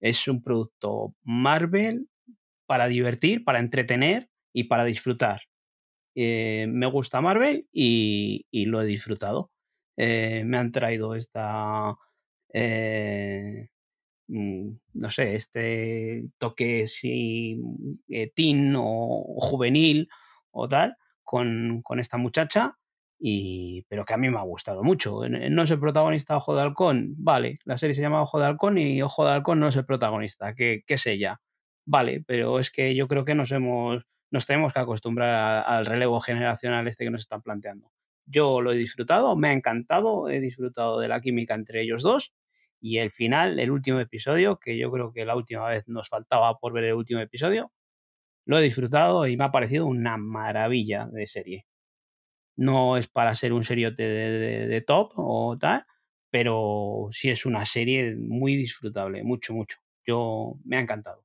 Es 0.00 0.28
un 0.28 0.42
producto 0.42 1.14
Marvel 1.24 2.08
para 2.66 2.88
divertir, 2.88 3.44
para 3.44 3.60
entretener 3.60 4.28
y 4.52 4.64
para 4.64 4.84
disfrutar. 4.84 5.42
me 6.14 6.86
gusta 6.86 7.20
Marvel 7.20 7.68
y, 7.72 8.46
y, 8.50 8.66
lo 8.66 8.82
he 8.82 8.86
disfrutado. 8.86 9.50
me 9.96 10.56
han 10.58 10.72
traído 10.72 11.14
esta 11.14 11.96
eh, 12.52 13.68
mm, 14.28 14.70
no 14.94 15.10
sé, 15.10 15.34
este 15.36 16.24
toque 16.38 16.86
si 16.86 17.60
eh, 18.08 18.32
teen 18.34 18.74
o, 18.76 19.36
juvenil 19.40 20.08
o 20.50 20.68
tal 20.68 20.96
con, 21.24 21.82
con, 21.82 22.00
esta 22.00 22.16
muchacha 22.16 22.78
y, 23.18 23.84
pero 23.88 24.04
que 24.04 24.14
a 24.14 24.16
mí 24.16 24.30
me 24.30 24.38
ha 24.38 24.42
gustado 24.42 24.82
mucho. 24.82 25.28
No 25.28 25.62
es 25.62 25.70
el 25.70 25.80
protagonista 25.80 26.36
Ojo 26.36 26.54
de 26.54 26.62
Halcón, 26.62 27.14
vale, 27.18 27.58
la 27.64 27.78
serie 27.78 27.94
se 27.94 28.02
llama 28.02 28.22
Ojo 28.22 28.38
de 28.38 28.46
Halcón 28.46 28.78
y 28.78 29.02
Ojo 29.02 29.24
de 29.24 29.32
Halcón 29.32 29.60
no 29.60 29.68
es 29.68 29.76
el 29.76 29.86
protagonista, 29.86 30.54
¿qué, 30.54 30.82
qué 30.86 30.94
es 30.94 31.06
ella? 31.06 31.40
Vale, 31.86 32.22
pero 32.26 32.60
es 32.60 32.70
que 32.70 32.94
yo 32.94 33.08
creo 33.08 33.24
que 33.24 33.34
nos 33.34 33.50
hemos, 33.52 34.04
nos 34.30 34.46
tenemos 34.46 34.72
que 34.72 34.80
acostumbrar 34.80 35.64
al 35.66 35.86
relevo 35.86 36.20
generacional 36.20 36.86
este 36.86 37.04
que 37.04 37.10
nos 37.10 37.22
están 37.22 37.42
planteando. 37.42 37.90
Yo 38.28 38.60
lo 38.60 38.72
he 38.72 38.76
disfrutado, 38.76 39.36
me 39.36 39.48
ha 39.48 39.52
encantado, 39.52 40.28
he 40.28 40.40
disfrutado 40.40 41.00
de 41.00 41.08
la 41.08 41.20
química 41.20 41.54
entre 41.54 41.82
ellos 41.82 42.02
dos 42.02 42.34
y 42.80 42.98
el 42.98 43.10
final, 43.10 43.58
el 43.58 43.70
último 43.70 44.00
episodio, 44.00 44.58
que 44.58 44.78
yo 44.78 44.90
creo 44.92 45.12
que 45.12 45.24
la 45.24 45.36
última 45.36 45.66
vez 45.68 45.88
nos 45.88 46.08
faltaba 46.08 46.58
por 46.58 46.72
ver 46.72 46.84
el 46.84 46.94
último 46.94 47.20
episodio, 47.20 47.72
lo 48.46 48.58
he 48.58 48.62
disfrutado 48.62 49.26
y 49.26 49.36
me 49.36 49.44
ha 49.44 49.52
parecido 49.52 49.86
una 49.86 50.16
maravilla 50.16 51.08
de 51.10 51.26
serie 51.26 51.66
no 52.58 52.96
es 52.96 53.06
para 53.06 53.34
ser 53.36 53.52
un 53.52 53.62
seriote 53.62 54.02
de, 54.02 54.80
top 54.82 55.12
o 55.14 55.56
tal, 55.58 55.86
pero 56.28 57.08
sí 57.12 57.30
es 57.30 57.46
una 57.46 57.64
serie 57.64 58.16
muy 58.16 58.56
disfrutable, 58.56 59.22
mucho, 59.22 59.54
mucho. 59.54 59.78
Yo 60.04 60.54
me 60.64 60.76
ha 60.76 60.80
encantado. 60.80 61.24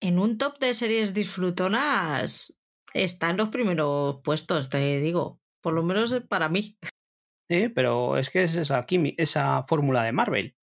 En 0.00 0.18
un 0.18 0.36
top 0.36 0.58
de 0.58 0.74
series 0.74 1.14
disfrutonas 1.14 2.60
está 2.92 3.30
en 3.30 3.36
los 3.36 3.50
primeros 3.50 4.20
puestos, 4.24 4.68
te 4.68 5.00
digo, 5.00 5.40
por 5.64 5.72
lo 5.72 5.82
menos 5.82 6.14
para 6.28 6.50
mí. 6.50 6.76
Sí, 7.48 7.70
pero 7.70 8.18
es 8.18 8.28
que 8.28 8.44
es 8.44 8.54
esa, 8.54 8.84
esa 9.16 9.64
fórmula 9.64 10.04
de 10.04 10.12
Marvel. 10.12 10.54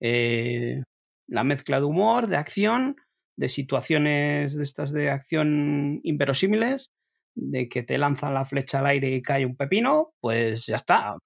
Eh, 0.00 0.82
la 1.26 1.44
mezcla 1.44 1.78
de 1.78 1.84
humor, 1.84 2.28
de 2.28 2.38
acción, 2.38 2.96
de 3.36 3.50
situaciones 3.50 4.56
de 4.56 4.64
estas 4.64 4.90
de 4.90 5.10
acción 5.10 6.00
inverosímiles 6.02 6.90
de 7.34 7.68
que 7.68 7.82
te 7.82 7.98
lanzan 7.98 8.32
la 8.32 8.46
flecha 8.46 8.78
al 8.78 8.86
aire 8.86 9.10
y 9.10 9.22
cae 9.22 9.44
un 9.44 9.54
pepino, 9.54 10.14
pues 10.18 10.64
ya 10.64 10.76
está, 10.76 11.16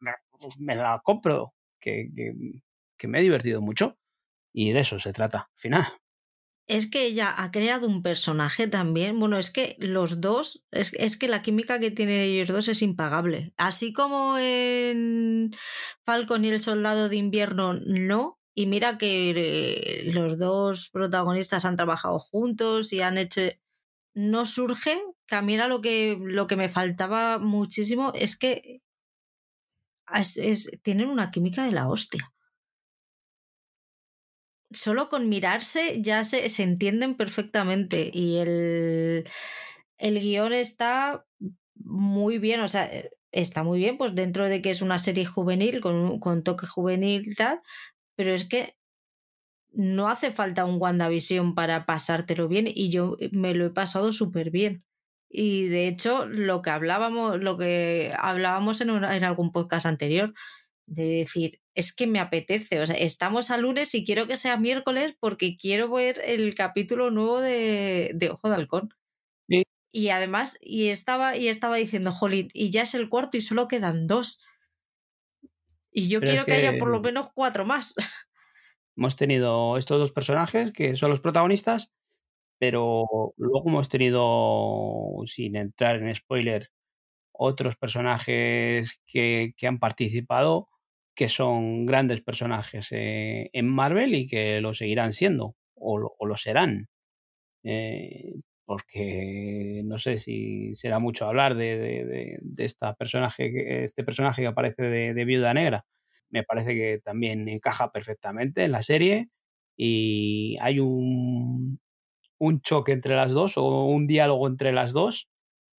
me 0.58 0.74
la 0.74 1.00
compro, 1.04 1.54
que, 1.80 2.10
que, 2.98 3.08
me 3.08 3.20
he 3.20 3.22
divertido 3.22 3.60
mucho. 3.62 3.96
Y 4.52 4.72
de 4.72 4.80
eso 4.80 4.98
se 4.98 5.12
trata, 5.12 5.38
al 5.38 5.60
final. 5.60 5.84
Es 6.68 6.88
que 6.90 7.04
ella 7.04 7.34
ha 7.36 7.50
creado 7.50 7.86
un 7.86 8.02
personaje 8.02 8.68
también. 8.68 9.18
Bueno, 9.18 9.36
es 9.36 9.50
que 9.50 9.76
los 9.78 10.20
dos, 10.20 10.64
es, 10.70 10.94
es, 10.94 11.16
que 11.16 11.28
la 11.28 11.42
química 11.42 11.80
que 11.80 11.90
tienen 11.90 12.20
ellos 12.20 12.48
dos 12.48 12.68
es 12.68 12.82
impagable. 12.82 13.52
Así 13.56 13.92
como 13.92 14.38
en 14.38 15.50
Falcon 16.04 16.44
y 16.44 16.48
el 16.48 16.62
Soldado 16.62 17.08
de 17.08 17.16
Invierno, 17.16 17.74
no. 17.74 18.38
Y 18.54 18.66
mira 18.66 18.98
que 18.98 19.30
eh, 19.30 20.02
los 20.12 20.38
dos 20.38 20.90
protagonistas 20.90 21.64
han 21.64 21.76
trabajado 21.76 22.18
juntos 22.18 22.92
y 22.92 23.00
han 23.00 23.18
hecho 23.18 23.42
no 24.14 24.46
surge, 24.46 25.00
que 25.26 25.36
a 25.36 25.42
mí 25.42 25.54
era 25.54 25.68
lo 25.68 25.80
que, 25.80 26.18
lo 26.20 26.46
que 26.46 26.56
me 26.56 26.68
faltaba 26.68 27.38
muchísimo, 27.38 28.12
es 28.14 28.36
que 28.38 28.82
tienen 30.82 31.08
una 31.08 31.30
química 31.30 31.64
de 31.64 31.72
la 31.72 31.88
hostia. 31.88 32.31
Solo 34.74 35.08
con 35.08 35.28
mirarse 35.28 36.00
ya 36.02 36.24
se, 36.24 36.48
se 36.48 36.62
entienden 36.62 37.16
perfectamente 37.16 38.10
y 38.12 38.36
el, 38.38 39.28
el 39.98 40.20
guion 40.20 40.52
está 40.52 41.24
muy 41.74 42.38
bien, 42.38 42.60
o 42.60 42.68
sea, 42.68 42.88
está 43.32 43.62
muy 43.62 43.78
bien, 43.78 43.98
pues 43.98 44.14
dentro 44.14 44.48
de 44.48 44.62
que 44.62 44.70
es 44.70 44.82
una 44.82 44.98
serie 44.98 45.26
juvenil, 45.26 45.80
con, 45.80 46.20
con 46.20 46.42
toque 46.42 46.66
juvenil 46.66 47.28
y 47.28 47.34
tal, 47.34 47.60
pero 48.16 48.32
es 48.34 48.46
que 48.48 48.76
no 49.72 50.08
hace 50.08 50.30
falta 50.32 50.64
un 50.64 50.80
WandaVision 50.80 51.54
para 51.54 51.86
pasártelo 51.86 52.48
bien 52.48 52.66
y 52.68 52.90
yo 52.90 53.16
me 53.32 53.54
lo 53.54 53.66
he 53.66 53.70
pasado 53.70 54.12
súper 54.12 54.50
bien. 54.50 54.84
Y 55.30 55.68
de 55.68 55.88
hecho, 55.88 56.26
lo 56.26 56.60
que 56.60 56.70
hablábamos, 56.70 57.40
lo 57.40 57.56
que 57.56 58.12
hablábamos 58.18 58.82
en, 58.82 58.90
en, 58.90 59.24
algún 59.24 59.50
podcast 59.50 59.86
anterior, 59.86 60.34
de 60.86 61.04
decir, 61.04 61.60
es 61.74 61.94
que 61.94 62.06
me 62.06 62.20
apetece, 62.20 62.80
o 62.80 62.86
sea, 62.86 62.96
estamos 62.96 63.50
a 63.50 63.56
lunes 63.56 63.94
y 63.94 64.04
quiero 64.04 64.26
que 64.26 64.36
sea 64.36 64.56
miércoles 64.56 65.16
porque 65.18 65.56
quiero 65.56 65.90
ver 65.90 66.20
el 66.24 66.54
capítulo 66.54 67.10
nuevo 67.10 67.40
de, 67.40 68.12
de 68.14 68.30
Ojo 68.30 68.48
de 68.48 68.54
Halcón. 68.54 68.94
Y 69.94 70.08
además, 70.08 70.58
y 70.62 70.88
estaba, 70.88 71.36
y 71.36 71.48
estaba 71.48 71.76
diciendo, 71.76 72.12
Jolín, 72.12 72.48
y 72.54 72.70
ya 72.70 72.82
es 72.82 72.94
el 72.94 73.10
cuarto 73.10 73.36
y 73.36 73.42
solo 73.42 73.68
quedan 73.68 74.06
dos. 74.06 74.42
Y 75.90 76.08
yo 76.08 76.20
quiero 76.20 76.46
que 76.46 76.54
haya 76.54 76.78
por 76.78 76.88
lo 76.88 77.00
menos 77.00 77.30
cuatro 77.34 77.66
más. 77.66 77.94
Hemos 78.96 79.16
tenido 79.16 79.76
estos 79.76 79.98
dos 79.98 80.12
personajes 80.12 80.72
que 80.72 80.96
son 80.96 81.10
los 81.10 81.20
protagonistas, 81.20 81.90
pero 82.58 83.34
luego 83.36 83.68
hemos 83.68 83.90
tenido, 83.90 85.16
sin 85.26 85.56
entrar 85.56 85.96
en 85.96 86.14
spoiler, 86.14 86.70
otros 87.32 87.76
personajes 87.76 89.00
que, 89.06 89.54
han 89.62 89.78
participado 89.78 90.68
que 91.14 91.28
son 91.28 91.86
grandes 91.86 92.22
personajes 92.22 92.88
eh, 92.90 93.50
en 93.52 93.68
Marvel 93.68 94.14
y 94.14 94.26
que 94.26 94.60
lo 94.60 94.74
seguirán 94.74 95.12
siendo 95.12 95.56
o 95.74 95.98
lo, 95.98 96.36
serán. 96.36 96.88
Eh, 97.64 98.34
porque 98.64 99.82
no 99.84 99.98
sé 99.98 100.18
si 100.18 100.74
será 100.74 100.98
mucho 100.98 101.26
hablar 101.26 101.56
de, 101.56 102.38
esta 102.56 102.94
personaje, 102.94 103.84
este 103.84 104.04
personaje 104.04 104.42
que 104.42 104.48
aparece 104.48 104.82
de 104.82 105.24
Viuda 105.24 105.52
Negra, 105.52 105.84
me 106.32 106.42
parece 106.42 106.74
que 106.74 107.00
también 107.04 107.48
encaja 107.48 107.92
perfectamente 107.92 108.64
en 108.64 108.72
la 108.72 108.82
serie 108.82 109.28
y 109.76 110.56
hay 110.60 110.80
un, 110.80 111.78
un 112.38 112.60
choque 112.62 112.92
entre 112.92 113.14
las 113.14 113.32
dos 113.32 113.56
o 113.56 113.84
un 113.84 114.06
diálogo 114.06 114.48
entre 114.48 114.72
las 114.72 114.92
dos 114.92 115.28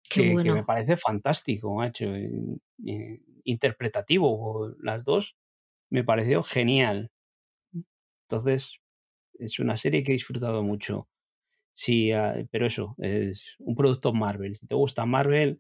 que, 0.10 0.34
me 0.34 0.64
parece 0.64 0.96
fantástico, 0.96 1.84
hecho 1.84 2.06
interpretativo 3.44 4.74
las 4.80 5.04
dos, 5.04 5.36
me 5.90 6.04
pareció 6.04 6.44
genial. 6.44 7.12
Entonces, 8.28 8.80
es 9.40 9.60
una 9.60 9.78
serie 9.78 10.04
que 10.04 10.12
he 10.12 10.16
disfrutado 10.16 10.64
mucho. 10.64 11.08
Sí, 11.74 12.12
ah, 12.12 12.36
pero 12.52 12.68
eso, 12.68 12.96
es 13.00 13.56
un 13.60 13.76
producto 13.76 14.14
Marvel. 14.14 14.58
Si 14.58 14.68
te 14.68 14.76
gusta 14.76 15.06
Marvel, 15.06 15.60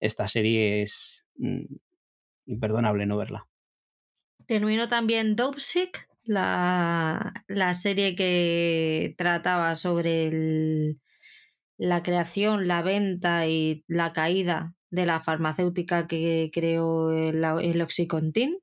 esta 0.00 0.28
serie 0.28 0.82
es 0.82 1.24
mm, 1.36 1.64
imperdonable 2.46 3.06
no 3.06 3.16
verla. 3.16 3.48
Terminó 4.46 4.88
también 4.88 5.36
Dopesick, 5.36 6.08
la, 6.24 7.32
la 7.48 7.74
serie 7.74 8.14
que 8.14 9.14
trataba 9.16 9.76
sobre 9.76 10.96
la 11.76 12.02
creación, 12.02 12.68
la 12.68 12.82
venta 12.82 13.46
y 13.46 13.84
la 13.88 14.12
caída 14.12 14.74
de 14.94 15.06
la 15.06 15.20
farmacéutica 15.20 16.06
que 16.06 16.50
creó 16.52 17.10
el, 17.10 17.82
Oxycontin. 17.82 18.58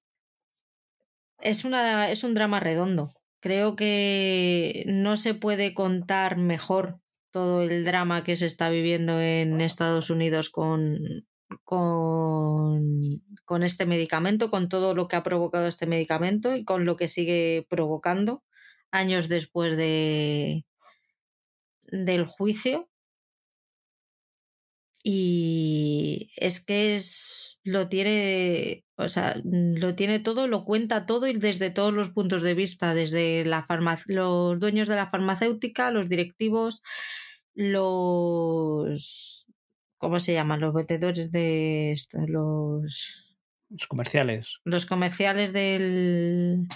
Es, 1.40 1.66
una, 1.66 2.10
es 2.10 2.24
un 2.24 2.34
drama 2.34 2.60
redondo. 2.60 3.14
Creo 3.42 3.76
que 3.76 4.84
no 4.88 5.18
se 5.18 5.34
puede 5.34 5.74
contar 5.74 6.38
mejor 6.38 7.00
todo 7.32 7.64
el 7.64 7.84
drama 7.84 8.24
que 8.24 8.36
se 8.36 8.46
está 8.46 8.70
viviendo 8.70 9.20
en 9.20 9.60
Estados 9.62 10.10
Unidos 10.10 10.50
con, 10.50 11.26
con, 11.64 13.02
con, 13.44 13.64
este 13.64 13.86
medicamento, 13.86 14.50
con 14.50 14.70
todo 14.70 14.94
lo 14.94 15.08
que 15.08 15.16
ha 15.18 15.24
provocado 15.24 15.68
este 15.68 15.86
medicamento 15.86 16.56
y 16.56 16.64
con 16.64 16.86
lo 16.86 16.96
que 16.96 17.08
sigue 17.08 17.66
provocando 17.70 18.44
años 18.92 19.28
después 19.28 19.76
de, 19.76 20.66
del 21.92 22.26
juicio. 22.26 22.91
Y 25.04 26.32
es 26.38 26.64
que 26.64 26.96
es, 26.96 27.60
lo 27.64 27.90
tiene, 27.90 28.86
o 28.96 29.10
sea, 29.10 29.36
lo 29.44 29.96
tiene 29.96 30.20
todo, 30.20 30.48
lo 30.48 30.64
cuenta 30.66 31.06
todo 31.06 31.28
y 31.28 31.34
desde 31.34 31.72
todos 31.72 31.94
los 31.94 32.10
puntos 32.10 32.44
de 32.44 32.54
vista, 32.54 32.94
desde 32.94 33.46
la 33.46 33.66
los 34.08 34.60
dueños 34.60 34.88
de 34.88 34.96
la 34.96 35.10
farmacéutica, 35.10 35.92
los 35.92 36.10
directivos, 36.10 36.84
los 37.54 39.42
¿Cómo 40.02 40.20
se 40.20 40.34
llaman? 40.34 40.60
Los 40.60 40.74
vendedores 40.74 41.32
de 41.32 41.92
esto, 41.92 42.18
los. 42.26 43.38
Los 43.70 43.88
comerciales. 43.88 44.58
Los 44.64 44.88
comerciales 44.88 45.54
del. 45.54 46.68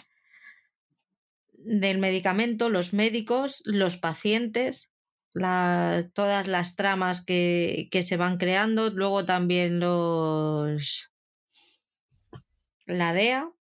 del 1.53 1.97
medicamento, 1.97 2.69
los 2.69 2.93
médicos, 2.93 3.63
los 3.65 3.97
pacientes, 3.97 4.93
todas 5.35 6.47
las 6.47 6.75
tramas 6.75 7.25
que, 7.25 7.87
que 7.91 8.03
se 8.03 8.17
van 8.17 8.37
creando, 8.37 8.89
luego 8.89 9.25
también 9.25 9.79
los. 9.79 11.11
la 12.85 13.13
DEA, 13.13 13.55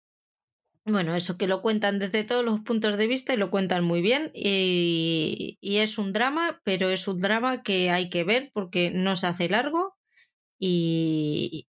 bueno, 0.85 1.15
eso 1.15 1.38
que 1.38 1.48
lo 1.48 1.61
cuentan 1.61 1.99
desde 1.99 2.23
todos 2.23 2.43
los 2.43 2.61
puntos 2.61 2.98
de 2.98 3.07
vista 3.07 3.34
y 3.34 3.38
lo 3.38 3.52
cuentan 3.52 3.84
muy 3.84 4.02
bien 4.02 4.31
y, 4.34 5.57
es 5.61 5.98
un 5.98 6.11
drama, 6.11 6.61
pero 6.64 6.89
es 6.89 7.07
un 7.07 7.19
drama 7.19 7.61
que 7.64 7.91
hay 7.91 8.10
que 8.10 8.23
ver 8.23 8.52
porque 8.53 8.91
no 8.91 9.15
se 9.15 9.27
hace 9.27 9.48
largo 9.49 9.95
y 10.60 11.68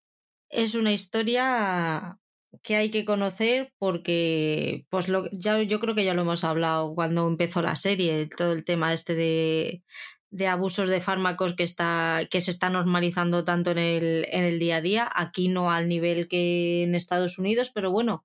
es 0.49 0.75
una 0.75 0.93
historia 0.93 2.19
que 2.63 2.77
hay 2.77 2.91
que 2.91 3.05
conocer 3.05 3.73
porque 3.79 4.87
pues 4.91 5.09
lo, 5.09 5.29
ya, 5.33 5.63
yo 5.63 5.81
creo 5.81 5.95
que 5.95 6.05
ya 6.05 6.15
lo 6.15 6.23
hemos 6.23 6.45
hablado 6.45 6.95
cuando 6.95 7.27
empezó 7.29 7.63
la 7.63 7.77
serie, 7.77 8.29
todo 8.29 8.53
el 8.53 8.65
tema 8.65 8.93
este 8.93 9.15
de, 9.15 9.83
de 10.31 10.49
abusos 10.49 10.89
de 10.89 11.01
fármacos 11.01 11.55
que, 11.55 11.63
está, 11.63 12.23
que 12.31 12.41
se 12.41 12.51
está 12.51 12.71
normalizando 12.71 13.45
tanto 13.45 13.71
en 13.71 13.79
el, 13.79 14.27
en 14.31 14.45
el 14.45 14.59
día 14.59 14.77
a 14.77 14.81
día. 14.81 15.11
Aquí 15.15 15.49
no 15.49 15.71
al 15.71 15.89
nivel 15.89 16.29
que 16.29 16.83
en 16.83 16.95
Estados 16.95 17.39
Unidos, 17.39 17.71
pero 17.75 17.91
bueno, 17.91 18.25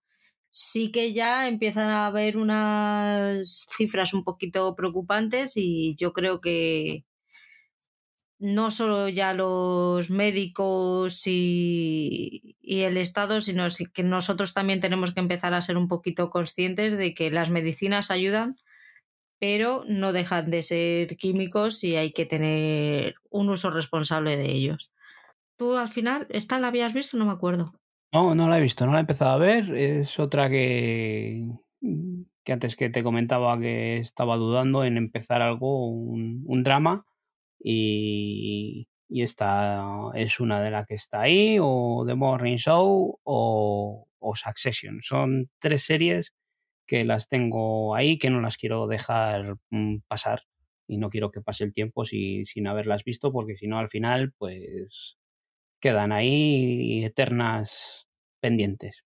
sí 0.49 0.91
que 0.91 1.13
ya 1.13 1.47
empiezan 1.47 1.89
a 1.89 2.07
haber 2.07 2.37
unas 2.37 3.65
cifras 3.77 4.13
un 4.13 4.23
poquito 4.23 4.75
preocupantes 4.75 5.53
y 5.55 5.95
yo 5.95 6.13
creo 6.13 6.41
que 6.41 7.05
no 8.41 8.71
solo 8.71 9.07
ya 9.07 9.35
los 9.35 10.09
médicos 10.09 11.27
y, 11.27 12.57
y, 12.59 12.81
el 12.81 12.97
Estado, 12.97 13.39
sino 13.39 13.67
que 13.93 14.01
nosotros 14.01 14.55
también 14.55 14.79
tenemos 14.79 15.13
que 15.13 15.19
empezar 15.19 15.53
a 15.53 15.61
ser 15.61 15.77
un 15.77 15.87
poquito 15.87 16.31
conscientes 16.31 16.97
de 16.97 17.13
que 17.13 17.29
las 17.29 17.51
medicinas 17.51 18.09
ayudan, 18.09 18.55
pero 19.39 19.85
no 19.87 20.11
dejan 20.11 20.49
de 20.49 20.63
ser 20.63 21.17
químicos 21.17 21.83
y 21.83 21.97
hay 21.97 22.13
que 22.13 22.25
tener 22.25 23.13
un 23.29 23.49
uso 23.49 23.69
responsable 23.69 24.37
de 24.37 24.51
ellos. 24.51 24.91
¿Tú 25.55 25.77
al 25.77 25.89
final, 25.89 26.25
esta 26.29 26.59
la 26.59 26.69
habías 26.69 26.93
visto? 26.93 27.17
No 27.17 27.27
me 27.27 27.33
acuerdo. 27.33 27.75
No, 28.11 28.33
no 28.33 28.49
la 28.49 28.57
he 28.57 28.61
visto, 28.61 28.87
no 28.87 28.93
la 28.93 28.97
he 28.97 29.01
empezado 29.01 29.33
a 29.33 29.37
ver. 29.37 29.75
Es 29.75 30.17
otra 30.17 30.49
que, 30.49 31.45
que 32.43 32.53
antes 32.53 32.75
que 32.75 32.89
te 32.89 33.03
comentaba 33.03 33.59
que 33.59 33.99
estaba 33.99 34.35
dudando 34.37 34.83
en 34.83 34.97
empezar 34.97 35.43
algo, 35.43 35.87
un, 35.91 36.43
un 36.47 36.63
drama 36.63 37.05
y, 37.63 38.87
esta 39.09 40.11
es 40.15 40.39
una 40.39 40.61
de 40.61 40.71
las 40.71 40.87
que 40.87 40.95
está 40.95 41.21
ahí, 41.21 41.57
o 41.61 42.03
The 42.07 42.15
Morning 42.15 42.57
Show 42.57 43.19
o, 43.23 44.07
Succession. 44.35 44.99
Son 45.01 45.49
tres 45.59 45.83
series 45.83 46.33
que 46.87 47.03
las 47.03 47.27
tengo 47.27 47.95
ahí, 47.95 48.17
que 48.17 48.29
no 48.29 48.39
las 48.41 48.57
quiero 48.57 48.87
dejar 48.87 49.57
mm, 49.69 49.97
pasar 50.07 50.43
y 50.87 50.97
no 50.97 51.09
quiero 51.09 51.31
que 51.31 51.41
pase 51.41 51.63
el 51.63 51.73
tiempo 51.73 52.05
si, 52.05 52.45
sin 52.45 52.67
haberlas 52.67 53.03
visto, 53.03 53.31
porque 53.31 53.55
si 53.57 53.67
no 53.67 53.79
al 53.79 53.89
final 53.89 54.33
pues 54.37 55.17
quedan 55.81 56.11
ahí 56.11 57.03
eternas 57.03 58.07
pendientes. 58.39 59.03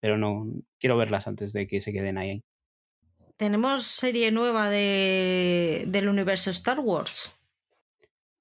Pero 0.00 0.18
no 0.18 0.46
quiero 0.78 0.96
verlas 0.96 1.26
antes 1.26 1.52
de 1.52 1.66
que 1.66 1.80
se 1.80 1.92
queden 1.92 2.18
ahí. 2.18 2.44
Tenemos 3.36 3.86
serie 3.86 4.32
nueva 4.32 4.68
de, 4.68 5.84
del 5.86 6.08
universo 6.08 6.50
Star 6.50 6.80
Wars. 6.80 7.37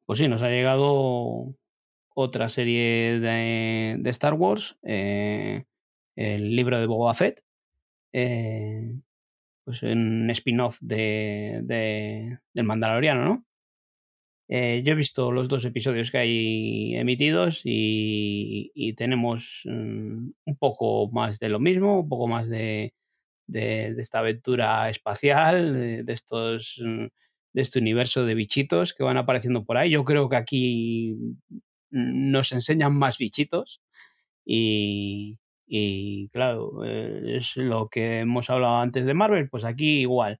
Pues 0.07 0.19
sí, 0.19 0.29
nos 0.29 0.41
ha 0.41 0.47
llegado 0.49 1.53
otra 2.15 2.47
serie 2.47 3.19
de, 3.19 4.01
Star 4.05 4.35
Wars, 4.35 4.77
eh, 4.83 5.65
el 6.15 6.55
libro 6.55 6.79
de 6.79 6.85
Boba 6.85 7.13
Fett, 7.13 7.43
eh, 8.13 8.95
pues 9.65 9.83
un 9.83 10.29
spin-off 10.31 10.77
de, 10.79 11.59
de, 11.63 12.39
del 12.53 12.65
Mandaloriano, 12.65 13.25
¿no? 13.25 13.45
Eh, 14.47 14.81
yo 14.85 14.93
he 14.93 14.95
visto 14.95 15.29
los 15.29 15.49
dos 15.49 15.65
episodios 15.65 16.09
que 16.09 16.19
hay 16.19 16.95
emitidos 16.95 17.61
y, 17.65 18.93
tenemos 18.95 19.63
um, 19.65 20.31
un 20.45 20.55
poco 20.57 21.09
más 21.11 21.37
de 21.39 21.49
lo 21.49 21.59
mismo, 21.59 21.99
un 21.99 22.07
poco 22.07 22.27
más 22.27 22.47
de, 22.47 22.93
esta 23.53 24.19
aventura 24.19 24.89
espacial, 24.89 26.05
de, 26.05 26.13
estos 26.13 26.77
um, 26.77 27.09
de 27.57 27.63
este 27.63 27.79
universo 27.79 28.23
de 28.23 28.35
bichitos 28.35 28.93
que 28.93 29.03
van 29.03 29.17
apareciendo 29.17 29.65
por 29.65 29.77
ahí. 29.77 29.89
Yo 29.89 30.05
creo 30.05 30.29
que 30.29 30.35
aquí 30.35 31.17
nos 31.89 32.51
enseñan 32.51 32.95
más 32.95 33.17
bichitos 33.17 33.81
y, 34.45 35.39
y 35.65 36.29
claro, 36.29 36.85
eh, 36.85 37.37
es 37.39 37.55
lo 37.55 37.89
que 37.89 38.19
hemos 38.19 38.51
hablado 38.51 38.77
antes 38.77 39.07
de 39.07 39.15
Marvel, 39.15 39.49
pues 39.49 39.65
aquí 39.65 40.01
igual. 40.01 40.39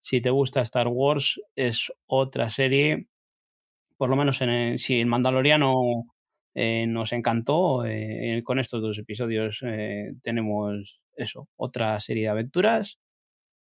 Si 0.00 0.20
te 0.20 0.30
gusta 0.30 0.60
Star 0.62 0.88
Wars 0.88 1.40
es 1.54 1.92
otra 2.06 2.50
serie, 2.50 3.06
por 3.96 4.10
lo 4.10 4.16
menos 4.16 4.40
en 4.42 4.50
el, 4.50 4.78
si 4.80 4.98
el 4.98 5.06
Mandaloriano 5.06 6.06
eh, 6.56 6.86
nos 6.88 7.12
encantó, 7.12 7.84
eh, 7.86 8.42
con 8.44 8.58
estos 8.58 8.82
dos 8.82 8.98
episodios 8.98 9.60
eh, 9.62 10.14
tenemos 10.20 11.00
eso, 11.14 11.48
otra 11.54 12.00
serie 12.00 12.24
de 12.24 12.30
aventuras 12.30 12.98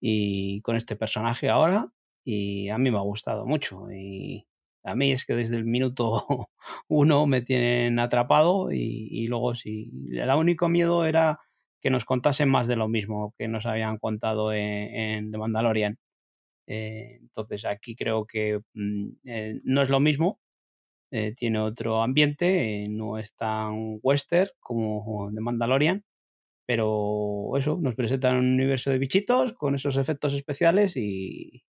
y 0.02 0.62
con 0.62 0.76
este 0.76 0.96
personaje 0.96 1.50
ahora 1.50 1.92
y 2.26 2.70
a 2.70 2.78
mí 2.78 2.92
me 2.92 2.98
ha 2.98 3.02
gustado 3.02 3.46
mucho 3.46 3.92
y 3.92 4.48
a 4.84 4.96
mí 4.96 5.12
es 5.14 5.26
que 5.26 5.36
desde 5.36 5.58
el 5.58 5.66
minuto 5.66 6.26
uno 6.90 7.28
me 7.28 7.42
tienen 7.42 8.00
atrapado 8.00 8.72
y, 8.72 9.08
y 9.12 9.28
luego 9.28 9.56
sí, 9.56 9.92
el 10.12 10.30
único 10.32 10.68
miedo 10.70 11.06
era 11.06 11.40
que 11.82 11.92
nos 11.92 12.06
contasen 12.06 12.50
más 12.50 12.68
de 12.68 12.76
lo 12.76 12.88
mismo 12.88 13.34
que 13.38 13.48
nos 13.48 13.66
habían 13.68 14.00
contado 14.00 14.52
en, 14.54 14.62
en 14.96 15.32
The 15.32 15.38
Mandalorian. 15.38 15.98
Eh, 16.68 17.20
entonces 17.22 17.66
aquí 17.66 17.96
creo 17.96 18.26
que 18.26 18.60
mm, 18.74 19.08
eh, 19.26 19.62
no 19.64 19.84
es 19.84 19.90
lo 19.90 20.00
mismo, 20.00 20.40
eh, 21.12 21.36
tiene 21.36 21.60
otro 21.60 22.02
ambiente, 22.04 22.88
no 22.90 23.18
es 23.20 23.36
tan 23.36 24.00
western 24.04 24.50
como 24.60 25.32
The 25.34 25.42
Mandalorian, 25.42 26.04
pero 26.66 27.58
eso, 27.58 27.78
nos 27.82 27.96
presentan 27.96 28.38
un 28.38 28.54
universo 28.54 28.92
de 28.92 29.00
bichitos 29.00 29.54
con 29.54 29.76
esos 29.76 29.98
efectos 29.98 30.34
especiales 30.34 30.98
y, 30.98 31.64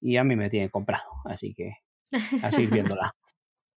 y 0.00 0.16
a 0.16 0.24
mí 0.24 0.36
me 0.36 0.50
tiene 0.50 0.70
comprado, 0.70 1.10
así 1.24 1.54
que 1.54 1.72
a 2.42 2.50
seguir 2.52 2.70
viéndola. 2.72 3.14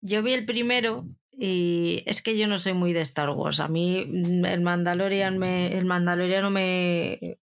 yo 0.01 0.23
vi 0.23 0.33
el 0.33 0.45
primero 0.45 1.05
y 1.31 2.03
es 2.05 2.21
que 2.21 2.37
yo 2.37 2.47
no 2.47 2.57
soy 2.57 2.73
muy 2.73 2.93
de 2.93 3.01
Star 3.01 3.29
Wars. 3.29 3.59
A 3.59 3.67
mí 3.67 4.05
mm, 4.05 4.45
el 4.45 4.61
Mandalorian 4.61 5.37
me, 5.37 5.77
el 5.77 5.85
Mandaloriano 5.85 6.51
me, 6.51 7.39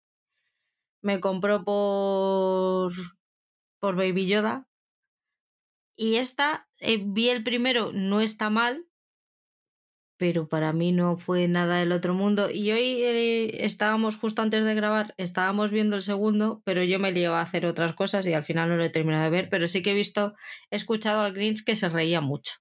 me 1.02 1.20
compró 1.20 1.64
por, 1.64 2.92
por 3.80 3.96
Baby 3.96 4.26
Yoda. 4.26 4.68
Y 5.96 6.16
esta, 6.16 6.68
eh, 6.78 7.02
vi 7.05 7.28
el 7.28 7.42
primero, 7.42 7.92
no 7.92 8.20
está 8.20 8.50
mal, 8.50 8.86
pero 10.19 10.49
para 10.49 10.73
mí 10.73 10.93
no 10.93 11.16
fue 11.16 11.49
nada 11.49 11.78
del 11.78 11.93
otro 11.93 12.12
mundo. 12.12 12.51
Y 12.51 12.73
hoy 12.73 13.03
eh, 13.03 13.65
estábamos, 13.65 14.16
justo 14.16 14.43
antes 14.43 14.65
de 14.65 14.74
grabar, 14.74 15.15
estábamos 15.16 15.70
viendo 15.70 15.97
el 15.97 16.03
segundo, 16.03 16.61
pero 16.65 16.82
yo 16.82 16.99
me 16.99 17.12
lío 17.12 17.35
a 17.35 17.40
hacer 17.40 17.65
otras 17.66 17.95
cosas 17.95 18.27
y 18.27 18.35
al 18.35 18.45
final 18.45 18.69
no 18.69 18.77
lo 18.77 18.85
he 18.85 18.90
terminado 18.90 19.24
de 19.24 19.31
ver, 19.31 19.49
pero 19.49 19.69
sí 19.69 19.82
que 19.82 19.93
he 19.93 19.95
visto, 19.95 20.35
he 20.70 20.77
escuchado 20.77 21.23
al 21.23 21.32
Grinch 21.32 21.65
que 21.65 21.77
se 21.77 21.89
reía 21.89 22.20
mucho. 22.20 22.55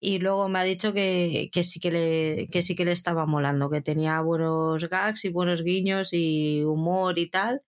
Y 0.00 0.18
luego 0.20 0.48
me 0.48 0.60
ha 0.60 0.62
dicho 0.64 0.92
que, 0.92 1.50
que, 1.52 1.64
sí 1.64 1.80
que, 1.80 1.90
le, 1.90 2.48
que 2.52 2.62
sí 2.62 2.76
que 2.76 2.84
le 2.84 2.92
estaba 2.92 3.26
molando, 3.26 3.70
que 3.70 3.80
tenía 3.82 4.20
buenos 4.20 4.88
gags 4.88 5.24
y 5.24 5.30
buenos 5.30 5.62
guiños 5.64 6.10
y 6.12 6.62
humor 6.62 7.18
y 7.18 7.28
tal 7.28 7.62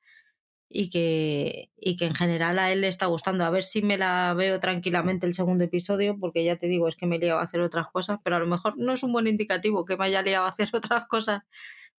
y 0.72 0.88
que, 0.88 1.72
y 1.76 1.96
que 1.96 2.06
en 2.06 2.14
general 2.14 2.60
a 2.60 2.70
él 2.70 2.82
le 2.82 2.88
está 2.88 3.06
gustando. 3.06 3.44
A 3.44 3.50
ver 3.50 3.64
si 3.64 3.82
me 3.82 3.98
la 3.98 4.32
veo 4.34 4.60
tranquilamente 4.60 5.26
el 5.26 5.34
segundo 5.34 5.64
episodio, 5.64 6.16
porque 6.18 6.44
ya 6.44 6.56
te 6.56 6.68
digo, 6.68 6.86
es 6.86 6.94
que 6.94 7.06
me 7.06 7.16
he 7.16 7.18
liado 7.18 7.40
a 7.40 7.42
hacer 7.42 7.60
otras 7.60 7.88
cosas, 7.88 8.20
pero 8.22 8.36
a 8.36 8.38
lo 8.38 8.46
mejor 8.46 8.78
no 8.78 8.92
es 8.92 9.02
un 9.02 9.12
buen 9.12 9.26
indicativo 9.26 9.84
que 9.84 9.96
me 9.96 10.04
haya 10.04 10.22
liado 10.22 10.46
a 10.46 10.50
hacer 10.50 10.70
otras 10.72 11.06
cosas 11.08 11.42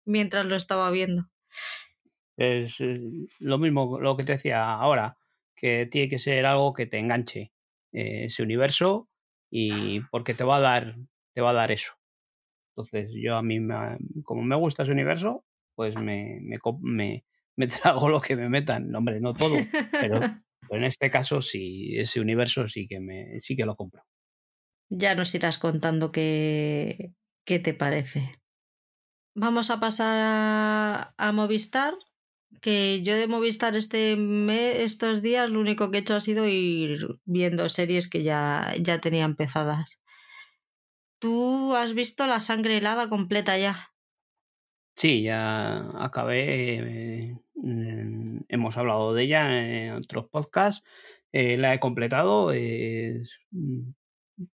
mientras 0.05 0.45
lo 0.45 0.55
estaba 0.55 0.89
viendo. 0.89 1.27
Es 2.37 2.77
lo 3.39 3.57
mismo, 3.57 3.99
lo 3.99 4.15
que 4.15 4.23
te 4.23 4.31
decía 4.31 4.71
ahora, 4.71 5.17
que 5.53 5.85
tiene 5.91 6.07
que 6.07 6.17
ser 6.17 6.45
algo 6.45 6.73
que 6.73 6.87
te 6.87 6.97
enganche 6.97 7.51
eh, 7.91 8.25
ese 8.25 8.41
universo 8.41 9.09
y 9.49 9.99
porque 10.11 10.33
te 10.33 10.45
va 10.45 10.55
a 10.55 10.61
dar, 10.61 10.95
te 11.33 11.41
va 11.41 11.49
a 11.49 11.53
dar 11.53 11.71
eso. 11.71 11.93
Entonces, 12.69 13.11
yo 13.13 13.35
a 13.35 13.43
mí, 13.43 13.59
me, 13.59 13.97
como 14.23 14.43
me 14.43 14.55
gusta 14.55 14.83
ese 14.83 14.93
universo, 14.93 15.43
pues 15.75 15.93
me, 16.01 16.39
me, 16.41 16.57
me 16.81 17.25
me 17.61 17.67
trago 17.83 18.09
lo 18.09 18.19
que 18.19 18.35
me 18.35 18.49
metan. 18.49 18.93
Hombre, 18.95 19.19
no 19.21 19.33
todo, 19.33 19.55
pero, 19.91 20.19
pero 20.61 20.75
en 20.75 20.83
este 20.83 21.11
caso 21.11 21.41
sí, 21.41 21.97
ese 21.97 22.19
universo 22.19 22.67
sí 22.67 22.87
que, 22.87 22.99
me, 22.99 23.39
sí 23.39 23.55
que 23.55 23.65
lo 23.65 23.75
compro. 23.75 24.03
Ya 24.89 25.15
nos 25.15 25.33
irás 25.35 25.57
contando 25.57 26.11
qué, 26.11 27.13
qué 27.45 27.59
te 27.59 27.73
parece. 27.73 28.31
Vamos 29.33 29.69
a 29.69 29.79
pasar 29.79 30.17
a, 30.19 31.13
a 31.17 31.31
Movistar, 31.31 31.93
que 32.61 33.01
yo 33.01 33.15
de 33.15 33.27
Movistar 33.27 33.77
este 33.77 34.17
mes, 34.17 34.79
estos 34.79 35.21
días 35.21 35.49
lo 35.49 35.61
único 35.61 35.89
que 35.89 35.99
he 35.99 36.01
hecho 36.01 36.15
ha 36.15 36.21
sido 36.21 36.45
ir 36.47 37.19
viendo 37.23 37.69
series 37.69 38.09
que 38.09 38.23
ya, 38.23 38.73
ya 38.81 38.99
tenía 38.99 39.23
empezadas. 39.23 40.01
¿Tú 41.19 41.75
has 41.75 41.93
visto 41.93 42.27
La 42.27 42.39
sangre 42.39 42.77
helada 42.77 43.07
completa 43.07 43.57
ya? 43.57 43.90
Sí, 44.95 45.23
ya 45.23 45.89
acabé. 46.03 47.29
Eh, 47.29 47.37
hemos 48.49 48.77
hablado 48.77 49.13
de 49.13 49.23
ella 49.23 49.85
en 49.87 49.93
otros 49.93 50.27
podcasts. 50.29 50.83
Eh, 51.31 51.57
la 51.57 51.73
he 51.73 51.79
completado. 51.79 52.51
Eh, 52.53 53.23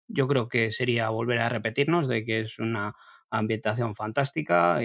yo 0.08 0.28
creo 0.28 0.48
que 0.48 0.72
sería 0.72 1.08
volver 1.10 1.38
a 1.40 1.48
repetirnos 1.48 2.08
de 2.08 2.24
que 2.24 2.40
es 2.40 2.58
una 2.58 2.94
ambientación 3.30 3.94
fantástica 3.96 4.80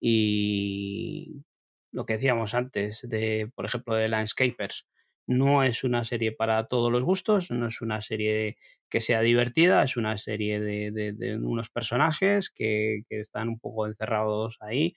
y 0.00 1.42
lo 1.92 2.04
que 2.06 2.14
decíamos 2.14 2.54
antes 2.54 3.00
de, 3.02 3.50
por 3.54 3.66
ejemplo, 3.66 3.94
de 3.94 4.08
Landscapers. 4.08 4.86
No 5.26 5.62
es 5.62 5.84
una 5.84 6.04
serie 6.04 6.32
para 6.32 6.66
todos 6.66 6.92
los 6.92 7.02
gustos, 7.02 7.50
no 7.50 7.66
es 7.66 7.80
una 7.80 8.02
serie 8.02 8.58
que 8.90 9.00
sea 9.00 9.22
divertida, 9.22 9.82
es 9.82 9.96
una 9.96 10.18
serie 10.18 10.60
de, 10.60 10.90
de, 10.92 11.36
unos 11.36 11.70
personajes 11.70 12.50
que, 12.50 13.02
que, 13.08 13.20
están 13.20 13.48
un 13.48 13.58
poco 13.58 13.86
encerrados 13.86 14.56
ahí 14.60 14.94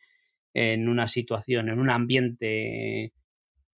en 0.53 0.89
una 0.89 1.07
situación, 1.07 1.69
en 1.69 1.79
un 1.79 1.89
ambiente 1.89 3.13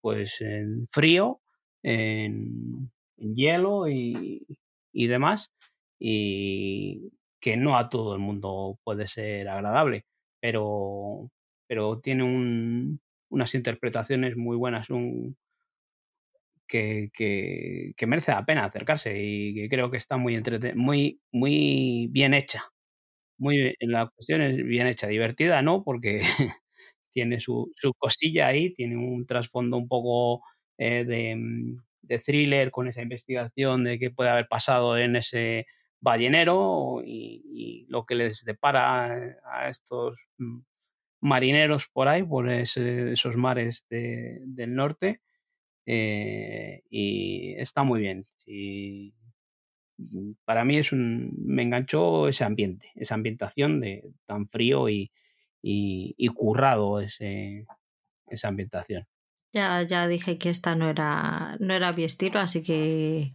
pues 0.01 0.41
en 0.41 0.87
frío, 0.91 1.41
en, 1.83 2.91
hielo 3.17 3.87
y, 3.89 4.45
y 4.93 5.07
demás, 5.07 5.51
y 5.99 7.11
que 7.39 7.57
no 7.57 7.77
a 7.77 7.89
todo 7.89 8.13
el 8.13 8.19
mundo 8.19 8.79
puede 8.83 9.07
ser 9.07 9.49
agradable, 9.49 10.05
pero, 10.39 11.31
pero 11.67 11.99
tiene 11.99 12.23
un, 12.23 13.01
unas 13.29 13.55
interpretaciones 13.55 14.37
muy 14.37 14.57
buenas, 14.57 14.89
un, 14.89 15.37
que, 16.69 17.09
que, 17.13 18.07
merece 18.07 18.31
la 18.31 18.45
pena 18.45 18.65
acercarse 18.65 19.13
y 19.21 19.53
que 19.55 19.69
creo 19.69 19.91
que 19.91 19.97
está 19.97 20.17
muy, 20.17 20.35
entrete 20.35 20.75
muy, 20.75 21.21
muy 21.31 22.07
bien 22.11 22.33
hecha. 22.33 22.63
Muy, 23.39 23.75
la 23.81 24.07
cuestión 24.09 24.41
es 24.41 24.57
bien 24.63 24.87
hecha, 24.87 25.07
divertida, 25.07 25.61
¿no? 25.61 25.83
Porque 25.83 26.21
tiene 27.13 27.39
su, 27.39 27.71
su, 27.77 27.93
cosilla 27.95 28.47
ahí, 28.47 28.73
tiene 28.73 28.97
un 28.97 29.25
trasfondo 29.25 29.77
un 29.77 29.87
poco 29.87 30.43
eh, 30.77 31.03
de, 31.05 31.37
de, 32.03 32.19
thriller 32.19 32.71
con 32.71 32.87
esa 32.87 33.01
investigación 33.01 33.83
de 33.85 33.99
qué 33.99 34.11
puede 34.11 34.29
haber 34.29 34.47
pasado 34.47 34.97
en 34.97 35.15
ese 35.15 35.67
ballenero 36.01 37.01
y, 37.05 37.85
lo 37.89 38.05
que 38.05 38.15
les 38.15 38.45
depara 38.45 39.39
a 39.51 39.69
estos 39.69 40.29
marineros 41.21 41.87
por 41.91 42.07
ahí, 42.07 42.23
por 42.23 42.49
esos 42.49 43.35
mares 43.37 43.85
de, 43.89 44.39
del 44.45 44.75
norte. 44.75 45.21
Eh, 45.91 46.83
y 46.91 47.55
está 47.57 47.81
muy 47.81 48.01
bien. 48.01 48.21
Y 48.45 49.15
para 50.45 50.63
mí 50.63 50.77
es 50.77 50.91
un, 50.91 51.33
me 51.43 51.63
enganchó 51.63 52.27
ese 52.27 52.43
ambiente, 52.43 52.91
esa 52.93 53.15
ambientación 53.15 53.79
de 53.79 54.03
tan 54.27 54.47
frío 54.47 54.87
y, 54.87 55.11
y, 55.63 56.13
y 56.15 56.27
currado 56.27 56.99
ese, 56.99 57.65
esa 58.27 58.49
ambientación. 58.49 59.07
Ya, 59.51 59.81
ya 59.81 60.07
dije 60.07 60.37
que 60.37 60.51
esta 60.51 60.75
no 60.75 60.91
era, 60.91 61.57
no 61.59 61.73
era 61.73 61.91
mi 61.91 62.03
estilo, 62.03 62.39
así 62.39 62.61
que 62.63 63.33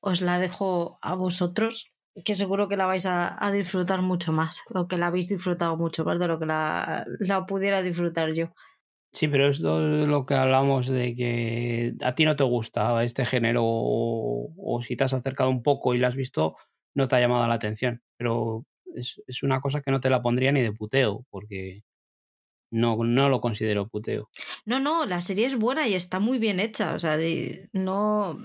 os 0.00 0.22
la 0.22 0.40
dejo 0.40 0.98
a 1.02 1.14
vosotros, 1.14 1.92
que 2.24 2.34
seguro 2.34 2.68
que 2.68 2.76
la 2.76 2.86
vais 2.86 3.06
a, 3.06 3.36
a 3.38 3.52
disfrutar 3.52 4.02
mucho 4.02 4.32
más, 4.32 4.64
o 4.74 4.88
que 4.88 4.96
la 4.96 5.06
habéis 5.06 5.28
disfrutado 5.28 5.76
mucho 5.76 6.04
más 6.04 6.18
de 6.18 6.26
lo 6.26 6.40
que 6.40 6.46
la, 6.46 7.06
la 7.20 7.46
pudiera 7.46 7.80
disfrutar 7.80 8.32
yo. 8.32 8.52
Sí, 9.12 9.28
pero 9.28 9.48
es 9.48 9.60
lo 9.60 10.24
que 10.24 10.34
hablamos 10.34 10.86
de 10.88 11.14
que 11.14 11.94
a 12.02 12.14
ti 12.14 12.24
no 12.24 12.34
te 12.34 12.44
gusta 12.44 13.04
este 13.04 13.26
género 13.26 13.62
o, 13.64 14.80
si 14.82 14.96
te 14.96 15.04
has 15.04 15.12
acercado 15.12 15.50
un 15.50 15.62
poco 15.62 15.94
y 15.94 15.98
la 15.98 16.08
has 16.08 16.16
visto, 16.16 16.56
no 16.94 17.08
te 17.08 17.16
ha 17.16 17.20
llamado 17.20 17.46
la 17.46 17.54
atención. 17.54 18.02
Pero 18.16 18.64
es, 18.96 19.20
es 19.26 19.42
una 19.42 19.60
cosa 19.60 19.82
que 19.82 19.90
no 19.90 20.00
te 20.00 20.08
la 20.08 20.22
pondría 20.22 20.50
ni 20.50 20.62
de 20.62 20.72
puteo, 20.72 21.26
porque 21.30 21.82
no, 22.72 23.04
no 23.04 23.28
lo 23.28 23.40
considero 23.40 23.88
puteo. 23.88 24.30
No, 24.64 24.80
no, 24.80 25.04
la 25.04 25.20
serie 25.20 25.46
es 25.46 25.56
buena 25.56 25.86
y 25.86 25.94
está 25.94 26.18
muy 26.18 26.38
bien 26.38 26.58
hecha. 26.58 26.94
O 26.94 26.98
sea, 26.98 27.18
no. 27.72 28.38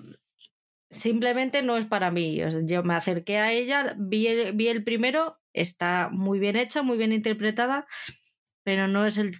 Simplemente 0.89 1.63
no 1.63 1.77
es 1.77 1.85
para 1.85 2.11
mí. 2.11 2.39
Yo 2.63 2.83
me 2.83 2.93
acerqué 2.93 3.39
a 3.39 3.53
ella, 3.53 3.95
vi 3.97 4.27
el, 4.27 4.53
vi 4.53 4.67
el 4.67 4.83
primero, 4.83 5.39
está 5.53 6.09
muy 6.11 6.39
bien 6.39 6.55
hecha, 6.55 6.81
muy 6.81 6.97
bien 6.97 7.13
interpretada, 7.13 7.87
pero 8.67 8.89
no 8.89 9.05
es 9.05 9.17
el, 9.17 9.39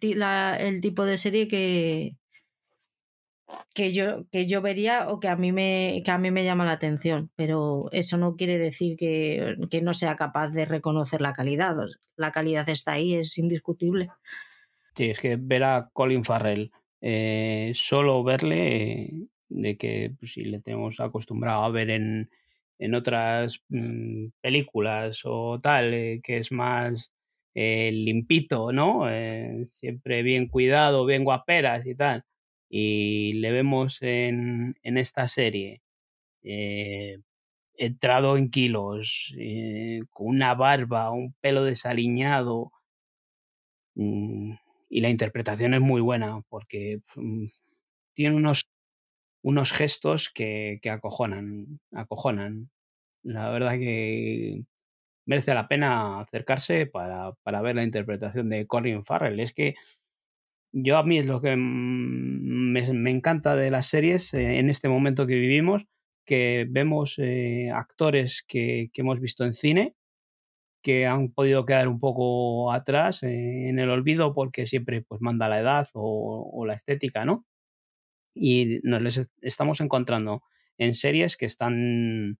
tipo 0.79 1.03
de 1.03 1.17
serie 1.17 1.49
que, 1.49 2.15
que 3.75 3.91
yo, 3.91 4.25
que 4.31 4.47
yo 4.47 4.61
vería 4.61 5.09
o 5.09 5.19
que 5.19 5.27
a 5.27 5.35
mí 5.35 5.51
me, 5.51 6.01
que 6.05 6.11
a 6.11 6.17
mí 6.17 6.31
me 6.31 6.45
llama 6.45 6.63
la 6.63 6.71
atención. 6.71 7.29
Pero 7.35 7.89
eso 7.91 8.15
no 8.15 8.37
quiere 8.37 8.57
decir 8.57 8.95
que, 8.95 9.57
que 9.69 9.81
no 9.81 9.93
sea 9.93 10.15
capaz 10.15 10.51
de 10.51 10.63
reconocer 10.63 11.19
la 11.19 11.33
calidad. 11.33 11.75
La 12.15 12.31
calidad 12.31 12.69
está 12.69 12.93
ahí, 12.93 13.15
es 13.15 13.37
indiscutible. 13.37 14.11
Sí, 14.95 15.09
es 15.09 15.19
que 15.19 15.35
ver 15.35 15.65
a 15.65 15.89
Colin 15.91 16.23
Farrell, 16.23 16.71
eh, 17.01 17.73
solo 17.75 18.23
verle, 18.23 19.11
de 19.49 19.75
que 19.75 20.13
pues, 20.17 20.31
si 20.31 20.45
le 20.45 20.61
tenemos 20.61 21.01
acostumbrado 21.01 21.65
a 21.65 21.69
ver 21.69 21.89
en, 21.89 22.29
en 22.79 22.95
otras 22.95 23.61
mmm, 23.67 24.27
películas 24.39 25.23
o 25.25 25.59
tal, 25.61 25.93
eh, 25.93 26.21
que 26.23 26.37
es 26.37 26.49
más 26.53 27.11
eh, 27.59 27.91
limpito, 27.91 28.71
¿no? 28.71 29.09
Eh, 29.09 29.65
siempre 29.65 30.21
bien 30.21 30.47
cuidado, 30.47 31.05
bien 31.07 31.23
guaperas 31.23 31.87
y 31.87 31.95
tal. 31.95 32.23
Y 32.69 33.33
le 33.33 33.51
vemos 33.51 34.01
en, 34.03 34.75
en 34.83 34.97
esta 34.99 35.27
serie 35.27 35.81
eh, 36.43 37.19
entrado 37.75 38.37
en 38.37 38.51
kilos, 38.51 39.33
eh, 39.39 40.01
con 40.11 40.27
una 40.27 40.55
barba, 40.55 41.11
un 41.11 41.33
pelo 41.41 41.63
desaliñado. 41.63 42.71
Mm, 43.95 44.53
y 44.89 45.01
la 45.01 45.09
interpretación 45.09 45.73
es 45.73 45.81
muy 45.81 46.01
buena 46.01 46.41
porque 46.49 47.01
mm, 47.15 47.45
tiene 48.15 48.35
unos, 48.35 48.63
unos 49.43 49.71
gestos 49.73 50.29
que, 50.29 50.79
que 50.81 50.89
acojonan, 50.91 51.79
acojonan. 51.93 52.71
La 53.23 53.49
verdad 53.51 53.73
que 53.79 54.63
merece 55.27 55.53
la 55.53 55.67
pena 55.67 56.21
acercarse 56.21 56.87
para, 56.87 57.33
para, 57.43 57.61
ver 57.61 57.75
la 57.75 57.83
interpretación 57.83 58.49
de 58.49 58.65
Colin 58.65 59.05
Farrell. 59.05 59.39
Es 59.39 59.53
que 59.53 59.75
yo 60.71 60.97
a 60.97 61.03
mí 61.03 61.19
es 61.19 61.27
lo 61.27 61.41
que 61.41 61.55
me, 61.55 62.93
me 62.93 63.11
encanta 63.11 63.55
de 63.55 63.69
las 63.69 63.87
series 63.87 64.33
eh, 64.33 64.59
en 64.59 64.69
este 64.69 64.89
momento 64.89 65.27
que 65.27 65.35
vivimos, 65.35 65.83
que 66.25 66.65
vemos 66.69 67.15
eh, 67.19 67.69
actores 67.73 68.43
que, 68.47 68.89
que, 68.93 69.01
hemos 69.01 69.19
visto 69.19 69.45
en 69.45 69.53
cine, 69.53 69.95
que 70.81 71.05
han 71.05 71.31
podido 71.31 71.65
quedar 71.65 71.87
un 71.87 71.99
poco 71.99 72.71
atrás 72.71 73.23
eh, 73.23 73.69
en 73.69 73.79
el 73.79 73.89
olvido 73.89 74.33
porque 74.33 74.67
siempre 74.67 75.03
pues 75.03 75.21
manda 75.21 75.49
la 75.49 75.59
edad 75.59 75.89
o, 75.93 76.49
o 76.53 76.65
la 76.65 76.75
estética, 76.75 77.25
¿no? 77.25 77.45
Y 78.33 78.79
nos 78.83 79.01
les 79.01 79.29
estamos 79.41 79.81
encontrando 79.81 80.43
en 80.77 80.93
series 80.93 81.37
que 81.37 81.47
están 81.47 82.37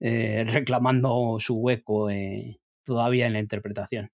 eh, 0.00 0.44
reclamando 0.48 1.38
su 1.40 1.56
hueco 1.56 2.10
eh, 2.10 2.60
todavía 2.84 3.26
en 3.26 3.34
la 3.34 3.40
interpretación. 3.40 4.10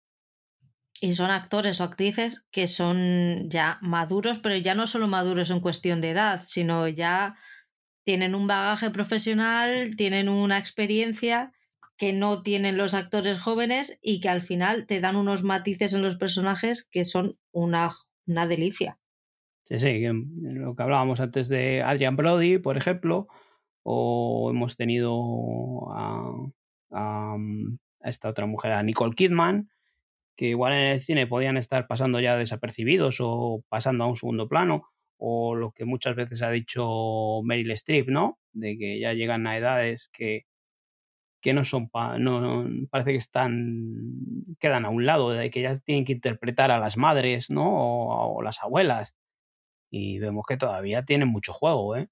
Y 1.00 1.14
son 1.14 1.30
actores 1.32 1.80
o 1.80 1.84
actrices 1.84 2.46
que 2.52 2.68
son 2.68 3.50
ya 3.50 3.78
maduros, 3.82 4.38
pero 4.38 4.56
ya 4.56 4.76
no 4.76 4.86
solo 4.86 5.08
maduros 5.08 5.50
en 5.50 5.58
cuestión 5.58 6.00
de 6.00 6.10
edad, 6.10 6.42
sino 6.44 6.86
ya 6.86 7.36
tienen 8.04 8.34
un 8.34 8.46
bagaje 8.46 8.90
profesional, 8.90 9.96
tienen 9.96 10.28
una 10.28 10.58
experiencia 10.58 11.52
que 11.96 12.12
no 12.12 12.42
tienen 12.42 12.76
los 12.76 12.94
actores 12.94 13.38
jóvenes 13.38 13.98
y 14.02 14.20
que 14.20 14.28
al 14.28 14.42
final 14.42 14.86
te 14.86 15.00
dan 15.00 15.16
unos 15.16 15.42
matices 15.42 15.92
en 15.94 16.02
los 16.02 16.16
personajes 16.16 16.88
que 16.90 17.04
son 17.04 17.38
una, 17.52 17.90
una 18.26 18.46
delicia. 18.46 18.98
Sí, 19.64 19.78
sí, 19.78 20.02
lo 20.02 20.74
que 20.74 20.82
hablábamos 20.82 21.20
antes 21.20 21.48
de 21.48 21.82
Adrian 21.82 22.16
Brody, 22.16 22.58
por 22.58 22.76
ejemplo, 22.76 23.28
o 23.82 24.50
hemos 24.50 24.76
tenido 24.76 25.92
a, 25.92 26.32
a, 26.92 27.36
esta 28.04 28.28
otra 28.28 28.46
mujer, 28.46 28.72
a 28.72 28.82
Nicole 28.82 29.14
Kidman, 29.14 29.70
que 30.36 30.46
igual 30.48 30.72
en 30.72 30.92
el 30.92 31.02
cine 31.02 31.26
podían 31.26 31.56
estar 31.56 31.86
pasando 31.86 32.20
ya 32.20 32.36
desapercibidos 32.36 33.18
o 33.20 33.62
pasando 33.68 34.04
a 34.04 34.08
un 34.08 34.16
segundo 34.16 34.48
plano, 34.48 34.88
o 35.18 35.54
lo 35.54 35.72
que 35.72 35.84
muchas 35.84 36.16
veces 36.16 36.42
ha 36.42 36.50
dicho 36.50 37.42
Meryl 37.44 37.70
Streep, 37.72 38.08
¿no? 38.08 38.38
De 38.52 38.76
que 38.76 38.98
ya 39.00 39.12
llegan 39.12 39.46
a 39.46 39.56
edades 39.56 40.08
que, 40.12 40.46
que 41.40 41.52
no 41.52 41.64
son, 41.64 41.88
pa, 41.90 42.18
no, 42.18 42.66
parece 42.90 43.12
que 43.12 43.18
están, 43.18 44.14
quedan 44.58 44.84
a 44.84 44.90
un 44.90 45.06
lado, 45.06 45.30
de 45.30 45.50
que 45.50 45.62
ya 45.62 45.78
tienen 45.78 46.04
que 46.04 46.12
interpretar 46.12 46.70
a 46.70 46.78
las 46.78 46.96
madres, 46.96 47.50
¿no? 47.50 48.34
O 48.34 48.42
las 48.42 48.62
abuelas. 48.62 49.14
Y 49.90 50.18
vemos 50.18 50.44
que 50.48 50.56
todavía 50.56 51.04
tienen 51.04 51.28
mucho 51.28 51.52
juego, 51.52 51.96
¿eh? 51.96 52.08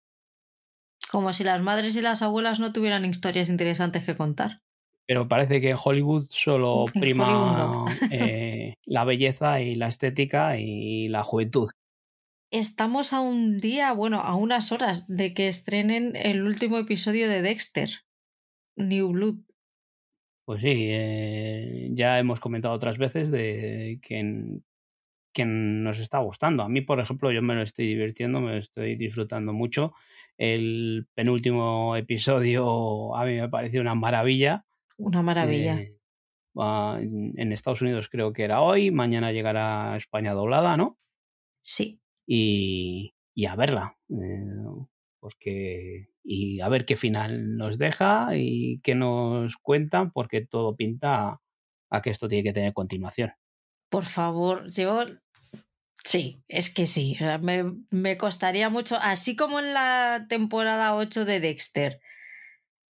Como 1.11 1.33
si 1.33 1.43
las 1.43 1.61
madres 1.61 1.97
y 1.97 2.03
las 2.03 2.23
abuelas 2.23 2.61
no 2.61 2.73
tuvieran 2.73 3.05
historias 3.05 3.49
interesantes 3.49 4.05
que 4.05 4.17
contar. 4.17 4.61
Pero 5.07 5.27
parece 5.27 5.61
que 5.61 5.71
en 5.71 5.77
Hollywood 5.83 6.29
solo 6.31 6.85
prima 7.01 7.27
Hollywood 7.27 7.57
no. 7.57 7.87
eh, 8.13 8.75
la 8.87 9.05
belleza 9.05 9.61
y 9.61 9.75
la 9.75 9.89
estética 9.89 10.57
y 10.57 11.09
la 11.09 11.25
juventud. 11.25 11.69
Estamos 12.53 13.13
a 13.13 13.21
un 13.21 13.59
día, 13.59 13.93
bueno, 13.93 14.21
a 14.21 14.37
unas 14.37 14.71
horas 14.71 15.09
de 15.09 15.35
que 15.35 15.49
estrenen 15.49 16.15
el 16.15 16.43
último 16.43 16.79
episodio 16.79 17.29
de 17.29 17.43
Dexter, 17.43 17.91
New 18.77 19.09
Blood. 19.09 19.37
Pues 20.45 20.63
sí, 20.63 20.75
eh, 20.91 21.89
ya 21.93 22.19
hemos 22.19 22.39
comentado 22.41 22.75
otras 22.75 22.99
veces 22.99 23.31
de 23.31 23.99
que, 24.03 24.19
en, 24.19 24.65
que 25.33 25.45
nos 25.45 25.99
está 25.99 26.19
gustando. 26.19 26.63
A 26.63 26.69
mí, 26.69 26.81
por 26.81 27.01
ejemplo, 27.01 27.31
yo 27.31 27.43
me 27.43 27.55
lo 27.55 27.63
estoy 27.63 27.87
divirtiendo, 27.87 28.41
me 28.41 28.53
lo 28.53 28.59
estoy 28.59 28.97
disfrutando 28.97 29.53
mucho 29.53 29.93
el 30.41 31.07
penúltimo 31.15 31.95
episodio 31.97 33.15
a 33.15 33.27
mí 33.27 33.35
me 33.35 33.51
pareció 33.51 33.83
una 33.83 33.95
maravilla. 33.95 34.65
Una 34.97 35.21
maravilla. 35.21 35.79
Eh, 35.79 35.99
en 36.57 37.53
Estados 37.53 37.83
Unidos 37.83 38.09
creo 38.09 38.33
que 38.33 38.45
era 38.45 38.63
hoy, 38.63 38.91
mañana 38.91 39.33
llegará 39.33 39.93
a 39.93 39.97
España 39.99 40.33
doblada, 40.33 40.79
¿no? 40.79 40.99
Sí. 41.63 42.01
Y, 42.27 43.15
y 43.35 43.47
a 43.47 43.55
verla, 43.55 43.99
eh, 44.09 44.45
porque 45.21 46.09
y 46.25 46.61
a 46.61 46.71
ver 46.71 46.87
qué 46.87 46.97
final 46.97 47.59
nos 47.59 47.77
deja 47.77 48.31
y 48.35 48.81
qué 48.81 48.95
nos 48.95 49.59
cuentan, 49.59 50.11
porque 50.11 50.47
todo 50.47 50.75
pinta 50.75 51.29
a, 51.29 51.41
a 51.91 52.01
que 52.01 52.11
esto 52.11 52.29
tiene 52.29 52.45
que 52.45 52.55
tener 52.55 52.73
continuación. 52.73 53.33
Por 53.91 54.07
favor, 54.07 54.71
yo 54.71 55.05
Sí, 56.05 56.43
es 56.49 56.73
que 56.73 56.87
sí. 56.87 57.17
Me, 57.41 57.65
me, 57.91 58.17
costaría 58.17 58.69
mucho, 58.71 58.97
así 59.01 59.37
como 59.37 59.59
en 59.61 59.75
la 59.75 60.27
temporada 60.29 60.95
8 60.97 61.25
de 61.25 61.41
Dexter. 61.41 62.01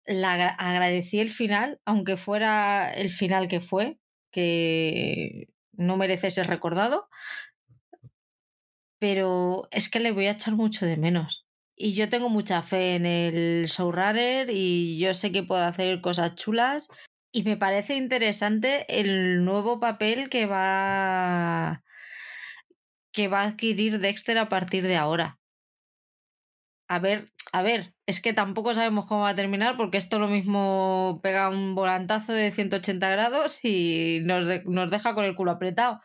La, 0.06 0.48
agradecí 0.48 1.20
el 1.20 1.30
final, 1.30 1.80
aunque 1.84 2.16
fuera 2.16 2.90
el 2.92 3.10
final 3.10 3.48
que 3.48 3.60
fue, 3.60 3.98
que 4.30 5.48
no 5.72 5.96
merece 5.96 6.30
ser 6.30 6.46
recordado. 6.46 7.08
Pero 8.98 9.68
es 9.70 9.88
que 9.88 10.00
le 10.00 10.12
voy 10.12 10.26
a 10.26 10.32
echar 10.32 10.54
mucho 10.54 10.86
de 10.86 10.96
menos. 10.96 11.46
Y 11.74 11.94
yo 11.94 12.10
tengo 12.10 12.28
mucha 12.28 12.62
fe 12.62 12.94
en 12.96 13.06
el 13.06 13.66
showrunner 13.66 14.50
y 14.50 14.98
yo 14.98 15.14
sé 15.14 15.32
que 15.32 15.42
puede 15.42 15.64
hacer 15.64 16.00
cosas 16.02 16.34
chulas. 16.34 16.88
Y 17.32 17.42
me 17.44 17.56
parece 17.56 17.96
interesante 17.96 18.86
el 19.00 19.44
nuevo 19.44 19.80
papel 19.80 20.28
que 20.28 20.46
va 20.46 21.82
que 23.12 23.28
va 23.28 23.42
a 23.42 23.48
adquirir 23.48 23.98
Dexter 24.00 24.38
a 24.38 24.48
partir 24.48 24.86
de 24.86 24.96
ahora. 24.96 25.38
A 26.88 26.98
ver, 26.98 27.28
a 27.52 27.62
ver, 27.62 27.94
es 28.06 28.20
que 28.20 28.32
tampoco 28.32 28.74
sabemos 28.74 29.06
cómo 29.06 29.22
va 29.22 29.30
a 29.30 29.34
terminar 29.36 29.76
porque 29.76 29.96
esto 29.96 30.18
lo 30.18 30.28
mismo 30.28 31.20
pega 31.22 31.48
un 31.48 31.74
volantazo 31.74 32.32
de 32.32 32.50
180 32.50 33.08
grados 33.10 33.64
y 33.64 34.20
nos, 34.24 34.64
nos 34.66 34.90
deja 34.90 35.14
con 35.14 35.24
el 35.24 35.36
culo 35.36 35.52
apretado. 35.52 36.00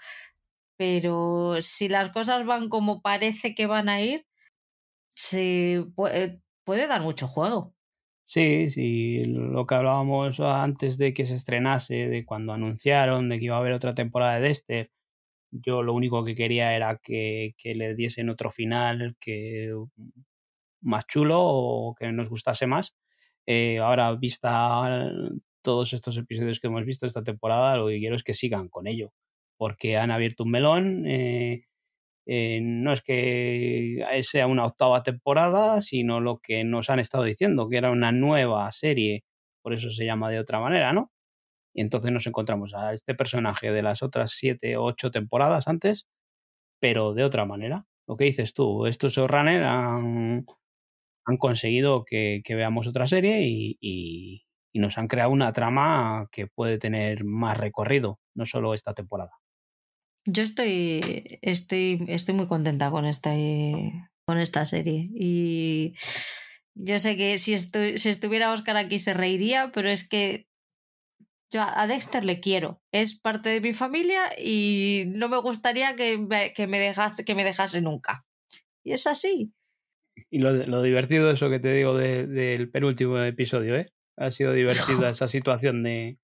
Pero 0.78 1.58
si 1.62 1.88
las 1.90 2.12
cosas 2.12 2.46
van 2.46 2.70
como 2.70 3.02
parece 3.02 3.56
que 3.56 3.66
van 3.66 3.90
a 3.90 4.02
ir, 4.02 4.26
se 5.16 5.86
puede, 5.96 6.42
puede 6.66 6.88
dar 6.88 7.02
mucho 7.02 7.28
juego. 7.28 7.74
Sí, 8.28 8.72
sí, 8.72 9.24
lo 9.26 9.68
que 9.68 9.76
hablábamos 9.76 10.40
antes 10.40 10.98
de 10.98 11.14
que 11.14 11.26
se 11.26 11.36
estrenase, 11.36 12.08
de 12.10 12.26
cuando 12.26 12.54
anunciaron 12.54 13.30
de 13.30 13.38
que 13.40 13.46
iba 13.46 13.56
a 13.56 13.60
haber 13.60 13.74
otra 13.74 13.94
temporada 13.94 14.36
de 14.36 14.48
Dexter, 14.48 14.92
yo 15.64 15.84
lo 15.84 15.94
único 15.94 16.24
que 16.26 16.36
quería 16.36 16.76
era 16.76 16.98
que, 17.02 17.56
que 17.58 17.76
le 17.76 17.96
diesen 17.96 18.30
otro 18.30 18.52
final 18.52 19.16
que 19.20 19.74
más 20.82 21.06
chulo 21.08 21.40
o 21.42 21.96
que 21.96 22.12
nos 22.12 22.30
gustase 22.30 22.68
más. 22.68 22.96
Eh, 23.46 23.80
ahora, 23.80 24.14
vista 24.16 25.10
todos 25.62 25.94
estos 25.94 26.18
episodios 26.18 26.60
que 26.60 26.68
hemos 26.68 26.86
visto 26.86 27.06
esta 27.06 27.24
temporada, 27.24 27.78
lo 27.78 27.88
que 27.88 28.00
quiero 28.00 28.16
es 28.16 28.24
que 28.24 28.34
sigan 28.34 28.70
con 28.70 28.88
ello, 28.88 29.12
porque 29.58 29.98
han 29.98 30.12
abierto 30.12 30.44
un 30.44 30.52
melón. 30.52 31.06
Eh, 31.08 31.66
eh, 32.28 32.60
no 32.62 32.94
es 32.94 33.02
que 33.04 34.04
sea 34.24 34.48
una 34.48 34.66
octava 34.66 35.04
temporada, 35.04 35.82
sino 35.82 36.22
lo 36.22 36.40
que 36.40 36.64
nos 36.64 36.90
han 36.90 37.00
estado 37.00 37.24
diciendo, 37.24 37.70
que 37.70 37.78
era 37.78 37.92
una 37.92 38.12
nueva 38.12 38.72
serie, 38.72 39.24
por 39.62 39.74
eso 39.74 39.92
se 39.92 40.06
llama 40.06 40.30
de 40.30 40.40
otra 40.40 40.60
manera, 40.60 40.94
¿no? 40.94 41.12
Y 41.76 41.82
entonces 41.82 42.12
nos 42.12 42.26
encontramos 42.26 42.74
a 42.74 42.94
este 42.94 43.14
personaje 43.16 43.70
de 43.70 43.84
las 43.84 44.02
otras 44.02 44.32
siete 44.32 44.78
o 44.78 44.86
ocho 44.86 45.12
temporadas 45.12 45.68
antes, 45.68 46.08
pero 46.80 47.14
de 47.14 47.26
otra 47.26 47.46
manera. 47.46 47.86
Lo 48.08 48.16
que 48.16 48.24
dices 48.24 48.54
tú, 48.54 48.86
estos 48.86 49.14
showrunners 49.14 49.66
han, 49.66 50.46
han 51.26 51.38
conseguido 51.38 52.06
que, 52.06 52.42
veamos 52.48 52.88
otra 52.88 53.08
serie 53.08 53.42
y, 53.46 53.78
y, 53.82 54.42
nos 54.80 54.98
han 54.98 55.08
creado 55.08 55.32
una 55.32 55.54
trama 55.54 56.28
que 56.32 56.48
puede 56.48 56.78
tener 56.78 57.24
más 57.24 57.58
recorrido, 57.58 58.20
no 58.36 58.46
solo 58.46 58.74
esta 58.74 58.94
temporada. 58.94 59.32
Yo 60.26 60.44
estoy, 60.44 61.00
estoy, 61.42 62.04
estoy 62.08 62.36
muy 62.36 62.48
contenta 62.48 62.92
con 62.92 63.06
esta, 63.06 63.32
con 64.26 64.38
esta 64.38 64.66
serie 64.66 65.10
y 65.14 65.94
yo 66.74 67.00
sé 67.00 67.16
que 67.16 67.38
si, 67.38 67.58
si 67.58 68.10
estuviera 68.10 68.52
Oscar 68.52 68.76
aquí 68.76 69.00
se 69.00 69.14
reiría, 69.14 69.72
pero 69.74 69.90
es 69.90 70.08
que 70.08 70.48
yo 71.56 71.62
a 71.62 71.88
Dexter 71.88 72.26
le 72.26 72.42
quiero, 72.42 72.82
es 72.92 73.18
parte 73.18 73.50
de 73.50 73.62
mi 73.62 73.72
familia 73.72 74.24
y 74.38 75.06
no 75.08 75.30
me 75.30 75.38
gustaría 75.38 75.96
que 75.96 76.18
me, 76.18 76.52
que 76.52 76.68
me, 76.68 76.80
dejase, 76.80 77.24
que 77.24 77.34
me 77.34 77.46
dejase 77.46 77.82
nunca. 77.82 78.26
Y 78.84 78.92
es 78.92 79.08
así. 79.08 79.54
Y 80.30 80.40
lo, 80.40 80.52
lo 80.52 80.82
divertido, 80.82 81.32
eso 81.32 81.50
que 81.50 81.60
te 81.60 81.72
digo 81.72 81.96
del 81.96 82.70
penúltimo 82.72 83.20
episodio, 83.20 83.78
¿eh? 83.78 83.90
Ha 84.18 84.32
sido 84.32 84.52
divertida 84.52 85.10
esa 85.12 85.30
situación 85.30 85.84
de, 85.84 86.18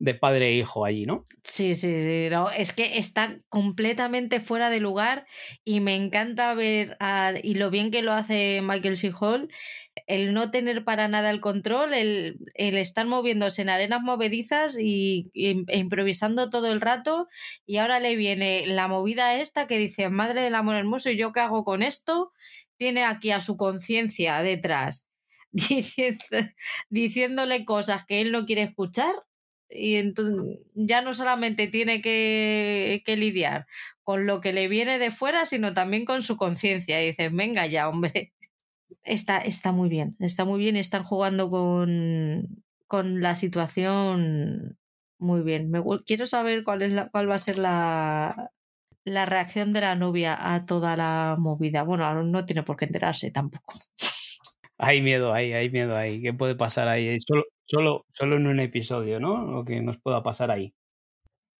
de 0.00 0.14
padre 0.14 0.48
e 0.48 0.54
hijo 0.54 0.86
allí, 0.86 1.04
¿no? 1.04 1.26
Sí, 1.44 1.74
sí, 1.74 1.88
sí. 2.04 2.28
No, 2.30 2.50
es 2.50 2.72
que 2.72 2.98
está 2.98 3.36
completamente 3.50 4.40
fuera 4.40 4.70
de 4.70 4.80
lugar 4.80 5.26
y 5.62 5.80
me 5.80 5.94
encanta 5.94 6.54
ver 6.54 6.96
y 7.42 7.54
lo 7.54 7.70
bien 7.70 7.90
que 7.90 8.02
lo 8.02 8.12
hace 8.12 8.62
Michael 8.62 8.96
C. 8.96 9.12
Hall, 9.20 9.50
el 10.06 10.32
no 10.32 10.50
tener 10.50 10.84
para 10.84 11.06
nada 11.08 11.28
el 11.28 11.40
control, 11.40 11.92
el, 11.92 12.38
el 12.54 12.78
estar 12.78 13.06
moviéndose 13.06 13.60
en 13.60 13.68
arenas 13.68 14.00
movedizas 14.00 14.76
y, 14.80 15.30
e 15.34 15.62
improvisando 15.76 16.48
todo 16.48 16.72
el 16.72 16.80
rato 16.80 17.28
y 17.66 17.76
ahora 17.76 18.00
le 18.00 18.16
viene 18.16 18.66
la 18.66 18.88
movida 18.88 19.38
esta 19.38 19.66
que 19.66 19.76
dice, 19.76 20.08
madre 20.08 20.40
del 20.40 20.54
amor 20.54 20.76
hermoso, 20.76 21.10
¿y 21.10 21.16
yo 21.18 21.32
qué 21.32 21.40
hago 21.40 21.62
con 21.62 21.82
esto? 21.82 22.32
Tiene 22.78 23.04
aquí 23.04 23.32
a 23.32 23.40
su 23.40 23.58
conciencia 23.58 24.42
detrás. 24.42 25.06
diciéndole 26.90 27.64
cosas 27.64 28.06
que 28.06 28.20
él 28.20 28.30
no 28.32 28.46
quiere 28.46 28.62
escuchar 28.62 29.14
y 29.70 29.96
entonces 29.96 30.58
ya 30.74 31.02
no 31.02 31.14
solamente 31.14 31.68
tiene 31.68 32.02
que, 32.02 33.02
que, 33.04 33.16
lidiar 33.16 33.66
con 34.02 34.26
lo 34.26 34.40
que 34.40 34.52
le 34.52 34.68
viene 34.68 34.98
de 34.98 35.10
fuera, 35.10 35.46
sino 35.46 35.74
también 35.74 36.04
con 36.04 36.22
su 36.22 36.36
conciencia. 36.36 37.02
Y 37.02 37.08
dices, 37.08 37.32
venga 37.32 37.66
ya, 37.66 37.88
hombre. 37.88 38.32
Está, 39.04 39.38
está 39.38 39.72
muy 39.72 39.88
bien, 39.88 40.14
está 40.20 40.44
muy 40.44 40.58
bien, 40.60 40.76
están 40.76 41.04
jugando 41.04 41.48
con, 41.48 42.62
con 42.86 43.20
la 43.22 43.34
situación 43.34 44.78
muy 45.18 45.42
bien. 45.42 45.70
Me, 45.70 45.82
quiero 46.04 46.26
saber 46.26 46.64
cuál, 46.64 46.82
es 46.82 46.92
la, 46.92 47.08
cuál 47.08 47.30
va 47.30 47.36
a 47.36 47.38
ser 47.38 47.58
la, 47.58 48.50
la 49.04 49.26
reacción 49.26 49.72
de 49.72 49.80
la 49.80 49.94
novia 49.94 50.36
a 50.54 50.66
toda 50.66 50.96
la 50.96 51.36
movida. 51.38 51.82
Bueno, 51.82 52.22
no 52.24 52.44
tiene 52.44 52.62
por 52.62 52.76
qué 52.76 52.86
enterarse 52.86 53.30
tampoco. 53.30 53.78
Hay 54.76 55.02
miedo 55.02 55.32
ahí, 55.32 55.52
hay 55.52 55.70
miedo 55.70 55.96
ahí. 55.96 56.20
¿Qué 56.20 56.32
puede 56.32 56.56
pasar 56.56 56.88
ahí? 56.88 57.18
Solo, 57.20 57.44
solo, 57.70 58.06
solo 58.12 58.36
en 58.36 58.46
un 58.46 58.60
episodio, 58.60 59.20
¿no? 59.20 59.50
Lo 59.50 59.64
que 59.64 59.80
nos 59.80 59.98
pueda 59.98 60.22
pasar 60.22 60.50
ahí. 60.50 60.74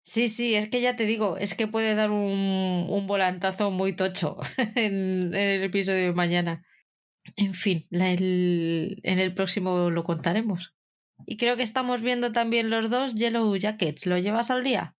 Sí, 0.03 0.29
sí, 0.29 0.55
es 0.55 0.69
que 0.69 0.81
ya 0.81 0.97
te 0.97 1.07
digo, 1.07 1.37
es 1.37 1.55
que 1.55 1.69
puede 1.69 1.95
dar 1.95 2.11
un, 2.11 2.87
un 2.89 3.07
volantazo 3.07 3.71
muy 3.71 3.95
tocho 3.95 4.39
en, 4.77 5.35
el 5.35 5.63
episodio 5.63 6.07
de 6.07 6.13
mañana. 6.13 6.67
En 7.37 7.55
fin, 7.55 7.85
el, 7.91 8.99
en 9.03 9.19
el 9.19 9.35
próximo 9.35 9.91
lo 9.91 10.05
contaremos. 10.05 10.75
Y 11.27 11.37
creo 11.37 11.57
que 11.57 11.63
estamos 11.63 12.03
viendo 12.03 12.33
también 12.33 12.71
los 12.71 12.91
dos 12.91 13.15
Yellow 13.15 13.55
Jackets. 13.55 14.07
¿Lo 14.07 14.19
llevas 14.19 14.51
al 14.51 14.65
día? 14.65 14.97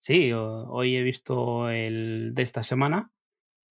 Sí, 0.00 0.32
hoy 0.32 0.96
he 0.96 1.02
visto 1.02 1.68
el 1.68 2.32
de 2.32 2.42
esta 2.42 2.62
semana 2.62 3.10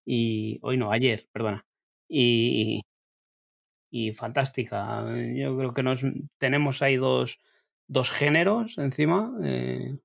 y 0.05 0.59
hoy 0.61 0.77
no, 0.77 0.91
ayer, 0.91 1.27
perdona. 1.31 1.65
Y, 2.07 2.81
y 3.89 4.13
fantástica. 4.13 5.05
Yo 5.35 5.57
creo 5.57 5.73
que 5.73 5.83
nos 5.83 6.01
tenemos 6.37 6.81
ahí 6.81 6.97
dos, 6.97 7.39
dos 7.87 8.11
géneros 8.11 8.77
encima, 8.77 9.33
eh, 9.43 9.97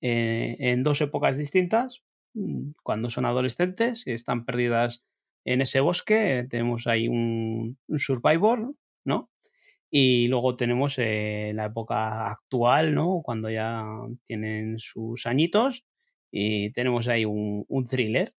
eh, 0.00 0.56
en 0.58 0.82
dos 0.82 1.00
épocas 1.00 1.38
distintas, 1.38 2.04
mm, 2.34 2.72
cuando 2.82 3.10
son 3.10 3.24
adolescentes 3.26 4.06
y 4.06 4.12
están 4.12 4.44
perdidas 4.44 5.02
en 5.44 5.62
ese 5.62 5.80
bosque, 5.80 6.46
tenemos 6.50 6.86
ahí 6.86 7.08
un, 7.08 7.78
survivor, 7.96 8.74
¿no? 9.04 9.30
Y 9.90 10.28
luego 10.28 10.56
tenemos 10.56 10.96
eh, 10.98 11.52
la 11.54 11.66
época 11.66 12.30
actual, 12.30 12.94
¿no? 12.94 13.22
Cuando 13.24 13.50
ya 13.50 13.84
tienen 14.26 14.78
sus 14.78 15.26
añitos 15.26 15.84
y 16.30 16.72
tenemos 16.72 17.08
ahí 17.08 17.24
un, 17.24 17.64
un 17.68 17.86
thriller. 17.86 18.34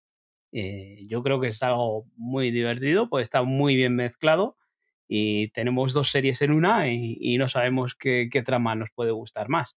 yo 1.07 1.23
creo 1.23 1.39
que 1.39 1.49
es 1.49 1.63
algo 1.63 2.05
muy 2.15 2.51
divertido, 2.51 3.09
pues 3.09 3.23
está 3.23 3.43
muy 3.43 3.75
bien 3.75 3.95
mezclado 3.95 4.58
y 5.11 5.49
tenemos 5.49 5.91
dos 5.91 6.11
series 6.11 6.41
en 6.43 6.51
una 6.51 6.87
y, 6.87 7.37
no 7.39 7.49
sabemos 7.49 7.95
qué, 7.95 8.29
trama 8.45 8.75
nos 8.75 8.91
puede 8.91 9.11
gustar 9.11 9.49
más. 9.49 9.75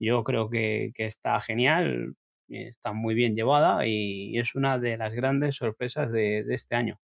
Yo 0.00 0.24
creo 0.24 0.48
que, 0.48 0.92
está 0.96 1.38
genial, 1.42 2.14
está 2.48 2.94
muy 2.94 3.14
bien 3.14 3.36
llevada 3.36 3.86
y 3.86 4.38
es 4.38 4.54
una 4.54 4.78
de 4.78 4.96
las 4.96 5.12
grandes 5.12 5.56
sorpresas 5.56 6.10
de, 6.10 6.46
este 6.48 6.76
año. 6.76 6.98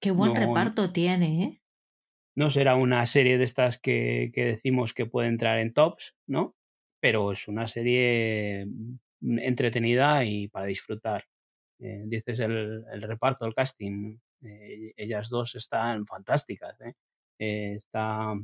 Qué 0.00 0.10
buen 0.12 0.34
reparto 0.34 0.90
tiene, 0.90 1.44
¿eh? 1.44 1.60
No 2.34 2.50
será 2.50 2.76
una 2.76 3.04
serie 3.04 3.36
de 3.36 3.44
estas 3.44 3.78
que, 3.78 4.30
decimos 4.34 4.94
que 4.94 5.06
puede 5.06 5.28
entrar 5.28 5.58
en 5.58 5.74
tops, 5.74 6.14
¿no? 6.26 6.56
Pero 7.00 7.32
es 7.32 7.48
una 7.48 7.68
serie 7.68 8.64
mm, 9.20 9.38
entretenida 9.40 10.24
y 10.24 10.48
para 10.48 10.66
disfrutar. 10.66 11.24
Eh, 11.80 12.04
dices 12.06 12.40
el, 12.40 12.84
el, 12.92 13.02
reparto, 13.02 13.44
el 13.44 13.54
casting, 13.54 14.18
eh, 14.42 14.92
ellas 14.96 15.28
dos 15.28 15.54
están 15.54 16.06
fantásticas. 16.06 16.80
¿eh? 16.80 16.94
Eh, 17.38 17.74
está, 17.76 18.34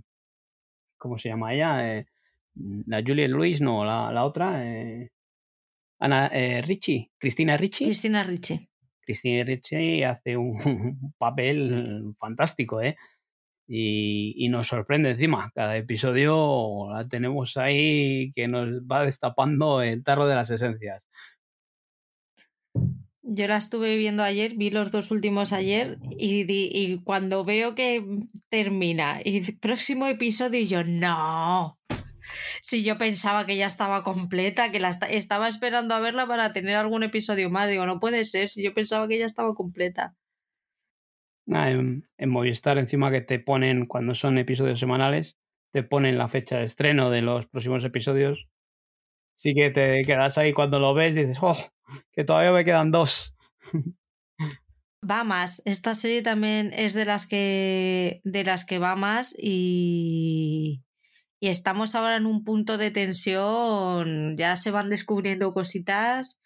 ¿cómo 0.96 1.18
se 1.18 1.28
llama 1.28 1.54
ella? 1.54 2.04
la 2.86 3.02
Julia 3.02 3.26
Luis, 3.26 3.60
no, 3.60 3.84
la, 3.84 4.12
la 4.12 4.24
otra. 4.24 4.62
Ana 5.98 6.28
Ricci, 6.62 7.10
Cristina 7.18 7.56
Ricci. 7.56 7.86
Cristina 7.86 8.22
Ricci. 8.22 8.68
Cristina 9.00 9.44
Ricci 9.44 10.02
hace 10.02 10.36
un, 10.36 11.14
papel 11.18 12.14
fantástico, 12.18 12.80
¿eh? 12.80 12.96
Y, 13.66 14.34
y, 14.36 14.48
nos 14.50 14.68
sorprende 14.68 15.10
encima. 15.12 15.50
Cada 15.54 15.76
episodio 15.76 16.90
la 16.92 17.08
tenemos 17.08 17.56
ahí 17.56 18.30
que 18.34 18.46
nos 18.46 18.68
va 18.82 19.04
destapando 19.04 19.80
el 19.82 20.04
tarro 20.04 20.26
de 20.26 20.34
las 20.34 20.50
esencias. 20.50 21.08
Yo 23.26 23.46
la 23.48 23.56
estuve 23.56 23.96
viendo 23.96 24.22
ayer, 24.22 24.55
vi 24.55 24.68
los 24.68 24.90
dos 24.92 25.10
últimos 25.10 25.55
ayer 25.55 25.96
y, 26.18 26.44
y 26.46 27.02
cuando 27.05 27.42
veo 27.42 27.74
que 27.74 28.05
termina 28.51 29.20
y 29.24 29.51
próximo 29.52 30.06
episodio 30.06 30.60
y 30.60 30.66
yo 30.66 30.84
no. 30.84 31.78
Si 32.60 32.84
yo 32.84 32.98
pensaba 32.98 33.46
que 33.46 33.56
ya 33.56 33.66
estaba 33.66 34.02
completa, 34.02 34.70
que 34.70 34.78
la 34.80 34.90
estaba 34.90 35.48
esperando 35.48 35.94
a 35.94 36.01
verla 36.01 36.26
para 36.26 36.52
tener 36.52 36.76
algún 36.76 37.02
episodio 37.02 37.48
más, 37.48 37.70
digo, 37.70 37.86
no 37.86 37.98
puede 37.98 38.24
ser, 38.26 38.51
si 38.51 38.62
yo 38.62 38.74
pensaba 38.74 39.09
que 39.09 39.18
ya 39.18 39.26
estaba 39.26 39.55
completa. 39.55 40.14
en, 41.46 42.06
en 42.18 42.28
Movistar 42.28 42.76
encima 42.76 43.10
que 43.10 43.22
te 43.22 43.38
ponen 43.38 43.86
cuando 43.86 44.14
son 44.14 44.36
episodios 44.36 44.80
semanales, 44.80 45.38
te 45.72 45.82
ponen 45.82 46.18
la 46.18 46.28
fecha 46.28 46.59
de 46.59 46.64
estreno 46.66 47.10
de 47.10 47.22
los 47.22 47.46
próximos 47.46 47.84
episodios. 47.84 48.48
Sí 49.36 49.55
que 49.55 49.70
te 49.70 50.05
quedas 50.05 50.39
ahí 50.39 50.52
cuando 50.52 50.78
lo 50.78 50.94
ves 50.94 51.16
y 51.16 51.20
dices, 51.20 51.39
oh, 51.40 51.56
que 52.12 52.24
todavía 52.24 52.52
me 52.52 52.65
quedan 52.65 52.90
dos. 52.90 53.35
Va 55.09 55.23
más. 55.23 55.61
Esta 55.66 55.94
serie 55.94 56.23
también 56.23 56.73
es 56.74 56.94
de 56.94 57.05
las 57.05 57.27
que 57.27 58.23
de 58.24 58.43
las 58.43 58.65
que 58.65 58.78
va 58.78 58.97
más 58.97 59.35
y 59.39 60.82
y 61.44 61.48
estamos 61.48 61.94
ahora 61.94 62.16
en 62.16 62.24
un 62.24 62.43
punto 62.43 62.78
de 62.78 62.90
tensión, 62.90 64.35
ya 64.39 64.56
se 64.56 64.70
van 64.70 64.89
descubriendo 64.89 65.52
cositas 65.52 66.40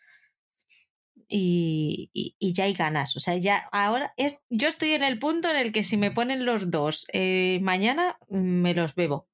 y, 1.29 2.11
ya 2.41 2.65
hay 2.65 2.73
ganas. 2.73 3.17
O 3.17 3.21
sea, 3.21 3.37
ya 3.37 3.63
ahora 3.71 4.13
es, 4.17 4.43
yo 4.51 4.67
estoy 4.67 4.95
en 4.95 5.05
el 5.05 5.21
punto 5.21 5.49
en 5.49 5.57
el 5.57 5.71
que 5.71 5.85
si 5.85 5.97
me 5.99 6.11
ponen 6.11 6.45
los 6.45 6.73
dos 6.73 7.07
eh, 7.13 7.61
mañana, 7.63 8.19
me 8.29 8.75
los 8.75 8.97
bebo. 8.97 9.29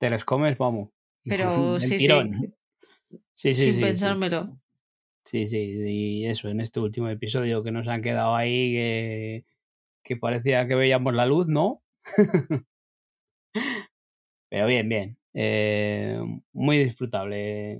Te 0.00 0.10
los 0.10 0.24
comes, 0.24 0.58
vamos. 0.58 0.90
Pero 1.22 1.78
sí, 1.80 2.00
sí, 2.00 2.08
Sin 3.34 3.80
pensármelo. 3.80 4.58
Sí, 5.24 5.46
sí, 5.46 5.58
y 5.58 6.26
eso, 6.26 6.48
en 6.48 6.60
este 6.60 6.80
último 6.80 7.08
episodio 7.08 7.62
que 7.62 7.70
nos 7.70 7.86
han 7.88 8.02
quedado 8.02 8.34
ahí, 8.34 8.72
que, 8.72 9.44
que 10.04 10.16
parecía 10.16 10.66
que 10.66 10.74
veíamos 10.74 11.14
la 11.14 11.26
luz, 11.26 11.46
¿no? 11.46 11.82
Pero 14.50 14.66
bien, 14.66 14.88
bien. 14.88 15.16
Eh, 15.34 16.20
muy 16.52 16.78
disfrutable. 16.84 17.78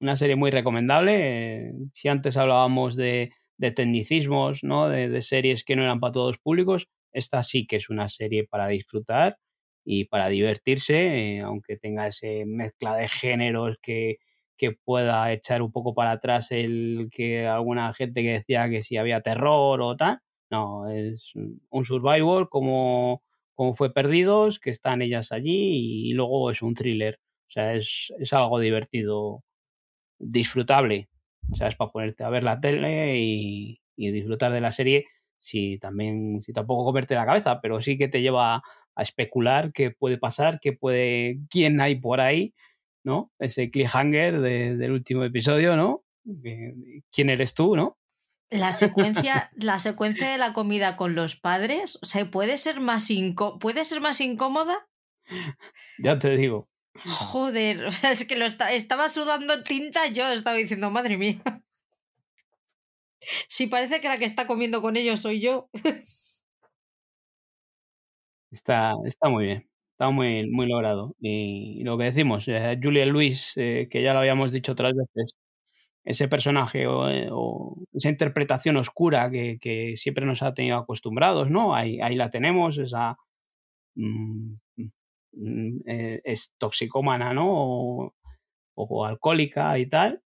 Una 0.00 0.16
serie 0.16 0.36
muy 0.36 0.50
recomendable. 0.50 1.72
si 1.92 2.08
antes 2.08 2.36
hablábamos 2.36 2.96
de, 2.96 3.32
de 3.58 3.70
tecnicismos, 3.70 4.64
¿no? 4.64 4.88
De, 4.88 5.22
series 5.22 5.64
que 5.64 5.76
no 5.76 5.82
eran 5.82 6.00
para 6.00 6.12
todos 6.12 6.38
públicos, 6.38 6.88
esta 7.12 7.42
sí 7.42 7.66
que 7.66 7.76
es 7.76 7.90
una 7.90 8.08
serie 8.08 8.46
para 8.46 8.68
disfrutar 8.68 9.38
y 9.84 10.06
para 10.06 10.28
divertirse, 10.28 11.36
eh, 11.36 11.40
aunque 11.40 11.76
tenga 11.76 12.08
ese 12.08 12.44
mezcla 12.46 12.96
de 12.96 13.08
géneros 13.08 13.78
que, 13.82 14.16
que 14.56 14.72
pueda 14.72 15.32
echar 15.32 15.62
un 15.62 15.72
poco 15.72 15.94
para 15.94 16.12
atrás 16.12 16.50
el 16.52 17.08
que 17.12 17.46
alguna 17.46 17.92
gente 17.94 18.22
que 18.22 18.32
decía 18.32 18.68
que 18.70 18.82
si 18.82 18.96
había 18.96 19.20
terror 19.22 19.80
o 19.82 19.96
tal. 19.96 20.20
No, 20.50 20.88
es 20.88 21.32
un 21.34 21.84
survival 21.84 22.48
como, 22.48 23.22
como 23.54 23.74
fue 23.74 23.92
Perdidos, 23.92 24.60
que 24.60 24.70
están 24.70 25.02
ellas 25.02 25.32
allí 25.32 26.10
y 26.10 26.12
luego 26.12 26.50
es 26.50 26.62
un 26.62 26.74
thriller. 26.74 27.18
O 27.48 27.50
sea, 27.50 27.74
es, 27.74 28.12
es 28.18 28.32
algo 28.32 28.60
divertido, 28.60 29.44
disfrutable. 30.18 31.08
O 31.52 31.56
sea, 31.56 31.68
es 31.68 31.76
para 31.76 31.90
ponerte 31.92 32.24
a 32.24 32.30
ver 32.30 32.44
la 32.44 32.60
tele 32.60 33.18
y, 33.18 33.80
y 33.96 34.10
disfrutar 34.12 34.52
de 34.52 34.60
la 34.60 34.72
serie 34.72 35.06
si 35.40 35.78
también, 35.78 36.40
si 36.42 36.52
tampoco 36.52 36.84
comerte 36.84 37.14
la 37.14 37.26
cabeza, 37.26 37.60
pero 37.60 37.80
sí 37.80 37.96
que 37.98 38.08
te 38.08 38.20
lleva 38.20 38.62
a 38.96 39.02
especular 39.02 39.72
qué 39.72 39.90
puede 39.92 40.18
pasar, 40.18 40.58
qué 40.60 40.72
puede, 40.72 41.38
quién 41.50 41.80
hay 41.80 41.96
por 41.96 42.20
ahí, 42.20 42.54
¿no? 43.06 43.30
Ese 43.38 43.70
cliffhanger 43.70 44.40
del 44.40 44.90
último 44.90 45.22
episodio, 45.22 45.76
¿no? 45.76 46.04
¿Quién 47.12 47.30
eres 47.30 47.54
tú, 47.54 47.76
no? 47.76 47.96
La 48.50 48.72
secuencia, 48.72 49.50
la 49.54 49.78
secuencia 49.78 50.28
de 50.28 50.38
la 50.38 50.52
comida 50.52 50.96
con 50.96 51.14
los 51.14 51.36
padres, 51.36 52.00
o 52.02 52.04
sea, 52.04 52.28
¿puede 52.28 52.58
ser 52.58 52.80
más, 52.80 53.08
¿puede 53.60 53.84
ser 53.84 54.00
más 54.00 54.20
incómoda? 54.20 54.88
Ya 55.98 56.18
te 56.18 56.36
digo. 56.36 56.68
Joder, 57.04 57.86
es 58.10 58.26
que 58.26 58.36
lo 58.36 58.44
estaba 58.44 59.08
sudando 59.08 59.62
tinta 59.62 60.08
yo, 60.08 60.26
estaba 60.32 60.56
diciendo, 60.56 60.90
madre 60.90 61.16
mía. 61.16 61.40
Si 63.48 63.68
parece 63.68 64.00
que 64.00 64.08
la 64.08 64.18
que 64.18 64.24
está 64.24 64.48
comiendo 64.48 64.82
con 64.82 64.96
ellos 64.96 65.20
soy 65.20 65.40
yo. 65.40 65.70
Está, 68.50 68.94
está 69.04 69.28
muy 69.28 69.44
bien, 69.46 69.68
está 69.96 70.10
muy, 70.10 70.48
muy 70.50 70.66
logrado. 70.68 71.14
Y, 71.20 71.82
lo 71.84 71.96
que 71.98 72.04
decimos, 72.04 72.46
eh, 72.48 72.78
Julia 72.82 73.06
Luis, 73.06 73.52
eh, 73.56 73.88
que 73.90 74.02
ya 74.02 74.12
lo 74.12 74.20
habíamos 74.20 74.52
dicho 74.52 74.72
otras 74.72 74.94
veces, 74.94 75.34
ese 76.06 76.28
personaje 76.28 76.84
eh, 76.84 77.28
o, 77.32 77.76
esa 77.92 78.10
interpretación 78.10 78.76
oscura 78.76 79.30
que, 79.30 79.94
siempre 79.98 80.26
nos 80.26 80.42
ha 80.42 80.54
tenido 80.54 80.78
acostumbrados, 80.78 81.50
¿no? 81.50 81.74
Ahí, 81.74 82.00
ahí 82.00 82.16
la 82.16 82.30
tenemos, 82.30 82.78
esa 82.78 83.16
mm, 83.96 84.54
mm, 85.32 85.78
eh, 85.86 86.20
es 86.24 86.54
toxicómana, 86.58 87.34
¿no? 87.34 88.12
O, 88.76 89.06
alcohólica 89.06 89.78
y 89.78 89.86
tal, 89.88 90.22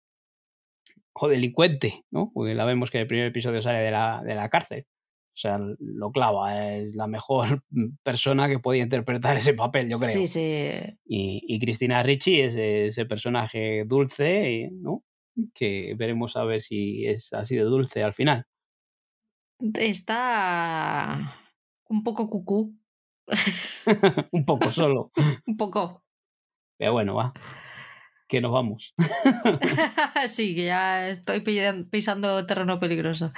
o 1.15 1.29
delincuente, 1.29 2.05
¿no? 2.11 2.31
Porque 2.35 2.55
la 2.55 2.65
vemos 2.65 2.91
que 2.91 2.99
en 2.99 3.03
el 3.03 3.09
primer 3.09 3.27
episodio 3.27 3.63
sale 3.63 3.81
de 3.81 3.91
la, 3.91 4.23
de 4.25 4.35
la 4.35 4.49
cárcel. 4.51 4.87
O 5.33 5.39
sea, 5.41 5.59
lo 5.79 6.11
clava, 6.11 6.75
es 6.77 6.95
la 6.95 7.07
mejor 7.07 7.63
persona 8.03 8.49
que 8.49 8.59
podía 8.59 8.83
interpretar 8.83 9.37
ese 9.37 9.55
papel, 9.55 9.91
yo 9.91 9.99
creo. 9.99 10.11
Sí, 10.11 10.27
sí. 10.27 10.71
Y, 11.07 11.43
y 11.47 11.59
Cristina 11.61 12.03
Ricci 12.03 12.41
es 12.41 12.55
ese 12.57 13.07
personaje 13.07 13.85
dulce, 13.87 14.71
¿no? 14.73 15.05
que 15.55 15.95
veremos 15.97 16.37
a 16.37 16.45
ver 16.45 16.63
si 16.63 17.07
es 17.07 17.33
así 17.33 17.57
de 17.57 17.63
dulce 17.63 18.03
al 18.03 18.15
final. 18.15 18.47
Está 19.75 21.37
un 21.89 22.03
poco 22.03 22.29
cucú. 22.31 22.75
un 24.33 24.45
poco 24.45 24.73
solo. 24.73 25.13
un 25.47 25.57
poco. 25.57 26.03
Pero 26.79 26.93
bueno, 26.93 27.15
va. 27.15 27.33
Que 28.27 28.41
nos 28.41 28.53
vamos. 28.53 28.95
sí, 30.29 30.55
que 30.55 30.67
ya 30.67 31.09
estoy 31.09 31.41
pisando 31.91 32.47
terreno 32.47 32.79
peligroso. 32.79 33.33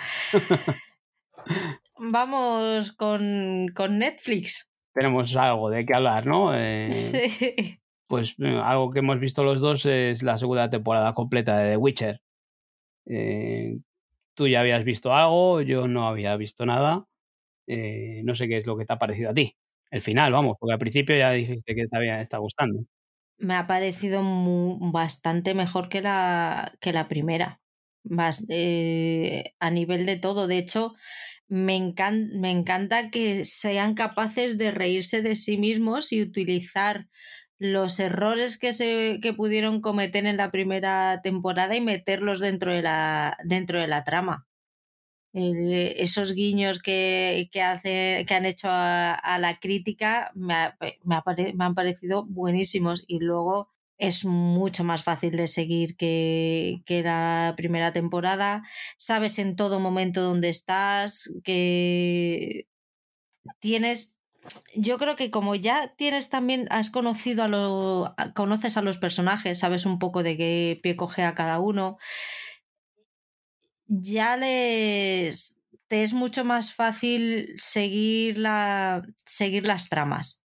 Vamos 2.03 2.93
con, 2.93 3.69
con, 3.75 3.99
Netflix. 3.99 4.71
Tenemos 4.93 5.35
algo 5.37 5.71
de 5.71 5.87
qué 5.87 5.95
hablar, 5.95 6.27
¿no? 6.27 6.55
Eh, 6.55 6.89
sí 6.93 7.79
pues 8.13 8.35
eh, 8.41 8.61
algo 8.63 8.91
que 8.91 8.99
hemos 8.99 9.19
visto 9.21 9.43
los 9.43 9.63
dos 9.63 9.87
es 9.87 10.23
la 10.23 10.37
segunda 10.37 10.69
temporada 10.69 11.15
completa 11.15 11.57
de 11.57 11.71
The 11.71 11.77
Witcher. 11.79 12.21
Eh, 13.07 13.73
tú 14.35 14.47
ya 14.47 14.61
habías 14.61 14.85
visto 14.85 15.15
algo, 15.15 15.63
yo 15.63 15.89
no 15.89 16.07
había 16.07 16.37
visto 16.37 16.67
nada. 16.67 17.07
Eh, 17.67 18.21
no 18.25 18.35
sé 18.35 18.49
qué 18.49 18.59
es 18.59 18.67
lo 18.67 18.77
que 18.77 18.85
te 18.85 18.93
ha 18.93 18.99
parecido 18.99 19.31
a 19.31 19.33
ti. 19.33 19.57
El 19.91 20.03
final, 20.03 20.31
vamos, 20.31 20.59
porque 20.61 20.75
al 20.75 20.79
principio 20.79 21.17
ya 21.17 21.31
dijiste 21.31 21.75
que 21.75 21.87
te 21.87 21.97
había 21.97 22.21
estado 22.21 22.43
gustando. 22.43 22.85
Me 23.39 23.55
ha 23.55 23.67
parecido 23.67 24.21
bastante 24.23 25.55
mejor 25.55 25.89
que 25.89 26.03
la, 26.03 26.75
que 26.83 26.93
la 26.93 27.09
primera. 27.09 27.63
Más, 28.05 28.45
a 28.45 29.71
nivel 29.71 30.05
de 30.05 30.17
todo. 30.21 30.49
De 30.49 30.59
hecho, 30.59 30.97
me, 31.53 31.95
me 32.33 32.51
encanta 32.51 33.11
que 33.11 33.45
sean 33.45 33.95
capaces 33.95 34.57
de 34.57 34.71
reírse 34.71 35.21
de 35.21 35.37
sí 35.37 35.59
mismos 35.59 36.11
y 36.11 36.23
utilizar 36.23 37.09
los 37.59 38.01
errores 38.01 38.59
que 38.59 38.73
se 38.73 39.21
que 39.21 39.35
pudieron 39.35 39.83
cometer 39.83 40.25
en 40.25 40.39
la 40.39 40.51
primera 40.51 41.21
temporada 41.23 41.77
y 41.77 41.83
meterlos 41.83 42.41
dentro 42.41 42.73
de 42.73 42.81
la 42.81 43.37
dentro 43.45 43.79
de 43.81 43.87
la 43.87 44.03
trama. 44.03 44.47
Esos 45.35 46.33
guiños 46.33 46.81
que, 46.81 47.51
que, 47.53 48.25
que 48.27 48.35
han 48.35 48.47
hecho 48.47 48.69
a, 48.71 49.39
la 49.39 49.59
crítica 49.61 50.31
me, 50.35 50.55
me, 51.05 51.65
han 51.65 51.75
parecido 51.75 52.25
buenísimos 52.27 53.05
y 53.07 53.19
luego 53.21 53.69
es 54.03 54.25
mucho 54.25 54.83
más 54.83 55.05
fácil 55.05 55.37
de 55.37 55.47
seguir 55.47 55.97
que, 55.97 56.83
que 56.87 57.03
la 57.03 57.55
primera 57.57 57.93
temporada 57.93 58.65
sabes 58.97 59.39
en 59.39 59.55
todo 59.55 59.79
momento 59.79 60.23
dónde 60.23 60.49
estás 60.49 61.33
que 61.45 62.67
tienes 63.61 64.19
yo 64.75 64.99
creo 64.99 65.15
que 65.15 65.31
como 65.31 65.55
ya 65.55 65.95
tienes 65.97 66.29
también, 66.29 66.67
has 66.71 66.91
conocido 66.91 67.45
a 67.45 67.49
lo, 67.49 68.17
conoces 68.35 68.77
a 68.77 68.83
los 68.83 68.99
personajes, 68.99 69.61
sabes 69.61 69.87
un 69.87 70.01
poco 70.01 70.25
de 70.25 70.37
qué 70.37 70.81
pie 70.83 70.97
coge 70.97 71.23
a 71.23 71.37
cada 71.37 71.61
uno, 71.61 71.99
ya 73.87 74.37
les 74.37 75.61
te 75.87 76.03
es 76.03 76.13
mucho 76.13 76.45
más 76.45 76.73
fácil 76.75 77.55
seguir, 77.57 78.39
la, 78.39 79.03
seguir 79.27 79.67
las 79.67 79.89
tramas. 79.89 80.42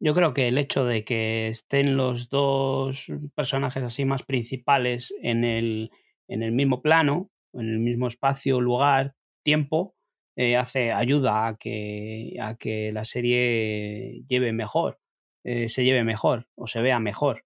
Yo 0.00 0.14
creo 0.14 0.32
que 0.34 0.46
el 0.46 0.58
hecho 0.58 0.84
de 0.84 1.04
que 1.04 1.48
estén 1.48 1.96
los 1.96 2.28
dos 2.30 3.06
personajes 3.34 3.82
así 3.82 4.04
más 4.04 4.22
principales 4.22 5.12
en 5.22 5.44
el, 5.44 5.90
en 6.28 6.42
el 6.42 6.52
mismo 6.52 6.82
plano, 6.82 7.30
en 7.52 7.68
el 7.68 7.78
mismo 7.80 8.06
espacio, 8.06 8.60
lugar, 8.60 9.14
tiempo, 9.42 9.96
eh, 10.36 10.56
hace, 10.56 10.92
ayuda 10.92 11.48
a 11.48 11.56
que, 11.56 12.36
a 12.40 12.56
que 12.56 12.92
la 12.92 13.04
serie 13.04 14.22
lleve 14.28 14.52
mejor, 14.52 15.00
eh, 15.44 15.68
se 15.68 15.84
lleve 15.84 16.04
mejor 16.04 16.46
o 16.54 16.66
se 16.68 16.80
vea 16.80 17.00
mejor. 17.00 17.44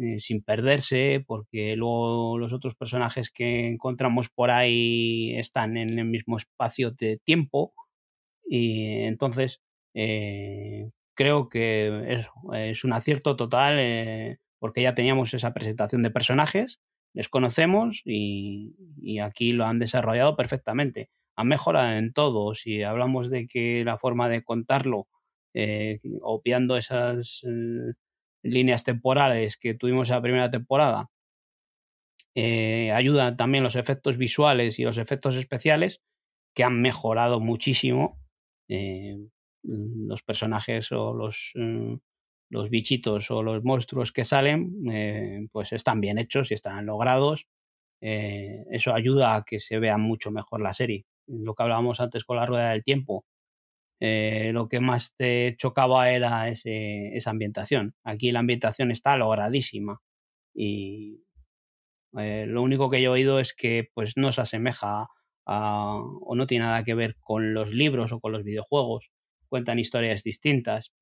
eh, 0.00 0.20
sin 0.20 0.42
perderse, 0.42 1.24
porque 1.26 1.74
luego 1.76 2.38
los 2.38 2.52
otros 2.52 2.74
personajes 2.76 3.30
que 3.30 3.66
encontramos 3.68 4.28
por 4.30 4.50
ahí 4.50 5.34
están 5.36 5.76
en 5.76 5.98
el 5.98 6.04
mismo 6.06 6.36
espacio 6.36 6.92
de 6.92 7.18
tiempo. 7.24 7.74
Y 8.46 9.02
entonces 9.04 9.60
eh, 9.94 10.90
creo 11.20 11.50
que 11.50 12.24
es, 12.64 12.84
un 12.84 12.94
acierto 12.94 13.36
total 13.36 13.76
eh, 13.78 14.38
porque 14.58 14.80
ya 14.80 14.94
teníamos 14.94 15.34
esa 15.34 15.52
presentación 15.52 16.02
de 16.02 16.10
personajes, 16.10 16.80
les 17.12 17.28
conocemos 17.28 18.00
y, 18.06 19.18
aquí 19.22 19.52
lo 19.52 19.66
han 19.66 19.78
desarrollado 19.78 20.34
perfectamente. 20.34 21.10
Han 21.36 21.48
mejorado 21.48 21.92
en 21.92 22.14
todo. 22.14 22.54
Si 22.54 22.82
hablamos 22.82 23.28
de 23.28 23.46
que 23.48 23.84
la 23.84 23.98
forma 23.98 24.30
de 24.30 24.42
contarlo, 24.42 25.08
obviando 26.22 26.78
esas 26.78 27.42
líneas 28.42 28.84
temporales 28.84 29.58
que 29.58 29.74
tuvimos 29.74 30.08
en 30.08 30.16
la 30.16 30.22
primera 30.22 30.50
temporada, 30.50 31.10
eh, 32.34 32.92
ayudan 32.92 33.36
también 33.36 33.62
los 33.62 33.76
efectos 33.76 34.16
visuales 34.16 34.78
y 34.78 34.84
los 34.84 34.96
efectos 34.96 35.36
especiales 35.36 36.00
que 36.54 36.64
han 36.64 36.80
mejorado 36.80 37.40
muchísimo 37.40 38.18
eh, 38.68 39.18
los 39.62 40.22
personajes 40.22 40.92
o 40.92 41.14
los, 41.14 41.52
mm, 41.54 41.94
los 42.50 42.70
bichitos 42.70 43.30
o 43.30 43.42
los 43.42 43.62
monstruos 43.64 44.12
que 44.12 44.24
salen 44.24 44.72
eh, 44.90 45.46
pues 45.52 45.72
están 45.72 46.00
bien 46.00 46.18
hechos 46.18 46.50
y 46.50 46.54
están 46.54 46.86
logrados 46.86 47.46
eso 48.02 48.94
ayuda 48.94 49.36
a 49.36 49.44
que 49.44 49.60
se 49.60 49.78
vea 49.78 49.98
mucho 49.98 50.30
mejor 50.30 50.62
la 50.62 50.72
serie 50.72 51.04
lo 51.26 51.54
que 51.54 51.62
hablábamos 51.62 52.00
antes 52.00 52.24
con 52.24 52.38
la 52.38 52.46
rueda 52.46 52.70
del 52.70 52.82
tiempo 52.82 53.26
eh, 54.00 54.50
lo 54.54 54.68
que 54.68 54.80
más 54.80 55.14
te 55.16 55.56
chocaba 55.58 56.10
era 56.10 56.48
esa 56.48 57.30
ambientación. 57.30 57.94
Aquí 58.02 58.32
la 58.32 58.40
ambientación 58.40 58.90
está 58.90 59.16
logradísima 59.16 60.00
y 60.54 61.22
eh, 62.18 62.46
lo 62.48 62.62
único 62.62 62.90
que 62.90 63.02
yo 63.02 63.10
he 63.10 63.20
oído 63.20 63.40
es 63.40 63.54
que 63.54 63.90
pues 63.94 64.16
no 64.16 64.32
se 64.32 64.42
asemeja 64.42 65.08
o 65.44 66.34
no 66.36 66.46
tiene 66.46 66.64
nada 66.66 66.84
que 66.84 66.94
ver 66.94 67.16
con 67.18 67.54
los 67.54 67.72
libros 67.72 68.12
o 68.12 68.20
con 68.20 68.32
los 68.32 68.44
videojuegos. 68.44 69.10
Cuentan 69.50 69.78
historias 69.78 70.22
distintas. 70.22 70.92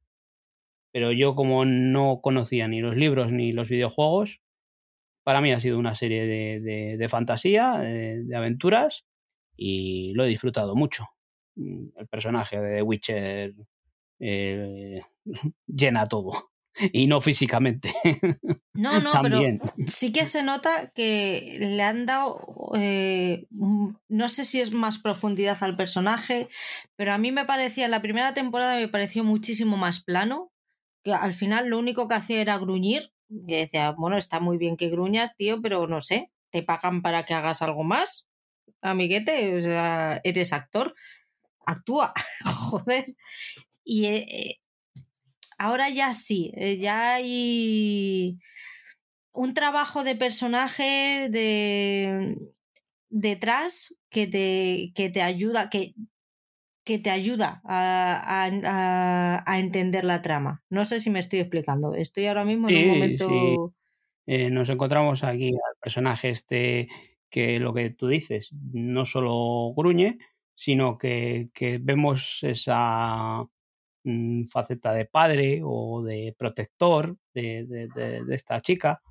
Pero 0.92 1.12
yo 1.12 1.36
como 1.36 1.64
no 1.64 2.20
conocía 2.20 2.66
ni 2.66 2.80
los 2.80 2.96
libros 2.96 3.30
ni 3.30 3.52
los 3.52 3.68
videojuegos, 3.68 4.40
para 5.22 5.40
mí 5.40 5.52
ha 5.52 5.60
sido 5.60 5.78
una 5.78 5.94
serie 5.94 6.26
de, 6.26 6.96
de 6.98 7.08
fantasía, 7.08 7.78
de 7.78 8.34
aventuras 8.34 9.04
y 9.56 10.14
lo 10.14 10.24
he 10.24 10.28
disfrutado 10.28 10.74
mucho. 10.74 11.04
Mm, 11.56 11.88
el 11.96 12.06
personaje 12.08 12.58
de 12.60 12.76
The 12.76 12.82
Witcher 12.82 13.54
eh, 14.20 15.02
llena 15.66 16.06
todo. 16.06 16.50
Y 16.92 17.06
no 17.06 17.20
físicamente. 17.20 17.92
No, 18.74 19.00
no, 19.00 19.10
pero 19.22 19.40
sí 19.86 20.12
que 20.12 20.24
se 20.24 20.44
nota 20.44 20.92
que 20.94 21.56
le 21.58 21.82
han 21.82 22.06
dado, 22.06 22.70
eh, 22.76 23.48
no 23.50 24.28
sé 24.28 24.44
si 24.44 24.60
es 24.60 24.72
más 24.72 25.00
profundidad 25.00 25.58
al 25.62 25.76
personaje, 25.76 26.48
pero 26.94 27.12
a 27.12 27.18
mí 27.18 27.32
me 27.32 27.44
parecía, 27.44 27.88
la 27.88 28.00
primera 28.00 28.34
temporada 28.34 28.76
me 28.76 28.86
pareció 28.86 29.24
muchísimo 29.24 29.76
más 29.76 30.04
plano, 30.04 30.52
que 31.02 31.12
al 31.12 31.34
final 31.34 31.66
lo 31.66 31.80
único 31.80 32.06
que 32.06 32.14
hacía 32.14 32.40
era 32.40 32.56
gruñir, 32.56 33.12
y 33.28 33.52
decía, 33.52 33.90
bueno, 33.90 34.16
está 34.16 34.38
muy 34.38 34.58
bien 34.58 34.76
que 34.76 34.90
gruñas, 34.90 35.36
tío, 35.36 35.60
pero 35.60 35.88
no 35.88 36.00
sé, 36.00 36.30
te 36.50 36.62
pagan 36.62 37.02
para 37.02 37.26
que 37.26 37.34
hagas 37.34 37.60
algo 37.60 37.82
más, 37.82 38.28
amiguete, 38.80 39.58
o 39.58 39.62
sea, 39.62 40.20
eres 40.22 40.52
actor 40.52 40.94
actúa, 41.68 42.12
joder. 42.44 43.14
Y 43.84 44.06
eh, 44.06 44.26
eh, 44.28 44.60
ahora 45.58 45.90
ya 45.90 46.14
sí, 46.14 46.52
eh, 46.56 46.78
ya 46.78 47.14
hay 47.14 48.38
un 49.32 49.54
trabajo 49.54 50.04
de 50.04 50.16
personaje 50.16 51.28
de, 51.30 52.36
detrás 53.10 53.94
que 54.08 54.26
te, 54.26 54.92
que 54.94 55.10
te 55.10 55.22
ayuda, 55.22 55.68
que, 55.70 55.92
que 56.84 56.98
te 56.98 57.10
ayuda 57.10 57.60
a, 57.64 58.44
a, 59.44 59.58
entender 59.58 60.04
la 60.04 60.22
trama. 60.22 60.62
No 60.70 60.84
sé 60.84 61.00
si 61.00 61.10
me 61.10 61.18
estoy 61.18 61.40
explicando. 61.40 61.94
Estoy 61.94 62.26
ahora 62.26 62.44
mismo 62.44 62.68
en 62.68 62.76
un 62.76 62.94
momento. 62.94 63.74
nos 64.26 64.70
encontramos 64.70 65.22
aquí 65.22 65.48
al 65.48 65.76
personaje 65.80 66.30
este 66.30 66.88
que 67.30 67.58
lo 67.58 67.74
que 67.74 67.90
tú 67.90 68.08
dices, 68.08 68.50
no 68.72 69.04
solo 69.04 69.74
gruñe, 69.74 70.18
sino 70.54 70.98
que, 70.98 71.50
vemos 71.80 72.42
esa 72.42 73.44
faceta 74.50 74.92
de 74.92 75.06
padre 75.06 75.60
o 75.64 76.02
de 76.02 76.34
protector 76.38 77.16
de, 77.34 77.88
esta 78.30 78.60
chica. 78.60 79.02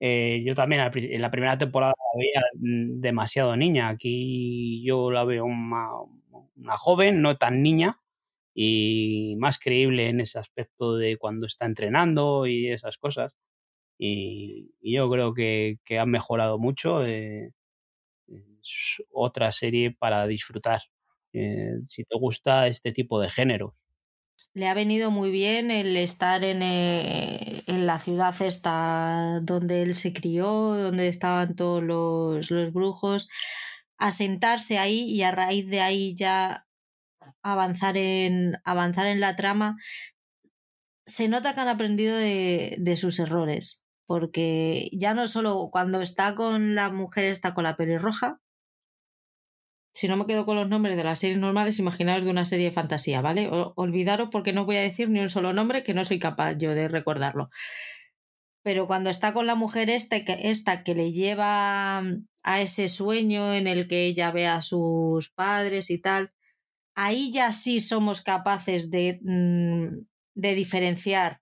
Eh, 0.00 0.42
yo 0.46 0.54
también 0.54 0.90
en 0.94 1.22
la 1.22 1.30
primera 1.30 1.58
temporada 1.58 1.94
la 1.98 2.18
veía 2.20 2.42
mm, 2.54 3.00
demasiado 3.00 3.56
niña. 3.56 3.88
Aquí 3.88 4.82
yo 4.84 5.10
la 5.10 5.24
veo 5.24 5.44
una, 5.44 6.78
joven, 6.78 7.22
no 7.22 7.36
tan 7.38 7.62
niña, 7.62 8.00
y 8.54 9.36
más 9.38 9.58
creíble 9.58 10.08
en 10.08 10.20
ese 10.20 10.38
aspecto 10.38 10.96
de 10.96 11.16
cuando 11.18 11.46
está 11.46 11.66
entrenando 11.66 12.46
y 12.46 12.70
esas 12.70 12.98
cosas. 12.98 13.36
Y, 13.98 14.72
yo 14.82 15.10
creo 15.10 15.34
que, 15.34 15.78
ha 15.98 16.06
mejorado 16.06 16.58
mucho. 16.58 17.04
Eh, 17.06 17.52
otra 19.12 19.52
serie 19.52 19.92
para 19.92 20.26
disfrutar. 20.26 20.82
Eh, 21.32 21.78
si 21.88 22.04
te 22.04 22.16
gusta 22.18 22.66
este 22.66 22.92
tipo 22.92 23.20
de 23.20 23.28
género. 23.28 23.74
Le 24.54 24.68
ha 24.68 24.74
venido 24.74 25.10
muy 25.10 25.30
bien 25.30 25.70
el 25.70 25.96
estar 25.96 26.44
en, 26.44 26.62
eh, 26.62 27.62
en, 27.66 27.86
la 27.86 27.98
ciudad 27.98 28.34
esta 28.40 29.40
donde 29.42 29.82
él 29.82 29.94
se 29.94 30.12
crió, 30.12 30.46
donde 30.46 31.08
estaban 31.08 31.56
todos 31.56 31.82
los, 31.82 32.50
los 32.50 32.72
brujos, 32.72 33.28
asentarse 33.98 34.78
ahí 34.78 35.04
y 35.10 35.22
a 35.22 35.30
raíz 35.30 35.68
de 35.68 35.80
ahí 35.80 36.14
ya 36.14 36.66
avanzar 37.42 37.96
en, 37.96 38.56
avanzar 38.64 39.06
en 39.06 39.20
la 39.20 39.36
trama. 39.36 39.76
Se 41.06 41.28
nota 41.28 41.54
que 41.54 41.60
han 41.60 41.68
aprendido 41.68 42.16
de, 42.16 42.76
de 42.78 42.96
sus 42.96 43.18
errores, 43.20 43.86
porque 44.06 44.90
ya 44.92 45.14
no 45.14 45.28
solo 45.28 45.68
cuando 45.72 46.00
está 46.02 46.34
con 46.34 46.74
la 46.74 46.90
mujer, 46.90 47.26
está 47.26 47.54
con 47.54 47.64
la 47.64 47.76
pelirroja, 47.76 48.40
si 49.96 50.08
no 50.08 50.18
me 50.18 50.26
quedo 50.26 50.44
con 50.44 50.56
los 50.56 50.68
nombres 50.68 50.94
de 50.94 51.04
las 51.04 51.20
series 51.20 51.38
normales, 51.38 51.78
imaginaros 51.78 52.26
de 52.26 52.30
una 52.30 52.44
serie 52.44 52.66
de 52.66 52.72
fantasía, 52.72 53.22
¿vale? 53.22 53.48
olvidaros 53.76 54.28
porque 54.30 54.52
no 54.52 54.66
voy 54.66 54.76
a 54.76 54.82
decir 54.82 55.08
ni 55.08 55.20
un 55.20 55.30
solo 55.30 55.54
nombre 55.54 55.82
que 55.82 55.94
no 55.94 56.04
soy 56.04 56.18
capaz 56.18 56.52
yo 56.58 56.74
de 56.74 56.86
recordarlo. 56.86 57.48
Pero 58.62 58.86
cuando 58.86 59.08
está 59.08 59.32
con 59.32 59.46
la 59.46 59.54
mujer 59.54 59.88
esta 59.88 60.22
que, 60.22 60.52
que 60.84 60.94
le 60.94 61.12
lleva 61.12 62.02
a 62.42 62.60
ese 62.60 62.90
sueño 62.90 63.54
en 63.54 63.66
el 63.66 63.88
que 63.88 64.04
ella 64.04 64.30
ve 64.32 64.46
a 64.46 64.60
sus 64.60 65.30
padres 65.30 65.88
y 65.88 65.98
tal, 65.98 66.30
ahí 66.94 67.32
ya 67.32 67.52
sí 67.52 67.80
somos 67.80 68.20
capaces 68.20 68.90
de, 68.90 69.18
mm, 69.22 70.04
de 70.34 70.54
diferenciar 70.54 71.40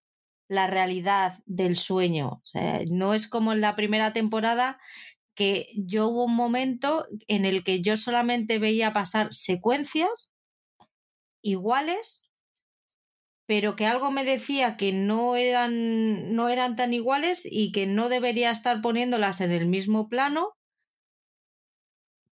la 0.48 0.68
realidad 0.68 1.40
del 1.44 1.76
sueño. 1.76 2.40
no 2.88 3.14
es 3.14 3.26
como 3.26 3.52
en 3.52 3.60
la 3.60 3.74
primera 3.74 4.12
temporada 4.12 4.78
que 5.34 5.68
yo 5.76 6.08
hubo 6.08 6.24
un 6.24 6.34
momento 6.34 7.06
en 7.28 7.44
el 7.44 7.64
que 7.64 7.82
yo 7.82 7.96
solamente 7.96 8.58
veía 8.58 8.92
pasar 8.92 9.32
secuencias 9.32 10.32
iguales, 11.42 12.22
pero 13.46 13.76
que 13.76 13.86
algo 13.86 14.10
me 14.10 14.24
decía 14.24 14.76
que 14.76 14.92
no 14.92 15.36
eran, 15.36 16.34
no 16.34 16.48
eran 16.48 16.76
tan 16.76 16.94
iguales 16.94 17.46
y 17.50 17.72
que 17.72 17.86
no 17.86 18.08
debería 18.08 18.50
estar 18.50 18.80
poniéndolas 18.80 19.40
en 19.40 19.52
el 19.52 19.66
mismo 19.66 20.08
plano 20.08 20.54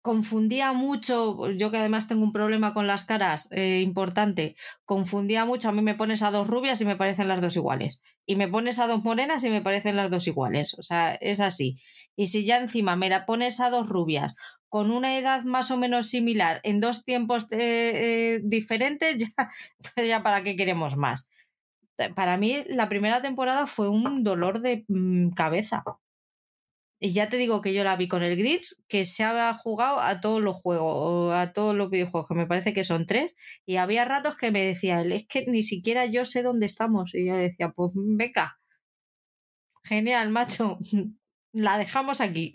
confundía 0.01 0.73
mucho, 0.73 1.51
yo 1.51 1.69
que 1.71 1.77
además 1.77 2.07
tengo 2.07 2.23
un 2.23 2.33
problema 2.33 2.73
con 2.73 2.87
las 2.87 3.03
caras 3.03 3.47
eh, 3.51 3.81
importante, 3.81 4.55
confundía 4.85 5.45
mucho, 5.45 5.69
a 5.69 5.71
mí 5.71 5.81
me 5.81 5.95
pones 5.95 6.23
a 6.23 6.31
dos 6.31 6.47
rubias 6.47 6.81
y 6.81 6.85
me 6.85 6.95
parecen 6.95 7.27
las 7.27 7.41
dos 7.41 7.55
iguales, 7.55 8.01
y 8.25 8.35
me 8.35 8.47
pones 8.47 8.79
a 8.79 8.87
dos 8.87 9.03
morenas 9.03 9.43
y 9.43 9.49
me 9.49 9.61
parecen 9.61 9.95
las 9.95 10.09
dos 10.09 10.27
iguales, 10.27 10.73
o 10.77 10.83
sea, 10.83 11.13
es 11.15 11.39
así. 11.39 11.79
Y 12.15 12.27
si 12.27 12.45
ya 12.45 12.57
encima 12.57 12.95
me 12.95 13.09
la 13.09 13.25
pones 13.25 13.59
a 13.59 13.69
dos 13.69 13.87
rubias 13.87 14.33
con 14.69 14.89
una 14.89 15.17
edad 15.17 15.43
más 15.43 15.69
o 15.69 15.77
menos 15.77 16.09
similar 16.09 16.61
en 16.63 16.79
dos 16.79 17.03
tiempos 17.03 17.43
eh, 17.51 17.57
eh, 17.59 18.41
diferentes, 18.43 19.17
ya, 19.97 20.03
ya 20.03 20.23
para 20.23 20.43
qué 20.43 20.55
queremos 20.55 20.97
más. 20.97 21.29
Para 22.15 22.37
mí 22.37 22.63
la 22.67 22.89
primera 22.89 23.21
temporada 23.21 23.67
fue 23.67 23.89
un 23.89 24.23
dolor 24.23 24.61
de 24.61 24.85
mm, 24.87 25.31
cabeza. 25.31 25.83
Y 27.03 27.13
ya 27.13 27.29
te 27.29 27.37
digo 27.37 27.61
que 27.63 27.73
yo 27.73 27.83
la 27.83 27.95
vi 27.95 28.07
con 28.07 28.21
el 28.21 28.37
Grids, 28.37 28.83
que 28.87 29.05
se 29.05 29.23
ha 29.23 29.51
jugado 29.55 29.99
a 29.99 30.19
todos 30.19 30.39
los 30.39 30.55
juegos, 30.55 31.33
a 31.33 31.51
todos 31.51 31.75
los 31.75 31.89
videojuegos, 31.89 32.27
que 32.27 32.35
me 32.35 32.45
parece 32.45 32.75
que 32.75 32.83
son 32.83 33.07
tres. 33.07 33.33
Y 33.65 33.77
había 33.77 34.05
ratos 34.05 34.37
que 34.37 34.51
me 34.51 34.63
decía 34.63 35.01
él, 35.01 35.11
es 35.11 35.25
que 35.27 35.45
ni 35.47 35.63
siquiera 35.63 36.05
yo 36.05 36.25
sé 36.25 36.43
dónde 36.43 36.67
estamos. 36.67 37.15
Y 37.15 37.25
yo 37.25 37.35
decía, 37.35 37.71
pues 37.71 37.93
venga. 37.95 38.59
Genial, 39.83 40.29
macho. 40.29 40.77
La 41.53 41.79
dejamos 41.79 42.21
aquí. 42.21 42.53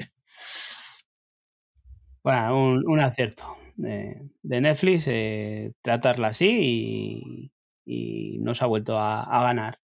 Bueno, 2.23 2.79
un, 2.87 3.01
acierto 3.01 3.57
de, 3.75 4.31
Netflix 4.45 5.07
eh, 5.09 5.73
tratarla 5.83 6.29
así 6.29 6.49
y, 6.49 7.53
y, 7.85 8.39
nos 8.39 8.63
ha 8.63 8.67
vuelto 8.67 8.97
a 8.97 9.43
ganar. 9.43 9.81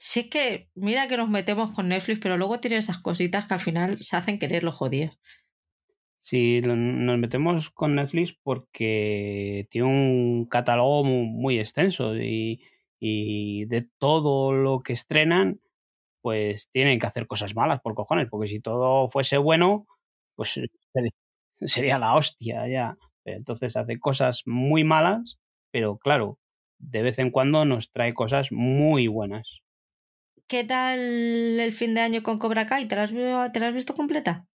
Sí 0.00 0.30
que, 0.30 0.68
mira 0.76 1.08
que 1.08 1.16
nos 1.16 1.28
metemos 1.28 1.72
con 1.72 1.88
Netflix, 1.88 2.20
pero 2.20 2.36
luego 2.36 2.60
tiene 2.60 2.76
esas 2.76 2.98
cositas 2.98 3.46
que 3.46 3.54
al 3.54 3.60
final 3.60 3.98
se 3.98 4.16
hacen 4.16 4.38
querer 4.38 4.62
los 4.62 4.76
jodidos. 4.76 5.18
Sí, 6.20 6.60
nos 6.62 7.18
metemos 7.18 7.70
con 7.70 7.96
Netflix 7.96 8.32
porque 8.44 9.66
tiene 9.70 9.88
un 9.88 10.46
catálogo 10.46 11.02
muy, 11.02 11.58
extenso 11.58 12.16
y, 12.16 12.62
y, 13.00 13.64
de 13.64 13.88
todo 13.98 14.52
lo 14.52 14.82
que 14.84 14.92
estrenan, 14.92 15.60
pues 16.20 16.68
tienen 16.70 17.00
que 17.00 17.06
hacer 17.08 17.26
cosas 17.26 17.56
malas 17.56 17.80
por 17.80 17.96
cojones, 17.96 18.28
porque 18.30 18.48
si 18.48 18.60
todo 18.60 19.10
fuese 19.10 19.36
bueno, 19.36 19.84
pues 20.36 20.60
sería 21.60 21.98
la 21.98 22.14
hostia 22.14 22.68
ya. 22.68 22.96
Entonces 23.24 23.76
hace 23.76 23.98
cosas 23.98 24.42
muy 24.46 24.84
malas, 24.84 25.40
pero 25.72 25.98
claro, 25.98 26.38
de 26.78 27.02
vez 27.02 27.18
en 27.18 27.32
cuando 27.32 27.64
nos 27.64 27.90
trae 27.90 28.14
cosas 28.14 28.52
muy 28.52 29.08
buenas. 29.08 29.60
¿Qué 30.48 30.64
tal 30.64 30.98
el 30.98 31.72
fin 31.72 31.92
de 31.94 32.00
año 32.00 32.22
con 32.22 32.38
Cobra 32.38 32.64
Kai? 32.64 32.88
¿Te 32.88 32.96
la 32.96 33.02
has, 33.02 33.74
visto 33.74 33.92
completa? 33.94 34.46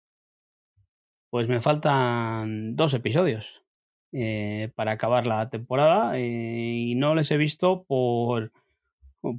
Pues 1.30 1.48
me 1.48 1.62
faltan 1.62 2.76
dos 2.76 2.96
episodios 2.96 3.46
eh, 4.12 4.72
para 4.76 4.94
acabar 4.94 5.28
la 5.28 5.52
temporada 5.52 6.18
eh, 6.18 6.74
y 6.78 6.96
no 6.96 7.14
les 7.14 7.30
he 7.30 7.38
visto 7.38 7.84
por, 7.84 8.52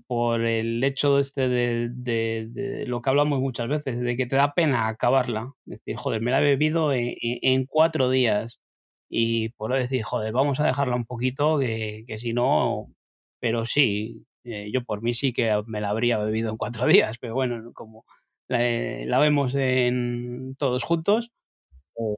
por 0.07 0.43
el 0.43 0.85
hecho 0.85 1.19
este 1.19 1.49
de, 1.49 1.89
de, 1.91 2.85
lo 2.87 3.03
que 3.03 3.11
hablamos 3.11 3.41
muchas 3.41 3.67
veces, 3.67 3.99
de 3.99 4.17
que 4.17 4.27
te 4.27 4.37
da 4.37 4.55
pena 4.55 4.87
acabarla. 4.87 5.55
Es 5.67 5.81
decir, 5.81 5.97
joder, 5.97 6.23
me 6.23 6.31
la 6.31 6.41
he 6.41 6.45
bebido 6.45 6.93
en 6.93 7.67
cuatro 7.67 8.11
días 8.11 8.61
y 9.09 9.49
por 9.51 9.73
decir, 9.75 10.05
joder, 10.05 10.33
vamos 10.33 10.61
a 10.61 10.67
dejarla 10.67 10.95
un 10.95 11.05
poquito, 11.05 11.59
que, 11.59 12.17
si 12.19 12.33
no, 12.33 12.93
pero 13.41 13.67
sí, 13.67 14.25
eh, 14.45 14.71
yo 14.73 14.85
por 14.85 15.03
mí 15.03 15.15
sí 15.15 15.33
que 15.33 15.63
me 15.67 15.81
la 15.81 15.91
habría 15.91 16.19
bebido 16.19 16.51
en 16.51 16.57
cuatro 16.57 16.87
días, 16.87 17.19
pero 17.19 17.35
bueno, 17.35 17.73
como 17.73 18.05
la, 18.49 19.19
vemos 19.19 19.55
en 19.55 20.57
todos 20.59 20.83
juntos, 20.85 21.33
pues 21.95 22.17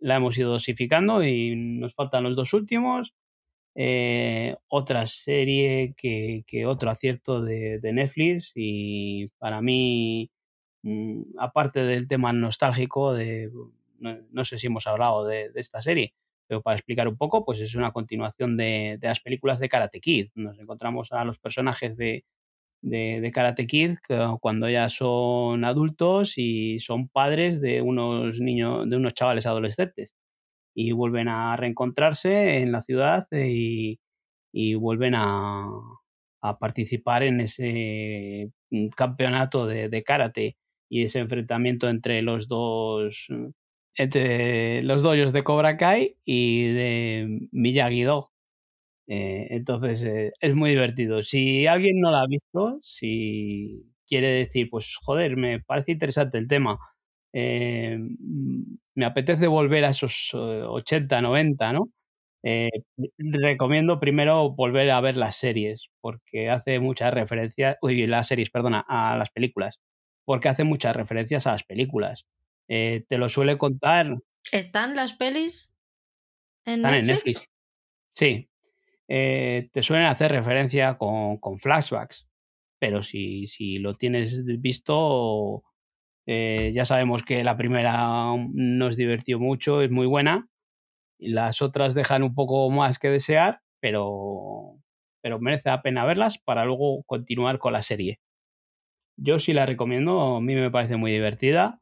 la 0.00 0.16
hemos 0.16 0.36
ido 0.38 0.50
dosificando 0.52 1.24
y 1.24 1.54
nos 1.56 1.94
faltan 1.94 2.24
los 2.24 2.36
dos 2.36 2.52
últimos. 2.54 3.14
Eh, 3.74 4.56
otra 4.68 5.06
serie 5.06 5.94
que, 5.96 6.66
otro 6.66 6.90
acierto 6.90 7.40
de, 7.42 7.78
de, 7.80 7.92
Netflix 7.92 8.52
y 8.54 9.26
para 9.38 9.62
mí, 9.62 10.30
mm, 10.82 11.38
aparte 11.38 11.80
del 11.80 12.08
tema 12.08 12.32
nostálgico 12.32 13.14
de 13.14 13.50
no, 14.02 14.44
sé 14.44 14.58
si 14.58 14.66
hemos 14.66 14.86
hablado 14.86 15.24
de, 15.24 15.50
esta 15.54 15.82
serie, 15.82 16.14
pero 16.52 16.60
para 16.60 16.76
explicar 16.76 17.08
un 17.08 17.16
poco, 17.16 17.46
pues 17.46 17.62
es 17.62 17.74
una 17.74 17.92
continuación 17.92 18.58
de, 18.58 18.98
las 19.00 19.20
películas 19.20 19.58
de 19.58 19.70
Karate 19.70 20.02
Kid. 20.02 20.28
Nos 20.34 20.58
encontramos 20.58 21.10
a 21.10 21.24
los 21.24 21.38
personajes 21.38 21.96
de, 21.96 22.26
Karate 23.32 23.66
Kid 23.66 23.96
cuando 24.38 24.68
ya 24.68 24.90
son 24.90 25.64
adultos 25.64 26.34
y 26.36 26.78
son 26.80 27.08
padres 27.08 27.62
de 27.62 27.80
unos 27.80 28.38
niños, 28.38 28.86
de 28.90 28.96
unos 28.96 29.14
chavales 29.14 29.46
adolescentes. 29.46 30.12
Y 30.74 30.92
vuelven 30.92 31.28
a 31.28 31.56
reencontrarse 31.56 32.58
en 32.58 32.70
la 32.70 32.82
ciudad 32.82 33.26
y, 33.32 33.98
vuelven 34.74 35.14
a, 35.16 35.70
participar 36.60 37.22
en 37.22 37.40
ese 37.40 38.52
campeonato 38.94 39.66
de, 39.66 39.88
de 39.88 40.02
karate 40.02 40.58
y 40.90 41.04
ese 41.04 41.20
enfrentamiento 41.20 41.88
entre 41.88 42.20
los 42.20 42.46
dos 42.46 43.30
entre 43.96 44.82
los 44.82 45.02
doyos 45.02 45.32
de 45.32 45.44
Cobra 45.44 45.76
Kai 45.76 46.16
y 46.24 46.68
de 46.72 47.48
Miyagi-Do. 47.52 48.30
Eh, 49.08 49.48
entonces 49.50 50.02
eh, 50.04 50.32
es 50.40 50.54
muy 50.54 50.70
divertido. 50.70 51.22
Si 51.22 51.66
alguien 51.66 52.00
no 52.00 52.10
la 52.10 52.22
ha 52.22 52.26
visto, 52.28 52.78
si 52.82 53.84
quiere 54.08 54.28
decir, 54.30 54.68
pues 54.70 54.96
joder, 55.02 55.36
me 55.36 55.60
parece 55.60 55.92
interesante 55.92 56.38
el 56.38 56.48
tema, 56.48 56.78
eh, 57.32 57.98
me 58.94 59.04
apetece 59.04 59.46
volver 59.48 59.84
a 59.84 59.90
esos 59.90 60.30
80, 60.34 61.20
90, 61.22 61.72
¿no? 61.72 61.90
recomiendo 63.18 64.00
primero 64.00 64.50
volver 64.50 64.90
a 64.90 65.00
ver 65.00 65.16
las 65.16 65.36
series, 65.36 65.88
porque 66.00 66.50
hace 66.50 66.80
muchas 66.80 67.14
referencias, 67.14 67.76
uy, 67.82 68.06
las 68.06 68.28
series, 68.28 68.50
perdona, 68.50 68.84
a 68.88 69.16
las 69.16 69.30
películas, 69.30 69.78
porque 70.24 70.48
hace 70.48 70.64
muchas 70.64 70.96
referencias 70.96 71.46
a 71.46 71.52
las 71.52 71.64
películas. 71.64 72.24
Eh, 72.74 73.04
te 73.06 73.18
lo 73.18 73.28
suele 73.28 73.58
contar. 73.58 74.16
¿Están 74.50 74.96
las 74.96 75.12
pelis 75.12 75.76
en 76.64 76.80
Netflix? 76.80 77.50
Sí. 78.14 78.48
Eh, 79.08 79.68
te 79.74 79.82
suelen 79.82 80.06
hacer 80.06 80.32
referencia 80.32 80.96
con, 80.96 81.58
flashbacks, 81.58 82.26
pero 82.78 83.02
si, 83.02 83.46
si, 83.46 83.76
lo 83.76 83.94
tienes 83.94 84.42
visto, 84.62 85.64
eh, 86.24 86.72
ya 86.74 86.86
sabemos 86.86 87.24
que 87.24 87.44
la 87.44 87.58
primera 87.58 88.34
nos 88.54 88.96
divirtió 88.96 89.38
mucho, 89.38 89.82
es 89.82 89.90
muy 89.90 90.06
buena, 90.06 90.48
y 91.18 91.28
las 91.28 91.60
otras 91.60 91.92
dejan 91.92 92.22
un 92.22 92.34
poco 92.34 92.70
más 92.70 92.98
que 92.98 93.10
desear, 93.10 93.60
pero, 93.80 94.78
pero 95.20 95.38
merece 95.40 95.68
la 95.68 95.82
pena 95.82 96.06
verlas 96.06 96.38
para 96.38 96.64
luego 96.64 97.02
continuar 97.02 97.58
con 97.58 97.74
la 97.74 97.82
serie. 97.82 98.18
Yo 99.18 99.38
sí 99.38 99.52
la 99.52 99.66
recomiendo, 99.66 100.36
a 100.36 100.40
mí 100.40 100.54
me 100.54 100.70
parece 100.70 100.96
muy 100.96 101.12
divertida 101.12 101.81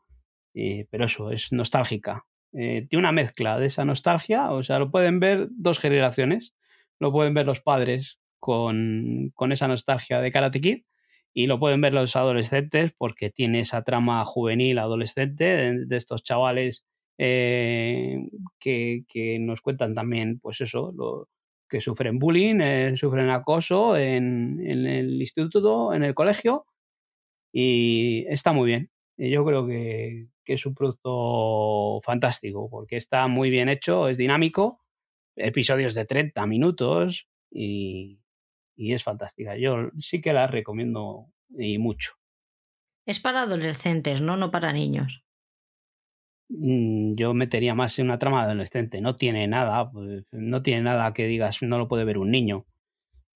eh, 0.54 0.86
pero 0.90 1.06
eso, 1.06 1.30
es 1.30 1.52
nostálgica. 1.52 2.26
Eh, 2.52 2.86
tiene 2.88 3.00
una 3.00 3.12
mezcla 3.12 3.58
de 3.58 3.66
esa 3.66 3.84
nostalgia, 3.84 4.50
o 4.52 4.62
sea, 4.62 4.78
lo 4.78 4.90
pueden 4.90 5.20
ver 5.20 5.48
dos 5.50 5.78
generaciones. 5.78 6.54
Lo 6.98 7.12
pueden 7.12 7.34
ver 7.34 7.46
los 7.46 7.60
padres 7.60 8.18
con, 8.38 9.32
con 9.34 9.52
esa 9.52 9.68
nostalgia 9.68 10.20
de 10.20 10.32
Karate 10.32 10.60
Kid 10.60 10.82
y 11.32 11.46
lo 11.46 11.58
pueden 11.58 11.80
ver 11.80 11.94
los 11.94 12.16
adolescentes 12.16 12.92
porque 12.98 13.30
tiene 13.30 13.60
esa 13.60 13.82
trama 13.82 14.24
juvenil 14.24 14.78
adolescente 14.78 15.44
de, 15.86 15.96
estos 15.96 16.22
chavales 16.24 16.84
eh, 17.18 18.28
que, 18.58 19.04
que, 19.08 19.38
nos 19.38 19.62
cuentan 19.62 19.94
también, 19.94 20.40
pues 20.40 20.60
eso, 20.60 20.92
lo, 20.96 21.28
que 21.68 21.80
sufren 21.80 22.18
bullying, 22.18 22.96
sufren 22.96 23.30
acoso 23.30 23.96
en, 23.96 24.60
en, 24.66 24.86
el 24.86 25.20
instituto, 25.22 25.94
en 25.94 26.02
el 26.02 26.14
colegio, 26.14 26.66
y 27.52 28.26
está 28.28 28.52
muy 28.52 28.66
bien. 28.66 28.90
Yo 29.28 29.44
creo 29.44 29.66
que, 29.66 30.28
que 30.44 30.54
es 30.54 30.64
un 30.64 30.74
producto 30.74 32.00
fantástico, 32.02 32.70
porque 32.70 32.96
está 32.96 33.28
muy 33.28 33.50
bien 33.50 33.68
hecho, 33.68 34.08
es 34.08 34.16
dinámico, 34.16 34.80
episodios 35.36 35.94
de 35.94 36.06
30 36.06 36.46
minutos 36.46 37.28
y, 37.50 38.18
es 38.76 39.04
fantástica. 39.04 39.56
Yo 39.58 39.90
sí 39.98 40.22
que 40.22 40.32
la 40.32 40.46
recomiendo 40.46 41.26
y 41.50 41.78
mucho. 41.78 42.12
Es 43.06 43.20
para 43.20 43.42
adolescentes, 43.42 44.22
¿no? 44.22 44.36
No 44.36 44.50
para 44.50 44.72
niños. 44.72 45.22
Mm, 46.48 47.12
yo 47.14 47.34
metería 47.34 47.74
más 47.74 47.98
en 47.98 48.06
una 48.06 48.18
trama 48.18 48.42
adolescente. 48.42 49.02
No 49.02 49.16
tiene 49.16 49.46
nada, 49.48 49.90
pues, 49.90 50.24
no 50.32 50.62
tiene 50.62 50.82
nada 50.82 51.12
que 51.12 51.26
digas, 51.26 51.58
no 51.60 51.78
lo 51.78 51.88
puede 51.88 52.04
ver 52.04 52.16
un 52.16 52.30
niño. 52.30 52.66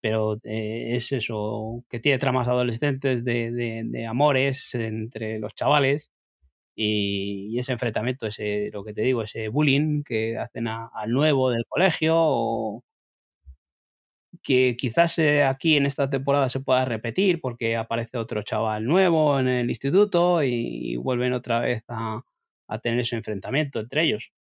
Pero 0.05 0.39
eh, 0.45 0.97
es 0.97 1.13
eso, 1.13 1.83
que 1.89 1.99
tiene 1.99 2.19
tramas 2.19 2.47
adolescentes 2.47 3.25
de, 3.25 3.51
de 3.87 4.07
amores 4.07 4.75
entre 4.75 5.39
los 5.39 5.55
chavales 5.55 6.11
y, 6.77 7.59
ese 7.59 7.73
enfrentamiento, 7.73 8.27
ese, 8.27 8.71
lo 8.73 8.85
que 8.85 8.95
te 8.95 9.03
digo, 9.03 9.23
ese 9.23 9.49
bullying 9.49 10.03
que 10.05 10.39
hacen 10.39 10.69
al 10.69 11.11
nuevo 11.11 11.51
del 11.51 11.65
colegio, 11.69 12.15
o 12.17 12.85
que 14.43 14.77
quizás 14.77 15.19
eh, 15.19 15.45
aquí 15.45 15.77
en 15.77 15.87
esta 15.87 16.11
temporada 16.11 16.49
se 16.49 16.61
pueda 16.61 16.85
repetir 16.85 17.41
porque 17.41 17.77
aparece 17.77 18.19
otro 18.19 18.43
chaval 18.43 18.85
nuevo 18.87 19.39
en 19.41 19.49
el 19.49 19.69
instituto 19.71 20.43
y, 20.43 20.97
vuelven 20.97 21.33
otra 21.33 21.61
vez 21.61 21.85
a, 21.89 22.23
a, 22.69 22.79
tener 22.81 23.01
ese 23.01 23.17
enfrentamiento 23.17 23.81
entre 23.81 24.03
ellos. 24.05 24.33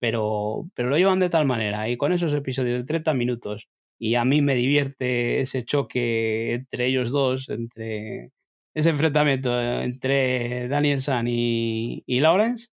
Pero, 0.00 0.68
pero 0.74 0.90
lo 0.90 0.98
llevan 0.98 1.20
de 1.20 1.30
tal 1.30 1.46
manera 1.46 1.88
y 1.88 1.96
con 1.96 2.12
esos 2.12 2.34
episodios 2.34 2.80
de 2.80 2.84
30 2.86 3.14
minutos 3.14 3.68
y 3.98 4.16
a 4.16 4.24
mí 4.24 4.42
me 4.42 4.54
divierte 4.54 5.40
ese 5.40 5.64
choque 5.64 6.54
entre 6.54 6.86
ellos 6.86 7.10
dos, 7.12 7.48
entre 7.48 8.32
ese 8.74 8.90
enfrentamiento 8.90 9.60
entre 9.60 10.68
Daniel 10.68 11.00
San 11.00 11.26
y, 11.28 12.02
Lawrence. 12.06 12.68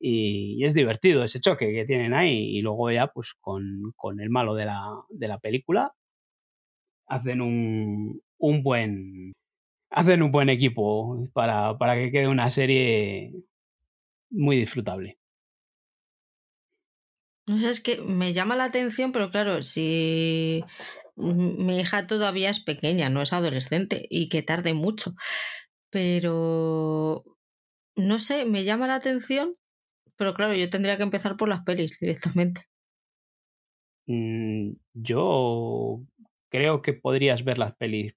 Y, 0.00 0.64
es 0.64 0.74
divertido 0.74 1.24
ese 1.24 1.40
choque 1.40 1.72
que 1.72 1.84
tienen 1.86 2.14
ahí. 2.14 2.56
Y 2.58 2.62
luego 2.62 2.90
ya, 2.90 3.08
pues 3.08 3.34
con, 3.40 3.92
el 4.20 4.30
malo 4.30 4.54
de 4.54 4.66
la, 4.66 4.82
de 5.10 5.28
la 5.28 5.38
película, 5.38 5.92
hacen 7.06 7.40
un, 7.40 8.20
un 8.38 8.62
buen. 8.62 9.32
Hacen 9.90 10.22
un 10.22 10.32
buen 10.32 10.50
equipo 10.50 11.28
para, 11.32 11.78
para 11.78 11.94
que 11.96 12.12
quede 12.12 12.28
una 12.28 12.50
serie 12.50 13.32
muy 14.30 14.56
disfrutable. 14.56 15.18
No 17.48 17.58
sé, 17.58 17.70
es 17.70 17.82
que 17.82 18.00
me 18.00 18.32
llama 18.32 18.56
la 18.56 18.64
atención, 18.64 19.12
pero 19.12 19.30
claro, 19.30 19.62
si 19.62 20.62
mi 21.16 21.80
hija 21.80 22.06
todavía 22.06 22.50
es 22.50 22.60
pequeña, 22.60 23.08
no 23.08 23.22
es 23.22 23.32
adolescente 23.32 24.06
y 24.08 24.28
que 24.28 24.42
tarde 24.42 24.74
mucho. 24.74 25.14
Pero 25.90 27.24
no 27.96 28.18
sé, 28.18 28.44
me 28.44 28.64
llama 28.64 28.86
la 28.86 28.96
atención, 28.96 29.56
pero 30.16 30.34
claro, 30.34 30.54
yo 30.54 30.68
tendría 30.70 30.96
que 30.96 31.02
empezar 31.02 31.36
por 31.36 31.48
las 31.48 31.64
pelis 31.64 31.98
directamente. 31.98 32.62
Mm, 34.06 34.72
yo 34.94 36.00
creo 36.50 36.82
que 36.82 36.94
podrías 36.94 37.44
ver 37.44 37.58
las 37.58 37.76
pelis 37.76 38.14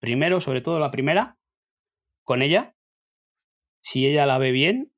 primero, 0.00 0.40
sobre 0.40 0.60
todo 0.60 0.78
la 0.78 0.90
primera, 0.90 1.36
con 2.24 2.42
ella. 2.42 2.74
Si 3.80 4.06
ella 4.06 4.26
la 4.26 4.38
ve 4.38 4.52
bien, 4.52 4.91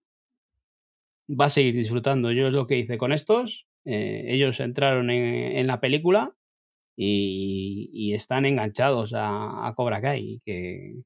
va 1.28 1.46
a 1.46 1.50
seguir 1.50 1.74
disfrutando. 1.74 2.32
Yo 2.32 2.48
es 2.48 2.52
lo 2.52 2.66
que 2.66 2.78
hice 2.78 2.98
con 2.98 3.12
estos. 3.12 3.66
Eh, 3.84 4.24
ellos 4.28 4.60
entraron 4.60 5.10
en, 5.10 5.66
la 5.66 5.80
película 5.80 6.34
y, 6.96 8.12
están 8.14 8.46
enganchados 8.46 9.12
a, 9.14 9.72
Cobra 9.76 10.00
Kai, 10.00 10.40
que, 10.44 11.02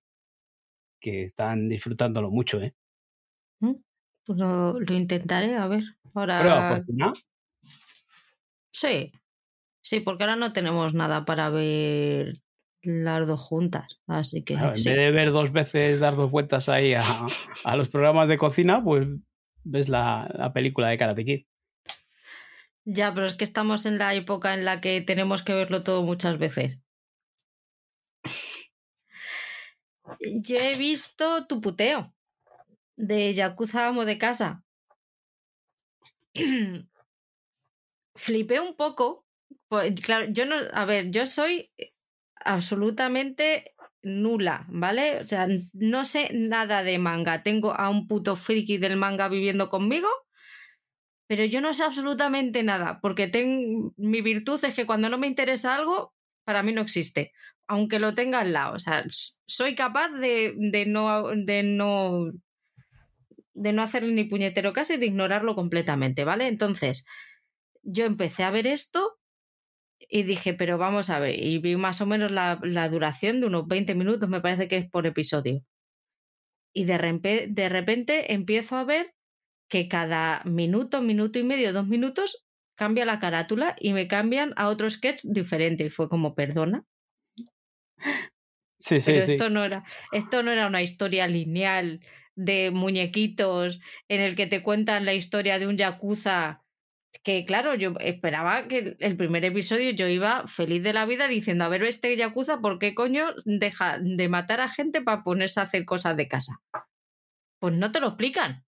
que 1.01 1.25
están 1.25 1.69
disfrutándolo 1.69 2.31
mucho, 2.31 2.61
¿eh? 2.61 2.75
Mm, 3.61 3.75
pues 4.25 4.39
lo, 4.39 4.79
intentaré, 4.91 5.57
a 5.57 5.67
ver. 5.67 5.85
Ahora... 6.15 6.85
Sí, 8.71 9.13
sí, 9.83 10.01
porque 10.01 10.23
ahora 10.23 10.37
no 10.37 10.53
tenemos 10.53 10.95
nada 10.95 11.25
para 11.25 11.51
ver 11.51 12.35
las 12.83 13.27
dos 13.27 13.41
juntas, 13.41 14.01
así 14.07 14.45
que... 14.45 14.55
en 14.55 14.71
vez 14.71 14.85
de 14.85 15.11
ver 15.11 15.33
dos 15.33 15.51
veces, 15.51 15.99
dar 15.99 16.15
dos 16.15 16.31
vueltas 16.31 16.69
ahí 16.69 16.95
a, 16.95 17.03
a 17.65 17.77
los 17.77 17.89
programas 17.89 18.29
de 18.29 18.39
cocina, 18.39 18.83
pues 18.85 19.09
ves 19.69 19.89
la, 19.89 20.29
la 20.35 20.53
película 20.53 20.89
de 20.89 20.99
Karate 20.99 21.25
Kid. 21.25 21.47
Ya, 22.85 23.13
pero 23.13 23.27
es 23.27 23.35
que 23.35 23.45
estamos 23.45 23.85
en 23.85 23.99
la 23.99 24.15
época 24.15 24.55
en 24.55 24.65
la 24.65 24.81
que 24.81 25.01
tenemos 25.03 25.43
que 25.43 25.55
verlo 25.55 25.83
todo 25.83 26.03
muchas 26.03 26.39
veces. 26.39 26.79
Yo 30.21 30.57
he 30.57 30.77
visto 30.79 31.47
tu 31.47 31.61
puteo 31.61 32.15
de 32.97 33.35
Yakuza 33.35 33.89
Amo 33.89 34.05
de 34.05 34.19
Casa. 34.19 34.65
Flipé 38.15 38.61
un 38.61 38.75
poco. 38.75 39.27
Pues, 39.69 40.01
claro, 40.01 40.27
yo 40.31 40.47
no. 40.47 40.57
A 40.73 40.85
ver, 40.87 41.11
yo 41.11 41.27
soy 41.27 41.71
absolutamente 42.45 43.75
nula, 44.03 44.67
¿vale? 44.69 45.21
O 45.21 45.27
sea, 45.27 45.47
no 45.73 46.05
sé 46.05 46.31
nada 46.33 46.83
de 46.83 46.99
manga. 46.99 47.43
Tengo 47.43 47.73
a 47.73 47.89
un 47.89 48.07
puto 48.07 48.37
friki 48.37 48.79
del 48.79 48.97
manga 48.97 49.29
viviendo 49.29 49.69
conmigo 49.69 50.09
pero 51.29 51.45
yo 51.45 51.61
no 51.61 51.75
sé 51.75 51.85
absolutamente 51.85 52.63
nada, 52.63 53.01
porque 53.01 53.29
tengo, 53.29 53.93
mi 53.99 54.23
virtud 54.23 54.65
es 54.65 54.75
que 54.75 54.87
cuando 54.87 55.11
no 55.11 55.19
me 55.19 55.27
interesa 55.27 55.77
algo, 55.77 56.15
para 56.45 56.63
mí 56.63 56.73
no 56.73 56.81
existe, 56.81 57.33
aunque 57.67 57.99
lo 57.99 58.15
tenga 58.15 58.41
al 58.41 58.55
lado. 58.55 58.75
O 58.75 58.81
sea, 58.81 59.05
soy 59.45 59.75
capaz 59.75 60.09
de, 60.09 60.55
de 60.57 60.87
no, 60.87 61.25
de 61.37 61.63
no 61.63 62.33
de 63.53 63.73
no 63.73 63.83
hacerle 63.83 64.13
ni 64.13 64.25
puñetero 64.25 64.73
caso 64.73 64.95
y 64.95 64.99
de 64.99 65.07
ignorarlo 65.07 65.55
completamente, 65.55 66.25
¿vale? 66.25 66.47
Entonces, 66.47 67.05
yo 67.83 68.05
empecé 68.07 68.45
a 68.45 68.51
ver 68.51 68.67
esto 68.67 69.18
y 70.09 70.23
dije, 70.23 70.55
pero 70.55 70.79
vamos 70.79 71.11
a 71.11 71.19
ver, 71.19 71.39
y 71.39 71.59
vi 71.59 71.77
más 71.77 72.01
o 72.01 72.07
menos 72.07 72.33
la, 72.33 72.59
la 72.63 72.89
duración 72.89 73.41
de 73.41 73.47
unos 73.47 73.67
20 73.67 73.95
minutos, 73.95 74.29
me 74.29 74.41
parece 74.41 74.69
que 74.69 74.79
es 74.79 74.91
por 74.91 75.07
episodio. 75.07 75.63
Y 76.75 76.85
de, 76.85 77.47
de 77.49 77.69
repente 77.69 78.33
empiezo 78.33 78.77
a 78.77 78.85
ver 78.85 79.15
que 79.69 79.89
cada 79.89 80.43
minuto, 80.45 81.03
minuto 81.03 81.39
y 81.39 81.45
medio, 81.45 81.73
dos 81.73 81.87
minutos, 81.87 82.47
cambia 82.77 83.05
la 83.05 83.19
carátula 83.19 83.77
y 83.79 83.93
me 83.93 84.09
cambian 84.09 84.55
a 84.57 84.69
otro 84.69 84.89
sketch 84.89 85.23
diferente. 85.25 85.85
Y 85.85 85.91
fue 85.91 86.09
como, 86.09 86.35
perdona. 86.35 86.85
Sí, 88.81 89.01
sí, 89.01 89.13
Pero 89.13 89.25
esto 89.25 89.51
no 89.51 89.65
era, 89.65 89.85
esto 90.13 90.43
no 90.43 90.53
era 90.53 90.67
una 90.69 90.83
historia 90.83 91.27
lineal 91.27 92.01
de 92.37 92.71
muñequitos 92.71 93.81
en 94.09 94.21
el 94.21 94.37
que 94.37 94.47
te 94.47 94.63
cuentan 94.63 95.05
la 95.05 95.15
historia 95.15 95.59
de 95.59 95.67
un 95.67 95.77
yakuza 95.77 96.63
que 97.23 97.45
claro, 97.45 97.75
yo 97.75 97.95
esperaba 98.01 98.69
que 98.69 98.97
el 99.01 99.17
primer 99.17 99.45
episodio 99.45 99.91
yo 99.91 100.09
iba 100.09 100.47
feliz 100.47 100.83
de 100.83 100.93
la 100.93 101.07
vida 101.07 101.29
diciendo, 101.29 101.65
a 101.65 101.69
ver, 101.69 101.83
este 101.83 102.17
yakuza, 102.17 102.61
¿por 102.61 102.79
qué 102.79 102.95
coño 102.95 103.35
deja 103.45 103.99
de 103.99 104.29
matar 104.29 104.61
a 104.61 104.69
gente 104.69 105.03
para 105.03 105.23
ponerse 105.23 105.61
a 105.61 105.65
hacer 105.65 105.85
cosas 105.85 106.17
de 106.17 106.29
casa? 106.29 106.61
Pues 107.61 107.75
no 107.75 107.93
te 107.93 108.01
lo 108.01 108.09
explican. 108.09 108.65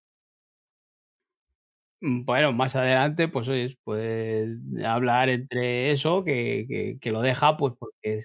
Mm, 2.01 2.25
bueno, 2.25 2.53
más 2.53 2.75
adelante, 2.77 3.29
pues 3.29 3.49
oye, 3.49 3.77
puedes 3.85 4.59
hablar 4.85 5.29
entre 5.29 5.93
eso, 5.93 6.25
que, 6.25 6.97
que, 7.01 7.11
lo 7.11 7.21
deja, 7.21 7.57
pues 7.57 7.75
porque 7.79 8.25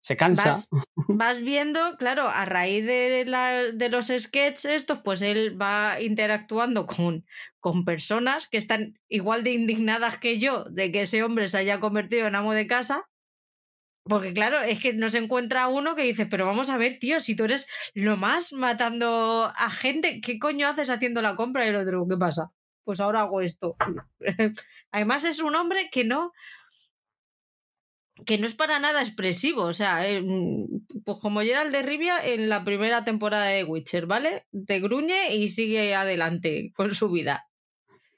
se 0.00 0.16
cansa. 0.16 0.52
Vas, 1.08 1.42
viendo, 1.42 1.96
claro, 1.98 2.28
a 2.28 2.44
raíz 2.44 2.86
de, 2.86 3.24
la, 3.26 3.50
de 3.72 3.88
los 3.88 4.06
sketches 4.06 4.64
estos, 4.64 5.00
pues 5.00 5.22
él 5.22 5.60
va 5.60 6.00
interactuando 6.00 6.86
con, 6.86 7.26
con 7.60 7.84
personas 7.84 8.48
que 8.48 8.58
están 8.58 8.98
igual 9.08 9.44
de 9.44 9.52
indignadas 9.52 10.18
que 10.18 10.38
yo 10.38 10.64
de 10.64 10.90
que 10.90 11.02
ese 11.02 11.22
hombre 11.22 11.48
se 11.48 11.58
haya 11.58 11.80
convertido 11.80 12.26
en 12.26 12.34
amo 12.34 12.52
de 12.54 12.66
casa. 12.66 13.08
Porque 14.02 14.32
claro, 14.32 14.60
es 14.60 14.80
que 14.80 14.94
no 14.94 15.10
se 15.10 15.18
encuentra 15.18 15.68
uno 15.68 15.94
que 15.94 16.02
dice, 16.02 16.24
pero 16.24 16.46
vamos 16.46 16.70
a 16.70 16.78
ver, 16.78 16.98
tío, 16.98 17.20
si 17.20 17.36
tú 17.36 17.44
eres 17.44 17.68
lo 17.94 18.16
más 18.16 18.52
matando 18.52 19.52
a 19.54 19.70
gente, 19.70 20.20
¿qué 20.22 20.38
coño 20.38 20.66
haces 20.66 20.88
haciendo 20.88 21.20
la 21.20 21.36
compra? 21.36 21.66
Y 21.66 21.68
el 21.68 21.76
otro, 21.76 22.06
¿qué 22.08 22.16
pasa? 22.16 22.50
pues 22.90 22.98
ahora 22.98 23.20
hago 23.20 23.40
esto. 23.40 23.76
Además 24.90 25.24
es 25.24 25.38
un 25.38 25.54
hombre 25.54 25.88
que 25.92 26.04
no 26.04 26.32
que 28.24 28.38
no 28.38 28.46
es 28.46 28.54
para 28.54 28.78
nada 28.78 29.02
expresivo, 29.02 29.64
o 29.64 29.72
sea, 29.72 30.08
eh, 30.08 30.22
mm, 30.22 31.02
pues 31.04 31.18
como 31.20 31.40
Gerald 31.40 31.72
de 31.72 31.82
Rivia 31.82 32.24
en 32.24 32.48
la 32.48 32.64
primera 32.64 33.04
temporada 33.04 33.46
de 33.46 33.64
Witcher, 33.64 34.06
¿vale? 34.06 34.46
Te 34.66 34.80
gruñe 34.80 35.34
y 35.34 35.50
sigue 35.50 35.94
adelante 35.94 36.72
con 36.74 36.94
su 36.94 37.10
vida. 37.10 37.46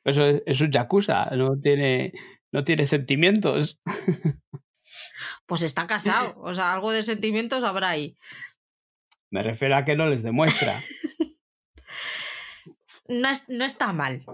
Eso 0.04 0.24
es, 0.46 0.60
un 0.60 0.72
yakuza, 0.72 1.26
no 1.36 1.58
tiene, 1.60 2.12
no 2.50 2.64
tiene 2.64 2.86
sentimientos. 2.86 3.80
Pues 5.46 5.62
está 5.62 5.86
casado, 5.86 6.34
o 6.38 6.54
sea, 6.54 6.72
algo 6.72 6.92
de 6.92 7.02
sentimientos 7.02 7.64
habrá 7.64 7.90
ahí. 7.90 8.14
Me 9.30 9.42
refiero 9.42 9.76
a 9.76 9.84
que 9.84 9.96
no 9.96 10.06
les 10.06 10.22
demuestra. 10.22 10.78
no, 13.08 13.28
no 13.48 13.64
está 13.64 13.92
mal 13.92 14.24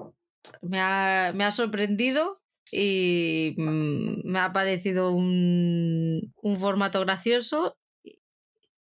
me 0.62 0.80
ha, 0.80 1.32
me 1.34 1.44
ha 1.44 1.50
sorprendido 1.50 2.40
y 2.72 3.54
mm, 3.56 4.22
me 4.24 4.40
ha 4.40 4.52
parecido 4.52 5.12
un, 5.12 6.32
un 6.42 6.58
formato 6.58 7.00
gracioso 7.00 7.76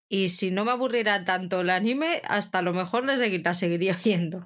y 0.10 0.30
si 0.30 0.52
no 0.52 0.64
me 0.64 0.72
aburriera 0.72 1.26
tanto 1.26 1.62
el 1.62 1.70
anime, 1.70 2.22
hasta 2.28 2.62
lo 2.62 2.74
mejor 2.74 3.06
le 3.06 3.18
seguiría, 3.18 3.54
seguiría 3.54 3.98
viendo. 4.04 4.46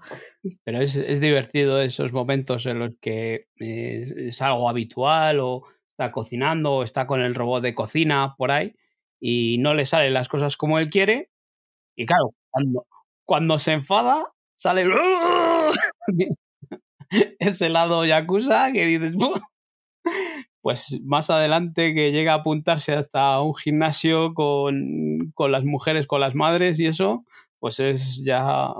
Pero 0.63 0.81
es, 0.81 0.95
es, 0.95 1.21
divertido 1.21 1.81
esos 1.81 2.11
momentos 2.11 2.65
en 2.65 2.79
los 2.79 2.91
que 2.99 3.47
es, 3.57 4.41
algo 4.41 4.69
habitual 4.69 5.39
o 5.39 5.63
está 5.91 6.11
cocinando 6.11 6.73
o 6.73 6.83
está 6.83 7.05
con 7.05 7.21
el 7.21 7.35
robot 7.35 7.61
de 7.61 7.75
cocina 7.75 8.35
por 8.37 8.51
ahí 8.51 8.75
y 9.19 9.59
no 9.59 9.75
le 9.75 9.85
salen 9.85 10.13
las 10.13 10.29
cosas 10.29 10.57
como 10.57 10.79
él 10.79 10.89
quiere. 10.89 11.29
Y 11.95 12.07
claro, 12.07 12.33
cuando, 12.49 12.87
cuando 13.23 13.59
se 13.59 13.73
enfada, 13.73 14.33
sale... 14.57 14.85
ese 17.39 17.69
lado 17.69 18.05
yakuza 18.05 18.71
que 18.71 18.85
dices, 18.85 19.13
pues 20.61 20.99
más 21.03 21.29
adelante 21.29 21.93
que 21.93 22.11
llega 22.11 22.33
a 22.33 22.37
apuntarse 22.37 22.93
hasta 22.93 23.41
un 23.41 23.55
gimnasio 23.55 24.33
con, 24.33 25.31
con 25.33 25.51
las 25.51 25.63
mujeres, 25.63 26.07
con 26.07 26.21
las 26.21 26.35
madres 26.35 26.79
y 26.79 26.87
eso, 26.87 27.25
pues 27.59 27.79
es 27.79 28.23
ya 28.25 28.73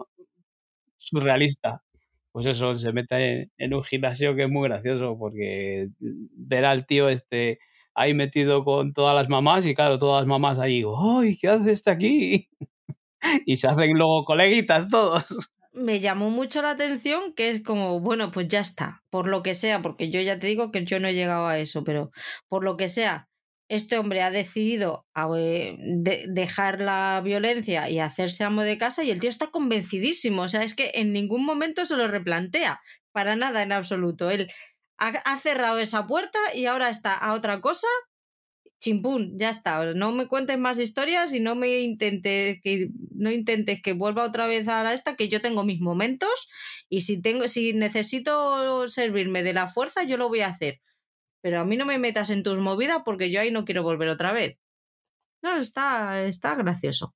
surrealista. 0.99 1.83
Pues 2.31 2.47
eso, 2.47 2.77
se 2.77 2.93
mete 2.93 3.49
en 3.57 3.73
un 3.73 3.83
gimnasio 3.83 4.35
que 4.35 4.43
es 4.43 4.49
muy 4.49 4.69
gracioso 4.69 5.17
porque 5.19 5.89
ver 5.99 6.65
al 6.65 6.85
tío 6.85 7.09
este 7.09 7.59
ahí 7.93 8.13
metido 8.13 8.63
con 8.63 8.93
todas 8.93 9.13
las 9.15 9.27
mamás 9.27 9.65
y 9.65 9.75
claro, 9.75 9.99
todas 9.99 10.21
las 10.21 10.27
mamás 10.27 10.57
ahí, 10.59 10.83
¡ay, 10.97 11.37
qué 11.37 11.49
haces 11.49 11.67
este 11.67 11.91
aquí! 11.91 12.49
y 13.45 13.57
se 13.57 13.67
hacen 13.67 13.93
luego 13.97 14.23
coleguitas 14.23 14.87
todos 14.89 15.25
me 15.73 15.99
llamó 15.99 16.29
mucho 16.29 16.61
la 16.61 16.71
atención 16.71 17.33
que 17.33 17.49
es 17.49 17.63
como, 17.63 17.99
bueno, 17.99 18.31
pues 18.31 18.47
ya 18.47 18.59
está, 18.59 19.03
por 19.09 19.27
lo 19.27 19.43
que 19.43 19.55
sea, 19.55 19.81
porque 19.81 20.09
yo 20.09 20.21
ya 20.21 20.39
te 20.39 20.47
digo 20.47 20.71
que 20.71 20.85
yo 20.85 20.99
no 20.99 21.07
he 21.07 21.13
llegado 21.13 21.47
a 21.47 21.59
eso, 21.59 21.83
pero 21.83 22.11
por 22.49 22.63
lo 22.63 22.77
que 22.77 22.89
sea, 22.89 23.27
este 23.69 23.97
hombre 23.97 24.21
ha 24.21 24.31
decidido 24.31 25.05
eh, 25.37 25.77
dejar 26.27 26.81
la 26.81 27.21
violencia 27.23 27.89
y 27.89 27.99
hacerse 27.99 28.43
amo 28.43 28.63
de 28.63 28.77
casa 28.77 29.03
y 29.03 29.11
el 29.11 29.21
tío 29.21 29.29
está 29.29 29.47
convencidísimo, 29.47 30.41
o 30.43 30.49
sea, 30.49 30.63
es 30.63 30.75
que 30.75 30.91
en 30.95 31.13
ningún 31.13 31.45
momento 31.45 31.85
se 31.85 31.95
lo 31.95 32.07
replantea, 32.07 32.81
para 33.13 33.35
nada 33.35 33.61
en 33.61 33.71
absoluto. 33.71 34.29
Él 34.29 34.51
ha 34.97 35.39
cerrado 35.39 35.79
esa 35.79 36.05
puerta 36.05 36.37
y 36.53 36.67
ahora 36.67 36.89
está 36.89 37.15
a 37.15 37.33
otra 37.33 37.59
cosa 37.59 37.87
chimpún, 38.81 39.37
ya 39.37 39.49
está. 39.49 39.93
No 39.93 40.11
me 40.11 40.27
cuentes 40.27 40.57
más 40.57 40.79
historias 40.79 41.33
y 41.33 41.39
no 41.39 41.55
me 41.55 41.79
intentes 41.81 42.59
que 42.61 42.89
no 43.15 43.31
intentes 43.31 43.81
que 43.81 43.93
vuelva 43.93 44.25
otra 44.25 44.47
vez 44.47 44.67
a 44.67 44.83
la 44.83 44.93
esta, 44.93 45.15
que 45.15 45.29
yo 45.29 45.39
tengo 45.41 45.63
mis 45.63 45.79
momentos 45.79 46.49
y 46.89 47.01
si 47.01 47.21
tengo, 47.21 47.47
si 47.47 47.73
necesito 47.73 48.87
servirme 48.89 49.43
de 49.43 49.53
la 49.53 49.69
fuerza, 49.69 50.03
yo 50.03 50.17
lo 50.17 50.27
voy 50.27 50.41
a 50.41 50.47
hacer. 50.47 50.81
Pero 51.41 51.59
a 51.59 51.65
mí 51.65 51.77
no 51.77 51.85
me 51.85 51.99
metas 51.99 52.29
en 52.31 52.43
tus 52.43 52.59
movidas 52.59 53.03
porque 53.05 53.31
yo 53.31 53.39
ahí 53.39 53.51
no 53.51 53.65
quiero 53.65 53.83
volver 53.83 54.09
otra 54.09 54.33
vez. 54.33 54.57
No, 55.43 55.57
está, 55.57 56.23
está 56.25 56.55
gracioso. 56.55 57.15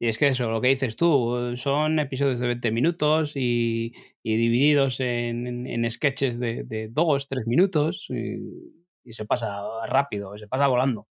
Y 0.00 0.08
es 0.08 0.18
que 0.18 0.28
eso, 0.28 0.50
lo 0.50 0.60
que 0.60 0.68
dices 0.68 0.96
tú, 0.96 1.54
son 1.56 1.98
episodios 1.98 2.40
de 2.40 2.48
20 2.48 2.70
minutos 2.72 3.32
y, 3.36 3.92
divididos 4.22 5.00
en, 5.00 5.66
en, 5.66 5.90
sketches 5.90 6.38
de, 6.40 6.64
de 6.64 6.88
dos, 6.88 7.28
tres 7.28 7.46
minutos. 7.46 8.06
Y 8.10 8.83
y 9.04 9.12
se 9.12 9.24
pasa 9.24 9.62
rápido, 9.86 10.36
se 10.38 10.48
pasa 10.48 10.66
volando. 10.66 11.06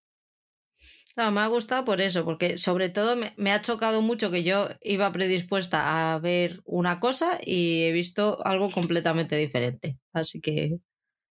No, 1.16 1.30
me 1.32 1.40
ha 1.40 1.48
gustado 1.48 1.84
por 1.84 2.00
eso, 2.00 2.24
porque 2.24 2.56
sobre 2.56 2.88
todo 2.88 3.16
me, 3.16 3.52
ha 3.52 3.60
chocado 3.60 4.00
mucho 4.00 4.30
que 4.30 4.44
yo 4.44 4.68
iba 4.80 5.10
predispuesta 5.10 6.14
a 6.14 6.18
ver 6.18 6.60
una 6.64 7.00
cosa 7.00 7.38
y 7.44 7.82
he 7.82 7.92
visto 7.92 8.44
algo 8.46 8.70
completamente 8.70 9.36
diferente. 9.36 9.98
Así 10.12 10.40
que 10.40 10.78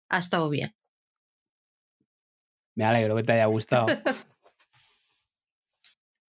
ha 0.10 0.19
estado 0.19 0.49
bien. 0.49 0.73
Me 2.76 2.86
alegro 2.86 3.15
que 3.15 3.23
te 3.23 3.34
haya 3.34 3.45
gustado. 3.48 3.88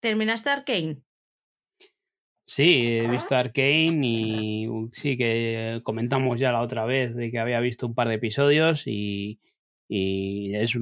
¿Terminaste 0.01 0.49
Arkane? 0.49 1.01
Sí, 2.45 2.97
he 2.97 3.07
visto 3.07 3.35
Arkane 3.35 3.99
y 4.01 4.67
sí 4.93 5.17
que 5.17 5.81
comentamos 5.83 6.39
ya 6.39 6.51
la 6.51 6.61
otra 6.61 6.85
vez 6.85 7.15
de 7.15 7.31
que 7.31 7.39
había 7.39 7.59
visto 7.59 7.87
un 7.87 7.95
par 7.95 8.07
de 8.09 8.15
episodios 8.15 8.83
y, 8.85 9.39
y 9.95 10.55
es 10.55 10.75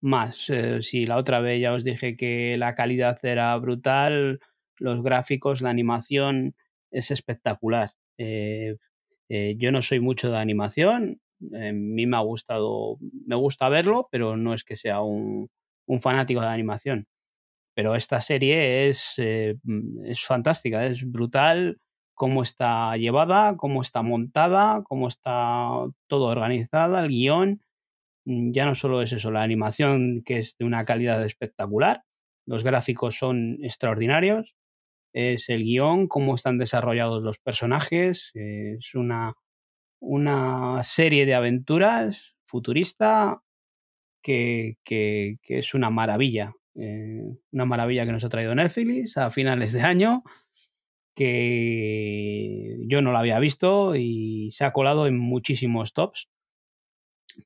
más. 0.00 0.48
Eh, 0.48 0.82
si 0.82 1.04
la 1.04 1.18
otra 1.18 1.40
vez 1.40 1.60
ya 1.60 1.74
os 1.74 1.84
dije 1.84 2.16
que 2.16 2.56
la 2.56 2.74
calidad 2.74 3.18
era 3.22 3.54
brutal, 3.58 4.40
los 4.78 5.02
gráficos, 5.02 5.60
la 5.60 5.68
animación 5.68 6.54
es 6.90 7.10
espectacular. 7.10 7.92
Eh, 8.16 8.76
eh, 9.28 9.56
yo 9.58 9.70
no 9.70 9.82
soy 9.82 10.00
mucho 10.00 10.30
de 10.30 10.38
animación, 10.38 11.20
a 11.54 11.72
mí 11.72 12.06
me 12.06 12.16
ha 12.16 12.20
gustado, 12.20 12.96
me 13.26 13.36
gusta 13.36 13.68
verlo, 13.68 14.08
pero 14.10 14.36
no 14.38 14.54
es 14.54 14.64
que 14.64 14.76
sea 14.76 15.02
un, 15.02 15.50
fanático 16.00 16.40
de 16.40 16.46
animación. 16.46 17.06
Pero 17.74 17.96
esta 17.96 18.20
serie 18.22 18.88
es, 18.88 19.14
es 19.18 20.24
fantástica, 20.26 20.86
es 20.86 21.04
brutal 21.10 21.80
cómo 22.14 22.42
está 22.42 22.96
llevada, 22.96 23.56
cómo 23.58 23.82
está 23.82 24.02
montada, 24.02 24.82
cómo 24.84 25.08
está 25.08 25.86
todo 26.08 26.26
organizada, 26.26 27.04
el 27.04 27.08
guion 27.10 27.60
Mm, 27.62 27.71
ya 28.24 28.66
no 28.66 28.74
solo 28.74 29.02
es 29.02 29.12
eso, 29.12 29.30
la 29.30 29.42
animación 29.42 30.22
que 30.24 30.38
es 30.38 30.56
de 30.58 30.64
una 30.64 30.84
calidad 30.84 31.24
espectacular, 31.24 32.04
los 32.46 32.64
gráficos 32.64 33.16
son 33.16 33.58
extraordinarios, 33.62 34.54
es 35.12 35.48
el 35.48 35.64
guion, 35.64 36.08
cómo 36.08 36.34
están 36.34 36.58
desarrollados 36.58 37.22
los 37.22 37.38
personajes, 37.38 38.30
es 38.34 38.94
una, 38.94 39.34
una 40.00 40.82
serie 40.82 41.26
de 41.26 41.34
aventuras 41.34 42.34
futurista 42.46 43.42
que, 44.22 44.76
que, 44.84 45.38
es 45.46 45.74
una 45.74 45.90
maravilla, 45.90 46.54
eh, 46.74 47.22
una 47.52 47.64
maravilla 47.64 48.06
que 48.06 48.12
nos 48.12 48.24
ha 48.24 48.28
traído 48.28 48.54
Netflix 48.54 49.16
a 49.16 49.30
finales 49.30 49.72
de 49.72 49.82
año 49.82 50.22
que 51.14 52.78
yo 52.86 53.02
no 53.02 53.12
la 53.12 53.18
había 53.18 53.38
visto 53.38 53.94
y 53.96 54.50
se 54.50 54.64
ha 54.64 54.72
colado 54.72 55.06
en 55.06 55.18
muchísimos 55.18 55.92
tops 55.92 56.30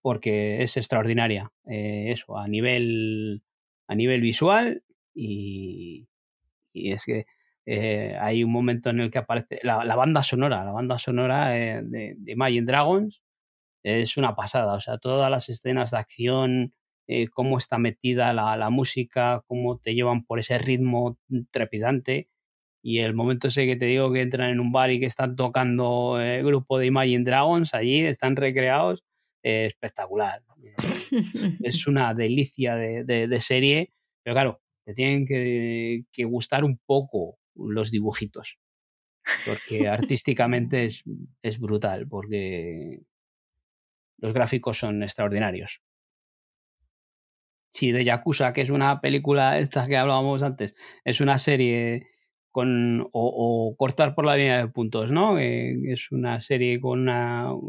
porque 0.03 0.63
es 0.63 0.77
extraordinaria. 0.77 1.51
Eh, 1.67 2.13
eso, 2.13 2.39
a 2.39 2.49
nivel, 2.49 3.43
a 3.89 3.95
nivel 3.95 4.21
visual 4.21 4.83
y, 5.15 6.09
y 6.73 6.93
es 6.93 7.05
que 7.05 7.27
eh, 7.67 8.17
hay 8.21 8.45
un 8.45 8.53
momento 8.53 8.91
en 8.91 9.01
el 9.01 9.11
que 9.11 9.19
aparece 9.19 9.59
la, 9.63 9.85
la 9.85 9.97
banda 9.97 10.23
sonora, 10.23 10.65
la 10.65 10.73
banda 10.73 10.99
sonora 10.99 11.59
eh, 11.59 11.83
de, 11.83 12.17
Imagine 12.27 12.67
Dragons 12.67 13.23
es 13.83 14.17
una 14.17 14.35
pasada, 14.35 14.75
o 14.75 14.81
sea, 14.81 14.99
todas 14.99 15.31
las 15.31 15.49
escenas 15.49 15.93
de 15.93 15.99
acción, 15.99 16.75
cómo 17.33 17.57
está 17.57 17.79
metida 17.79 18.33
la, 18.33 18.57
la, 18.57 18.69
música, 18.69 19.45
cómo 19.47 19.79
te 19.79 19.95
llevan 19.95 20.25
por 20.25 20.41
ese 20.41 20.59
ritmo 20.59 21.19
trepidante 21.53 22.29
y 22.87 23.01
el 23.01 23.15
momento 23.15 23.49
ese 23.49 23.67
que 23.67 23.75
te 23.75 23.87
digo 23.87 24.13
que 24.13 24.21
entran 24.23 24.51
en 24.51 24.61
un 24.61 24.71
bar 24.71 24.93
y 24.93 25.01
que 25.01 25.07
están 25.07 25.35
tocando 25.35 26.21
el 26.21 26.45
grupo 26.45 26.79
de 26.79 26.87
Imagine 26.87 27.25
Dragons 27.25 27.75
allí, 27.75 28.01
están 28.03 28.37
recreados, 28.37 29.03
espectacular. 29.47 30.43
es 31.63 31.87
una 31.87 32.15
delicia 32.15 32.75
de, 32.75 33.41
serie, 33.41 33.93
pero 34.23 34.35
claro, 34.35 34.61
te 34.85 34.95
tienen 34.95 35.27
que, 35.27 36.25
gustar 36.25 36.65
un 36.65 36.79
poco 36.85 37.39
los 37.55 37.91
dibujitos, 37.91 38.59
porque 39.47 39.89
artísticamente 39.89 40.87
es, 40.87 41.05
es 41.43 41.59
brutal, 41.61 42.09
porque 42.09 43.03
los 44.19 44.33
gráficos 44.33 44.79
son 44.79 45.03
extraordinarios. 45.03 45.81
Si 47.73 47.93
de 47.93 48.05
Yakuza, 48.05 48.53
que 48.53 48.63
es 48.63 48.71
una 48.71 49.01
película 49.01 49.59
esta 49.59 49.87
que 49.87 49.97
hablábamos 49.97 50.43
antes, 50.43 50.75
es 51.05 51.21
una 51.21 51.39
serie 51.39 52.09
o, 53.13 53.75
cortar 53.77 54.15
por 54.15 54.25
la 54.27 54.37
línea 54.37 54.59
de 54.59 54.69
puntos, 54.69 55.11
¿no? 55.11 55.39
es 55.39 56.11
una 56.11 56.41
serie 56.41 56.81
con 56.81 57.07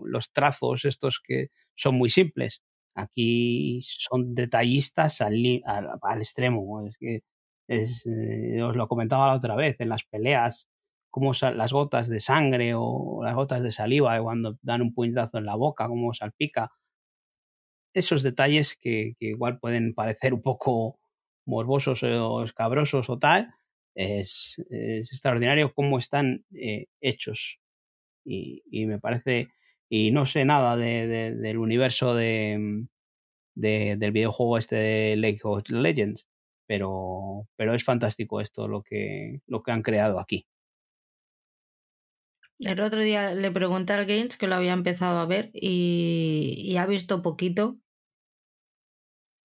los 0.06 0.32
trazos 0.32 0.86
estos 0.86 1.22
que 1.24 1.50
son 1.76 1.96
muy 1.96 2.10
simples. 2.10 2.62
Aquí 2.96 3.82
son 3.84 4.34
detallistas 4.34 5.22
al, 5.22 5.62
extremo. 6.20 6.88
Es 6.88 6.98
que 6.98 7.22
eh, 7.68 8.62
os 8.64 8.76
lo 8.76 8.88
comentaba 8.88 9.28
la 9.28 9.36
otra 9.36 9.56
vez, 9.56 9.76
en 9.80 9.90
las 9.90 10.04
peleas, 10.04 10.68
como 11.12 11.32
las 11.34 11.74
gotas 11.74 12.08
de 12.10 12.20
sangre 12.20 12.74
o 12.76 13.22
las 13.24 13.36
gotas 13.36 13.62
de 13.64 13.72
saliva 13.72 14.20
cuando 14.22 14.58
dan 14.62 14.82
un 14.82 14.94
puñetazo 14.94 15.38
en 15.38 15.46
la 15.46 15.56
boca, 15.56 15.88
cómo 15.88 16.14
salpica. 16.14 16.72
Esos 17.94 18.24
detalles 18.24 18.78
que 18.80 19.16
igual 19.20 19.60
pueden 19.60 19.94
parecer 19.94 20.34
un 20.34 20.42
poco 20.42 21.00
morbosos 21.46 22.04
o 22.04 22.44
escabrosos 22.44 23.10
o 23.10 23.20
tal, 23.20 23.54
es, 23.98 24.56
extraordinario 24.70 25.74
cómo 25.74 25.98
están 25.98 26.46
eh, 26.54 26.86
hechos. 27.02 27.60
Y, 28.24 28.86
me 28.86 29.00
parece, 29.00 29.48
y 29.90 30.12
no 30.12 30.26
sé 30.26 30.44
nada 30.44 30.76
de, 30.76 31.34
del 31.34 31.58
universo 31.58 32.14
de, 32.14 32.86
del 33.56 34.12
videojuego 34.12 34.58
este 34.58 34.76
de 34.76 35.16
Lake 35.16 35.40
of 35.44 35.70
Legends, 35.70 36.28
pero, 36.68 37.48
pero 37.56 37.74
es 37.74 37.86
fantástico 37.86 38.42
esto 38.42 38.68
lo 38.68 38.84
que, 38.84 39.40
lo 39.48 39.64
que 39.64 39.72
han 39.72 39.82
creado 39.82 40.20
aquí. 40.20 40.46
El 42.60 42.82
otro 42.82 43.00
día 43.00 43.34
le 43.34 43.52
pregunté 43.52 43.94
al 43.94 44.06
Games 44.06 44.36
que 44.36 44.48
lo 44.48 44.56
había 44.56 44.74
empezado 44.74 45.20
a 45.20 45.26
ver 45.26 45.52
y, 45.54 46.64
y 46.66 46.78
ha 46.78 46.86
visto 46.86 47.22
poquito 47.22 47.78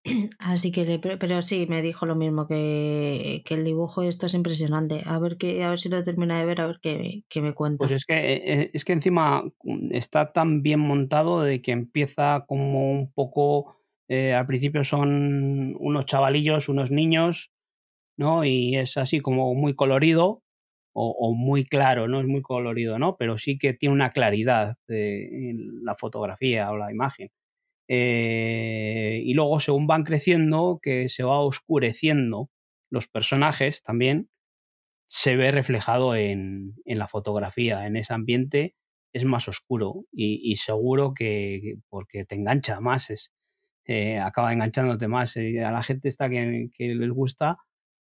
Así 0.39 0.73
que, 0.73 0.99
pero 0.99 1.43
sí, 1.43 1.67
me 1.69 1.81
dijo 1.81 2.07
lo 2.07 2.17
mismo, 2.17 2.49
que, 2.49 3.43
que, 3.45 3.55
el 3.55 3.65
dibujo 3.65 4.03
esto 4.03 4.27
es 4.27 4.35
impresionante. 4.35 5.03
A 5.07 5.19
ver, 5.19 5.37
que, 5.37 5.63
a 5.63 5.71
ver 5.71 5.79
si 5.79 5.89
lo 5.89 6.03
termina 6.03 6.39
de 6.39 6.45
ver, 6.45 6.61
a 6.61 6.67
ver 6.67 6.81
qué, 6.83 7.23
qué 7.29 7.41
me 7.41 7.55
cuenta. 7.55 7.79
Pues 7.79 7.93
es 7.93 8.05
que, 8.05 8.35
eh, 8.35 8.71
es 8.73 8.85
que 8.85 8.93
encima 8.93 9.45
mm, 9.63 9.95
está 9.95 10.33
tan 10.33 10.63
bien 10.63 10.81
montado 10.81 11.43
de 11.43 11.63
que 11.63 11.71
empieza 11.71 12.45
como 12.49 12.91
un 12.91 13.13
poco, 13.13 13.77
eh, 14.09 14.35
al 14.35 14.47
principio 14.47 14.85
son 14.85 15.77
unos 15.79 16.07
chavalillos, 16.07 16.69
unos 16.69 16.91
niños, 16.91 17.53
¿no? 18.17 18.45
Y 18.45 18.77
es 18.77 18.97
así 18.97 19.21
como 19.21 19.55
muy 19.55 19.75
colorido 19.75 20.43
o, 20.95 21.33
muy 21.35 21.65
claro, 21.65 22.07
no 22.07 22.21
es 22.21 22.27
muy 22.27 22.43
colorido, 22.43 22.99
¿no? 22.99 23.17
Pero 23.17 23.39
sí 23.39 23.57
que 23.57 23.73
tiene 23.73 23.95
una 23.95 24.11
claridad 24.11 24.77
en 24.89 25.83
la 25.85 25.95
fotografía 25.97 26.71
o 26.71 26.77
la 26.77 26.93
imagen. 26.93 27.31
Eh, 27.95 29.21
y 29.23 29.35
luego, 29.35 29.61
según 29.61 29.87
van 29.87 30.05
creciendo, 30.05 30.81
que 30.83 31.11
se 31.11 31.25
va 31.25 31.41
oscureciendo 31.41 32.49
los 32.89 33.07
personajes 33.07 33.83
también, 33.83 34.31
se 35.09 35.37
ve 35.37 35.51
reflejado 35.51 36.17
en, 36.17 36.75
en 36.87 36.99
la 36.99 37.07
fotografía, 37.07 37.87
en 37.87 37.99
ese 37.99 38.15
ambiente 38.15 38.77
es 39.13 39.27
más 39.27 39.47
oscuro 39.47 40.07
y, 40.11 40.57
seguro 40.57 41.13
que 41.13 41.75
porque 41.91 42.25
te 42.25 42.35
engancha 42.35 42.81
más, 42.81 43.11
es, 43.11 43.31
eh, 43.85 44.19
acaba 44.19 44.55
enganchándote 44.55 45.07
más. 45.07 45.37
Eh, 45.37 45.63
a 45.63 45.71
la 45.71 45.83
gente 45.83 46.09
está 46.09 46.31
que, 46.31 46.71
les 46.79 47.11
gusta 47.11 47.59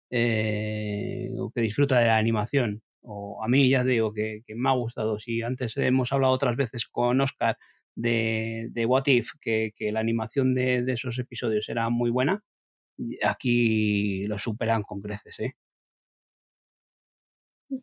o 0.10 1.52
que 1.54 1.62
disfruta 1.62 2.00
de 2.00 2.06
la 2.06 2.18
animación. 2.18 2.82
O 3.02 3.44
a 3.44 3.50
mí 3.50 3.68
ya 3.70 3.84
digo 3.84 4.14
que, 4.14 4.42
que, 4.46 4.56
me 4.56 4.70
ha 4.70 4.74
gustado. 4.74 5.20
Si 5.20 5.42
antes 5.42 5.76
hemos 5.76 6.14
hablado 6.14 6.32
otras 6.32 6.56
veces 6.56 6.88
con 6.88 7.20
Oscar 7.20 7.58
de, 7.96 8.68
de 8.72 8.86
What 8.86 9.08
If, 9.08 9.32
que, 9.40 9.74
que 9.76 9.92
la 9.92 10.00
animación 10.00 10.54
de, 10.54 10.84
de, 10.84 10.94
esos 10.94 11.18
episodios 11.20 11.68
era 11.70 11.90
muy 11.90 12.10
buena, 12.10 12.44
aquí 13.24 14.26
lo 14.28 14.38
superan 14.40 14.84
con 14.84 15.02
creces, 15.02 15.40
¿eh? 15.40 15.56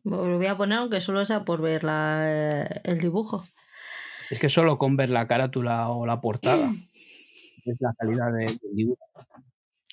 Lo 0.05 0.37
voy 0.37 0.47
a 0.47 0.57
poner 0.57 0.79
aunque 0.79 1.01
solo 1.01 1.25
sea 1.25 1.45
por 1.45 1.63
ver 1.63 1.83
la, 1.83 2.67
el 2.85 3.01
dibujo. 3.01 3.45
Es 4.29 4.39
que 4.39 4.51
solo 4.51 4.77
con 4.77 4.97
ver 4.97 5.09
la 5.09 5.27
carátula 5.27 5.89
o 5.89 6.05
la 6.05 6.21
portada 6.21 6.71
es 7.65 7.81
la 7.81 7.95
calidad 7.99 8.33
del 8.33 8.59
dibujo. 8.75 9.01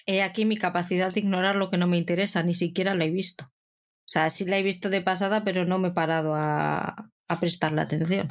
He 0.06 0.22
aquí 0.22 0.46
mi 0.46 0.58
capacidad 0.58 1.14
de 1.14 1.22
ignorar 1.22 1.56
lo 1.56 1.70
que 1.70 1.78
no 1.78 1.88
me 1.88 1.98
interesa, 1.98 2.44
ni 2.44 2.54
siquiera 2.54 2.94
lo 2.94 3.06
he 3.06 3.10
visto. 3.10 3.46
O 3.46 4.08
sea, 4.08 4.30
sí 4.30 4.46
la 4.46 4.58
he 4.58 4.64
visto 4.64 4.90
de 4.90 5.02
pasada, 5.02 5.44
pero 5.44 5.66
no 5.66 5.80
me 5.80 5.88
he 5.88 5.92
parado 5.92 6.36
a, 6.36 7.10
a 7.28 7.40
prestarle 7.40 7.82
atención 7.82 8.28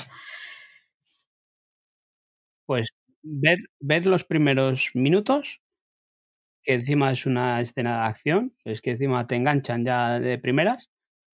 pues 2.67 2.89
ver, 3.23 3.59
ver 3.81 4.07
los 4.07 4.25
primeros 4.25 4.91
minutos, 4.95 5.61
que 6.63 6.75
encima 6.75 7.13
es 7.13 7.27
una 7.27 7.61
escena 7.61 8.01
de 8.03 8.07
acción, 8.09 8.55
es 8.65 8.81
que 8.81 8.93
encima 8.93 9.27
te 9.27 9.37
enganchan 9.37 9.85
ya 9.85 10.19
de 10.21 10.39
primeras, 10.39 10.91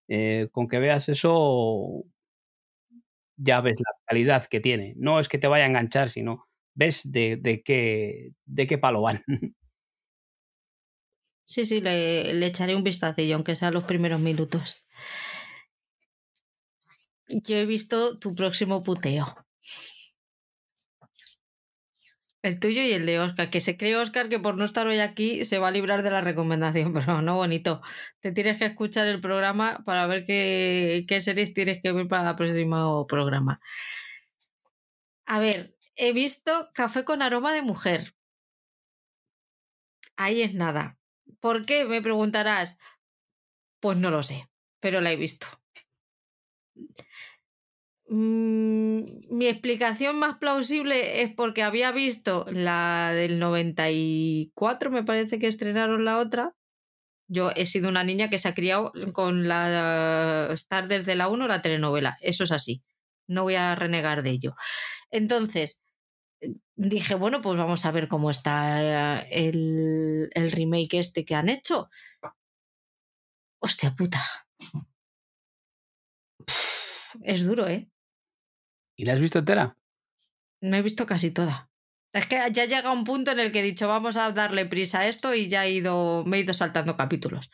eh, 0.08 0.48
con 0.52 0.68
que 0.68 0.78
veas 0.78 1.08
eso 1.08 2.04
ya 3.36 3.60
ves 3.60 3.78
la 3.80 3.92
calidad 4.06 4.46
que 4.46 4.60
tiene. 4.60 4.94
No 4.96 5.20
es 5.20 5.28
que 5.28 5.38
te 5.38 5.46
vaya 5.46 5.64
a 5.64 5.68
enganchar, 5.68 6.10
sino 6.10 6.48
ves 6.74 7.02
de, 7.04 7.36
de, 7.40 7.62
qué, 7.62 8.32
de 8.46 8.66
qué 8.66 8.78
palo 8.78 9.02
van. 9.02 9.22
Sí, 11.44 11.64
sí, 11.64 11.80
le, 11.80 12.32
le 12.34 12.46
echaré 12.46 12.76
un 12.76 12.84
vistacillo, 12.84 13.34
aunque 13.34 13.56
sea 13.56 13.70
los 13.72 13.82
primeros 13.84 14.20
minutos. 14.20 14.86
Yo 17.46 17.56
he 17.56 17.64
visto 17.64 18.18
tu 18.18 18.34
próximo 18.34 18.82
puteo. 18.82 19.24
El 22.42 22.60
tuyo 22.60 22.82
y 22.82 22.92
el 22.92 23.04
de 23.04 23.18
Oscar, 23.18 23.50
que 23.50 23.60
se 23.60 23.76
cree 23.76 23.96
Oscar 23.96 24.28
que 24.28 24.38
por 24.38 24.56
no 24.56 24.64
estar 24.64 24.86
hoy 24.86 25.00
aquí 25.00 25.44
se 25.44 25.58
va 25.58 25.68
a 25.68 25.70
librar 25.72 26.02
de 26.02 26.10
la 26.10 26.20
recomendación, 26.20 26.92
pero 26.94 27.20
no 27.22 27.36
bonito. 27.36 27.82
Te 28.20 28.32
tienes 28.32 28.58
que 28.58 28.66
escuchar 28.66 29.06
el 29.08 29.20
programa 29.20 29.82
para 29.84 30.06
ver 30.06 30.24
qué, 30.24 31.04
qué 31.08 31.20
series 31.20 31.52
tienes 31.54 31.80
que 31.82 31.92
ver 31.92 32.06
para 32.08 32.30
el 32.30 32.36
próximo 32.36 33.06
programa. 33.06 33.60
A 35.26 35.40
ver, 35.40 35.76
he 35.96 36.12
visto 36.12 36.70
Café 36.74 37.04
con 37.04 37.22
aroma 37.22 37.52
de 37.52 37.62
mujer. 37.62 38.14
Ahí 40.16 40.42
es 40.42 40.54
nada. 40.54 40.98
¿Por 41.40 41.66
qué? 41.66 41.84
Me 41.84 42.02
preguntarás. 42.02 42.76
Pues 43.80 43.98
no 43.98 44.10
lo 44.10 44.22
sé, 44.22 44.48
pero 44.80 45.00
la 45.00 45.12
he 45.12 45.16
visto. 45.16 45.46
Mm, 48.10 49.02
mi 49.30 49.46
explicación 49.48 50.18
más 50.18 50.38
plausible 50.38 51.22
es 51.22 51.34
porque 51.34 51.62
había 51.62 51.92
visto 51.92 52.46
la 52.50 53.12
del 53.14 53.38
94, 53.38 54.90
me 54.90 55.04
parece 55.04 55.38
que 55.38 55.46
estrenaron 55.46 56.04
la 56.04 56.18
otra. 56.18 56.54
Yo 57.28 57.50
he 57.56 57.66
sido 57.66 57.88
una 57.90 58.04
niña 58.04 58.30
que 58.30 58.38
se 58.38 58.48
ha 58.48 58.54
criado 58.54 58.92
con 59.12 59.48
la 59.48 60.48
Star 60.54 60.88
desde 60.88 61.16
la 61.16 61.28
1, 61.28 61.46
la 61.48 61.62
telenovela. 61.62 62.16
Eso 62.22 62.44
es 62.44 62.52
así. 62.52 62.82
No 63.28 63.42
voy 63.44 63.56
a 63.56 63.74
renegar 63.74 64.22
de 64.22 64.30
ello. 64.30 64.56
Entonces, 65.10 65.80
dije, 66.76 67.14
bueno, 67.14 67.42
pues 67.42 67.58
vamos 67.58 67.84
a 67.86 67.90
ver 67.92 68.08
cómo 68.08 68.30
está 68.30 69.20
el, 69.22 70.30
el 70.34 70.52
remake 70.52 70.94
este 70.94 71.24
que 71.24 71.34
han 71.34 71.48
hecho. 71.50 71.90
Hostia 73.60 73.94
puta. 73.94 74.20
es 77.22 77.44
duro, 77.44 77.68
¿eh? 77.68 77.88
¿Y 78.98 79.04
la 79.04 79.12
has 79.12 79.20
visto 79.20 79.38
entera? 79.38 79.76
Me 80.60 80.78
he 80.78 80.82
visto 80.82 81.06
casi 81.06 81.30
toda. 81.30 81.70
Es 82.12 82.26
que 82.26 82.40
ya 82.50 82.64
llega 82.64 82.90
un 82.90 83.04
punto 83.04 83.30
en 83.30 83.38
el 83.38 83.52
que 83.52 83.60
he 83.60 83.62
dicho, 83.62 83.86
vamos 83.86 84.16
a 84.16 84.32
darle 84.32 84.66
prisa 84.66 85.00
a 85.00 85.06
esto 85.06 85.34
y 85.34 85.48
ya 85.48 85.66
he 85.66 85.70
ido, 85.70 86.24
me 86.26 86.38
he 86.38 86.40
ido 86.40 86.52
saltando 86.52 86.96
capítulos. 86.96 87.50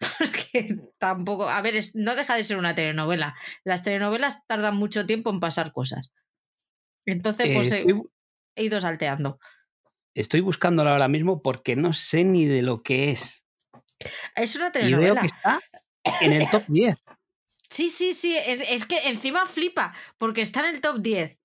Porque 0.18 0.76
tampoco, 0.98 1.48
a 1.48 1.62
ver, 1.62 1.74
no 1.94 2.16
deja 2.16 2.34
de 2.34 2.42
ser 2.42 2.56
una 2.56 2.74
telenovela. 2.74 3.36
Las 3.64 3.84
telenovelas 3.84 4.44
tardan 4.46 4.76
mucho 4.76 5.06
tiempo 5.06 5.30
en 5.30 5.38
pasar 5.38 5.72
cosas. 5.72 6.12
Entonces, 7.06 7.50
pues 7.54 7.70
he, 7.70 7.86
ido 8.56 8.80
salteando. 8.80 9.38
Estoy 10.14 10.40
buscándola 10.40 10.92
ahora 10.92 11.08
mismo 11.08 11.42
porque 11.42 11.76
no 11.76 11.92
sé 11.92 12.24
ni 12.24 12.44
de 12.46 12.62
lo 12.62 12.82
que 12.82 13.12
es. 13.12 13.46
Es 14.34 14.56
una 14.56 14.72
telenovela. 14.72 15.10
Y 15.10 15.12
veo 15.12 15.20
que 15.20 15.26
está 15.26 15.60
en 16.20 16.32
el 16.32 16.50
top 16.50 16.64
10. 16.66 16.96
Sí, 17.70 17.90
sí, 17.90 18.12
sí. 18.14 18.36
Es, 18.36 18.86
que 18.86 18.96
encima 19.08 19.46
flipa, 19.46 19.94
porque 20.16 20.42
está 20.42 20.60
en 20.60 20.74
el 20.74 20.80
top 20.80 21.00
10. 21.00 21.38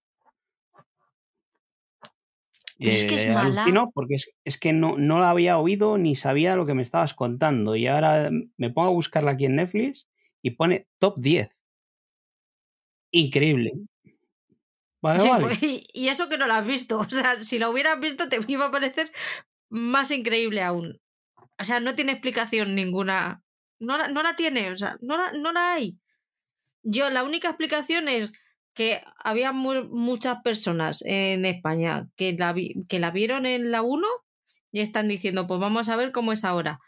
es 2.80 3.06
que 3.06 3.16
es 3.16 3.26
eh, 3.26 3.32
mala. 3.32 3.66
porque 3.94 4.18
es, 4.44 4.58
que 4.58 4.74
no, 4.74 4.98
no 4.98 5.20
la 5.20 5.30
había 5.30 5.58
oído 5.58 5.98
ni 5.98 6.16
sabía 6.16 6.56
lo 6.56 6.66
que 6.66 6.74
me 6.74 6.84
estabas 6.84 7.14
contando. 7.14 7.76
Y 7.76 7.88
ahora 7.88 8.30
me 8.58 8.70
pongo 8.70 8.90
a 8.90 8.94
buscarla 8.94 9.32
aquí 9.32 9.46
en 9.46 9.58
Netflix 9.58 10.08
y 10.42 10.52
pone 10.52 10.88
top 11.00 11.20
10. 11.20 11.50
Increíble. 13.12 13.74
Vale, 15.02 15.30
vale. 15.30 15.44
Pues, 15.44 15.60
y, 15.62 16.08
eso 16.08 16.30
que 16.30 16.38
no 16.38 16.48
la 16.48 16.58
has 16.58 16.66
visto. 16.66 17.00
O 17.00 17.10
sea, 17.10 17.36
si 17.36 17.60
la 17.60 17.70
hubieras 17.70 18.00
visto, 18.00 18.30
te 18.30 18.40
iba 18.48 18.68
a 18.68 18.72
parecer 18.72 19.12
más 19.70 20.12
increíble 20.12 20.64
aún. 20.64 21.02
O 21.60 21.66
sea, 21.66 21.82
no 21.82 21.96
tiene 21.96 22.14
explicación 22.14 22.76
ninguna. 22.76 23.44
No 23.80 23.98
la, 23.98 24.08
no 24.08 24.24
la 24.24 24.36
tiene, 24.38 24.72
o 24.72 24.78
sea, 24.78 24.96
no 25.02 25.18
la, 25.18 25.34
no 25.34 25.52
la 25.52 25.74
hay. 25.74 25.98
Yo, 26.84 27.10
la 27.10 27.24
única 27.24 27.50
explicación 27.50 28.08
es 28.08 28.32
que 28.74 29.02
había 29.24 29.52
muchas 29.52 30.44
personas 30.44 31.04
en 31.06 31.46
España 31.46 32.10
que 32.16 32.34
la, 32.34 32.56
que 32.88 33.00
la 33.00 33.12
vieron 33.12 33.46
en 33.46 33.72
la 33.72 33.82
1 33.82 34.08
y 34.72 34.82
están 34.82 35.08
diciendo, 35.08 35.48
pues 35.48 35.60
vamos 35.60 35.90
a 35.90 35.96
ver 35.96 36.12
cómo 36.12 36.34
es 36.34 36.44
ahora. 36.44 36.80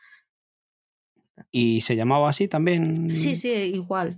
¿Y 1.51 1.81
se 1.81 1.95
llamaba 1.95 2.29
así 2.29 2.47
también? 2.47 3.09
Sí, 3.09 3.35
sí, 3.35 3.51
igual. 3.51 4.17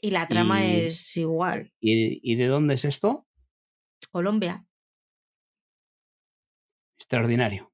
Y 0.00 0.10
la 0.10 0.26
trama 0.26 0.64
es 0.64 1.16
igual. 1.16 1.72
¿Y, 1.80 2.34
de 2.34 2.46
dónde 2.46 2.74
es 2.74 2.84
esto? 2.84 3.26
Colombia. 4.10 4.66
Extraordinario. 6.98 7.72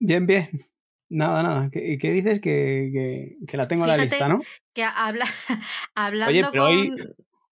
Bien, 0.00 0.26
bien. 0.26 0.66
Nada, 1.14 1.44
nada. 1.44 1.70
¿Qué, 1.70 1.96
qué 2.00 2.10
dices? 2.10 2.40
Que, 2.40 3.36
que, 3.46 3.56
la 3.56 3.68
tengo 3.68 3.84
en 3.84 3.90
la 3.90 3.96
lista, 3.96 4.26
¿no? 4.26 4.40
Que 4.72 4.82
habla, 4.82 5.26
hablando 5.94 6.32
Oye, 6.32 6.42
pero 6.50 6.64
hoy, 6.64 6.92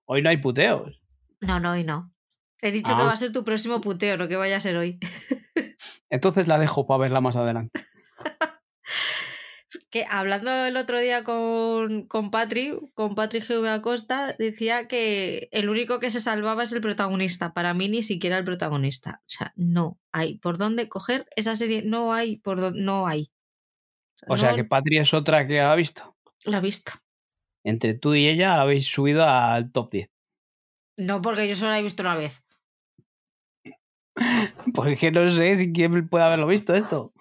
hoy 0.04 0.20
no 0.20 0.30
hay 0.30 0.38
puteos. 0.38 1.00
No, 1.40 1.60
no, 1.60 1.70
hoy 1.70 1.84
no. 1.84 2.12
He 2.60 2.72
dicho 2.72 2.96
que 2.96 3.02
ah. 3.02 3.06
va 3.06 3.12
a 3.12 3.16
ser 3.16 3.30
tu 3.30 3.44
próximo 3.44 3.80
puteo, 3.80 4.16
no 4.16 4.26
que 4.26 4.34
vaya 4.34 4.56
a 4.56 4.60
ser 4.60 4.76
hoy. 4.76 4.98
Entonces 6.10 6.48
la 6.48 6.58
dejo 6.58 6.88
para 6.88 7.02
verla 7.02 7.20
más 7.20 7.36
adelante. 7.36 7.80
que 9.90 10.06
hablando 10.10 10.50
el 10.66 10.76
otro 10.76 10.98
día 10.98 11.22
con, 11.22 12.08
con 12.08 12.32
Patri, 12.32 12.76
con 12.94 13.14
Patri 13.14 13.40
GV 13.40 13.68
Acosta, 13.68 14.34
decía 14.40 14.88
que 14.88 15.48
el 15.52 15.68
único 15.68 16.00
que 16.00 16.10
se 16.10 16.20
salvaba 16.20 16.64
es 16.64 16.72
el 16.72 16.80
protagonista. 16.80 17.52
Para 17.52 17.74
mí 17.74 17.88
ni 17.88 18.02
siquiera 18.02 18.38
el 18.38 18.44
protagonista. 18.44 19.20
O 19.20 19.28
sea, 19.28 19.52
no 19.54 20.00
hay. 20.10 20.38
¿Por 20.38 20.58
dónde 20.58 20.88
coger 20.88 21.26
esa 21.36 21.54
serie? 21.54 21.82
No 21.84 22.12
hay, 22.12 22.38
por 22.38 22.74
no 22.74 23.06
hay. 23.06 23.31
O 24.26 24.36
sea 24.36 24.54
que 24.54 24.64
Patri 24.64 24.98
es 24.98 25.12
otra 25.14 25.46
que 25.46 25.60
ha 25.60 25.74
visto. 25.74 26.16
La 26.44 26.58
ha 26.58 26.60
visto. 26.60 26.92
Entre 27.64 27.94
tú 27.94 28.14
y 28.14 28.28
ella 28.28 28.56
la 28.56 28.62
habéis 28.62 28.86
subido 28.86 29.24
al 29.24 29.70
top 29.72 29.90
10. 29.92 30.10
No, 30.98 31.22
porque 31.22 31.48
yo 31.48 31.56
solo 31.56 31.70
la 31.70 31.78
he 31.78 31.82
visto 31.82 32.02
una 32.02 32.14
vez. 32.14 32.44
Porque 34.74 35.10
no 35.10 35.30
sé 35.30 35.56
si 35.56 35.72
quién 35.72 36.06
puede 36.06 36.24
haberlo 36.24 36.46
visto 36.46 36.74
esto. 36.74 37.14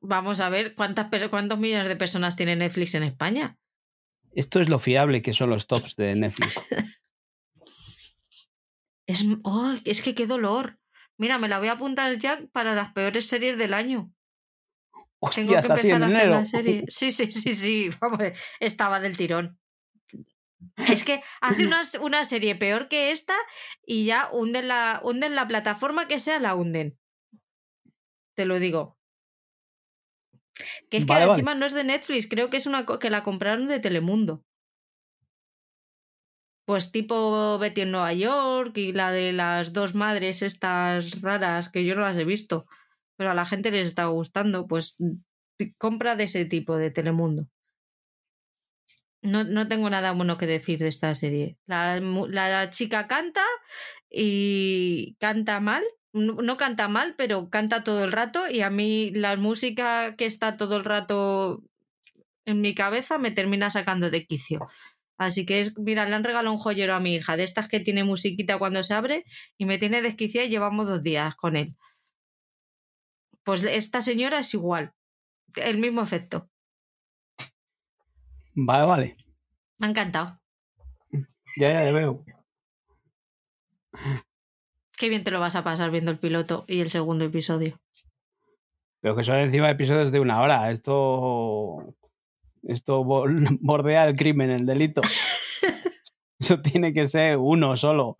Vamos 0.00 0.40
a 0.40 0.48
ver 0.48 0.74
cuántas 0.74 1.08
cuántos 1.28 1.58
millones 1.58 1.88
de 1.88 1.96
personas 1.96 2.36
tiene 2.36 2.54
Netflix 2.54 2.94
en 2.94 3.02
España. 3.02 3.58
Esto 4.32 4.60
es 4.60 4.68
lo 4.68 4.78
fiable 4.78 5.22
que 5.22 5.32
son 5.32 5.50
los 5.50 5.66
tops 5.66 5.96
de 5.96 6.14
Netflix. 6.14 6.60
es, 9.06 9.24
oh, 9.42 9.74
es 9.84 10.02
que 10.02 10.14
qué 10.14 10.26
dolor. 10.26 10.78
Mira, 11.16 11.38
me 11.38 11.48
la 11.48 11.58
voy 11.58 11.68
a 11.68 11.72
apuntar 11.72 12.16
ya 12.18 12.40
para 12.52 12.76
las 12.76 12.92
peores 12.92 13.26
series 13.26 13.58
del 13.58 13.74
año. 13.74 14.13
Tengo 15.30 15.52
que 15.52 15.58
empezar 15.58 16.02
a 16.02 16.06
hacer 16.06 16.28
la 16.28 16.46
serie. 16.46 16.84
Sí, 16.88 17.10
sí, 17.10 17.30
sí, 17.32 17.54
sí. 17.54 17.90
estaba 18.60 19.00
del 19.00 19.16
tirón. 19.16 19.58
Es 20.76 21.04
que 21.04 21.22
hace 21.40 21.66
una, 21.66 21.82
una, 22.00 22.24
serie 22.24 22.54
peor 22.54 22.88
que 22.88 23.10
esta 23.10 23.34
y 23.86 24.04
ya 24.06 24.28
hunden 24.32 24.68
la, 24.68 25.00
hunden 25.02 25.34
la 25.34 25.46
plataforma 25.46 26.08
que 26.08 26.20
sea, 26.20 26.40
la 26.40 26.54
hunden. 26.54 26.98
Te 28.34 28.44
lo 28.44 28.58
digo. 28.58 28.98
Que 30.90 30.98
es 30.98 31.06
que 31.06 31.12
encima 31.12 31.54
no 31.54 31.66
es 31.66 31.72
de 31.72 31.84
Netflix, 31.84 32.28
creo 32.28 32.48
que 32.48 32.56
es 32.56 32.66
una 32.66 32.86
que 32.86 33.10
la 33.10 33.22
compraron 33.22 33.66
de 33.66 33.80
Telemundo. 33.80 34.44
Pues 36.64 36.92
tipo 36.92 37.58
Betty 37.58 37.82
en 37.82 37.90
Nueva 37.90 38.12
York 38.14 38.76
y 38.78 38.92
la 38.92 39.10
de 39.10 39.32
las 39.32 39.72
dos 39.72 39.94
madres 39.94 40.40
estas 40.42 41.20
raras 41.20 41.68
que 41.68 41.84
yo 41.84 41.94
no 41.94 42.02
las 42.02 42.16
he 42.16 42.24
visto 42.24 42.66
pero 43.16 43.30
a 43.30 43.34
la 43.34 43.46
gente 43.46 43.70
les 43.70 43.86
está 43.86 44.06
gustando, 44.06 44.66
pues 44.66 44.98
compra 45.78 46.16
de 46.16 46.24
ese 46.24 46.44
tipo 46.44 46.76
de 46.76 46.90
Telemundo. 46.90 47.48
No, 49.22 49.42
no 49.42 49.66
tengo 49.68 49.88
nada 49.88 50.12
bueno 50.12 50.36
que 50.36 50.46
decir 50.46 50.78
de 50.78 50.88
esta 50.88 51.14
serie. 51.14 51.56
La, 51.66 51.98
la 52.00 52.70
chica 52.70 53.06
canta 53.08 53.42
y 54.10 55.16
canta 55.18 55.60
mal. 55.60 55.82
No, 56.12 56.56
canta 56.56 56.88
mal, 56.88 57.14
pero 57.16 57.50
canta 57.50 57.82
todo 57.82 58.04
el 58.04 58.12
rato 58.12 58.48
y 58.48 58.60
a 58.60 58.70
mí 58.70 59.10
la 59.12 59.36
música 59.36 60.14
que 60.16 60.26
está 60.26 60.56
todo 60.56 60.76
el 60.76 60.84
rato 60.84 61.64
en 62.44 62.60
mi 62.60 62.74
cabeza 62.74 63.18
me 63.18 63.32
termina 63.32 63.70
sacando 63.70 64.10
de 64.10 64.26
quicio. 64.26 64.68
Así 65.16 65.46
que 65.46 65.60
es, 65.60 65.76
mira, 65.78 66.08
le 66.08 66.14
han 66.14 66.24
regalado 66.24 66.52
un 66.52 66.60
joyero 66.60 66.94
a 66.94 67.00
mi 67.00 67.14
hija, 67.14 67.36
de 67.36 67.44
estas 67.44 67.68
que 67.68 67.80
tiene 67.80 68.04
musiquita 68.04 68.58
cuando 68.58 68.84
se 68.84 68.94
abre 68.94 69.24
y 69.58 69.64
me 69.64 69.78
tiene 69.78 70.02
desquiciada 70.02 70.46
y 70.46 70.50
llevamos 70.50 70.86
dos 70.86 71.02
días 71.02 71.34
con 71.36 71.56
él. 71.56 71.74
Pues 73.44 73.62
esta 73.62 74.00
señora 74.00 74.38
es 74.38 74.54
igual, 74.54 74.92
el 75.56 75.78
mismo 75.78 76.02
efecto. 76.02 76.48
Vale, 78.54 78.86
vale. 78.86 79.16
Me 79.78 79.86
ha 79.86 79.90
encantado. 79.90 80.40
Ya, 81.56 81.72
ya, 81.72 81.84
ya 81.84 81.92
veo. 81.92 82.24
Qué 84.96 85.08
bien 85.08 85.24
te 85.24 85.30
lo 85.30 85.40
vas 85.40 85.56
a 85.56 85.64
pasar 85.64 85.90
viendo 85.90 86.10
el 86.10 86.18
piloto 86.18 86.64
y 86.68 86.80
el 86.80 86.90
segundo 86.90 87.24
episodio. 87.24 87.80
Pero 89.00 89.16
que 89.16 89.24
son 89.24 89.36
encima 89.36 89.70
episodios 89.70 90.12
de 90.12 90.20
una 90.20 90.40
hora. 90.40 90.70
Esto. 90.70 91.94
Esto 92.62 93.04
bordea 93.60 94.08
el 94.08 94.16
crimen, 94.16 94.50
el 94.50 94.66
delito. 94.66 95.02
Eso 96.38 96.60
tiene 96.60 96.94
que 96.94 97.06
ser 97.06 97.36
uno 97.36 97.76
solo. 97.76 98.16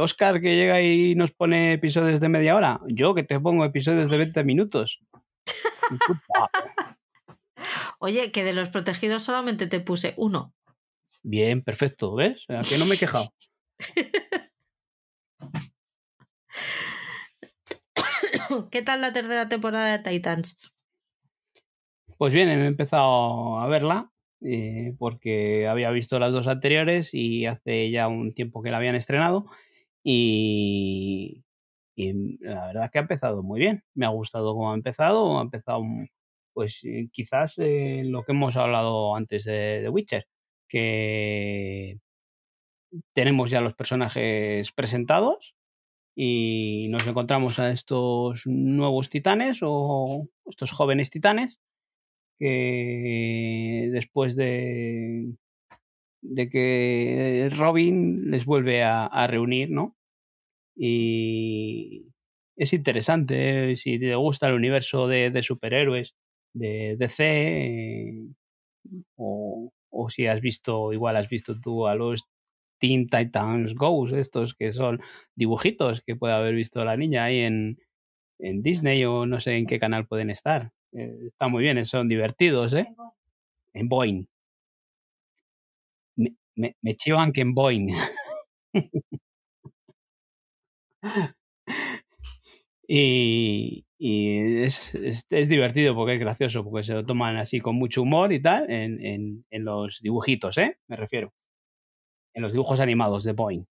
Oscar 0.00 0.40
que 0.40 0.56
llega 0.56 0.82
y 0.82 1.14
nos 1.14 1.32
pone 1.32 1.74
episodios 1.74 2.20
de 2.20 2.28
media 2.28 2.56
hora. 2.56 2.80
Yo 2.88 3.14
que 3.14 3.22
te 3.22 3.38
pongo 3.40 3.64
episodios 3.64 4.10
de 4.10 4.16
20 4.16 4.44
minutos. 4.44 5.00
Oye, 7.98 8.32
que 8.32 8.44
de 8.44 8.52
los 8.52 8.68
protegidos 8.68 9.22
solamente 9.22 9.66
te 9.66 9.80
puse 9.80 10.12
uno. 10.16 10.52
Bien, 11.22 11.62
perfecto, 11.62 12.14
¿ves? 12.14 12.44
A 12.48 12.60
que 12.60 12.76
no 12.78 12.86
me 12.86 12.96
he 12.96 12.98
quejado. 12.98 13.32
¿Qué 18.70 18.82
tal 18.82 19.00
la 19.00 19.12
tercera 19.12 19.48
temporada 19.48 19.96
de 19.96 20.10
Titans? 20.10 20.58
Pues 22.18 22.32
bien, 22.32 22.48
he 22.48 22.66
empezado 22.66 23.58
a 23.58 23.66
verla 23.68 24.10
eh, 24.42 24.94
porque 24.98 25.66
había 25.66 25.90
visto 25.90 26.18
las 26.18 26.32
dos 26.32 26.48
anteriores 26.48 27.14
y 27.14 27.46
hace 27.46 27.90
ya 27.90 28.08
un 28.08 28.34
tiempo 28.34 28.62
que 28.62 28.70
la 28.70 28.76
habían 28.76 28.94
estrenado 28.94 29.46
y, 30.04 31.44
la 32.40 32.66
verdad 32.66 32.90
que 32.92 32.98
ha 32.98 33.02
empezado 33.02 33.42
muy 33.42 33.60
bien. 33.60 33.84
Me 33.94 34.06
ha 34.06 34.10
gustado 34.10 34.54
cómo 34.54 34.72
ha 34.72 34.74
empezado. 34.74 35.38
Ha 35.38 35.42
empezado, 35.42 35.82
pues 36.52 36.84
eh, 36.84 37.08
quizás 37.12 37.58
eh, 37.58 38.02
lo 38.04 38.24
que 38.24 38.32
hemos 38.32 38.56
hablado 38.56 39.16
antes 39.16 39.44
de 39.44 39.88
Witcher, 39.90 40.26
que 40.68 41.98
tenemos 43.14 43.50
ya 43.50 43.60
los 43.60 43.74
personajes 43.74 44.72
presentados 44.72 45.54
y 46.16 46.88
nos 46.90 47.06
encontramos 47.08 47.58
a 47.58 47.70
estos 47.70 48.42
nuevos 48.46 49.10
titanes 49.10 49.60
o 49.62 50.28
estos 50.46 50.70
jóvenes 50.70 51.10
titanes 51.10 51.60
que 52.38 53.88
después 53.92 54.36
de, 54.36 55.34
de 56.24 56.48
que 56.48 57.50
Robin 57.56 58.30
les 58.30 58.44
vuelve 58.46 58.82
a, 58.82 59.26
reunir, 59.28 59.70
¿no? 59.70 59.96
Y 60.76 62.06
es 62.56 62.72
interesante 62.72 63.72
¿eh? 63.72 63.76
si 63.76 63.98
te 63.98 64.14
gusta 64.16 64.48
el 64.48 64.54
universo 64.54 65.06
de, 65.06 65.42
superhéroes 65.42 66.16
de 66.54 66.96
DC 66.98 67.24
eh, 67.24 68.28
o, 69.16 69.72
o, 69.90 70.10
si 70.10 70.26
has 70.26 70.40
visto, 70.40 70.92
igual 70.92 71.16
has 71.16 71.28
visto 71.28 71.60
tú 71.60 71.86
a 71.86 71.94
los 71.94 72.24
Teen 72.78 73.08
Titans 73.08 73.74
Go, 73.74 74.08
estos 74.08 74.54
que 74.54 74.72
son 74.72 75.00
dibujitos 75.36 76.02
que 76.02 76.16
puede 76.16 76.34
haber 76.34 76.54
visto 76.54 76.84
la 76.84 76.96
niña 76.96 77.24
ahí 77.24 77.40
en, 77.40 77.78
en 78.38 78.62
Disney 78.62 79.04
o 79.04 79.26
no 79.26 79.40
sé 79.40 79.56
en 79.56 79.66
qué 79.66 79.78
canal 79.78 80.06
pueden 80.06 80.30
estar. 80.30 80.72
Eh, 80.92 81.28
está 81.28 81.48
muy 81.48 81.62
bien, 81.62 81.84
son 81.86 82.08
divertidos, 82.08 82.72
¿eh? 82.74 82.86
En 83.74 83.88
Boeing. 83.88 84.26
Me, 86.56 86.76
me, 86.82 86.96
chivan 86.96 87.32
que 87.32 87.40
en 87.40 87.54
Boeing. 87.54 87.88
y, 92.88 93.84
y 93.98 94.62
es, 94.62 94.94
es, 94.94 95.26
es, 95.30 95.48
divertido 95.48 95.94
porque 95.94 96.14
es 96.14 96.20
gracioso, 96.20 96.64
porque 96.64 96.84
se 96.84 96.94
lo 96.94 97.04
toman 97.04 97.36
así 97.36 97.60
con 97.60 97.76
mucho 97.76 98.02
humor 98.02 98.32
y 98.32 98.40
tal, 98.40 98.70
en, 98.70 99.04
en, 99.04 99.44
en 99.50 99.64
los 99.64 100.00
dibujitos, 100.00 100.58
¿eh? 100.58 100.78
Me 100.88 100.96
refiero. 100.96 101.32
En 102.34 102.42
los 102.42 102.52
dibujos 102.52 102.80
animados 102.80 103.24
de 103.24 103.32
Boeing. 103.32 103.64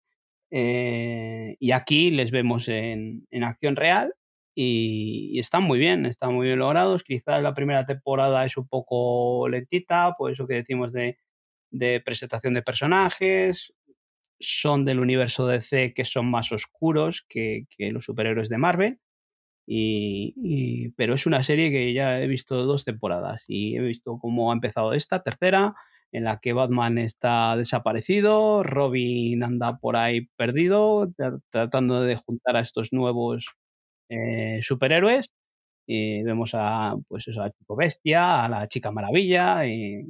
Eh, 0.52 1.56
y 1.60 1.72
aquí 1.72 2.12
les 2.12 2.32
vemos 2.32 2.68
en, 2.68 3.26
en 3.32 3.44
acción 3.44 3.76
real 3.76 4.14
y, 4.56 5.40
están 5.40 5.64
muy 5.64 5.80
bien, 5.80 6.06
están 6.06 6.34
muy 6.34 6.48
bien 6.48 6.60
logrados. 6.60 7.04
Quizás 7.04 7.42
la 7.42 7.54
primera 7.54 7.86
temporada 7.86 8.46
es 8.46 8.58
un 8.58 8.68
poco 8.68 9.48
lentita, 9.50 10.16
por 10.18 10.32
eso 10.32 10.48
que 10.48 10.56
decimos 10.56 10.92
de, 10.94 11.18
de 11.72 12.02
presentación 12.02 12.54
de 12.54 12.62
personajes. 12.62 13.74
Son 14.40 14.86
del 14.86 15.00
universo 15.00 15.48
DC 15.48 15.94
que 15.94 16.06
son 16.06 16.30
más 16.30 16.52
oscuros 16.52 17.26
que, 17.28 17.66
los 17.80 18.06
superhéroes 18.06 18.50
de 18.50 18.58
Marvel. 18.58 19.00
Y, 19.68 20.34
y, 20.38 20.90
pero 20.92 21.14
es 21.14 21.26
una 21.26 21.44
serie 21.44 21.72
que 21.72 21.94
ya 21.94 22.22
he 22.22 22.28
visto 22.28 22.66
dos 22.66 22.84
temporadas 22.84 23.44
y 23.48 23.78
he 23.78 23.82
visto 23.82 24.18
cómo 24.20 24.52
ha 24.52 24.56
empezado 24.56 24.94
esta 24.94 25.24
tercera, 25.24 25.76
en 26.12 26.26
la 26.26 26.40
que 26.40 26.54
Batman 26.54 26.98
está 26.98 27.56
desaparecido, 27.56 28.64
Robin 28.64 29.44
anda 29.44 29.78
por 29.78 29.96
ahí 29.96 30.28
perdido, 30.36 31.12
tratando 31.52 32.02
de 32.02 32.18
juntar 32.18 32.58
a 32.58 32.62
estos 32.62 32.92
nuevos 32.92 33.46
eh, 34.10 34.60
superhéroes. 34.62 35.32
Y 35.88 36.24
vemos 36.24 36.52
a, 36.54 36.96
pues 37.08 37.28
eso, 37.28 37.42
a 37.42 37.52
Chico 37.52 37.76
Bestia, 37.76 38.46
a 38.46 38.50
la 38.50 38.68
Chica 38.68 38.92
Maravilla, 38.92 39.66
y 39.68 40.06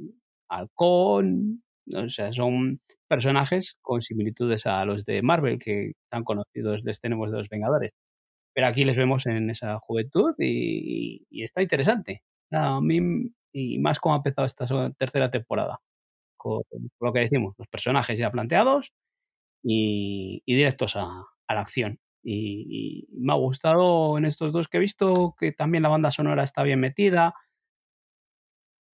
Halcón. 0.56 1.62
O 1.94 2.08
sea, 2.10 2.32
son 2.32 2.80
personajes 3.08 3.76
con 3.82 4.02
similitudes 4.02 4.66
a 4.66 4.84
los 4.84 5.04
de 5.04 5.22
Marvel 5.22 5.58
que 5.58 5.92
tan 6.10 6.24
conocidos 6.24 6.82
les 6.84 7.00
tenemos 7.00 7.30
de 7.30 7.38
los 7.38 7.48
Vengadores. 7.48 7.92
Pero 8.54 8.66
aquí 8.68 8.84
les 8.84 8.96
vemos 8.96 9.26
en 9.26 9.50
esa 9.50 9.78
juventud 9.80 10.34
y, 10.38 11.24
está 11.30 11.62
interesante. 11.62 12.22
A 12.52 12.80
mí, 12.80 13.30
y 13.52 13.78
más 13.78 14.00
como 14.00 14.14
ha 14.14 14.18
empezado 14.18 14.46
esta 14.46 14.66
tercera 14.98 15.30
temporada. 15.30 15.80
Con, 16.36 16.62
lo 17.00 17.12
que 17.12 17.20
decimos, 17.20 17.54
los 17.58 17.68
personajes 17.68 18.18
ya 18.18 18.30
planteados 18.30 18.92
y, 19.62 20.42
directos 20.46 20.96
a 20.96 21.24
la 21.48 21.60
acción. 21.60 21.98
Y, 22.22 23.08
me 23.12 23.32
ha 23.32 23.36
gustado 23.36 24.16
en 24.18 24.24
estos 24.26 24.52
dos 24.52 24.68
que 24.68 24.78
he 24.78 24.80
visto 24.80 25.34
que 25.38 25.52
también 25.52 25.82
la 25.82 25.88
banda 25.88 26.10
sonora 26.10 26.44
está 26.44 26.62
bien 26.62 26.80
metida. 26.80 27.34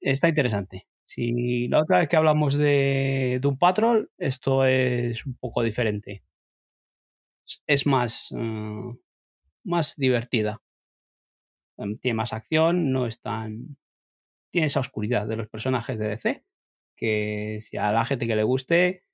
Está 0.01 0.28
interesante. 0.28 0.86
Si 1.09 1.68
la 1.68 1.80
otra 1.80 1.98
vez 2.01 2.09
que 2.09 2.16
hablamos 2.16 2.55
de 2.55 3.39
Doom 3.40 3.56
Patrol, 3.59 4.10
esto 4.18 4.66
es 4.66 5.24
un 5.24 5.36
poco 5.39 5.62
diferente. 5.62 6.22
Es 7.66 7.86
más, 7.86 8.30
uh, 8.32 8.94
más 9.64 9.97
divertida. 9.97 10.60
Em, 11.78 11.98
tiene 11.98 12.14
más 12.14 12.32
acción, 12.35 12.93
no 12.93 13.06
es 13.06 13.20
tan. 13.22 13.78
Tiene 14.52 14.66
esa 14.66 14.80
oscuridad 14.80 15.26
de 15.26 15.36
los 15.36 15.48
personajes 15.48 15.98
de 15.98 16.09
DC. 16.09 16.44
Que 16.97 17.60
si 17.62 17.78
a 17.78 17.93
la 17.93 18.05
gente 18.05 18.26
que 18.26 18.36
le 18.36 18.43
guste, 18.43 19.05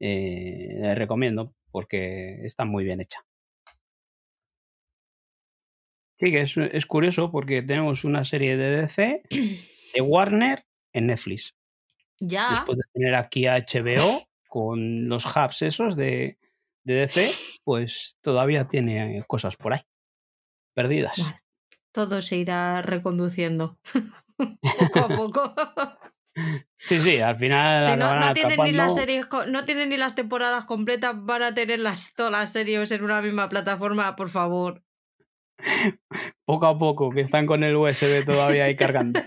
eh, 0.00 0.94
recomiendo 0.96 1.54
porque 1.70 2.44
está 2.46 2.64
muy 2.64 2.84
bien 2.84 3.00
hecha. 3.00 3.20
Sí, 6.18 6.30
que 6.32 6.42
es, 6.42 6.56
es, 6.56 6.86
curioso 6.86 7.30
porque 7.30 7.62
tenemos 7.62 8.04
una 8.04 8.24
serie 8.24 8.56
de 8.56 8.70
DC 8.82 9.22
de 9.94 10.00
Warner 10.00 10.64
en 10.94 11.08
Netflix. 11.08 11.54
Ya. 12.20 12.50
Después 12.50 12.78
de 12.78 12.84
tener 12.94 13.14
aquí 13.14 13.46
a 13.46 13.58
HBO 13.58 14.26
con 14.48 15.08
los 15.08 15.26
hubs 15.26 15.62
esos 15.62 15.96
de, 15.96 16.38
de 16.84 16.94
DC, 16.94 17.30
pues 17.64 18.16
todavía 18.22 18.66
tiene 18.68 19.22
cosas 19.26 19.56
por 19.56 19.74
ahí. 19.74 19.82
Perdidas. 20.74 21.18
Bueno, 21.18 21.38
todo 21.92 22.22
se 22.22 22.36
irá 22.36 22.80
reconduciendo. 22.82 23.78
poco 24.36 24.98
a 24.98 25.08
poco. 25.08 25.54
Sí, 26.78 27.00
sí, 27.00 27.20
al 27.20 27.36
final. 27.36 27.82
Si 27.82 27.96
no, 27.96 28.18
no 28.18 28.34
tienen 28.34 28.60
ni 28.60 28.72
las 28.72 28.96
series, 28.96 29.26
no 29.46 29.64
tienen 29.64 29.88
ni 29.88 29.96
las 29.96 30.16
temporadas 30.16 30.64
completas, 30.64 31.14
van 31.16 31.42
a 31.42 31.54
tener 31.54 31.78
las, 31.78 32.12
todas 32.14 32.32
las 32.32 32.52
series 32.52 32.90
en 32.90 33.04
una 33.04 33.22
misma 33.22 33.48
plataforma, 33.48 34.16
por 34.16 34.28
favor. 34.30 34.82
Poco 36.44 36.66
a 36.66 36.78
poco, 36.78 37.10
que 37.10 37.20
están 37.20 37.46
con 37.46 37.62
el 37.62 37.76
USB 37.76 38.24
todavía 38.26 38.64
ahí 38.64 38.76
cargando. 38.76 39.20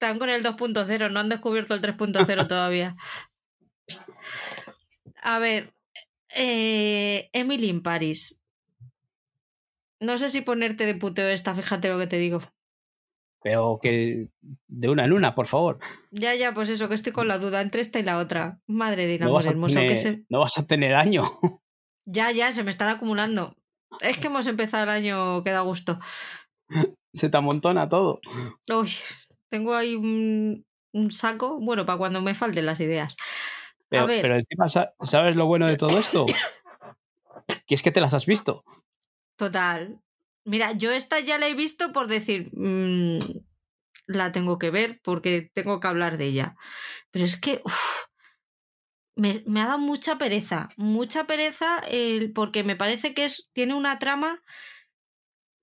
Están 0.00 0.18
con 0.18 0.30
el 0.30 0.42
2.0, 0.42 1.10
no 1.10 1.20
han 1.20 1.28
descubierto 1.28 1.74
el 1.74 1.82
3.0 1.82 2.48
todavía. 2.48 2.96
A 5.22 5.38
ver, 5.38 5.74
eh, 6.34 7.28
Emily 7.34 7.68
in 7.68 7.82
Paris. 7.82 8.42
No 10.00 10.16
sé 10.16 10.30
si 10.30 10.40
ponerte 10.40 10.86
de 10.86 10.94
puteo 10.94 11.28
esta, 11.28 11.54
fíjate 11.54 11.90
lo 11.90 11.98
que 11.98 12.06
te 12.06 12.16
digo. 12.16 12.40
Pero 13.42 13.78
que 13.82 14.28
de 14.68 14.88
una 14.88 15.04
en 15.04 15.12
una, 15.12 15.34
por 15.34 15.48
favor. 15.48 15.80
Ya, 16.10 16.34
ya, 16.34 16.54
pues 16.54 16.70
eso, 16.70 16.88
que 16.88 16.94
estoy 16.94 17.12
con 17.12 17.28
la 17.28 17.36
duda 17.36 17.60
entre 17.60 17.82
esta 17.82 17.98
y 17.98 18.02
la 18.02 18.16
otra. 18.16 18.58
Madre 18.66 19.06
de 19.06 19.22
amor 19.22 19.44
no 19.44 19.50
hermoso. 19.50 19.74
Tener, 19.74 19.90
que 19.90 19.98
se... 19.98 20.24
No 20.30 20.40
vas 20.40 20.56
a 20.56 20.66
tener 20.66 20.94
año. 20.94 21.38
Ya, 22.06 22.32
ya, 22.32 22.54
se 22.54 22.64
me 22.64 22.70
están 22.70 22.88
acumulando. 22.88 23.54
Es 24.00 24.16
que 24.16 24.28
hemos 24.28 24.46
empezado 24.46 24.84
el 24.84 24.88
año 24.88 25.44
que 25.44 25.50
da 25.50 25.60
gusto. 25.60 26.00
Se 27.12 27.28
te 27.28 27.36
amontona 27.36 27.88
todo. 27.88 28.20
Uy, 28.68 28.90
tengo 29.50 29.74
ahí 29.74 29.94
un, 29.96 30.64
un 30.92 31.10
saco, 31.10 31.58
bueno, 31.60 31.84
para 31.84 31.98
cuando 31.98 32.22
me 32.22 32.34
falten 32.34 32.66
las 32.66 32.80
ideas. 32.80 33.16
Pero, 33.88 34.04
A 34.04 34.06
ver. 34.06 34.22
pero 34.22 34.36
encima, 34.36 34.68
¿sabes 35.02 35.36
lo 35.36 35.46
bueno 35.46 35.66
de 35.66 35.76
todo 35.76 35.98
esto? 35.98 36.26
que 37.66 37.74
es 37.74 37.82
que 37.82 37.92
te 37.92 38.00
las 38.00 38.14
has 38.14 38.26
visto. 38.26 38.64
Total. 39.36 40.00
Mira, 40.44 40.72
yo 40.72 40.90
esta 40.92 41.20
ya 41.20 41.38
la 41.38 41.48
he 41.48 41.54
visto 41.54 41.92
por 41.92 42.08
decir, 42.08 42.50
mmm, 42.52 43.18
la 44.06 44.32
tengo 44.32 44.58
que 44.58 44.70
ver 44.70 45.00
porque 45.02 45.50
tengo 45.52 45.80
que 45.80 45.88
hablar 45.88 46.16
de 46.16 46.26
ella. 46.26 46.56
Pero 47.10 47.24
es 47.24 47.40
que 47.40 47.60
uf, 47.64 48.04
me, 49.16 49.42
me, 49.46 49.60
ha 49.60 49.66
dado 49.66 49.78
mucha 49.78 50.18
pereza, 50.18 50.68
mucha 50.76 51.24
pereza 51.24 51.80
el, 51.90 52.32
porque 52.32 52.64
me 52.64 52.76
parece 52.76 53.14
que 53.14 53.24
es, 53.24 53.50
tiene 53.52 53.74
una 53.74 53.98
trama 53.98 54.40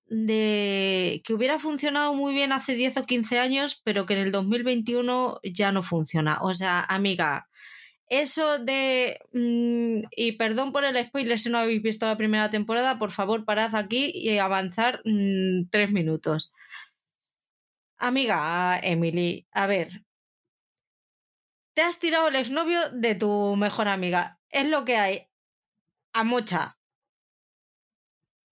de 0.08 1.22
que 1.24 1.34
hubiera 1.34 1.58
funcionado 1.58 2.14
muy 2.14 2.34
bien 2.34 2.52
hace 2.52 2.74
10 2.74 2.96
o 2.98 3.06
15 3.06 3.38
años, 3.38 3.80
pero 3.84 4.06
que 4.06 4.14
en 4.14 4.20
el 4.20 4.32
2021 4.32 5.40
ya 5.44 5.72
no 5.72 5.82
funciona. 5.82 6.38
O 6.42 6.54
sea, 6.54 6.80
amiga, 6.80 7.48
eso 8.08 8.58
de. 8.58 9.20
mm, 9.32 10.08
y 10.16 10.32
perdón 10.32 10.72
por 10.72 10.84
el 10.84 10.96
spoiler 11.06 11.38
si 11.38 11.50
no 11.50 11.58
habéis 11.58 11.82
visto 11.82 12.06
la 12.06 12.16
primera 12.16 12.50
temporada, 12.50 12.98
por 12.98 13.12
favor, 13.12 13.44
parad 13.44 13.74
aquí 13.76 14.10
y 14.14 14.38
avanzar 14.38 15.02
mm, 15.04 15.68
tres 15.70 15.92
minutos. 15.92 16.52
Amiga 17.98 18.78
Emily, 18.82 19.46
a 19.52 19.66
ver. 19.66 20.04
Te 21.74 21.82
has 21.82 22.00
tirado 22.00 22.28
el 22.28 22.36
exnovio 22.36 22.80
de 22.92 23.14
tu 23.14 23.56
mejor 23.56 23.88
amiga. 23.88 24.40
Es 24.50 24.66
lo 24.68 24.84
que 24.84 24.96
hay. 24.96 25.28
A 26.12 26.24
mocha. 26.24 26.77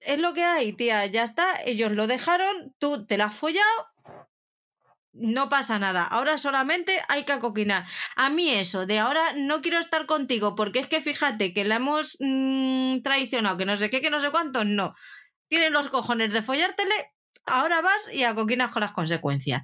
Es 0.06 0.18
lo 0.18 0.34
que 0.34 0.44
hay, 0.44 0.72
tía. 0.72 1.04
Ya 1.06 1.24
está. 1.24 1.44
Ellos 1.64 1.92
lo 1.92 2.06
dejaron. 2.06 2.74
Tú 2.78 3.06
te 3.06 3.18
la 3.18 3.26
has 3.26 3.34
follado. 3.34 3.88
No 5.12 5.48
pasa 5.48 5.78
nada. 5.78 6.04
Ahora 6.04 6.38
solamente 6.38 6.98
hay 7.08 7.24
que 7.24 7.32
acoquinar. 7.32 7.86
A 8.16 8.30
mí 8.30 8.50
eso 8.50 8.86
de 8.86 8.98
ahora 8.98 9.32
no 9.34 9.62
quiero 9.62 9.78
estar 9.78 10.06
contigo 10.06 10.54
porque 10.54 10.78
es 10.78 10.88
que 10.88 11.00
fíjate 11.00 11.54
que 11.54 11.64
la 11.64 11.76
hemos 11.76 12.16
mm, 12.20 13.00
traicionado, 13.02 13.56
que 13.56 13.64
no 13.64 13.76
sé 13.78 13.88
qué, 13.90 14.02
que 14.02 14.10
no 14.10 14.20
sé 14.20 14.30
cuánto. 14.30 14.64
No. 14.64 14.94
Tienes 15.48 15.70
los 15.70 15.88
cojones 15.88 16.32
de 16.32 16.42
follártele. 16.42 16.94
Ahora 17.46 17.80
vas 17.80 18.12
y 18.12 18.24
acoquinas 18.24 18.70
con 18.70 18.82
las 18.82 18.92
consecuencias. 18.92 19.62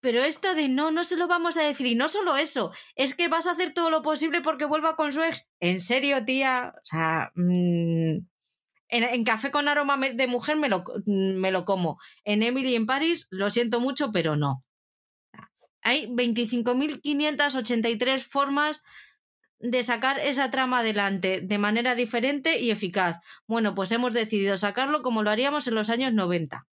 Pero 0.00 0.22
esto 0.24 0.54
de 0.54 0.68
no, 0.68 0.90
no 0.90 1.04
se 1.04 1.16
lo 1.16 1.28
vamos 1.28 1.56
a 1.58 1.62
decir. 1.62 1.86
Y 1.86 1.94
no 1.94 2.08
solo 2.08 2.36
eso, 2.36 2.72
es 2.96 3.14
que 3.14 3.28
vas 3.28 3.46
a 3.46 3.52
hacer 3.52 3.74
todo 3.74 3.90
lo 3.90 4.02
posible 4.02 4.40
porque 4.40 4.64
vuelva 4.64 4.96
con 4.96 5.12
su 5.12 5.22
ex. 5.22 5.50
En 5.60 5.80
serio, 5.80 6.24
tía. 6.24 6.72
O 6.74 6.84
sea, 6.84 7.32
mm, 7.36 8.20
en, 8.90 9.24
café 9.24 9.50
con 9.50 9.68
aroma 9.68 9.96
de 9.98 10.26
mujer 10.26 10.56
me 10.56 10.68
lo, 10.68 10.84
me 11.06 11.50
lo 11.50 11.64
como. 11.64 11.98
En 12.24 12.42
Emily 12.42 12.74
en 12.74 12.84
París, 12.86 13.26
lo 13.30 13.48
siento 13.50 13.80
mucho, 13.80 14.12
pero 14.12 14.36
no. 14.36 14.64
Hay 15.82 16.06
25.583 16.08 18.20
formas 18.20 18.84
de 19.58 19.82
sacar 19.82 20.18
esa 20.18 20.50
trama 20.50 20.80
adelante 20.80 21.40
de 21.42 21.58
manera 21.58 21.94
diferente 21.94 22.60
y 22.60 22.70
eficaz. 22.70 23.18
Bueno, 23.46 23.74
pues 23.74 23.92
hemos 23.92 24.12
decidido 24.12 24.58
sacarlo 24.58 25.02
como 25.02 25.22
lo 25.22 25.30
haríamos 25.30 25.66
en 25.68 25.74
los 25.74 25.88
años 25.90 26.12
90 26.12 26.66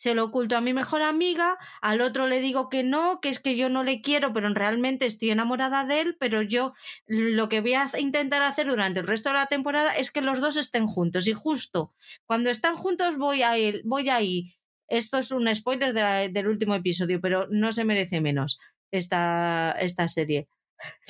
se 0.00 0.14
lo 0.14 0.24
oculto 0.24 0.56
a 0.56 0.62
mi 0.62 0.72
mejor 0.72 1.02
amiga, 1.02 1.58
al 1.82 2.00
otro 2.00 2.26
le 2.26 2.40
digo 2.40 2.70
que 2.70 2.82
no, 2.82 3.20
que 3.20 3.28
es 3.28 3.38
que 3.38 3.54
yo 3.54 3.68
no 3.68 3.84
le 3.84 4.00
quiero, 4.00 4.32
pero 4.32 4.48
realmente 4.48 5.04
estoy 5.04 5.30
enamorada 5.30 5.84
de 5.84 6.00
él, 6.00 6.16
pero 6.18 6.40
yo 6.40 6.72
lo 7.06 7.50
que 7.50 7.60
voy 7.60 7.74
a 7.74 7.86
intentar 7.98 8.40
hacer 8.40 8.66
durante 8.66 9.00
el 9.00 9.06
resto 9.06 9.28
de 9.28 9.34
la 9.34 9.44
temporada 9.44 9.94
es 9.94 10.10
que 10.10 10.22
los 10.22 10.40
dos 10.40 10.56
estén 10.56 10.86
juntos 10.86 11.28
y 11.28 11.34
justo 11.34 11.92
cuando 12.24 12.48
están 12.48 12.76
juntos 12.76 13.18
voy 13.18 13.42
a 13.42 13.58
ir, 13.58 13.82
voy. 13.84 14.56
Esto 14.88 15.18
es 15.18 15.32
un 15.32 15.54
spoiler 15.54 15.92
del 16.32 16.48
último 16.48 16.74
episodio, 16.74 17.20
pero 17.20 17.46
no 17.50 17.70
se 17.74 17.84
merece 17.84 18.22
menos 18.22 18.58
esta, 18.90 19.72
esta 19.72 20.08
serie. 20.08 20.48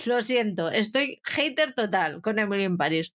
Lo 0.05 0.21
siento, 0.21 0.69
estoy 0.69 1.21
hater 1.23 1.75
total 1.75 2.23
con 2.23 2.41
Emily 2.41 2.65
en 2.65 2.77
Paris. 2.77 3.15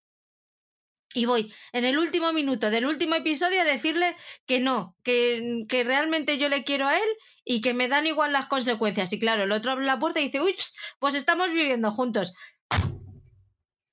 Y 1.15 1.27
voy 1.27 1.55
en 1.73 1.85
el 1.85 1.97
último 1.97 2.33
minuto 2.33 2.71
del 2.71 2.87
último 2.87 3.15
episodio 3.15 3.63
a 3.63 3.65
decirle 3.65 4.17
que 4.47 4.59
no, 4.59 4.97
que, 5.05 5.65
que 5.69 5.85
realmente 5.85 6.39
yo 6.39 6.49
le 6.49 6.65
quiero 6.65 6.89
a 6.89 6.97
él 6.97 7.09
y 7.45 7.61
que 7.61 7.73
me 7.73 7.87
dan 7.87 8.07
igual 8.07 8.33
las 8.33 8.47
consecuencias. 8.47 9.13
Y 9.13 9.21
claro, 9.21 9.45
el 9.45 9.53
otro 9.53 9.71
abre 9.71 9.87
la 9.87 10.01
puerta 10.01 10.21
y 10.21 10.25
dice, 10.25 10.41
uy, 10.41 10.57
pues 10.99 11.15
estamos 11.15 11.53
viviendo 11.53 11.93
juntos. 11.93 12.33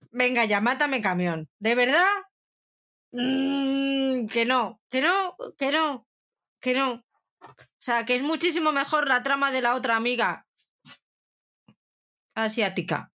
Venga 0.09 0.45
ya, 0.45 0.61
mátame 0.61 0.99
camión. 1.01 1.47
¿De 1.59 1.75
verdad? 1.75 2.07
Mm, 3.11 4.25
que 4.27 4.45
no, 4.45 4.81
que 4.89 5.01
no, 5.01 5.35
que 5.57 5.71
no, 5.71 6.07
que 6.59 6.73
no. 6.73 7.05
O 7.41 7.83
sea, 7.83 8.03
que 8.03 8.15
es 8.15 8.23
muchísimo 8.23 8.71
mejor 8.71 9.07
la 9.07 9.21
trama 9.21 9.51
de 9.51 9.61
la 9.61 9.75
otra 9.75 9.95
amiga 9.95 10.47
asiática. 12.33 13.11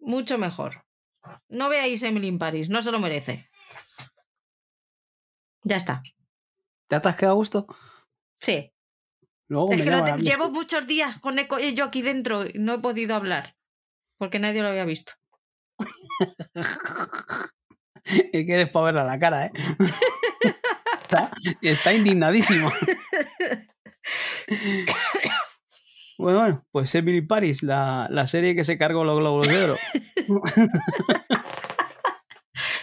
Mucho 0.00 0.38
mejor. 0.38 0.84
No 1.48 1.68
veáis 1.68 2.02
Emily 2.02 2.26
in 2.28 2.38
Paris, 2.38 2.68
no 2.68 2.82
se 2.82 2.90
lo 2.92 2.98
merece. 2.98 3.48
Ya 5.64 5.76
está. 5.76 6.02
¿Ya 6.90 7.00
te 7.00 7.08
has 7.08 7.16
quedado 7.16 7.34
a 7.34 7.36
gusto? 7.36 7.66
Sí. 8.40 8.72
Luego 9.48 9.72
es 9.72 9.82
que 9.82 9.90
te- 9.90 10.18
llevo 10.22 10.50
muchos 10.50 10.86
días 10.86 11.20
con 11.20 11.38
eco- 11.38 11.58
yo 11.58 11.84
aquí 11.84 12.02
dentro 12.02 12.44
y 12.46 12.52
no 12.58 12.74
he 12.74 12.78
podido 12.78 13.14
hablar. 13.14 13.56
Porque 14.18 14.38
nadie 14.38 14.62
lo 14.62 14.68
había 14.68 14.84
visto. 14.84 15.12
Es 18.04 18.44
que 18.46 18.52
eres 18.54 18.68
para 18.70 18.86
verla 18.86 19.04
la 19.04 19.16
cara, 19.18 19.46
¿eh? 19.46 19.52
está, 21.02 21.30
está 21.60 21.94
indignadísimo. 21.94 22.68
Bueno, 26.22 26.38
bueno, 26.38 26.64
pues 26.70 26.94
Emily 26.94 27.20
Paris, 27.20 27.62
la, 27.62 28.06
la 28.10 28.26
serie 28.26 28.54
que 28.54 28.64
se 28.64 28.78
cargó 28.78 29.02
los 29.02 29.18
globos 29.18 29.48
de 29.48 29.64
oro. 29.64 29.76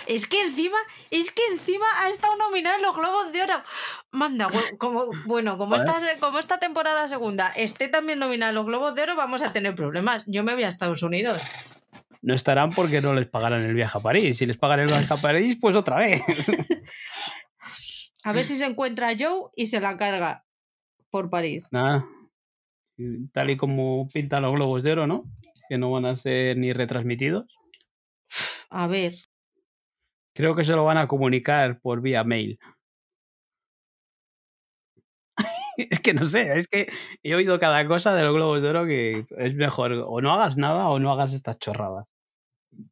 Es 0.08 0.26
que 0.26 0.42
encima, 0.42 0.78
es 1.12 1.32
que 1.32 1.44
encima 1.52 1.86
ha 2.00 2.10
estado 2.10 2.36
nominada 2.36 2.78
en 2.78 2.82
los 2.82 2.96
Globos 2.96 3.32
de 3.32 3.44
Oro. 3.44 3.62
Manda, 4.10 4.50
como, 4.80 5.06
bueno, 5.28 5.60
como 5.60 5.76
esta, 5.76 6.02
como 6.20 6.40
esta 6.40 6.58
temporada 6.58 7.08
segunda 7.08 7.50
esté 7.56 7.90
también 7.90 8.18
nominada 8.18 8.50
en 8.50 8.56
los 8.56 8.66
Globos 8.66 8.96
de 8.96 9.04
Oro, 9.04 9.16
vamos 9.16 9.44
a 9.44 9.54
tener 9.54 9.76
problemas. 9.76 10.24
Yo 10.26 10.44
me 10.44 10.56
voy 10.56 10.64
a 10.64 10.68
Estados 10.68 11.04
Unidos. 11.04 11.80
No 12.24 12.34
estarán 12.34 12.72
porque 12.72 13.02
no 13.02 13.14
les 13.14 13.28
pagarán 13.28 13.62
el 13.62 13.76
viaje 13.76 14.00
a 14.00 14.02
París. 14.02 14.40
Si 14.40 14.48
les 14.48 14.58
pagan 14.58 14.80
el 14.80 14.88
viaje 14.88 15.14
a 15.14 15.18
París, 15.18 15.60
pues 15.62 15.76
otra 15.76 15.98
vez. 15.98 16.24
A 18.24 18.34
ver 18.34 18.46
si 18.46 18.58
se 18.58 18.66
encuentra 18.66 19.14
Joe 19.18 19.52
y 19.56 19.68
se 19.68 19.80
la 19.80 19.96
carga 19.96 20.44
por 21.12 21.30
París. 21.30 21.68
Nada. 21.72 22.06
Tal 23.34 23.50
y 23.50 23.58
como 23.58 24.08
pintan 24.10 24.44
los 24.44 24.54
globos 24.54 24.84
de 24.84 24.92
oro, 24.92 25.08
¿no? 25.08 25.24
Que 25.70 25.78
no 25.78 25.92
van 25.92 26.06
a 26.06 26.16
ser 26.18 26.58
ni 26.58 26.74
retransmitidos. 26.74 27.46
A 28.70 28.88
ver. 28.88 29.16
Creo 30.34 30.56
que 30.56 30.66
se 30.66 30.74
lo 30.74 30.84
van 30.86 30.98
a 30.98 31.08
comunicar 31.08 31.80
por 31.82 32.02
vía 32.02 32.24
mail. 32.24 32.60
es 35.78 36.00
que 36.00 36.14
no 36.14 36.26
sé, 36.26 36.58
es 36.58 36.68
que 36.68 36.90
he 37.24 37.36
oído 37.36 37.60
cada 37.60 37.86
cosa 37.88 38.14
de 38.16 38.24
los 38.24 38.34
globos 38.34 38.62
de 38.62 38.70
oro 38.70 38.86
que 38.86 39.26
es 39.38 39.56
mejor 39.56 39.94
o 39.94 40.22
no 40.22 40.34
hagas 40.34 40.58
nada 40.58 40.90
o 40.90 41.00
no 41.00 41.12
hagas 41.12 41.34
estas 41.34 41.60
chorradas. 41.60 42.06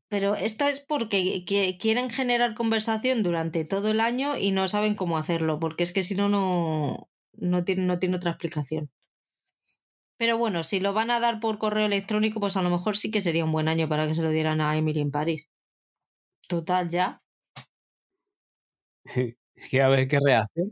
Pero 0.10 0.36
esto 0.36 0.66
es 0.66 0.80
porque 0.80 1.44
qui- 1.46 1.78
quieren 1.80 2.10
generar 2.10 2.56
conversación 2.56 3.24
durante 3.24 3.66
todo 3.66 3.92
el 3.92 4.00
año 4.00 4.38
y 4.38 4.52
no 4.52 4.68
saben 4.68 4.96
cómo 4.96 5.18
hacerlo, 5.18 5.60
porque 5.60 5.84
es 5.84 5.94
que 5.94 6.04
si 6.04 6.16
no, 6.16 6.30
no, 6.30 7.10
no 7.34 7.64
tiene, 7.64 7.84
no 7.84 8.00
tiene 8.00 8.16
otra 8.16 8.32
explicación. 8.32 8.90
Pero 10.18 10.38
bueno, 10.38 10.64
si 10.64 10.80
lo 10.80 10.94
van 10.94 11.12
a 11.12 11.20
dar 11.20 11.40
por 11.40 11.60
correo 11.60 11.86
electrónico, 11.86 12.40
pues 12.40 12.58
a 12.58 12.62
lo 12.62 12.70
mejor 12.70 12.98
sí 12.98 13.12
que 13.12 13.22
sería 13.22 13.46
un 13.46 13.52
buen 13.52 13.68
año 13.68 13.88
para 13.88 14.08
que 14.08 14.16
se 14.16 14.24
lo 14.24 14.32
dieran 14.32 14.62
a 14.62 14.76
Emily 14.76 15.00
en 15.00 15.12
París. 15.12 15.48
Total, 16.48 16.90
ya. 16.90 17.22
Sí, 19.06 19.36
es 19.56 19.70
que 19.70 19.82
a 19.82 19.88
ver 19.90 20.08
qué 20.08 20.20
rehace. 20.20 20.72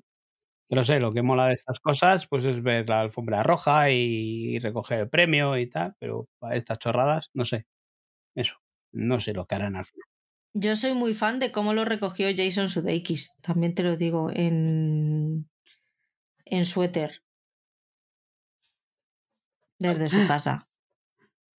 Pero 0.68 0.84
sé, 0.84 1.00
lo 1.00 1.14
que 1.14 1.22
mola 1.22 1.48
de 1.48 1.54
estas 1.54 1.80
cosas 1.80 2.28
pues 2.28 2.46
es 2.46 2.64
ver 2.64 2.90
la 2.90 3.02
alfombra 3.02 3.44
roja 3.44 3.92
y 3.92 4.58
recoger 4.60 5.02
el 5.02 5.10
premio 5.10 5.58
y 5.58 5.70
tal, 5.70 5.96
pero 6.00 6.28
para 6.40 6.56
estas 6.56 6.80
chorradas, 6.80 7.30
no 7.34 7.46
sé. 7.46 7.66
Eso, 8.36 8.56
no 8.92 9.20
sé 9.20 9.34
lo 9.34 9.46
que 9.46 9.56
harán 9.56 9.76
al 9.76 9.86
final. 9.86 10.08
Yo 10.54 10.76
soy 10.76 10.94
muy 10.94 11.14
fan 11.14 11.40
de 11.40 11.52
cómo 11.52 11.74
lo 11.74 11.86
recogió 11.86 12.28
Jason 12.36 12.70
Sudeikis, 12.70 13.36
también 13.42 13.76
te 13.76 13.84
lo 13.84 13.98
digo, 13.98 14.32
en, 14.34 15.50
en 16.46 16.66
suéter. 16.66 17.25
Desde 19.80 20.10
su 20.10 20.28
casa. 20.28 20.68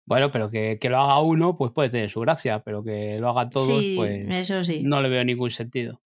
Bueno, 0.06 0.30
pero 0.30 0.51
que, 0.51 0.78
que 0.80 0.88
lo 0.88 0.98
haga 0.98 1.20
uno, 1.20 1.56
pues 1.56 1.72
puede 1.72 1.90
tener 1.90 2.10
su 2.10 2.20
gracia, 2.20 2.62
pero 2.62 2.84
que 2.84 3.18
lo 3.18 3.30
hagan 3.30 3.51
todos, 3.51 3.66
sí, 3.66 3.94
pues 3.97 4.26
eso 4.30 4.62
sí. 4.62 4.82
no 4.84 5.02
le 5.02 5.09
veo 5.09 5.24
ningún 5.24 5.51
sentido. 5.51 6.01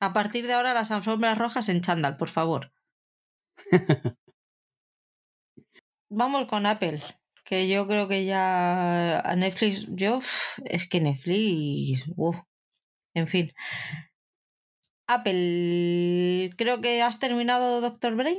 A 0.00 0.14
partir 0.14 0.46
de 0.46 0.54
ahora 0.54 0.72
las 0.72 0.90
alfombras 0.90 1.36
rojas 1.36 1.68
en 1.68 1.82
chándal, 1.82 2.16
por 2.16 2.30
favor. 2.30 2.72
Vamos 6.08 6.46
con 6.46 6.64
Apple, 6.64 7.00
que 7.44 7.68
yo 7.68 7.86
creo 7.86 8.08
que 8.08 8.24
ya 8.24 9.20
a 9.20 9.36
Netflix, 9.36 9.86
yo 9.90 10.20
es 10.64 10.88
que 10.88 11.00
Netflix, 11.02 12.06
en 13.14 13.28
fin. 13.28 13.52
Apple, 15.06 16.50
creo 16.56 16.80
que 16.80 17.02
has 17.02 17.18
terminado 17.18 17.80
Doctor 17.80 18.16
Brain. 18.16 18.38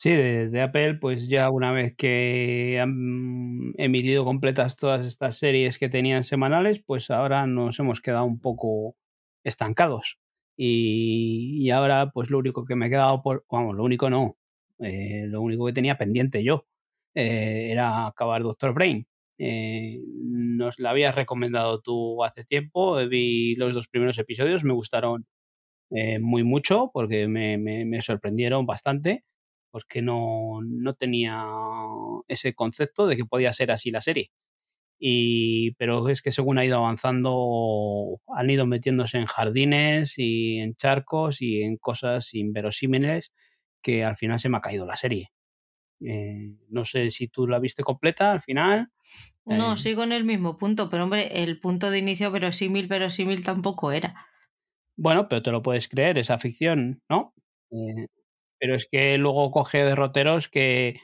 Sí, 0.00 0.10
de, 0.10 0.48
de 0.48 0.60
Apple, 0.62 0.94
pues 1.00 1.28
ya 1.28 1.50
una 1.50 1.72
vez 1.72 1.96
que 1.96 2.78
han 2.80 3.72
emitido 3.78 4.24
completas 4.24 4.76
todas 4.76 5.04
estas 5.04 5.38
series 5.38 5.76
que 5.76 5.88
tenían 5.88 6.22
semanales, 6.22 6.78
pues 6.80 7.10
ahora 7.10 7.48
nos 7.48 7.80
hemos 7.80 8.00
quedado 8.00 8.24
un 8.24 8.38
poco 8.38 8.94
estancados. 9.42 10.18
Y, 10.56 11.56
y 11.66 11.70
ahora, 11.70 12.10
pues 12.12 12.30
lo 12.30 12.38
único 12.38 12.64
que 12.64 12.76
me 12.76 12.86
he 12.86 12.90
quedado 12.90 13.22
por, 13.22 13.44
vamos, 13.50 13.74
lo 13.76 13.82
único 13.82 14.08
no, 14.08 14.36
eh, 14.78 15.24
lo 15.26 15.42
único 15.42 15.66
que 15.66 15.72
tenía 15.72 15.98
pendiente 15.98 16.44
yo 16.44 16.64
eh, 17.16 17.70
era 17.72 18.06
acabar 18.06 18.42
Doctor 18.44 18.72
Brain. 18.74 19.04
Eh, 19.38 19.98
nos 20.22 20.78
la 20.78 20.90
habías 20.90 21.16
recomendado 21.16 21.80
tú 21.80 22.22
hace 22.24 22.44
tiempo, 22.44 22.96
vi 23.08 23.56
los 23.56 23.74
dos 23.74 23.88
primeros 23.88 24.16
episodios, 24.18 24.62
me 24.62 24.74
gustaron 24.74 25.26
eh, 25.90 26.18
muy 26.18 26.42
mucho 26.44 26.90
porque 26.92 27.28
me, 27.28 27.58
me, 27.58 27.84
me 27.84 28.02
sorprendieron 28.02 28.66
bastante 28.66 29.24
que 29.86 30.02
no, 30.02 30.60
no 30.62 30.94
tenía 30.94 31.44
ese 32.28 32.54
concepto 32.54 33.06
de 33.06 33.16
que 33.16 33.24
podía 33.24 33.52
ser 33.52 33.70
así 33.70 33.90
la 33.90 34.00
serie. 34.02 34.30
Y, 35.00 35.72
pero 35.74 36.08
es 36.08 36.22
que 36.22 36.32
según 36.32 36.58
ha 36.58 36.64
ido 36.64 36.78
avanzando, 36.78 38.20
han 38.34 38.50
ido 38.50 38.66
metiéndose 38.66 39.18
en 39.18 39.26
jardines 39.26 40.14
y 40.18 40.58
en 40.58 40.74
charcos 40.74 41.40
y 41.40 41.62
en 41.62 41.76
cosas 41.76 42.34
inverosímiles 42.34 43.32
que 43.82 44.04
al 44.04 44.16
final 44.16 44.40
se 44.40 44.48
me 44.48 44.56
ha 44.56 44.60
caído 44.60 44.86
la 44.86 44.96
serie. 44.96 45.30
Eh, 46.00 46.54
no 46.68 46.84
sé 46.84 47.10
si 47.10 47.28
tú 47.28 47.46
la 47.46 47.58
viste 47.58 47.82
completa 47.82 48.32
al 48.32 48.42
final. 48.42 48.88
No, 49.44 49.74
Eh, 49.74 49.76
sigo 49.76 50.02
en 50.02 50.12
el 50.12 50.24
mismo 50.24 50.58
punto, 50.58 50.90
pero 50.90 51.04
hombre, 51.04 51.42
el 51.42 51.60
punto 51.60 51.90
de 51.90 51.98
inicio 51.98 52.30
verosímil, 52.30 52.86
verosímil 52.88 53.44
tampoco 53.44 53.92
era. 53.92 54.26
Bueno, 54.96 55.28
pero 55.28 55.42
te 55.42 55.52
lo 55.52 55.62
puedes 55.62 55.88
creer, 55.88 56.18
esa 56.18 56.38
ficción, 56.38 57.02
¿no? 57.08 57.32
Eh, 57.70 58.08
pero 58.58 58.74
es 58.74 58.86
que 58.90 59.16
luego 59.18 59.50
coge 59.50 59.78
derroteros 59.84 60.48
que 60.48 61.00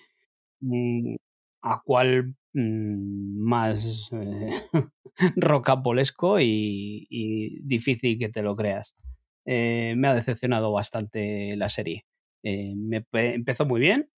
mm, 0.61 1.15
a 1.63 1.83
cuál 1.85 2.35
mm, 2.53 3.39
más 3.43 4.11
eh, 4.13 4.51
rocambolesco 5.37 6.41
y, 6.41 7.07
y 7.11 7.61
difícil 7.63 8.19
que 8.19 8.29
te 8.29 8.43
lo 8.43 8.55
creas. 8.55 8.95
Eh, 9.47 9.95
me 9.97 10.09
ha 10.09 10.15
decepcionado 10.15 10.73
bastante 10.73 11.57
la 11.57 11.69
serie. 11.69 12.05
Eh, 12.43 12.75
me 12.77 13.03
pe- 13.03 13.35
empezó 13.35 13.67
muy 13.67 13.81
bien, 13.81 14.11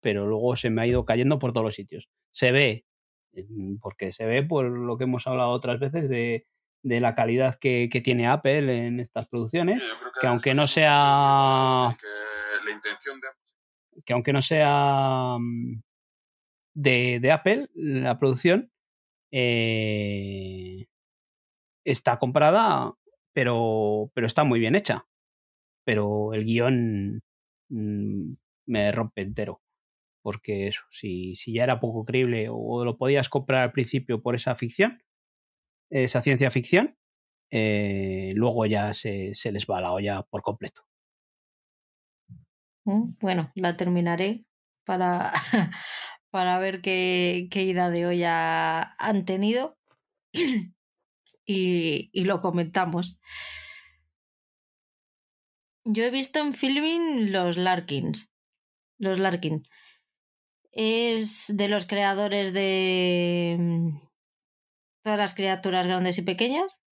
pero 0.00 0.26
luego 0.26 0.56
se 0.56 0.70
me 0.70 0.82
ha 0.82 0.86
ido 0.86 1.04
cayendo 1.04 1.38
por 1.38 1.52
todos 1.52 1.64
los 1.64 1.74
sitios. 1.74 2.08
Se 2.30 2.52
ve, 2.52 2.84
eh, 3.34 3.46
porque 3.80 4.12
se 4.12 4.26
ve 4.26 4.42
por 4.42 4.66
lo 4.66 4.96
que 4.96 5.04
hemos 5.04 5.26
hablado 5.26 5.50
otras 5.50 5.80
veces 5.80 6.08
de, 6.08 6.46
de 6.82 7.00
la 7.00 7.14
calidad 7.14 7.58
que, 7.58 7.88
que 7.90 8.00
tiene 8.00 8.26
Apple 8.26 8.86
en 8.86 9.00
estas 9.00 9.26
producciones, 9.28 9.82
Sí, 9.82 9.88
que 10.20 10.26
aunque 10.26 10.54
no 10.54 10.66
sea 10.66 11.94
que 11.98 12.06
la 12.64 12.72
intención 12.72 13.20
de 13.20 13.28
que 14.04 14.12
aunque 14.12 14.32
no 14.32 14.42
sea 14.42 15.36
mm, 15.38 15.82
de, 16.74 17.20
de 17.20 17.32
Apple, 17.32 17.68
la 17.74 18.18
producción 18.18 18.72
eh, 19.30 20.86
está 21.84 22.18
comprada, 22.18 22.94
pero, 23.32 24.10
pero 24.14 24.26
está 24.26 24.44
muy 24.44 24.60
bien 24.60 24.74
hecha. 24.74 25.06
Pero 25.84 26.34
el 26.34 26.44
guion 26.44 27.22
mm, 27.68 28.34
me 28.66 28.92
rompe 28.92 29.22
entero. 29.22 29.60
Porque 30.22 30.68
eso, 30.68 30.82
si, 30.90 31.36
si 31.36 31.52
ya 31.54 31.64
era 31.64 31.80
poco 31.80 32.04
creíble 32.04 32.48
o 32.50 32.84
lo 32.84 32.96
podías 32.96 33.28
comprar 33.28 33.62
al 33.62 33.72
principio 33.72 34.22
por 34.22 34.34
esa 34.34 34.54
ficción, 34.56 35.02
esa 35.90 36.22
ciencia 36.22 36.50
ficción, 36.50 36.96
eh, 37.50 38.32
luego 38.34 38.66
ya 38.66 38.94
se, 38.94 39.34
se 39.34 39.52
les 39.52 39.66
va 39.66 39.82
la 39.82 39.92
olla 39.92 40.22
por 40.22 40.42
completo. 40.42 40.82
Bueno, 42.84 43.50
la 43.54 43.76
terminaré 43.76 44.44
para, 44.84 45.32
para 46.30 46.58
ver 46.58 46.82
qué, 46.82 47.48
qué 47.50 47.62
ida 47.62 47.90
de 47.90 48.06
olla 48.06 48.94
han 48.98 49.24
tenido 49.24 49.78
y, 51.46 52.10
y 52.12 52.24
lo 52.24 52.40
comentamos. 52.40 53.18
Yo 55.84 56.04
he 56.04 56.10
visto 56.10 56.38
en 56.38 56.54
filming 56.54 57.32
los 57.32 57.56
Larkins. 57.56 58.32
Los 58.98 59.18
Larkin. 59.18 59.66
Es 60.72 61.56
de 61.56 61.68
los 61.68 61.86
creadores 61.86 62.52
de 62.52 63.56
mm, 63.58 63.98
todas 65.02 65.18
las 65.18 65.34
criaturas 65.34 65.86
grandes 65.86 66.18
y 66.18 66.22
pequeñas 66.22 66.82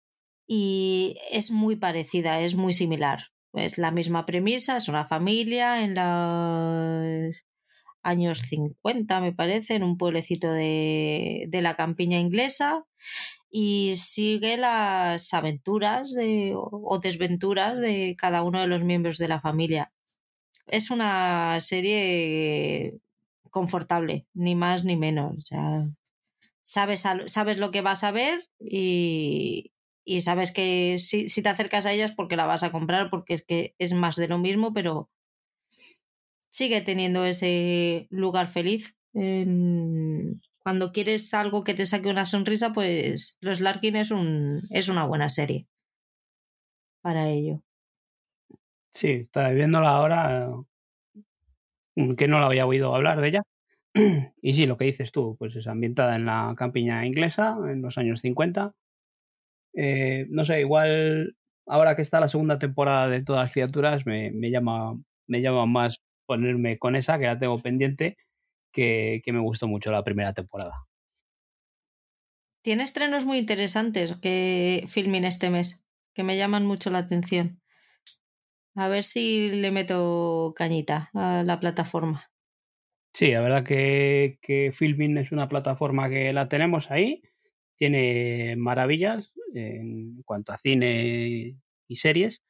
y 0.46 1.16
es 1.30 1.50
muy 1.50 1.76
parecida, 1.76 2.40
es 2.40 2.54
muy 2.54 2.72
similar. 2.74 3.31
Es 3.52 3.78
la 3.78 3.90
misma 3.90 4.24
premisa, 4.26 4.76
es 4.76 4.88
una 4.88 5.06
familia 5.06 5.84
en 5.84 5.94
los 5.94 7.36
años 8.02 8.38
50, 8.38 9.20
me 9.20 9.32
parece, 9.32 9.74
en 9.74 9.84
un 9.84 9.96
pueblecito 9.98 10.50
de, 10.50 11.44
de 11.48 11.62
la 11.62 11.76
campiña 11.76 12.18
inglesa 12.18 12.84
y 13.50 13.96
sigue 13.96 14.56
las 14.56 15.34
aventuras 15.34 16.12
de, 16.12 16.54
o 16.56 16.98
desventuras 17.00 17.78
de 17.78 18.16
cada 18.18 18.42
uno 18.42 18.60
de 18.60 18.66
los 18.66 18.82
miembros 18.82 19.18
de 19.18 19.28
la 19.28 19.40
familia. 19.40 19.92
Es 20.66 20.90
una 20.90 21.60
serie 21.60 22.98
confortable, 23.50 24.26
ni 24.32 24.54
más 24.54 24.84
ni 24.84 24.96
menos. 24.96 25.50
Sabes, 26.62 27.04
sabes 27.26 27.58
lo 27.58 27.70
que 27.70 27.82
vas 27.82 28.04
a 28.04 28.10
ver 28.10 28.48
y, 28.58 29.71
y 30.04 30.22
sabes 30.22 30.52
que 30.52 30.98
si, 30.98 31.28
si 31.28 31.42
te 31.42 31.48
acercas 31.48 31.86
a 31.86 31.92
ellas 31.92 32.12
porque 32.12 32.36
la 32.36 32.46
vas 32.46 32.62
a 32.62 32.72
comprar, 32.72 33.10
porque 33.10 33.34
es 33.34 33.44
que 33.44 33.74
es 33.78 33.92
más 33.94 34.16
de 34.16 34.28
lo 34.28 34.38
mismo, 34.38 34.72
pero 34.72 35.10
sigue 36.50 36.80
teniendo 36.80 37.24
ese 37.24 38.06
lugar 38.10 38.48
feliz. 38.48 38.96
Cuando 39.12 40.92
quieres 40.92 41.34
algo 41.34 41.64
que 41.64 41.74
te 41.74 41.86
saque 41.86 42.08
una 42.08 42.24
sonrisa, 42.24 42.72
pues 42.72 43.36
Los 43.40 43.60
Larkin 43.60 43.96
es, 43.96 44.10
un, 44.10 44.60
es 44.70 44.88
una 44.88 45.04
buena 45.04 45.28
serie 45.28 45.66
para 47.02 47.28
ello. 47.28 47.62
Sí, 48.94 49.08
estaba 49.08 49.50
viéndola 49.50 49.90
ahora, 49.90 50.50
que 52.16 52.28
no 52.28 52.38
la 52.40 52.46
había 52.46 52.66
oído 52.66 52.94
hablar 52.94 53.20
de 53.20 53.28
ella. 53.28 53.42
Y 54.42 54.54
sí, 54.54 54.66
lo 54.66 54.76
que 54.76 54.86
dices 54.86 55.12
tú, 55.12 55.36
pues 55.38 55.54
es 55.56 55.66
ambientada 55.66 56.16
en 56.16 56.24
la 56.24 56.54
campiña 56.56 57.06
inglesa, 57.06 57.56
en 57.68 57.82
los 57.82 57.98
años 57.98 58.20
50. 58.20 58.74
Eh, 59.74 60.26
no 60.28 60.44
sé, 60.44 60.60
igual 60.60 61.36
ahora 61.66 61.96
que 61.96 62.02
está 62.02 62.20
la 62.20 62.28
segunda 62.28 62.58
temporada 62.58 63.08
de 63.08 63.22
Todas 63.22 63.44
las 63.44 63.52
criaturas, 63.52 64.06
me, 64.06 64.30
me 64.30 64.50
llama, 64.50 64.98
me 65.26 65.40
llama 65.40 65.66
más 65.66 65.96
ponerme 66.26 66.78
con 66.78 66.96
esa, 66.96 67.18
que 67.18 67.26
la 67.26 67.38
tengo 67.38 67.60
pendiente, 67.60 68.16
que, 68.72 69.22
que 69.24 69.32
me 69.32 69.40
gustó 69.40 69.68
mucho 69.68 69.90
la 69.90 70.04
primera 70.04 70.32
temporada. 70.32 70.86
Tiene 72.62 72.84
estrenos 72.84 73.24
muy 73.24 73.38
interesantes 73.38 74.16
que 74.22 74.84
filmin 74.86 75.24
este 75.24 75.50
mes, 75.50 75.84
que 76.14 76.22
me 76.22 76.36
llaman 76.36 76.66
mucho 76.66 76.90
la 76.90 76.98
atención. 76.98 77.60
A 78.74 78.88
ver 78.88 79.04
si 79.04 79.50
le 79.50 79.70
meto 79.70 80.54
cañita 80.56 81.10
a 81.12 81.42
la 81.44 81.60
plataforma. 81.60 82.30
Sí, 83.14 83.30
la 83.32 83.42
verdad 83.42 83.64
que, 83.64 84.38
que 84.40 84.72
Filmin 84.72 85.18
es 85.18 85.32
una 85.32 85.48
plataforma 85.48 86.08
que 86.08 86.32
la 86.32 86.48
tenemos 86.48 86.90
ahí, 86.90 87.22
tiene 87.76 88.54
maravillas 88.56 89.32
en 89.54 90.22
cuanto 90.24 90.52
a 90.52 90.58
cine 90.58 91.56
y 91.88 91.96
series, 91.96 92.42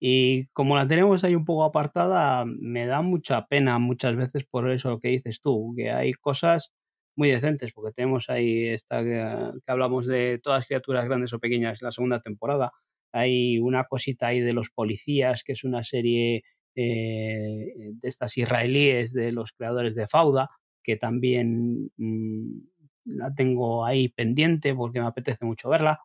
y 0.00 0.46
como 0.48 0.76
la 0.76 0.86
tenemos 0.88 1.24
ahí 1.24 1.34
un 1.34 1.44
poco 1.44 1.64
apartada, 1.64 2.44
me 2.46 2.86
da 2.86 3.02
mucha 3.02 3.46
pena 3.46 3.78
muchas 3.78 4.16
veces 4.16 4.44
por 4.44 4.70
eso 4.70 4.98
que 5.00 5.08
dices 5.08 5.40
tú, 5.40 5.74
que 5.76 5.90
hay 5.90 6.12
cosas 6.14 6.72
muy 7.16 7.30
decentes, 7.30 7.72
porque 7.72 7.92
tenemos 7.94 8.28
ahí 8.28 8.66
esta 8.66 9.02
que, 9.02 9.52
que 9.64 9.72
hablamos 9.72 10.06
de 10.06 10.38
todas 10.42 10.66
criaturas 10.66 11.06
grandes 11.06 11.32
o 11.32 11.38
pequeñas, 11.38 11.82
la 11.82 11.92
segunda 11.92 12.20
temporada, 12.20 12.72
hay 13.12 13.58
una 13.58 13.84
cosita 13.84 14.28
ahí 14.28 14.40
de 14.40 14.52
los 14.52 14.70
policías, 14.70 15.42
que 15.44 15.52
es 15.52 15.64
una 15.64 15.84
serie 15.84 16.44
eh, 16.74 17.72
de 17.74 18.08
estas 18.08 18.36
israelíes 18.36 19.14
de 19.14 19.32
los 19.32 19.52
creadores 19.52 19.94
de 19.94 20.06
Fauda, 20.08 20.50
que 20.84 20.96
también 20.96 21.90
mm, 21.96 22.58
la 23.06 23.34
tengo 23.34 23.86
ahí 23.86 24.08
pendiente 24.10 24.74
porque 24.74 25.00
me 25.00 25.06
apetece 25.06 25.46
mucho 25.46 25.70
verla. 25.70 26.00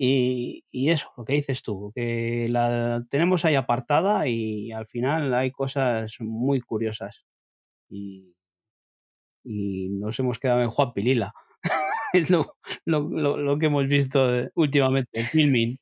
Y, 0.00 0.64
y, 0.70 0.90
eso, 0.90 1.10
lo 1.16 1.24
que 1.24 1.32
dices 1.32 1.62
tú, 1.62 1.90
que 1.92 2.46
la 2.48 3.04
tenemos 3.10 3.44
ahí 3.44 3.56
apartada 3.56 4.28
y 4.28 4.70
al 4.70 4.86
final 4.86 5.34
hay 5.34 5.50
cosas 5.50 6.14
muy 6.20 6.60
curiosas. 6.60 7.24
Y, 7.90 8.36
y 9.42 9.88
nos 9.90 10.18
hemos 10.20 10.38
quedado 10.38 10.62
en 10.62 10.70
Juan 10.70 10.92
Pilila. 10.92 11.32
es 12.12 12.30
lo, 12.30 12.54
lo, 12.84 13.08
lo, 13.08 13.36
lo, 13.38 13.58
que 13.58 13.66
hemos 13.66 13.88
visto 13.88 14.48
últimamente, 14.54 15.18
el 15.18 15.26
filming. 15.26 15.76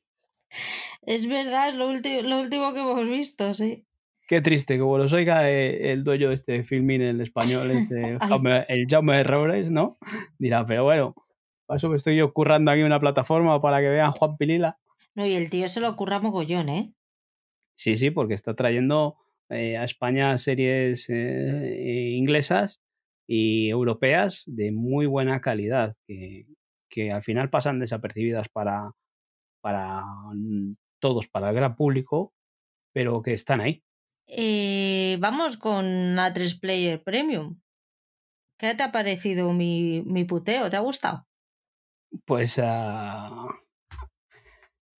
Es 1.03 1.27
verdad, 1.27 1.69
es 1.69 1.75
lo, 1.75 1.85
lo 1.87 2.39
último 2.39 2.73
que 2.73 2.79
hemos 2.79 3.07
visto, 3.07 3.53
sí. 3.53 3.85
Qué 4.27 4.41
triste, 4.41 4.77
como 4.77 4.97
los 4.97 5.13
oiga 5.13 5.49
eh, 5.49 5.93
el 5.93 6.03
dueño 6.03 6.29
de 6.29 6.35
este 6.35 6.63
filming 6.65 7.01
en 7.01 7.21
español, 7.21 7.71
este, 7.71 8.17
el 8.67 8.87
Jaume 8.89 9.19
Errores, 9.21 9.71
¿no? 9.71 9.95
Dirá, 10.37 10.65
pero 10.65 10.83
bueno, 10.83 11.15
para 11.67 11.77
eso 11.77 11.89
me 11.89 11.97
estoy 11.97 12.15
yo 12.15 12.33
currando 12.33 12.71
aquí 12.71 12.81
una 12.81 12.99
plataforma 12.99 13.61
para 13.61 13.79
que 13.79 13.89
vean 13.89 14.11
Juan 14.11 14.37
Pilila. 14.37 14.79
No, 15.13 15.25
y 15.25 15.33
el 15.33 15.49
tío 15.49 15.67
se 15.67 15.81
lo 15.81 15.95
curra 15.95 16.19
mogollón, 16.19 16.69
¿eh? 16.69 16.93
Sí, 17.75 17.97
sí, 17.97 18.09
porque 18.09 18.33
está 18.33 18.55
trayendo 18.55 19.17
eh, 19.49 19.77
a 19.77 19.83
España 19.83 20.37
series 20.37 21.09
eh, 21.09 22.11
inglesas 22.15 22.81
y 23.27 23.69
europeas 23.69 24.43
de 24.45 24.71
muy 24.71 25.05
buena 25.05 25.41
calidad, 25.41 25.95
que, 26.07 26.45
que 26.89 27.11
al 27.11 27.21
final 27.21 27.49
pasan 27.49 27.79
desapercibidas 27.79 28.47
para, 28.49 28.91
para 29.61 30.03
todos, 30.99 31.27
para 31.27 31.49
el 31.49 31.55
gran 31.55 31.75
público, 31.75 32.33
pero 32.93 33.21
que 33.21 33.33
están 33.33 33.61
ahí. 33.61 33.83
Eh, 34.27 35.17
vamos 35.19 35.57
con 35.57 35.85
A3 36.17 36.59
Player 36.59 37.03
Premium. 37.03 37.59
¿Qué 38.57 38.73
te 38.73 38.83
ha 38.83 38.91
parecido 38.91 39.53
mi, 39.53 40.01
mi 40.05 40.23
puteo? 40.23 40.69
¿Te 40.69 40.77
ha 40.77 40.81
gustado? 40.81 41.26
Pues 42.25 42.57
uh, 42.57 43.47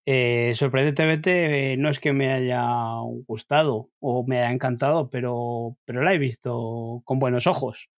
Eh, 0.09 0.53
sorprendentemente 0.55 1.75
no 1.75 1.89
es 1.89 1.99
que 1.99 2.13
me 2.13 2.31
haya 2.31 2.65
gustado 3.27 3.89
o 3.99 4.25
me 4.25 4.39
haya 4.39 4.51
encantado, 4.51 5.09
pero, 5.09 5.75
pero 5.83 6.01
la 6.01 6.13
he 6.13 6.17
visto 6.17 7.01
con 7.03 7.19
buenos 7.19 7.45
ojos. 7.45 7.89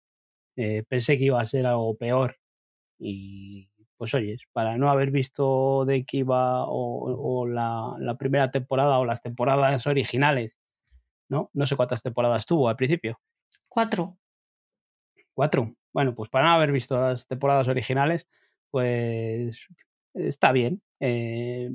Eh, 0.57 0.85
pensé 0.89 1.19
que 1.19 1.25
iba 1.25 1.39
a 1.39 1.45
ser 1.45 1.67
algo 1.67 1.99
peor 1.99 2.39
y 2.99 3.69
pues 3.99 4.15
oyes, 4.15 4.41
para 4.53 4.79
no 4.79 4.91
haber 4.91 5.11
visto 5.11 5.85
de 5.85 6.07
qué 6.07 6.19
iba 6.19 6.65
o, 6.67 7.47
la, 7.47 7.95
la, 7.99 8.17
primera 8.17 8.51
temporada 8.51 8.99
o 8.99 9.05
las 9.05 9.21
temporadas 9.23 9.87
originales, 9.87 10.59
¿no? 11.29 11.51
No 11.53 11.67
sé 11.67 11.77
cuántas 11.77 12.03
temporadas 12.03 12.47
tuvo 12.47 12.71
al 12.71 12.77
principio. 12.77 13.21
Cuatro. 13.69 14.17
Cuatro. 15.35 15.75
Bueno, 15.93 16.15
pues 16.15 16.31
para 16.31 16.47
no 16.47 16.53
haber 16.55 16.73
visto 16.73 16.99
las 16.99 17.27
temporadas 17.27 17.69
originales, 17.69 18.27
pues 18.71 19.59
está 20.15 20.53
bien. 20.53 20.83
Eh, 21.01 21.71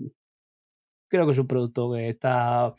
creo 1.09 1.25
que 1.25 1.31
es 1.31 1.39
un 1.39 1.47
producto 1.47 1.93
que 1.93 2.09
está 2.09 2.75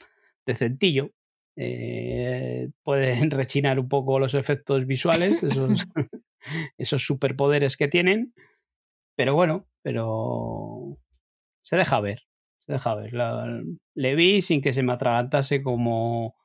decentillo. 0.46 1.10
Eh, 1.56 2.70
pueden 2.82 3.30
rechinar 3.30 3.78
un 3.78 3.88
poco 3.88 4.18
los 4.18 4.34
efectos 4.34 4.86
visuales, 4.86 5.42
esos, 5.42 5.86
esos 6.78 7.04
superpoderes 7.04 7.76
que 7.76 7.88
tienen 7.88 8.34
pero 9.16 9.34
bueno, 9.34 9.66
pero 9.82 10.98
se 11.62 11.76
deja 11.76 12.00
ver, 12.00 12.22
se 12.66 12.74
deja 12.74 12.94
ver. 12.94 13.12
le 13.94 14.14
vi 14.14 14.42
sin 14.42 14.62
que 14.62 14.72
se 14.72 14.82
me 14.82 14.92
atragantase 14.92 15.62
como 15.62 16.36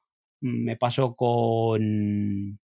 me 0.42 0.78
pasó 0.78 1.16
con 1.16 2.60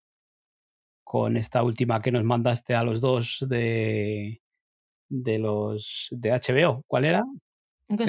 con 1.03 1.38
esta 1.38 1.64
última 1.64 2.02
que 2.02 2.11
nos 2.11 2.23
mandaste 2.23 2.73
a 2.73 2.84
los 2.84 3.02
dos 3.02 3.45
de 3.48 4.40
de 5.11 5.39
los 5.39 6.07
de 6.11 6.31
HBO. 6.31 6.83
¿Cuál 6.88 7.05
era? 7.05 7.23
De 7.88 8.05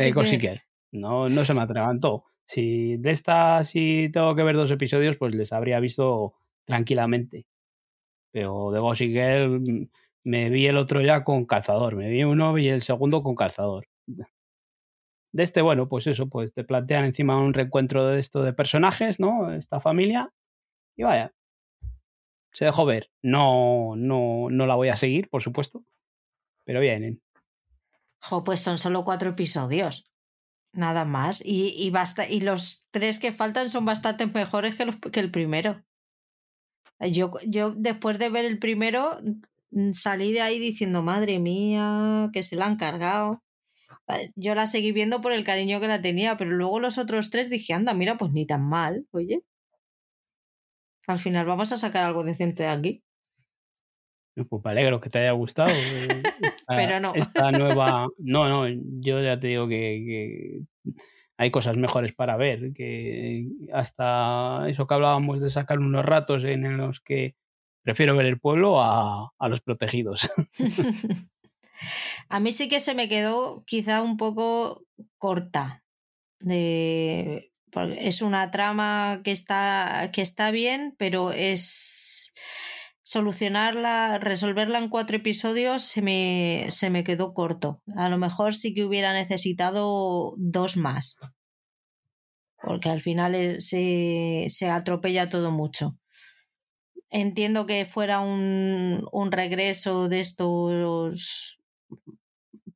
No, 0.93 1.29
no 1.29 1.43
se 1.43 1.53
me 1.53 1.61
atragantó. 1.63 2.25
Si 2.47 2.97
de 2.97 3.11
esta 3.11 3.65
si 3.65 4.09
tengo 4.13 4.35
que 4.35 4.43
ver 4.43 4.57
dos 4.57 4.71
episodios, 4.71 5.17
pues 5.17 5.35
les 5.35 5.53
habría 5.53 5.81
visto 5.81 6.35
tranquilamente. 6.65 7.45
Pero 8.31 8.71
de 8.71 8.81
Gossip 8.81 9.11
Girl 9.11 9.89
me 10.25 10.51
vi 10.51 10.67
el 10.67 10.77
otro 10.77 11.01
ya 11.01 11.25
con 11.25 11.45
calzador, 11.45 11.97
me 11.97 12.09
vi 12.09 12.25
uno 12.25 12.57
y 12.57 12.69
el 12.69 12.83
segundo 12.83 13.23
con 13.23 13.35
calzador. 13.35 13.89
De 14.07 15.43
este, 15.43 15.63
bueno, 15.63 15.89
pues 15.89 16.07
eso, 16.07 16.29
pues 16.29 16.53
te 16.53 16.63
plantean 16.63 17.07
encima 17.07 17.41
un 17.41 17.55
reencuentro 17.55 18.07
de 18.07 18.21
esto 18.21 18.43
de 18.43 18.53
personajes, 18.53 19.19
¿no? 19.19 19.53
Esta 19.53 19.81
familia. 19.81 20.33
Y 20.95 21.05
vaya, 21.05 21.33
se 22.53 22.67
dejó 22.67 22.85
ver. 22.85 23.11
No, 23.23 23.95
no, 23.97 24.49
no 24.51 24.67
la 24.67 24.75
voy 24.75 24.91
a 24.91 24.97
seguir, 24.97 25.29
por 25.31 25.43
supuesto. 25.43 25.85
Pero 26.65 26.81
bien. 26.81 27.21
Jo, 28.21 28.45
pues 28.45 28.61
son 28.61 28.79
solo 28.79 29.05
cuatro 29.05 29.31
episodios. 29.31 30.05
Nada 30.73 31.05
más. 31.05 31.43
Y, 31.45 31.75
y, 31.77 31.91
basta, 31.91 32.29
y 32.29 32.41
los 32.41 32.89
tres 32.91 33.19
que 33.19 33.33
faltan 33.33 33.69
son 33.71 33.85
bastante 33.85 34.27
mejores 34.27 34.77
que, 34.77 34.87
los, 34.87 34.97
que 34.97 35.21
el 35.21 35.31
primero. 35.31 35.85
Yo, 37.01 37.33
yo, 37.47 37.73
después 37.73 38.19
de 38.19 38.29
ver 38.29 38.45
el 38.45 38.59
primero, 38.59 39.19
Mm, 39.73 39.93
salí 39.95 40.33
de 40.33 40.43
ahí 40.43 40.59
diciendo, 40.59 41.03
madre 41.03 41.39
mía, 41.39 42.31
que 42.33 42.43
se 42.43 42.57
la 42.57 42.67
han 42.67 42.77
cargado. 42.77 43.43
Eh, 44.09 44.31
yo 44.37 44.55
la 44.55 44.67
seguí 44.67 44.93
viendo 44.93 45.21
por 45.23 45.33
el 45.33 45.45
cariño 45.45 45.81
que 45.81 45.89
la 45.89 46.03
tenía, 46.03 46.37
pero 46.37 46.53
luego 46.53 46.81
los 46.81 46.99
otros 46.99 47.31
tres 47.31 47.51
dije, 47.51 47.75
anda, 47.75 47.95
mira, 47.95 48.19
pues 48.19 48.33
ni 48.33 48.47
tan 48.47 48.63
mal, 48.69 49.07
oye. 49.13 49.45
Al 51.07 51.21
final 51.21 51.47
vamos 51.47 51.71
a 51.71 51.77
sacar 51.77 52.05
algo 52.05 52.25
decente 52.25 52.65
de 52.65 52.69
aquí. 52.71 53.03
Pues 54.35 54.65
me 54.65 54.71
alegro 54.71 55.01
que 55.01 55.11
te 55.11 55.19
haya 55.19 55.33
gustado. 55.33 55.71
Eh, 55.71 56.23
pero 56.69 57.01
no. 57.01 57.15
Esta 57.15 57.51
nueva. 57.51 58.09
No, 58.19 58.49
no, 58.49 58.67
yo 59.01 59.23
ya 59.23 59.39
te 59.39 59.49
digo 59.49 59.69
que, 59.69 60.61
hay 61.37 61.51
cosas 61.51 61.77
mejores 61.77 62.15
para 62.15 62.37
ver. 62.37 62.73
Que 62.73 63.47
hasta 63.73 64.69
eso 64.69 64.87
que 64.87 64.95
hablábamos 64.95 65.41
de 65.41 65.51
sacar 65.51 65.79
unos 65.79 66.05
ratos 66.05 66.45
en 66.45 66.77
los 66.77 67.01
que 67.01 67.35
prefiero 67.83 68.17
ver 68.17 68.27
el 68.27 68.41
pueblo 68.41 68.81
a, 68.81 69.33
los 69.49 69.61
protegidos. 69.61 70.31
a 72.29 72.41
mí 72.41 72.53
sí 72.53 72.69
que 72.69 72.81
se 72.81 72.95
me 72.95 73.09
quedó 73.09 73.65
quizá 73.67 74.03
un 74.03 74.17
poco 74.17 74.85
corta. 75.19 75.85
De, 76.41 77.53
es 77.99 78.23
una 78.23 78.51
trama 78.51 79.21
que 79.23 79.33
está, 79.33 80.11
que 80.13 80.23
está 80.23 80.51
bien, 80.51 80.95
pero 80.99 81.33
es 81.33 82.22
solucionarla, 83.13 84.19
resolverla 84.19 84.79
en 84.79 84.89
cuatro 84.89 85.19
episodios 85.19 85.85
se 85.85 86.01
me, 86.01 86.67
se 86.71 86.89
me 86.89 87.05
quedó 87.05 87.35
corto. 87.35 87.83
A 87.95 88.09
lo 88.09 88.17
mejor 88.17 88.55
sí 88.55 88.73
que 88.73 88.85
hubiera 88.85 89.13
necesitado 89.13 90.35
dos 90.39 90.79
más. 90.79 91.19
Porque 92.63 92.89
al 92.89 93.03
final 93.03 93.35
eh, 93.35 93.61
se, 93.61 94.47
se 94.49 94.71
atropella 94.71 95.29
todo 95.29 95.51
mucho. 95.51 95.99
Entiendo 97.11 97.67
que 97.67 97.85
fuera 97.85 98.21
un, 98.21 99.07
un 99.13 99.31
regreso 99.31 100.09
de 100.09 100.21
estos 100.21 101.59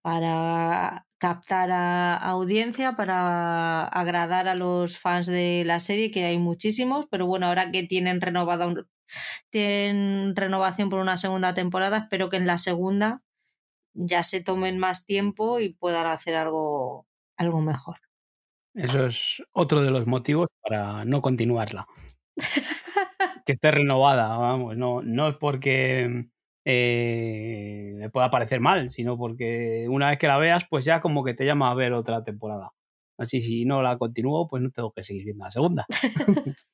para 0.03 1.07
captar 1.17 1.71
a, 1.71 2.17
audiencia, 2.17 2.95
para 2.95 3.87
agradar 3.87 4.49
a 4.49 4.55
los 4.55 4.99
fans 4.99 5.27
de 5.27 5.63
la 5.65 5.81
serie, 5.81 6.11
que 6.11 6.25
hay 6.25 6.39
muchísimos, 6.39 7.07
pero 7.11 7.27
bueno, 7.27 7.47
ahora 7.47 7.71
que 7.71 7.85
tienen 7.85 8.21
renovada 8.21 8.67
tienen 9.51 10.35
renovación 10.37 10.91
por 10.91 11.01
una 11.01 11.17
segunda 11.17 11.55
temporada, 11.55 11.99
espero 11.99 12.29
que 12.29 12.37
en 12.37 12.47
la 12.47 12.59
segunda 12.59 13.23
ya 13.95 14.23
se 14.23 14.43
tomen 14.43 14.79
más 14.79 15.07
tiempo 15.07 15.61
y 15.61 15.75
puedan 15.75 16.07
hacer 16.07 16.37
algo, 16.37 17.07
algo 17.37 17.61
mejor. 17.61 17.97
Eso 18.75 19.07
es 19.07 19.43
otro 19.53 19.83
de 19.83 19.91
los 19.91 20.07
motivos 20.07 20.49
para 20.63 21.05
no 21.05 21.23
continuarla. 21.23 21.87
que 23.47 23.53
esté 23.53 23.71
renovada, 23.71 24.37
vamos, 24.37 24.77
no, 24.77 25.03
no 25.03 25.29
es 25.29 25.37
porque 25.37 26.27
eh, 26.65 27.93
me 27.95 28.11
pueda 28.11 28.31
parecer 28.31 28.61
mal, 28.61 28.91
sino 28.91 29.17
porque 29.17 29.87
una 29.89 30.11
vez 30.11 30.19
que 30.19 30.27
la 30.27 30.37
veas, 30.37 30.65
pues 30.69 30.85
ya 30.85 31.01
como 31.01 31.25
que 31.25 31.33
te 31.33 31.47
llama 31.47 31.71
a 31.71 31.75
ver 31.75 31.93
otra 31.93 32.25
temporada. 32.25 32.73
Así 33.17 33.41
si 33.41 33.65
no 33.65 33.83
la 33.83 33.97
continúo, 33.97 34.47
pues 34.49 34.63
no 34.63 34.71
tengo 34.71 34.93
que 34.93 35.05
seguir 35.05 35.25
viendo 35.25 35.45
la 35.45 35.51
segunda. 35.51 35.87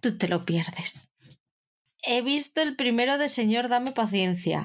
Tú 0.00 0.16
te 0.16 0.28
lo 0.28 0.44
pierdes. 0.44 1.12
He 2.02 2.22
visto 2.22 2.62
el 2.62 2.76
primero 2.76 3.18
de 3.18 3.28
Señor, 3.28 3.68
dame 3.68 3.92
paciencia. 3.92 4.64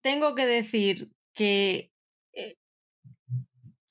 Tengo 0.00 0.34
que 0.34 0.46
decir 0.46 1.10
que 1.34 1.92
eh, 2.32 2.56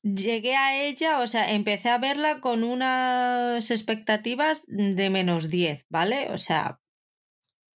llegué 0.01 0.55
a 0.55 0.83
ella, 0.83 1.19
o 1.19 1.27
sea, 1.27 1.51
empecé 1.53 1.89
a 1.89 1.97
verla 1.97 2.39
con 2.39 2.63
unas 2.63 3.69
expectativas 3.71 4.63
de 4.67 5.09
menos 5.09 5.49
10, 5.49 5.85
¿vale? 5.89 6.31
O 6.31 6.37
sea, 6.37 6.79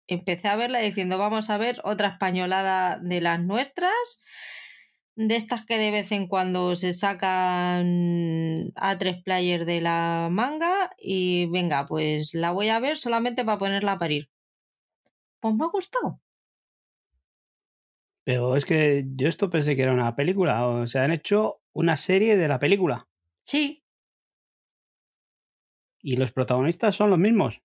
empecé 0.06 0.48
a 0.48 0.56
verla 0.56 0.78
diciendo, 0.78 1.18
vamos 1.18 1.50
a 1.50 1.58
ver 1.58 1.80
otra 1.84 2.08
españolada 2.08 2.98
de 2.98 3.20
las 3.20 3.40
nuestras, 3.40 4.22
de 5.16 5.34
estas 5.34 5.64
que 5.64 5.78
de 5.78 5.90
vez 5.90 6.12
en 6.12 6.28
cuando 6.28 6.76
se 6.76 6.92
sacan 6.92 8.72
a 8.76 8.98
tres 8.98 9.22
players 9.22 9.64
de 9.64 9.80
la 9.80 10.28
manga 10.30 10.90
y 10.98 11.46
venga, 11.46 11.86
pues 11.86 12.34
la 12.34 12.52
voy 12.52 12.68
a 12.68 12.80
ver 12.80 12.98
solamente 12.98 13.44
para 13.44 13.58
ponerla 13.58 13.92
a 13.92 13.98
parir. 13.98 14.28
Pues 15.40 15.54
me 15.54 15.64
ha 15.64 15.68
gustado. 15.68 16.20
Pero 18.24 18.56
es 18.56 18.64
que 18.64 19.04
yo 19.14 19.28
esto 19.28 19.48
pensé 19.48 19.74
que 19.74 19.82
era 19.82 19.92
una 19.92 20.14
película, 20.14 20.66
o 20.66 20.86
sea, 20.86 21.04
han 21.04 21.12
hecho 21.12 21.62
una 21.72 21.96
serie 21.96 22.36
de 22.36 22.48
la 22.48 22.58
película. 22.58 23.08
Sí. 23.44 23.84
¿Y 26.02 26.16
los 26.16 26.30
protagonistas 26.30 26.94
son 26.94 27.10
los 27.10 27.18
mismos? 27.18 27.62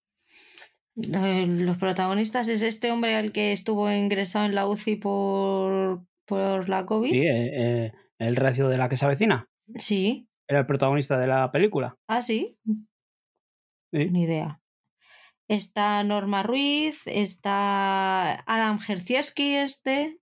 Eh, 0.96 1.48
los 1.48 1.78
protagonistas 1.78 2.48
es 2.48 2.62
este 2.62 2.92
hombre 2.92 3.16
al 3.16 3.32
que 3.32 3.52
estuvo 3.52 3.92
ingresado 3.92 4.46
en 4.46 4.56
la 4.56 4.68
UCI 4.68 4.98
por, 4.98 6.06
por 6.26 6.70
la 6.70 6.86
COVID. 6.86 7.12
Sí, 7.12 7.20
eh, 7.20 7.52
eh, 7.86 7.92
el 8.20 8.36
recio 8.36 8.68
de 8.68 8.78
la 8.78 8.90
que 8.90 8.98
se 8.98 9.06
avecina. 9.06 9.50
Sí. 9.76 10.28
Era 10.48 10.60
el 10.60 10.66
protagonista 10.66 11.18
de 11.18 11.28
la 11.28 11.52
película. 11.52 11.96
Ah, 12.08 12.22
sí. 12.22 12.58
Ni 13.92 14.24
idea. 14.24 14.62
Está 15.48 16.04
Norma 16.04 16.44
Ruiz, 16.44 17.02
está 17.08 18.42
Adam 18.46 18.80
Jerzieski 18.80 19.56
este, 19.56 20.22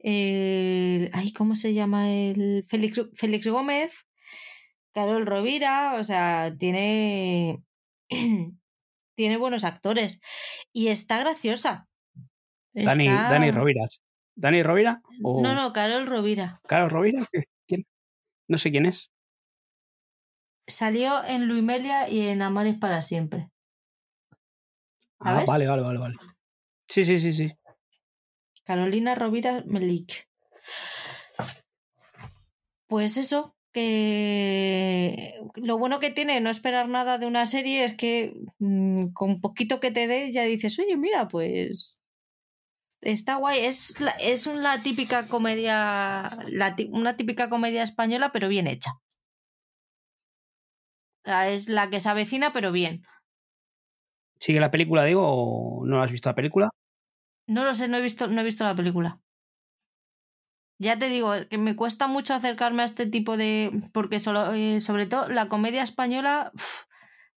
el, 0.00 1.10
ay, 1.12 1.32
¿cómo 1.32 1.56
se 1.56 1.74
llama? 1.74 2.10
El 2.10 2.64
Félix, 2.68 3.00
Félix 3.14 3.46
Gómez, 3.46 4.06
Carol 4.92 5.26
Rovira, 5.26 5.94
o 5.98 6.04
sea, 6.04 6.54
tiene, 6.56 7.62
tiene 9.16 9.36
buenos 9.36 9.64
actores 9.64 10.20
y 10.72 10.88
está 10.88 11.18
graciosa. 11.18 11.88
Dani, 12.72 13.08
Dani 13.08 13.50
Rovira. 13.50 13.86
¿Dani 14.38 14.62
Rovira? 14.62 15.02
No, 15.18 15.52
no, 15.52 15.72
Carol 15.72 16.06
Rovira. 16.06 16.60
¿Carol 16.68 16.90
Rovira? 16.90 17.26
¿Quién? 17.66 17.84
No 18.46 18.56
sé 18.56 18.70
quién 18.70 18.86
es. 18.86 19.10
Salió 20.68 21.24
en 21.24 21.48
Luimelia 21.48 22.08
y 22.08 22.20
en 22.28 22.40
Amores 22.42 22.78
para 22.78 23.02
siempre. 23.02 23.50
Ah, 25.18 25.44
vale, 25.44 25.66
vale, 25.66 25.82
vale, 25.82 25.98
vale. 25.98 26.14
Sí, 26.88 27.04
sí, 27.04 27.18
sí, 27.18 27.32
sí. 27.32 27.52
Carolina 28.62 29.16
Rovira 29.16 29.64
Melich. 29.66 30.28
Pues 32.86 33.16
eso, 33.16 33.56
que 33.72 35.34
lo 35.56 35.78
bueno 35.78 35.98
que 35.98 36.12
tiene 36.12 36.40
no 36.40 36.48
esperar 36.48 36.88
nada 36.88 37.18
de 37.18 37.26
una 37.26 37.44
serie 37.46 37.82
es 37.82 37.96
que 37.96 38.34
mm, 38.60 39.08
con 39.14 39.40
poquito 39.40 39.80
que 39.80 39.90
te 39.90 40.06
dé 40.06 40.30
ya 40.30 40.44
dices, 40.44 40.78
oye, 40.78 40.96
mira, 40.96 41.26
pues 41.26 42.04
está 43.12 43.36
guay. 43.36 43.64
Es, 43.64 43.94
es 44.20 44.46
una 44.46 44.82
típica 44.82 45.26
comedia, 45.26 46.30
la, 46.46 46.76
una 46.90 47.16
típica 47.16 47.48
comedia 47.48 47.82
española, 47.82 48.30
pero 48.32 48.48
bien 48.48 48.66
hecha. 48.66 48.92
Es 51.24 51.68
la 51.68 51.90
que 51.90 52.00
se 52.00 52.08
avecina, 52.08 52.52
pero 52.52 52.72
bien. 52.72 53.02
¿Sigue 54.40 54.60
la 54.60 54.70
película, 54.70 55.04
digo, 55.04 55.22
o 55.24 55.84
no 55.84 56.02
has 56.02 56.10
visto 56.10 56.28
la 56.28 56.34
película? 56.34 56.70
No 57.46 57.64
lo 57.64 57.74
sé, 57.74 57.88
no 57.88 57.96
he 57.96 58.02
visto, 58.02 58.28
no 58.28 58.40
he 58.40 58.44
visto 58.44 58.64
la 58.64 58.74
película. 58.74 59.20
Ya 60.80 60.96
te 60.96 61.08
digo, 61.08 61.32
que 61.50 61.58
me 61.58 61.74
cuesta 61.74 62.06
mucho 62.06 62.34
acercarme 62.34 62.82
a 62.82 62.86
este 62.86 63.06
tipo 63.06 63.36
de. 63.36 63.72
Porque 63.92 64.20
solo, 64.20 64.54
eh, 64.54 64.80
sobre 64.80 65.06
todo 65.06 65.28
la 65.28 65.48
comedia 65.48 65.82
española, 65.82 66.52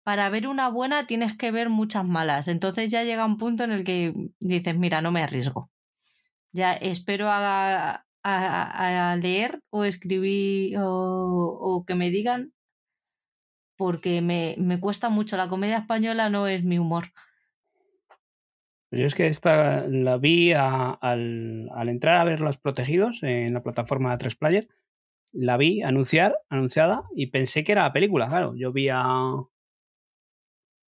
para 0.09 0.27
ver 0.29 0.47
una 0.47 0.69
buena 0.69 1.05
tienes 1.05 1.37
que 1.37 1.51
ver 1.51 1.69
muchas 1.69 2.03
malas. 2.03 2.47
Entonces 2.47 2.89
ya 2.89 3.03
llega 3.03 3.27
un 3.27 3.37
punto 3.37 3.63
en 3.63 3.71
el 3.71 3.83
que 3.83 4.11
dices, 4.39 4.75
mira, 4.75 5.03
no 5.03 5.11
me 5.11 5.21
arriesgo. 5.21 5.69
Ya 6.51 6.73
espero 6.73 7.27
a, 7.29 8.07
a, 8.23 9.15
leer 9.21 9.61
o 9.69 9.83
escribir 9.83 10.77
o, 10.79 11.83
que 11.85 11.93
me 11.93 12.09
digan, 12.09 12.53
porque 13.77 14.23
me, 14.23 14.55
me 14.57 14.79
cuesta 14.79 15.09
mucho. 15.09 15.37
La 15.37 15.47
comedia 15.47 15.77
española 15.77 16.31
no 16.31 16.47
es 16.47 16.63
mi 16.63 16.79
humor. 16.79 17.13
Yo 18.89 19.05
es 19.05 19.13
que 19.13 19.27
esta 19.27 19.85
la 19.85 20.17
vi 20.17 20.53
al, 20.53 21.69
al, 21.71 21.87
entrar 21.87 22.17
a 22.17 22.23
ver 22.23 22.41
Los 22.41 22.57
Protegidos 22.57 23.21
en 23.21 23.53
la 23.53 23.61
plataforma 23.61 24.17
3 24.17 24.35
Player. 24.37 24.69
La 25.33 25.55
vi 25.57 25.83
anunciar, 25.83 26.35
anunciada 26.49 27.03
y 27.15 27.27
pensé 27.27 27.63
que 27.63 27.73
era 27.73 27.83
la 27.83 27.93
película, 27.93 28.27
claro. 28.27 28.55
Yo 28.55 28.71
vi 28.71 28.89
a 28.89 29.03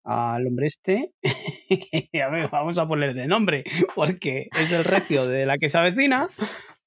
al 0.07 0.47
hombre 0.47 0.69
este, 0.69 1.13
a 2.25 2.31
ver, 2.31 2.49
vamos 2.49 2.79
a 2.79 2.87
ponerle 2.87 3.27
nombre, 3.27 3.65
porque 3.95 4.49
es 4.53 4.71
el 4.73 4.85
recio 4.85 5.27
de 5.27 5.47
la 5.47 5.59
que 5.59 5.69
se 5.69 5.79
avecina, 5.79 6.29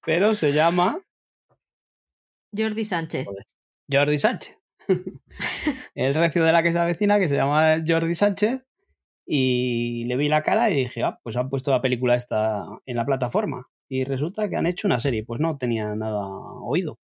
pero 0.05 0.35
se 0.35 0.53
llama 0.53 1.01
Jordi 2.55 2.85
Sánchez. 2.85 3.27
Jordi 3.91 4.19
Sánchez. 4.19 4.57
el 5.95 6.13
recio 6.13 6.45
de 6.45 6.53
la 6.53 6.63
que 6.63 6.71
se 6.71 6.79
avecina, 6.79 7.19
que 7.19 7.27
se 7.27 7.35
llama 7.35 7.83
Jordi 7.85 8.15
Sánchez, 8.15 8.61
y 9.25 10.05
le 10.05 10.15
vi 10.15 10.29
la 10.29 10.41
cara 10.41 10.71
y 10.71 10.75
dije, 10.75 11.03
ah, 11.03 11.19
pues 11.21 11.35
han 11.35 11.49
puesto 11.49 11.71
la 11.71 11.81
película 11.81 12.15
esta 12.15 12.63
en 12.85 12.95
la 12.95 13.05
plataforma. 13.05 13.67
Y 13.89 14.05
resulta 14.05 14.49
que 14.49 14.55
han 14.55 14.65
hecho 14.65 14.87
una 14.87 14.99
serie, 15.01 15.25
pues 15.25 15.41
no 15.41 15.57
tenía 15.57 15.93
nada 15.93 16.25
oído. 16.25 16.97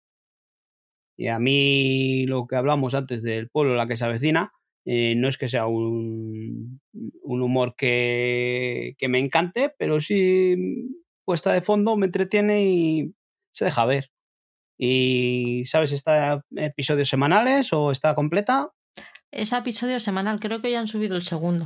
Y 1.18 1.28
a 1.28 1.40
mí 1.40 2.26
lo 2.26 2.48
que 2.48 2.56
hablamos 2.56 2.96
antes 2.96 3.22
del 3.22 3.50
pueblo, 3.50 3.76
la 3.76 3.88
que 3.88 3.98
se 3.98 4.06
avecina, 4.06 4.54
eh, 4.86 5.16
no 5.16 5.28
es 5.28 5.38
que 5.38 5.50
sea 5.50 5.66
un, 5.66 6.80
un 6.94 7.42
humor 7.42 7.76
que, 7.76 8.96
que, 9.00 9.08
me 9.08 9.20
encante, 9.20 9.74
pero 9.78 10.00
sí 10.00 10.56
puesta 11.26 11.52
de 11.52 11.62
fondo 11.62 11.98
me 11.98 12.06
entretiene 12.06 12.66
y 12.70 13.16
se 13.52 13.66
deja 13.66 13.86
ver. 13.86 14.12
Y, 14.78 15.66
¿sabes? 15.66 15.92
¿Está 15.92 16.44
episodios 16.56 17.10
semanales 17.10 17.74
o 17.74 17.92
está 17.92 18.14
completa? 18.14 18.72
Es 19.32 19.54
episodio 19.54 20.00
semanal, 20.00 20.40
creo 20.40 20.62
que 20.62 20.72
ya 20.72 20.80
han 20.80 20.88
subido 20.88 21.16
el 21.16 21.24
segundo. 21.24 21.66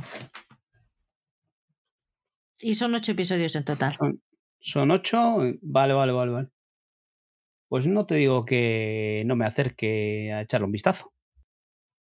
Y 2.62 2.74
son 2.74 2.94
ocho 2.94 3.12
episodios 3.12 3.54
en 3.56 3.64
total. 3.64 3.96
Son, 3.98 4.22
son, 4.60 4.90
ocho. 4.90 5.36
Vale, 5.60 5.92
vale, 5.92 6.12
vale, 6.12 6.32
vale. 6.32 6.48
Pues 7.68 7.86
no 7.86 8.06
te 8.06 8.16
digo 8.16 8.44
que 8.44 9.22
no 9.26 9.36
me 9.36 9.46
acerque 9.46 10.32
a 10.32 10.42
echarle 10.42 10.66
un 10.66 10.72
vistazo. 10.72 11.09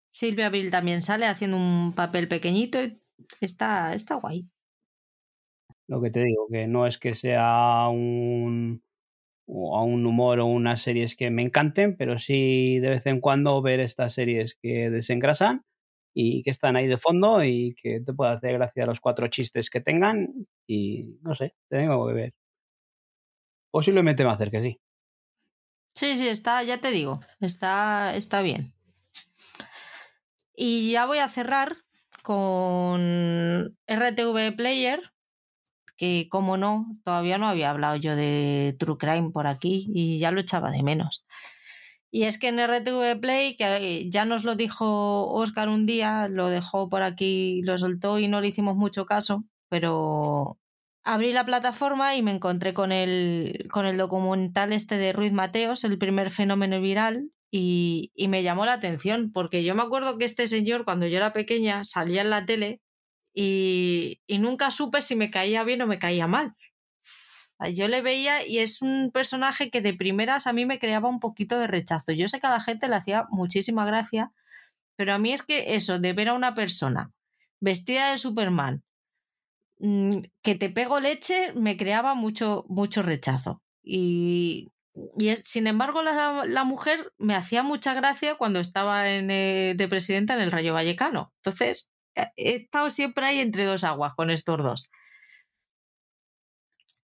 Silvia 0.09 0.49
Bill 0.49 0.71
también 0.71 1.01
sale 1.01 1.25
haciendo 1.25 1.57
un 1.57 1.93
papel 1.93 2.27
pequeñito 2.27 2.81
y 2.83 3.01
está, 3.41 3.93
está 3.93 4.15
guay. 4.15 4.49
Lo 5.87 6.01
que 6.01 6.11
te 6.11 6.23
digo, 6.23 6.47
que 6.51 6.67
no 6.67 6.85
es 6.87 6.97
que 6.99 7.15
sea 7.15 7.87
un, 7.89 8.83
a 9.47 9.83
un 9.83 10.05
humor 10.05 10.39
o 10.39 10.45
unas 10.45 10.81
series 10.81 11.15
que 11.15 11.31
me 11.31 11.41
encanten, 11.43 11.97
pero 11.97 12.19
sí 12.19 12.79
de 12.79 12.89
vez 12.89 13.05
en 13.07 13.21
cuando 13.21 13.61
ver 13.61 13.79
estas 13.79 14.13
series 14.13 14.55
que 14.61 14.89
desengrasan 14.91 15.63
y 16.13 16.43
que 16.43 16.51
están 16.51 16.75
ahí 16.75 16.87
de 16.87 16.97
fondo 16.97 17.43
y 17.43 17.75
que 17.81 18.01
te 18.01 18.13
puede 18.13 18.33
hacer 18.33 18.53
gracia 18.53 18.85
los 18.85 18.99
cuatro 19.01 19.27
chistes 19.29 19.69
que 19.69 19.81
tengan 19.81 20.33
y 20.67 21.17
no 21.23 21.35
sé, 21.35 21.55
tengo 21.69 22.07
que 22.07 22.13
ver. 22.13 22.33
Posiblemente 23.71 24.23
me 24.23 24.29
acerque, 24.31 24.61
sí. 24.61 24.79
Sí, 25.93 26.17
sí, 26.17 26.27
está, 26.27 26.63
ya 26.63 26.79
te 26.79 26.89
digo, 26.91 27.19
está, 27.41 28.15
está 28.15 28.41
bien. 28.41 28.73
Y 30.61 30.91
ya 30.91 31.05
voy 31.05 31.19
a 31.19 31.29
cerrar 31.29 31.77
con 32.21 33.77
RTV 33.87 34.57
Player, 34.57 35.13
que 35.95 36.27
como 36.29 36.57
no, 36.57 36.97
todavía 37.05 37.37
no 37.37 37.47
había 37.47 37.69
hablado 37.69 37.95
yo 37.95 38.13
de 38.17 38.75
True 38.77 38.97
Crime 38.97 39.29
por 39.31 39.47
aquí 39.47 39.87
y 39.93 40.19
ya 40.19 40.31
lo 40.31 40.41
echaba 40.41 40.69
de 40.71 40.83
menos. 40.83 41.23
Y 42.11 42.23
es 42.23 42.37
que 42.37 42.49
en 42.49 42.59
RTV 42.59 43.21
Play, 43.21 43.55
que 43.55 44.09
ya 44.09 44.25
nos 44.25 44.43
lo 44.43 44.55
dijo 44.55 45.31
Oscar 45.31 45.69
un 45.69 45.85
día, 45.85 46.27
lo 46.27 46.49
dejó 46.49 46.89
por 46.89 47.03
aquí, 47.03 47.61
lo 47.61 47.77
soltó 47.77 48.19
y 48.19 48.27
no 48.27 48.41
le 48.41 48.49
hicimos 48.49 48.75
mucho 48.75 49.05
caso, 49.05 49.45
pero 49.69 50.59
abrí 51.05 51.31
la 51.31 51.45
plataforma 51.45 52.17
y 52.17 52.21
me 52.21 52.31
encontré 52.31 52.73
con 52.73 52.91
el, 52.91 53.69
con 53.71 53.85
el 53.85 53.95
documental 53.95 54.73
este 54.73 54.97
de 54.97 55.13
Ruiz 55.13 55.31
Mateos, 55.31 55.85
el 55.85 55.97
primer 55.97 56.31
fenómeno 56.31 56.81
viral, 56.81 57.31
y, 57.51 58.11
me 58.29 58.43
llamó 58.43 58.65
la 58.65 58.73
atención, 58.73 59.31
porque 59.31 59.63
yo 59.63 59.75
me 59.75 59.83
acuerdo 59.83 60.17
que 60.17 60.25
este 60.25 60.47
señor, 60.47 60.85
cuando 60.85 61.07
yo 61.07 61.17
era 61.17 61.33
pequeña, 61.33 61.83
salía 61.83 62.21
en 62.21 62.29
la 62.29 62.45
tele 62.45 62.81
y, 63.33 64.21
y 64.27 64.37
nunca 64.39 64.71
supe 64.71 65.01
si 65.01 65.15
me 65.15 65.31
caía 65.31 65.63
bien 65.63 65.81
o 65.81 65.87
me 65.87 65.99
caía 65.99 66.27
mal. 66.27 66.55
Yo 67.73 67.89
le 67.89 68.01
veía 68.01 68.47
y 68.47 68.59
es 68.59 68.81
un 68.81 69.11
personaje 69.11 69.69
que 69.69 69.81
de 69.81 69.93
primeras 69.93 70.47
a 70.47 70.53
mí 70.53 70.65
me 70.65 70.79
creaba 70.79 71.09
un 71.09 71.19
poquito 71.19 71.59
de 71.59 71.67
rechazo. 71.67 72.13
Yo 72.13 72.27
sé 72.29 72.39
que 72.39 72.47
a 72.47 72.51
la 72.51 72.61
gente 72.61 72.87
le 72.87 72.95
hacía 72.95 73.25
muchísima 73.29 73.85
gracia, 73.85 74.31
pero 74.95 75.13
a 75.13 75.19
mí 75.19 75.33
es 75.33 75.43
que 75.43 75.75
eso, 75.75 75.99
de 75.99 76.13
ver 76.13 76.29
a 76.29 76.33
una 76.33 76.55
persona 76.55 77.11
vestida 77.59 78.11
de 78.11 78.17
Superman, 78.17 78.83
mm, 79.79 80.19
que 80.41 80.55
te 80.55 80.69
pego 80.69 80.99
leche, 80.99 81.53
me 81.53 81.77
creaba 81.77 82.13
mucho, 82.13 82.65
mucho 82.69 83.01
rechazo. 83.01 83.61
Y, 83.83 84.71
y 85.17 85.35
sin 85.37 85.67
embargo, 85.67 86.01
la, 86.01 86.63
mujer 86.63 87.13
me 87.17 87.35
hacía 87.35 87.63
mucha 87.63 87.93
gracia 87.93 88.35
cuando 88.35 88.59
estaba 88.59 89.09
en, 89.09 89.31
eh, 89.31 89.73
de 89.75 89.87
presidenta 89.87 90.33
en 90.33 90.41
el 90.41 90.51
Rayo 90.51 90.73
Vallecano. 90.73 91.33
Entonces, 91.37 91.91
he 92.15 92.55
estado 92.55 92.89
siempre 92.89 93.25
ahí 93.25 93.39
entre 93.39 93.65
dos 93.65 93.83
aguas 93.83 94.13
con 94.15 94.29
estos 94.29 94.57
dos. 94.57 94.89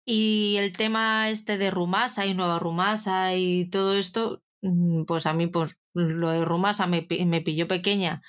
Y 0.06 0.58
el 0.58 0.74
tema 0.78 1.30
este 1.30 1.58
de 1.58 1.72
Rumasa 1.72 2.26
y 2.26 2.36
Nueva 2.36 2.60
Rumasa 2.60 3.36
y 3.36 3.70
todo 3.70 3.96
esto, 3.96 4.44
mm, 4.62 5.06
pues 5.06 5.26
a 5.26 5.34
mí 5.34 5.48
pues 5.48 5.78
lo 5.94 6.30
de 6.30 6.46
Rumasa 6.46 6.88
me, 6.88 7.08
me 7.26 7.42
pilló 7.42 7.68
pequeña 7.68 8.22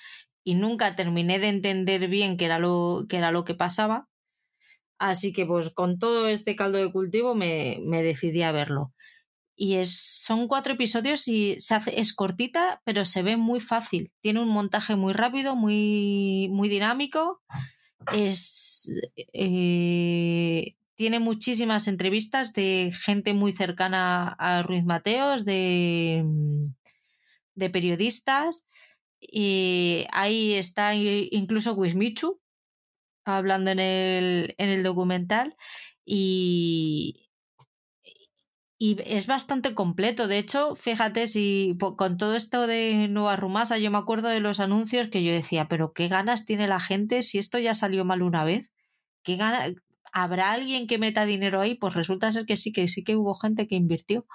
y 0.44 0.54
nunca 0.54 0.96
terminé 0.96 1.38
de 1.38 1.48
entender 1.48 2.08
bien 2.08 2.36
qué 2.38 2.46
era 2.46 2.58
lo, 2.58 3.06
qué 3.08 3.18
era 3.18 3.32
lo 3.32 3.44
que 3.44 3.54
pasaba. 3.54 4.08
Así 4.98 5.32
que 5.32 5.46
pues 5.46 5.70
con 5.70 5.98
todo 5.98 6.28
este 6.28 6.56
caldo 6.56 6.78
de 6.78 6.92
cultivo 6.92 7.34
me, 7.34 7.80
me 7.90 8.02
decidí 8.02 8.42
a 8.42 8.52
verlo. 8.52 8.92
Y 9.56 9.76
es, 9.76 9.98
son 9.98 10.48
cuatro 10.48 10.74
episodios 10.74 11.26
y 11.28 11.58
se 11.60 11.74
hace, 11.74 11.98
es 11.98 12.14
cortita, 12.14 12.82
pero 12.84 13.06
se 13.06 13.22
ve 13.22 13.38
muy 13.38 13.60
fácil. 13.60 14.12
Tiene 14.20 14.40
un 14.40 14.48
montaje 14.48 14.96
muy 14.96 15.14
rápido, 15.14 15.56
muy, 15.56 16.48
muy 16.50 16.68
dinámico. 16.68 17.42
Es, 18.12 18.90
eh, 19.32 20.76
tiene 20.94 21.20
muchísimas 21.20 21.88
entrevistas 21.88 22.52
de 22.52 22.92
gente 22.92 23.34
muy 23.34 23.52
cercana 23.52 24.28
a 24.38 24.62
Ruiz 24.62 24.84
Mateos, 24.84 25.44
de, 25.46 26.22
mm, 26.24 26.66
de 27.54 27.70
periodistas. 27.70 28.68
Y 29.20 30.06
ahí 30.12 30.52
está 30.54 30.94
incluso 30.94 31.74
Wismichu 31.74 32.40
hablando 33.24 33.70
en 33.70 33.80
el, 33.80 34.54
en 34.58 34.68
el 34.68 34.82
documental. 34.82 35.56
Y, 36.04 37.25
y 38.78 38.98
es 39.06 39.26
bastante 39.26 39.74
completo. 39.74 40.28
De 40.28 40.38
hecho, 40.38 40.74
fíjate 40.74 41.28
si 41.28 41.76
con 41.78 42.18
todo 42.18 42.34
esto 42.34 42.66
de 42.66 43.08
Nueva 43.08 43.36
Rumasa, 43.36 43.78
yo 43.78 43.90
me 43.90 43.98
acuerdo 43.98 44.28
de 44.28 44.40
los 44.40 44.60
anuncios 44.60 45.08
que 45.08 45.24
yo 45.24 45.32
decía, 45.32 45.66
pero 45.68 45.92
qué 45.92 46.08
ganas 46.08 46.44
tiene 46.44 46.68
la 46.68 46.80
gente 46.80 47.22
si 47.22 47.38
esto 47.38 47.58
ya 47.58 47.74
salió 47.74 48.04
mal 48.04 48.22
una 48.22 48.44
vez. 48.44 48.72
¿Qué 49.22 49.38
¿habrá 50.12 50.52
alguien 50.52 50.86
que 50.86 50.98
meta 50.98 51.24
dinero 51.24 51.60
ahí? 51.60 51.74
Pues 51.74 51.94
resulta 51.94 52.32
ser 52.32 52.44
que 52.44 52.56
sí, 52.56 52.72
que 52.72 52.88
sí 52.88 53.02
que 53.02 53.16
hubo 53.16 53.34
gente 53.34 53.66
que 53.66 53.76
invirtió. 53.76 54.26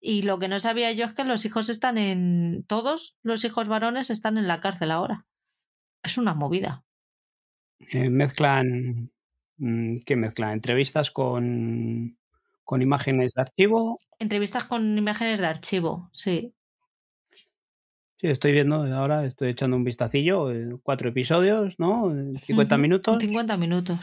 Y 0.00 0.22
lo 0.22 0.38
que 0.38 0.48
no 0.48 0.58
sabía 0.60 0.92
yo 0.92 1.04
es 1.04 1.12
que 1.12 1.24
los 1.24 1.44
hijos 1.44 1.68
están 1.68 1.98
en. 1.98 2.64
Todos 2.66 3.18
los 3.22 3.44
hijos 3.44 3.68
varones 3.68 4.10
están 4.10 4.38
en 4.38 4.48
la 4.48 4.60
cárcel 4.60 4.90
ahora. 4.90 5.26
Es 6.02 6.16
una 6.16 6.34
movida. 6.34 6.84
Eh, 7.78 8.08
mezclan. 8.08 9.10
Mm, 9.58 9.96
¿Qué 10.06 10.16
mezclan? 10.16 10.52
¿Entrevistas 10.52 11.10
con, 11.10 12.18
con 12.66 12.82
imágenes 12.82 13.34
de 13.34 13.42
archivo. 13.42 13.96
Entrevistas 14.18 14.64
con 14.64 14.98
imágenes 14.98 15.40
de 15.40 15.46
archivo, 15.46 16.10
sí. 16.12 16.52
Sí, 18.18 18.26
estoy 18.28 18.52
viendo 18.52 18.82
ahora, 18.94 19.24
estoy 19.24 19.50
echando 19.50 19.76
un 19.76 19.84
vistacillo, 19.84 20.50
eh, 20.50 20.76
cuatro 20.82 21.08
episodios, 21.08 21.74
¿no? 21.78 22.10
50 22.10 22.76
minutos. 22.76 23.18
50 23.20 23.56
minutos. 23.56 23.98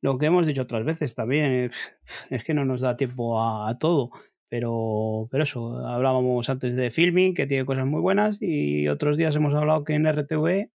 Lo 0.00 0.16
que 0.16 0.26
hemos 0.26 0.46
dicho 0.46 0.62
otras 0.62 0.84
veces 0.84 1.14
también, 1.14 1.70
es 2.30 2.44
que 2.44 2.54
no 2.54 2.64
nos 2.64 2.80
da 2.80 2.96
tiempo 2.96 3.42
a, 3.42 3.76
todo, 3.78 4.10
pero, 4.48 5.28
pero 5.30 5.44
eso, 5.44 5.86
hablábamos 5.86 6.48
antes 6.48 6.74
de 6.74 6.90
Filming, 6.90 7.34
que 7.34 7.46
tiene 7.46 7.66
cosas 7.66 7.84
muy 7.84 8.00
buenas, 8.00 8.38
y 8.40 8.88
otros 8.88 9.18
días 9.18 9.36
hemos 9.36 9.54
hablado 9.54 9.84
que 9.84 9.94
en 9.94 10.10
RTV 10.10 10.70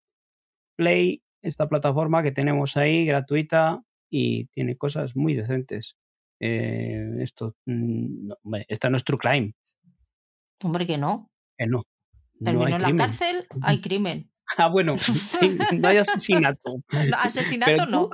Play, 0.77 1.23
esta 1.41 1.69
plataforma 1.69 2.23
que 2.23 2.33
tenemos 2.33 2.77
ahí, 2.77 3.07
gratuita, 3.07 3.83
y 4.17 4.47
tiene 4.47 4.77
cosas 4.77 5.17
muy 5.17 5.35
decentes. 5.35 5.97
Eh, 6.39 7.17
esto, 7.19 7.57
mm, 7.67 8.29
no, 8.29 8.37
esta 8.69 8.89
no 8.89 8.97
es 8.97 9.03
True 9.03 9.19
Crime. 9.19 9.55
Hombre, 10.63 10.87
que 10.87 10.97
no. 10.97 11.33
Que 11.59 11.67
no. 11.67 11.83
Terminó 12.45 12.77
en 12.77 12.83
la 12.83 12.97
cárcel, 12.97 13.47
hay 13.63 13.81
crimen. 13.81 14.31
Ah, 14.59 14.69
bueno, 14.69 14.95
no 15.73 15.89
hay 15.89 15.97
asesinato. 15.97 16.77
asesinato 17.25 17.87
no. 17.87 18.11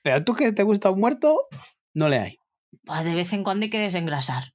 Pero 0.00 0.24
tú 0.24 0.32
que 0.32 0.52
te 0.52 0.62
gusta 0.62 0.90
un 0.90 1.00
muerto, 1.00 1.48
no 1.92 2.08
le 2.08 2.20
hay. 2.20 2.38
Pues 2.84 3.04
de 3.04 3.16
vez 3.16 3.32
en 3.32 3.42
cuando 3.42 3.64
hay 3.64 3.70
que 3.70 3.80
desengrasar. 3.80 4.54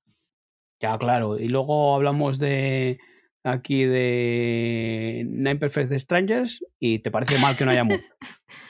Ya, 0.79 0.97
claro. 0.97 1.37
Y 1.37 1.49
luego 1.49 1.95
hablamos 1.95 2.39
de 2.39 2.97
aquí 3.43 3.83
de 3.83 5.25
Nine 5.27 5.57
Perfect 5.57 5.91
Strangers 5.99 6.63
y 6.79 6.99
te 6.99 7.11
parece 7.11 7.37
mal 7.39 7.57
que 7.57 7.65
no 7.65 7.71
haya 7.71 7.83
muerto. 7.83 8.07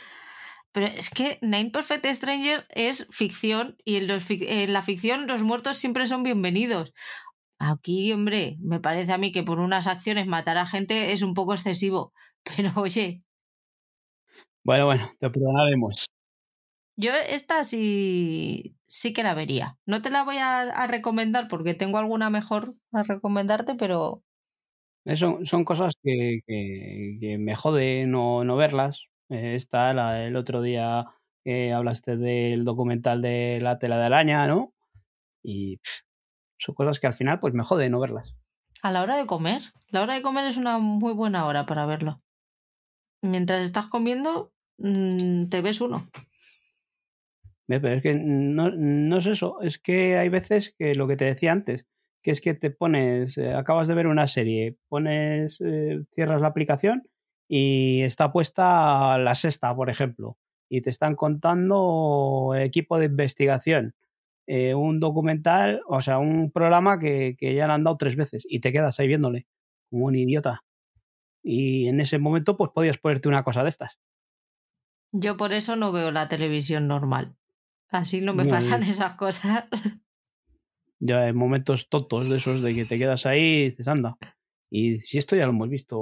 Pero 0.76 0.88
es 0.88 1.10
que 1.10 1.40
Nine 1.42 1.70
Perfect 1.70 2.06
Strangers 2.06 2.68
es 2.70 3.08
ficción 3.10 3.78
y 3.86 3.96
en, 3.96 4.10
en 4.10 4.74
la 4.74 4.82
ficción 4.82 5.26
los 5.26 5.42
muertos 5.42 5.78
siempre 5.78 6.06
son 6.06 6.22
bienvenidos. 6.22 6.92
Aquí, 7.58 8.12
hombre, 8.12 8.58
me 8.60 8.82
parece 8.82 9.14
a 9.14 9.18
mí 9.18 9.32
que 9.32 9.42
por 9.42 9.60
unas 9.60 9.88
acciones 9.88 10.28
matar 10.28 10.58
a 10.58 10.66
gente 10.66 11.14
es 11.14 11.22
un 11.22 11.34
poco 11.34 11.54
excesivo. 11.54 12.12
Pero 12.58 12.74
oye. 12.76 13.22
Bueno, 14.66 14.88
bueno, 14.88 15.14
te 15.18 15.30
perdonaremos. 15.30 16.08
Yo 16.98 17.12
esta 17.30 17.64
sí, 17.64 18.76
sí 18.86 19.14
que 19.14 19.24
la 19.24 19.34
vería. 19.34 19.78
No 19.86 20.02
te 20.02 20.10
la 20.10 20.26
voy 20.26 20.40
a, 20.40 20.88
recomendar 20.88 21.48
porque 21.48 21.74
tengo 21.74 22.00
alguna 22.00 22.30
mejor 22.30 22.76
a 22.92 23.04
recomendarte, 23.04 23.76
pero... 23.76 24.24
Eso, 25.06 25.40
son 25.44 25.64
cosas 25.64 25.94
que, 26.04 26.40
que, 26.46 27.38
me 27.40 27.56
jode 27.56 28.08
no, 28.08 28.44
no 28.44 28.58
verlas. 28.58 29.08
Eh, 29.30 29.56
esta, 29.56 30.26
el 30.26 30.36
otro 30.36 30.62
día 30.62 31.06
que 31.44 31.74
hablaste 31.74 32.18
del 32.18 32.66
documental 32.66 33.22
de 33.22 33.60
la 33.62 33.78
tela 33.80 33.98
de 33.98 34.06
araña, 34.06 34.48
¿no? 34.48 34.74
Y 35.44 35.80
son 36.58 36.76
cosas 36.76 37.00
que 37.00 37.08
al 37.08 37.14
final 37.14 37.40
pues 37.40 37.54
me 37.54 37.64
jode 37.64 37.90
no 37.90 38.00
verlas. 38.00 38.36
A 38.82 38.92
la 38.92 39.02
hora 39.02 39.16
de 39.16 39.26
comer. 39.26 39.62
La 39.90 40.02
hora 40.02 40.16
de 40.16 40.22
comer 40.22 40.46
es 40.46 40.58
una 40.58 40.80
muy 40.80 41.14
buena 41.14 41.46
hora 41.46 41.66
para 41.66 41.86
verlo. 41.86 42.22
Mientras 43.22 43.64
estás 43.64 43.88
comiendo, 43.88 44.54
mm, 44.78 45.46
te 45.50 45.62
ves 45.62 45.82
uno. 45.82 46.08
Pero 47.68 47.94
es 47.94 48.04
que 48.04 48.14
no, 48.14 48.70
no, 48.70 49.18
es 49.18 49.26
eso, 49.26 49.60
es 49.62 49.80
que 49.80 50.18
hay 50.18 50.30
veces 50.30 50.76
que 50.78 50.94
lo 50.94 51.08
que 51.08 51.18
te 51.18 51.26
decía 51.26 51.52
antes, 51.52 51.88
que 52.22 52.30
es 52.30 52.42
que 52.42 52.54
te 52.54 52.70
pones, 52.70 53.38
eh, 53.40 53.56
acabas 53.56 53.88
de 53.88 53.96
ver 53.96 54.06
una 54.06 54.28
serie, 54.28 54.78
pones, 54.88 55.60
eh, 55.62 56.04
cierras 56.14 56.42
la 56.42 56.48
aplicación 56.48 57.08
y 57.48 58.02
está 58.02 58.32
puesta 58.32 59.18
la 59.18 59.36
sexta, 59.36 59.76
por 59.76 59.90
ejemplo, 59.90 60.38
y 60.70 60.82
te 60.82 60.90
están 60.90 61.16
contando 61.16 62.54
equipo 62.58 62.98
de 62.98 63.06
investigación, 63.06 63.94
eh, 64.48 64.74
un 64.74 65.00
documental, 65.00 65.82
o 65.88 66.02
sea, 66.02 66.20
un 66.20 66.52
programa 66.52 67.00
que, 67.00 67.36
que 67.38 67.56
ya 67.56 67.68
le 67.68 67.74
han 67.74 67.84
dado 67.84 67.98
tres 67.98 68.16
veces 68.16 68.46
y 68.48 68.60
te 68.60 68.72
quedas 68.72 69.00
ahí 69.00 69.08
viéndole 69.08 69.48
como 69.90 70.06
un 70.06 70.16
idiota. 70.16 70.64
Y 71.44 71.88
en 71.88 72.00
ese 72.00 72.18
momento, 72.18 72.58
pues 72.58 72.72
podías 72.74 72.98
ponerte 72.98 73.28
una 73.28 73.44
cosa 73.44 73.64
de 73.64 73.70
estas. 73.70 74.00
Yo 75.12 75.38
por 75.38 75.54
eso 75.54 75.76
no 75.76 75.92
veo 75.92 76.12
la 76.12 76.28
televisión 76.28 76.88
normal. 76.88 77.36
Así 77.90 78.22
no 78.22 78.34
me 78.34 78.46
pasan 78.46 78.84
esas 78.84 79.16
cosas. 79.16 79.66
Ya 81.00 81.22
hay 81.22 81.34
momentos 81.34 81.88
tontos 81.88 82.30
de 82.30 82.38
esos 82.38 82.62
de 82.62 82.74
que 82.74 82.86
te 82.86 82.98
quedas 82.98 83.26
ahí 83.26 83.42
y 83.42 83.70
dices, 83.70 83.88
anda. 83.88 84.18
Y 84.70 85.00
si 85.02 85.18
esto 85.18 85.36
ya 85.36 85.44
lo 85.44 85.52
hemos 85.52 85.70
visto. 85.70 85.98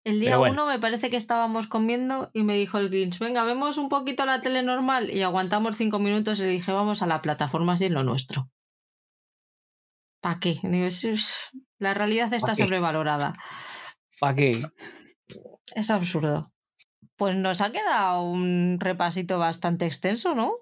El 0.05 0.21
día 0.21 0.39
uno 0.39 0.65
me 0.65 0.79
parece 0.79 1.09
que 1.09 1.17
estábamos 1.17 1.67
comiendo 1.67 2.31
y 2.33 2.43
me 2.43 2.55
dijo 2.55 2.77
el 2.77 2.89
Greens, 2.89 3.19
venga, 3.19 3.43
vemos 3.43 3.77
un 3.77 3.89
poquito 3.89 4.25
la 4.25 4.41
tele 4.41 4.63
normal 4.63 5.09
y 5.11 5.21
aguantamos 5.21 5.75
cinco 5.75 5.99
minutos 5.99 6.39
y 6.39 6.43
le 6.43 6.49
dije, 6.49 6.71
vamos 6.71 7.01
a 7.01 7.05
la 7.05 7.21
plataforma 7.21 7.73
así 7.73 7.85
en 7.85 7.93
lo 7.93 8.03
nuestro. 8.03 8.49
¿Para 10.21 10.39
qué? 10.39 10.55
La 11.79 11.93
realidad 11.93 12.33
está 12.33 12.55
sobrevalorada. 12.55 13.35
¿Para 14.19 14.35
qué? 14.35 14.51
Es 15.75 15.89
absurdo. 15.91 16.51
Pues 17.15 17.35
nos 17.35 17.61
ha 17.61 17.71
quedado 17.71 18.23
un 18.23 18.77
repasito 18.79 19.37
bastante 19.39 19.85
extenso, 19.85 20.33
¿no? 20.35 20.53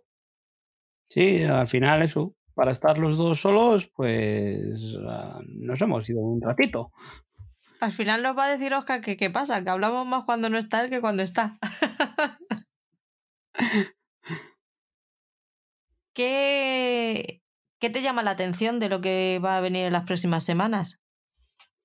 Sí, 1.06 1.43
al 1.43 1.67
final 1.67 2.01
eso. 2.01 2.35
Para 2.57 2.71
estar 2.71 2.97
los 2.97 3.17
dos 3.17 3.39
solos, 3.39 3.87
pues 3.95 4.81
ah, 5.07 5.39
nos 5.45 5.79
hemos 5.79 6.09
ido 6.09 6.21
un 6.21 6.41
ratito. 6.41 6.91
Al 7.79 7.91
final 7.91 8.23
nos 8.23 8.35
va 8.35 8.45
a 8.45 8.49
decir 8.49 8.73
Oscar 8.73 8.99
que 8.99 9.15
qué 9.15 9.29
pasa, 9.29 9.63
que 9.63 9.69
hablamos 9.69 10.07
más 10.07 10.23
cuando 10.23 10.49
no 10.49 10.57
está 10.57 10.83
él 10.83 10.89
que 10.89 10.99
cuando 10.99 11.21
está. 11.21 11.59
¿Qué, 16.15 17.43
¿Qué 17.79 17.89
te 17.91 18.01
llama 18.01 18.23
la 18.23 18.31
atención 18.31 18.79
de 18.79 18.89
lo 18.89 19.01
que 19.01 19.39
va 19.43 19.57
a 19.57 19.61
venir 19.61 19.85
en 19.85 19.93
las 19.93 20.05
próximas 20.05 20.43
semanas? 20.43 20.99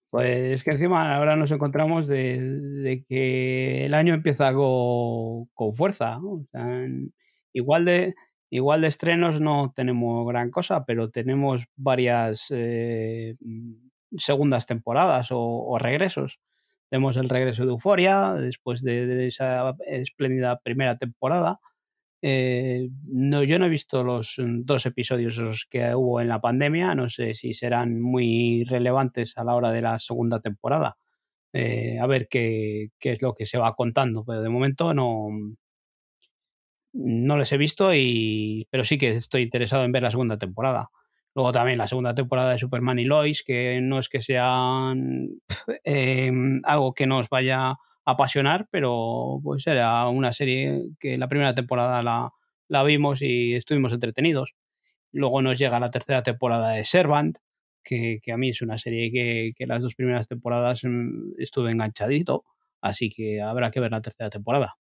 Pues 0.09 0.57
es 0.57 0.65
que 0.65 0.71
encima 0.71 1.15
ahora 1.15 1.37
nos 1.37 1.53
encontramos 1.53 2.09
de, 2.09 3.05
que 3.11 3.85
el 3.85 3.93
año 3.93 4.15
empieza 4.15 4.55
con, 4.55 5.49
fuerza. 5.77 6.19
igual, 7.53 7.85
de, 7.85 8.15
igual 8.53 8.83
de 8.83 8.89
estrenos 8.89 9.41
no 9.41 9.73
tenemos 9.75 10.27
gran 10.29 10.51
cosa, 10.51 10.85
pero 10.85 11.11
tenemos 11.11 11.65
varias 11.75 12.49
eh, 12.51 13.33
segundas 14.19 14.67
temporadas 14.67 15.29
o, 15.31 15.79
regresos. 15.79 16.39
Tenemos 16.91 17.17
el 17.17 17.31
regreso 17.31 17.65
de 17.65 17.71
Euforia 17.71 18.35
después 18.35 18.83
de 18.83 19.27
esa 19.27 19.75
espléndida 19.87 20.61
primera 20.61 20.99
temporada. 20.99 21.61
Eh, 22.21 22.91
no, 23.09 23.43
yo 23.43 23.59
no 23.59 23.67
he 23.67 23.71
visto 23.71 24.05
los 24.05 24.35
mm, 24.37 24.65
dos 24.65 24.85
episodios 24.85 25.67
que 25.71 25.95
hubo 25.95 26.21
en 26.21 26.29
la 26.29 26.41
pandemia, 26.41 26.95
no 26.95 27.09
sé 27.09 27.35
si 27.35 27.55
serán 27.55 28.01
muy 28.03 28.65
relevantes 28.65 29.37
a 29.39 29.45
la 29.45 29.55
hora 29.55 29.73
de 29.73 29.81
la 29.81 29.99
segunda 29.99 30.41
temporada. 30.41 30.99
Eh, 31.55 31.99
a 31.99 32.07
ver 32.07 32.29
qué, 32.29 32.91
qué, 32.99 33.13
es 33.13 33.23
lo 33.23 33.35
que 33.35 33.47
se 33.47 33.59
va 33.59 33.75
contando, 33.75 34.25
pero 34.25 34.43
de 34.43 34.49
momento 34.51 34.93
no, 34.95 35.31
no 36.93 37.37
les 37.39 37.53
he 37.53 37.57
visto, 37.57 37.95
y, 37.95 38.67
pero 38.71 38.85
sí 38.85 38.99
que 38.99 39.17
estoy 39.17 39.43
interesado 39.43 39.85
en 39.85 39.93
ver 39.93 40.03
la 40.03 40.11
segunda 40.11 40.39
temporada. 40.39 40.91
Luego 41.35 41.53
también 41.53 41.79
la 41.79 41.87
segunda 41.87 42.15
temporada 42.15 42.53
de 42.53 42.59
Superman 42.59 42.99
y 42.99 43.05
Lois, 43.05 43.43
que 43.43 43.81
no 43.81 43.99
es 43.99 44.09
que 44.09 44.21
sean 44.21 45.31
eh, 45.85 46.31
algo 46.65 46.93
que 46.95 47.07
nos 47.07 47.29
vaya 47.31 47.77
apasionar, 48.05 48.67
pero 48.71 49.41
pues 49.43 49.67
era 49.67 50.07
una 50.09 50.33
serie 50.33 50.83
que 50.99 51.19
la 51.19 51.29
primera 51.29 51.55
temporada 51.55 52.03
la, 52.03 52.33
la 52.69 52.83
vimos 52.83 53.23
y 53.23 53.55
estuvimos 53.55 53.93
entretenidos. 53.93 54.55
Luego 55.13 55.43
nos 55.43 55.59
llega 55.59 55.81
la 55.81 55.91
tercera 55.91 56.23
temporada 56.23 56.71
de 56.71 56.85
Servant, 56.85 57.39
que, 57.85 58.21
que 58.23 58.33
a 58.33 58.37
mí 58.37 58.51
es 58.51 58.63
una 58.63 58.79
serie 58.79 59.11
que, 59.13 59.53
que, 59.57 59.67
las 59.67 59.83
dos 59.83 59.95
primeras 59.95 60.29
temporadas 60.29 60.83
mm, 60.85 61.35
estuve 61.39 61.71
enganchadito, 61.73 62.45
así 62.81 63.11
que 63.11 63.41
habrá 63.41 63.71
que 63.71 63.81
ver 63.81 63.91
la 63.93 64.03
tercera 64.03 64.31
temporada. 64.31 64.77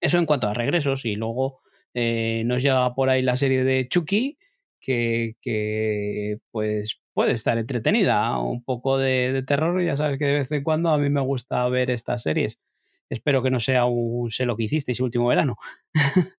Eso 0.00 0.18
en 0.18 0.26
cuanto 0.26 0.48
a 0.48 0.54
regresos, 0.54 1.04
y 1.04 1.16
luego 1.16 1.60
eh, 1.94 2.42
nos 2.46 2.62
llega 2.62 2.94
por 2.94 3.08
ahí 3.08 3.22
la 3.22 3.36
serie 3.36 3.64
de 3.64 3.88
Chucky, 3.88 4.38
que, 4.80 5.36
que 5.40 6.38
pues 6.50 7.00
puede 7.12 7.32
estar 7.32 7.58
entretenida, 7.58 8.38
un 8.38 8.62
poco 8.62 8.98
de, 8.98 9.42
terror, 9.46 9.82
ya 9.82 9.96
sabes 9.96 10.18
que 10.18 10.26
de 10.26 10.32
vez 10.40 10.52
en 10.52 10.62
cuando 10.62 10.90
a 10.90 10.98
mí 10.98 11.08
me 11.10 11.22
gusta 11.22 11.68
ver 11.68 11.90
estas 11.90 12.22
series. 12.22 12.60
Espero 13.08 13.42
que 13.42 13.50
no 13.50 13.60
sea 13.60 13.86
un 13.86 14.30
sé 14.30 14.46
lo 14.46 14.56
que 14.56 14.64
hicisteis 14.64 15.00
último 15.00 15.28
verano. 15.28 15.56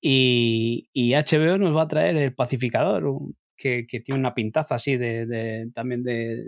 y, 0.00 0.88
y, 0.92 1.14
HBO 1.14 1.58
nos 1.58 1.76
va 1.76 1.82
a 1.82 1.88
traer 1.88 2.16
el 2.16 2.34
pacificador, 2.34 3.02
que, 3.56 3.86
que 3.88 4.00
tiene 4.00 4.20
una 4.20 4.34
pintaza 4.34 4.76
así 4.76 4.96
de, 4.96 5.26
de, 5.26 5.70
también 5.74 6.02
de 6.04 6.44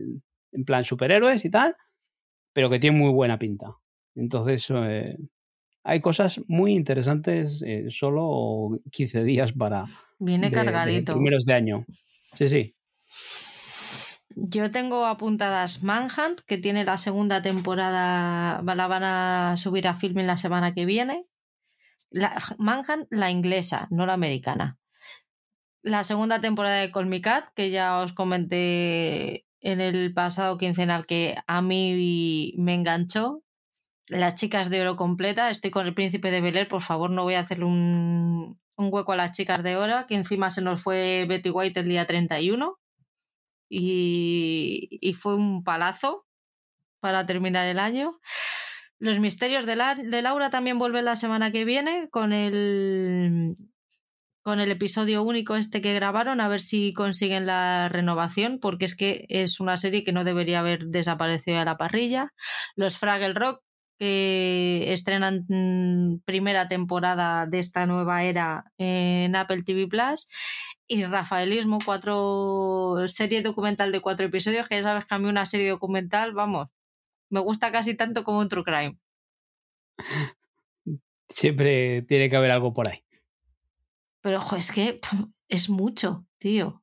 en 0.53 0.65
plan 0.65 0.85
superhéroes 0.85 1.45
y 1.45 1.51
tal, 1.51 1.77
pero 2.53 2.71
que 2.71 2.79
tiene 2.79 2.97
muy 2.99 3.13
buena 3.13 3.39
pinta. 3.39 3.77
Entonces, 4.15 4.67
eh, 4.71 5.17
hay 5.89 6.03
cosas 6.03 6.39
muy 6.49 6.75
interesantes, 6.75 7.63
eh, 7.65 7.87
solo 7.89 8.79
15 8.91 9.25
días 9.25 9.53
para... 9.55 9.85
Viene 10.19 10.51
cargadito. 10.51 11.15
primeros 11.15 11.47
de 11.47 11.55
año. 11.55 11.87
Sí, 12.35 12.51
sí. 12.51 12.77
Yo 14.37 14.71
tengo 14.71 15.07
apuntadas 15.07 15.83
Manhunt, 15.83 16.41
que 16.47 16.59
tiene 16.59 16.85
la 16.85 16.99
segunda 16.99 17.41
temporada, 17.41 18.61
la 18.63 18.87
van 18.87 19.03
a 19.03 19.55
subir 19.57 19.89
a 19.89 19.95
film 19.95 20.19
en 20.19 20.27
la 20.27 20.37
semana 20.37 20.75
que 20.75 20.85
viene. 20.85 21.25
La, 22.11 22.37
Manhunt, 22.59 23.07
la 23.09 23.31
inglesa, 23.31 23.89
no 23.91 24.05
la 24.05 24.13
americana. 24.13 24.79
La 25.81 26.05
segunda 26.05 26.39
temporada 26.39 26.81
de 26.81 26.93
Call 26.93 27.21
Cat, 27.23 27.47
que 27.55 27.71
ya 27.71 27.99
os 27.99 28.13
comenté 28.13 29.47
en 29.61 29.81
el 29.81 30.13
pasado 30.13 30.59
quincenal 30.59 31.07
que 31.07 31.37
a 31.47 31.63
mí 31.63 32.53
me 32.59 32.75
enganchó. 32.75 33.43
Las 34.09 34.35
chicas 34.37 34.71
de 34.71 34.81
oro 34.81 34.97
completa, 34.97 35.51
estoy 35.51 35.71
con 35.71 35.87
el 35.87 35.95
príncipe 35.95 36.31
de 36.31 36.41
Bel 36.41 36.67
por 36.67 36.83
favor 36.83 37.11
no 37.11 37.25
voy 37.25 37.35
a 37.35 37.41
hacerle 37.41 37.67
un, 37.67 38.59
hueco 38.77 39.13
a 39.13 39.17
las 39.17 39.33
chicas 39.33 39.63
de 39.63 39.77
oro, 39.77 40.07
que 40.07 40.15
encima 40.15 40.51
se 40.51 40.63
nos 40.63 40.83
fue 40.83 41.27
Betty 41.29 41.51
White 41.51 41.81
el 41.81 41.89
día 41.89 42.07
31 42.07 42.79
y, 43.69 44.89
y 45.01 45.13
fue 45.13 45.35
un 45.35 45.63
palazo 45.63 46.27
para 47.01 47.27
terminar 47.27 47.67
el 47.67 47.79
año. 47.79 48.19
Los 48.99 49.21
misterios 49.21 49.67
de, 49.67 49.77
de 49.77 50.23
Laura 50.23 50.51
también 50.51 50.79
vuelven 50.79 51.05
la 51.05 51.17
semana 51.17 51.53
que 51.53 51.65
viene 51.65 52.09
con 52.11 52.33
el 52.33 53.57
con 54.49 54.61
el 54.61 54.71
episodio 54.71 55.23
único 55.23 55.57
este 55.57 55.83
que 55.83 55.93
grabaron, 55.93 56.41
a 56.41 56.49
ver 56.49 56.61
si 56.61 56.95
consiguen 56.95 57.45
la 57.45 57.91
renovación, 57.91 58.59
porque 58.61 58.87
es 58.87 58.97
que 58.97 59.27
es 59.29 59.61
una 59.61 59.77
serie 59.77 60.05
que 60.05 60.13
no 60.13 60.25
debería 60.25 60.61
haber 60.61 60.87
desaparecido 60.87 61.59
de 61.59 61.67
la 61.67 61.77
parrilla. 61.77 62.33
Los 62.75 62.97
Fraggle 62.97 63.35
Rock, 63.35 63.63
que 63.99 64.93
estrenan 64.93 65.45
mm, 65.49 66.21
primera 66.25 66.69
temporada 66.69 67.47
de 67.47 67.59
esta 67.59 67.87
nueva 67.87 68.23
era 68.25 68.73
en 68.79 69.35
Apple 69.37 69.63
TV 69.63 69.89
Plus. 69.89 70.29
Y 70.87 71.05
Rafaelismo, 71.05 71.79
cuatro 71.85 72.97
serie 73.09 73.43
documental 73.43 73.93
de 73.93 74.01
cuatro 74.01 74.27
episodios, 74.27 74.69
que 74.69 74.77
ya 74.77 74.85
sabes 74.85 75.05
que 75.05 75.15
a 75.15 75.19
mí 75.19 75.29
una 75.29 75.45
serie 75.45 75.69
documental, 75.69 76.33
vamos, 76.33 76.69
me 77.29 77.41
gusta 77.41 77.71
casi 77.71 77.95
tanto 77.95 78.25
como 78.25 78.39
un 78.39 78.49
True 78.49 78.65
Crime. 78.65 78.99
Siempre 81.29 82.03
tiene 82.03 82.31
que 82.31 82.37
haber 82.37 82.51
algo 82.51 82.73
por 82.73 82.89
ahí. 82.89 83.05
Pero 84.23 84.39
ojo, 84.39 84.57
es 84.57 84.73
que 84.73 85.01
es 85.49 85.69
mucho, 85.69 86.27
tío. 86.39 86.83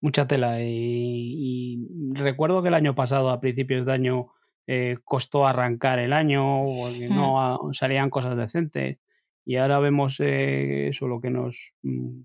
Mucha 0.00 0.26
tela. 0.28 0.58
Y, 0.60 1.84
recuerdo 2.12 2.62
que 2.62 2.68
el 2.68 2.74
año 2.74 2.94
pasado, 2.94 3.30
a 3.30 3.40
principios 3.40 3.86
de 3.86 3.92
año, 3.92 4.28
eh, 4.66 4.98
costó 5.04 5.46
arrancar 5.46 5.98
el 6.00 6.12
año, 6.12 6.64
porque 6.64 7.08
no 7.08 7.58
hmm. 7.58 7.72
salían 7.72 8.10
cosas 8.10 8.36
decentes. 8.36 8.98
Y 9.44 9.56
ahora 9.56 9.78
vemos 9.78 10.18
eh, 10.20 10.88
eso, 10.88 11.06
lo 11.06 11.20
que 11.20 11.30
nos. 11.30 11.72
Mm, 11.82 12.22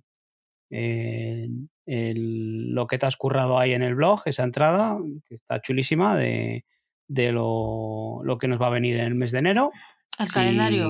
lo 1.93 2.87
que 2.87 2.97
te 2.97 3.05
has 3.05 3.17
currado 3.17 3.59
ahí 3.59 3.73
en 3.73 3.83
el 3.83 3.95
blog, 3.95 4.21
esa 4.25 4.43
entrada, 4.43 4.97
que 5.27 5.35
está 5.35 5.61
chulísima, 5.61 6.17
de, 6.17 6.63
de 7.09 7.31
lo, 7.33 8.21
lo, 8.23 8.37
que 8.37 8.47
nos 8.47 8.61
va 8.61 8.67
a 8.67 8.71
venir 8.71 8.95
en 8.95 9.05
el 9.05 9.15
mes 9.15 9.33
de 9.33 9.39
enero. 9.39 9.71
El 10.17 10.29
calendario. 10.29 10.89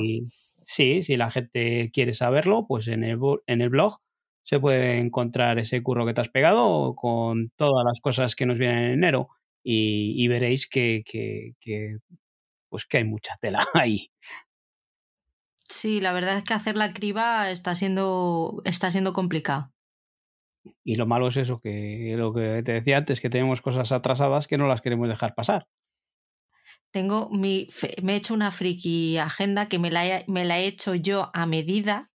Sí, 0.64 1.02
si 1.02 1.18
la 1.18 1.32
gente 1.32 1.90
quiere 1.92 2.14
saberlo, 2.14 2.66
pues 2.68 2.88
en 2.88 3.04
el, 3.04 3.18
en 3.48 3.62
el 3.62 3.70
blog 3.70 3.98
se 4.44 4.60
puede 4.60 5.00
encontrar 5.00 5.58
ese 5.60 5.82
curro 5.82 6.06
que 6.06 6.14
te 6.14 6.22
has 6.22 6.30
pegado 6.30 6.96
con 6.96 7.50
todas 7.56 7.84
las 7.86 8.00
cosas 8.00 8.36
que 8.36 8.46
nos 8.46 8.58
vienen 8.58 8.84
en 8.84 8.92
enero 8.92 9.30
y, 9.64 10.28
veréis 10.28 10.68
que, 10.68 11.04
que, 11.06 11.98
pues 12.70 12.86
que 12.86 12.98
hay 12.98 13.04
mucha 13.04 13.36
tela 13.40 13.60
ahí. 13.74 14.12
Sí, 15.68 16.02
la 16.02 16.12
verdad 16.12 16.38
es 16.38 16.44
que 16.44 16.54
hacer 16.54 16.76
la 16.78 16.94
criba 16.94 17.50
está 17.50 17.76
siendo, 17.76 18.62
está 18.66 18.92
siendo 18.92 19.14
complicado. 19.14 19.72
Y 20.84 20.96
lo 20.96 21.08
malo 21.08 21.28
es 21.28 21.38
eso, 21.38 21.60
que 21.60 22.14
lo 22.18 22.34
que 22.34 22.62
te 22.64 22.74
decía 22.74 22.98
antes, 22.98 23.20
que 23.20 23.30
tenemos 23.30 23.62
cosas 23.62 23.92
atrasadas 23.92 24.48
que 24.48 24.58
no 24.58 24.68
las 24.68 24.82
queremos 24.82 25.08
dejar 25.08 25.34
pasar 25.34 25.68
tengo 26.92 27.30
mi, 27.30 27.68
me 28.04 28.14
he 28.14 28.16
hecho 28.18 28.34
una 28.34 28.52
friki 28.52 29.18
agenda 29.18 29.68
que 29.68 29.80
me 29.80 29.90
la, 29.90 30.06
he, 30.06 30.26
me 30.28 30.46
la 30.46 30.60
he 30.60 30.68
hecho 30.68 30.94
yo 30.94 31.32
a 31.34 31.46
medida 31.46 32.12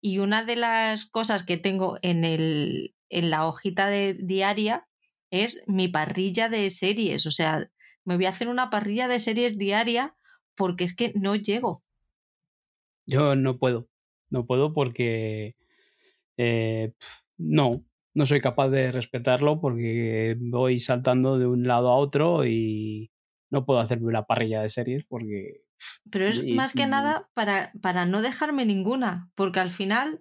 y 0.00 0.18
una 0.18 0.44
de 0.44 0.56
las 0.56 1.06
cosas 1.06 1.44
que 1.44 1.56
tengo 1.56 1.98
en, 2.02 2.24
el, 2.24 2.94
en 3.08 3.30
la 3.30 3.46
hojita 3.46 3.88
de 3.88 4.14
diaria 4.14 4.87
es 5.30 5.64
mi 5.66 5.88
parrilla 5.88 6.48
de 6.48 6.70
series. 6.70 7.26
O 7.26 7.30
sea, 7.30 7.70
me 8.04 8.16
voy 8.16 8.26
a 8.26 8.30
hacer 8.30 8.48
una 8.48 8.70
parrilla 8.70 9.08
de 9.08 9.18
series 9.18 9.58
diaria 9.58 10.16
porque 10.56 10.84
es 10.84 10.94
que 10.94 11.12
no 11.14 11.36
llego. 11.36 11.82
Yo 13.06 13.36
no 13.36 13.58
puedo, 13.58 13.88
no 14.30 14.46
puedo 14.46 14.74
porque 14.74 15.56
eh, 16.36 16.92
no, 17.38 17.84
no 18.14 18.26
soy 18.26 18.40
capaz 18.40 18.68
de 18.68 18.92
respetarlo 18.92 19.60
porque 19.60 20.36
voy 20.38 20.80
saltando 20.80 21.38
de 21.38 21.46
un 21.46 21.66
lado 21.66 21.88
a 21.88 21.96
otro 21.96 22.44
y, 22.44 23.10
no 23.50 23.64
puedo 23.64 23.80
hacerme 23.80 24.06
una 24.06 24.24
parrilla 24.24 24.62
de 24.62 24.70
series 24.70 25.04
porque... 25.08 25.62
Pero 26.10 26.26
es 26.26 26.44
más 26.44 26.72
que 26.72 26.86
nada 26.86 27.30
para, 27.34 27.72
para 27.80 28.04
no 28.04 28.20
dejarme 28.20 28.66
ninguna, 28.66 29.30
porque 29.36 29.60
al 29.60 29.70
final 29.70 30.18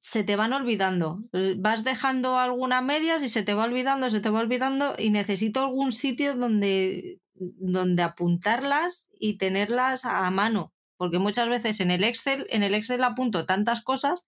se 0.00 0.24
te 0.24 0.36
van 0.36 0.52
olvidando. 0.52 1.20
Vas 1.56 1.84
dejando 1.84 2.38
algunas 2.38 2.82
medias 2.82 3.22
y 3.22 3.28
se 3.28 3.42
te 3.42 3.54
va 3.54 3.64
olvidando, 3.64 4.10
se 4.10 4.20
te 4.20 4.30
va 4.30 4.40
olvidando 4.40 4.94
y 4.98 5.10
necesito 5.10 5.60
algún 5.60 5.92
sitio 5.92 6.34
donde, 6.34 7.20
donde 7.34 8.02
apuntarlas 8.02 9.10
y 9.18 9.36
tenerlas 9.36 10.04
a 10.04 10.30
mano. 10.30 10.72
Porque 10.96 11.18
muchas 11.18 11.48
veces 11.48 11.80
en 11.80 11.90
el 11.90 12.04
Excel, 12.04 12.46
en 12.50 12.62
el 12.62 12.74
Excel 12.74 13.02
apunto 13.02 13.46
tantas 13.46 13.82
cosas 13.82 14.26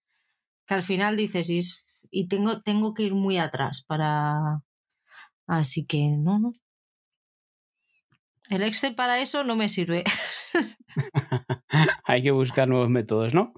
que 0.67 0.75
al 0.75 0.83
final 0.83 1.17
dices 1.17 1.49
y, 1.49 1.61
y 2.11 2.29
tengo, 2.29 2.61
tengo 2.63 2.93
que 2.95 3.05
ir 3.05 3.15
muy 3.15 3.39
atrás 3.39 3.85
para. 3.87 4.63
Así 5.47 5.87
que 5.87 6.09
no, 6.09 6.41
no. 6.41 6.53
El 8.49 8.63
Excel 8.63 8.95
para 8.95 9.21
eso 9.21 9.45
no 9.45 9.57
me 9.57 9.69
sirve. 9.69 10.05
Hay 12.05 12.23
que 12.23 12.31
buscar 12.31 12.69
nuevos 12.69 12.89
métodos, 12.89 13.35
¿no? 13.35 13.53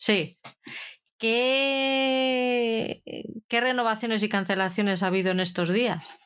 Sí. 0.00 0.38
¿Qué, 1.18 3.02
¿Qué 3.46 3.60
renovaciones 3.60 4.22
y 4.22 4.30
cancelaciones 4.30 5.02
ha 5.02 5.08
habido 5.08 5.30
en 5.30 5.40
estos 5.40 5.70
días? 5.72 6.18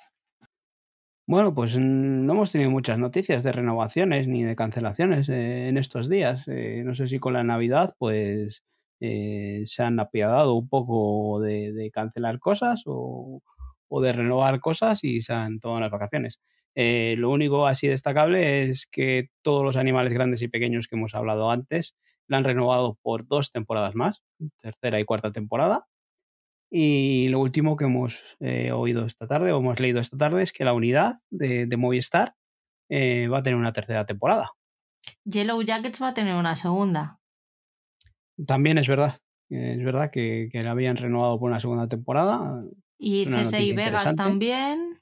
Bueno, 1.26 1.54
pues 1.54 1.76
no 1.78 2.32
hemos 2.32 2.52
tenido 2.52 2.70
muchas 2.70 2.98
noticias 2.98 3.42
de 3.42 3.50
renovaciones 3.50 4.28
ni 4.28 4.44
de 4.44 4.54
cancelaciones 4.54 5.28
eh, 5.28 5.68
en 5.68 5.78
estos 5.78 6.08
días. 6.08 6.44
Eh, 6.46 6.82
no 6.84 6.94
sé 6.94 7.08
si 7.08 7.18
con 7.18 7.32
la 7.32 7.42
Navidad, 7.42 7.96
pues 7.98 8.62
eh, 9.00 9.64
se 9.66 9.82
han 9.82 9.98
apiadado 9.98 10.54
un 10.54 10.68
poco 10.68 11.40
de, 11.40 11.90
cancelar 11.92 12.38
cosas 12.38 12.84
o, 12.86 13.42
o, 13.88 14.00
de 14.00 14.12
renovar 14.12 14.60
cosas 14.60 15.02
y 15.02 15.20
se 15.22 15.32
han 15.32 15.58
tomado 15.58 15.80
las 15.80 15.90
vacaciones. 15.90 16.40
Eh, 16.76 17.14
lo 17.18 17.30
único 17.30 17.66
así 17.66 17.88
destacable 17.88 18.70
es 18.70 18.86
que 18.86 19.30
todos 19.42 19.64
los 19.64 19.76
animales 19.76 20.12
grandes 20.12 20.42
y 20.42 20.48
pequeños 20.48 20.86
que 20.86 20.96
hemos 20.96 21.14
hablado 21.14 21.50
antes 21.50 21.96
la 22.28 22.38
han 22.38 22.44
renovado 22.44 22.98
por 23.02 23.26
dos 23.26 23.50
temporadas 23.50 23.94
más, 23.94 24.22
tercera 24.60 25.00
y 25.00 25.04
cuarta 25.04 25.32
temporada. 25.32 25.86
Y 26.70 27.28
lo 27.28 27.40
último 27.40 27.76
que 27.76 27.84
hemos 27.84 28.36
eh, 28.40 28.72
oído 28.72 29.06
esta 29.06 29.28
tarde 29.28 29.52
o 29.52 29.58
hemos 29.58 29.78
leído 29.78 30.00
esta 30.00 30.16
tarde 30.16 30.42
es 30.42 30.52
que 30.52 30.64
la 30.64 30.72
unidad 30.72 31.20
de, 31.30 31.68
Movistar 31.76 32.34
eh, 32.90 33.28
va 33.28 33.38
a 33.38 33.42
tener 33.42 33.58
una 33.58 33.72
tercera 33.72 34.06
temporada. 34.06 34.50
Yellow 35.24 35.62
Jackets 35.62 36.02
va 36.02 36.08
a 36.08 36.14
tener 36.14 36.34
una 36.34 36.56
segunda. 36.56 37.20
También 38.46 38.78
es 38.78 38.88
verdad. 38.88 39.20
Es 39.50 39.84
verdad 39.84 40.10
que, 40.10 40.50
la 40.52 40.72
habían 40.72 40.96
renovado 40.96 41.38
por 41.38 41.50
una 41.50 41.60
segunda 41.60 41.88
temporada. 41.88 42.64
Y 42.98 43.26
CSI 43.26 43.72
Vegas 43.74 44.16
también. 44.16 45.00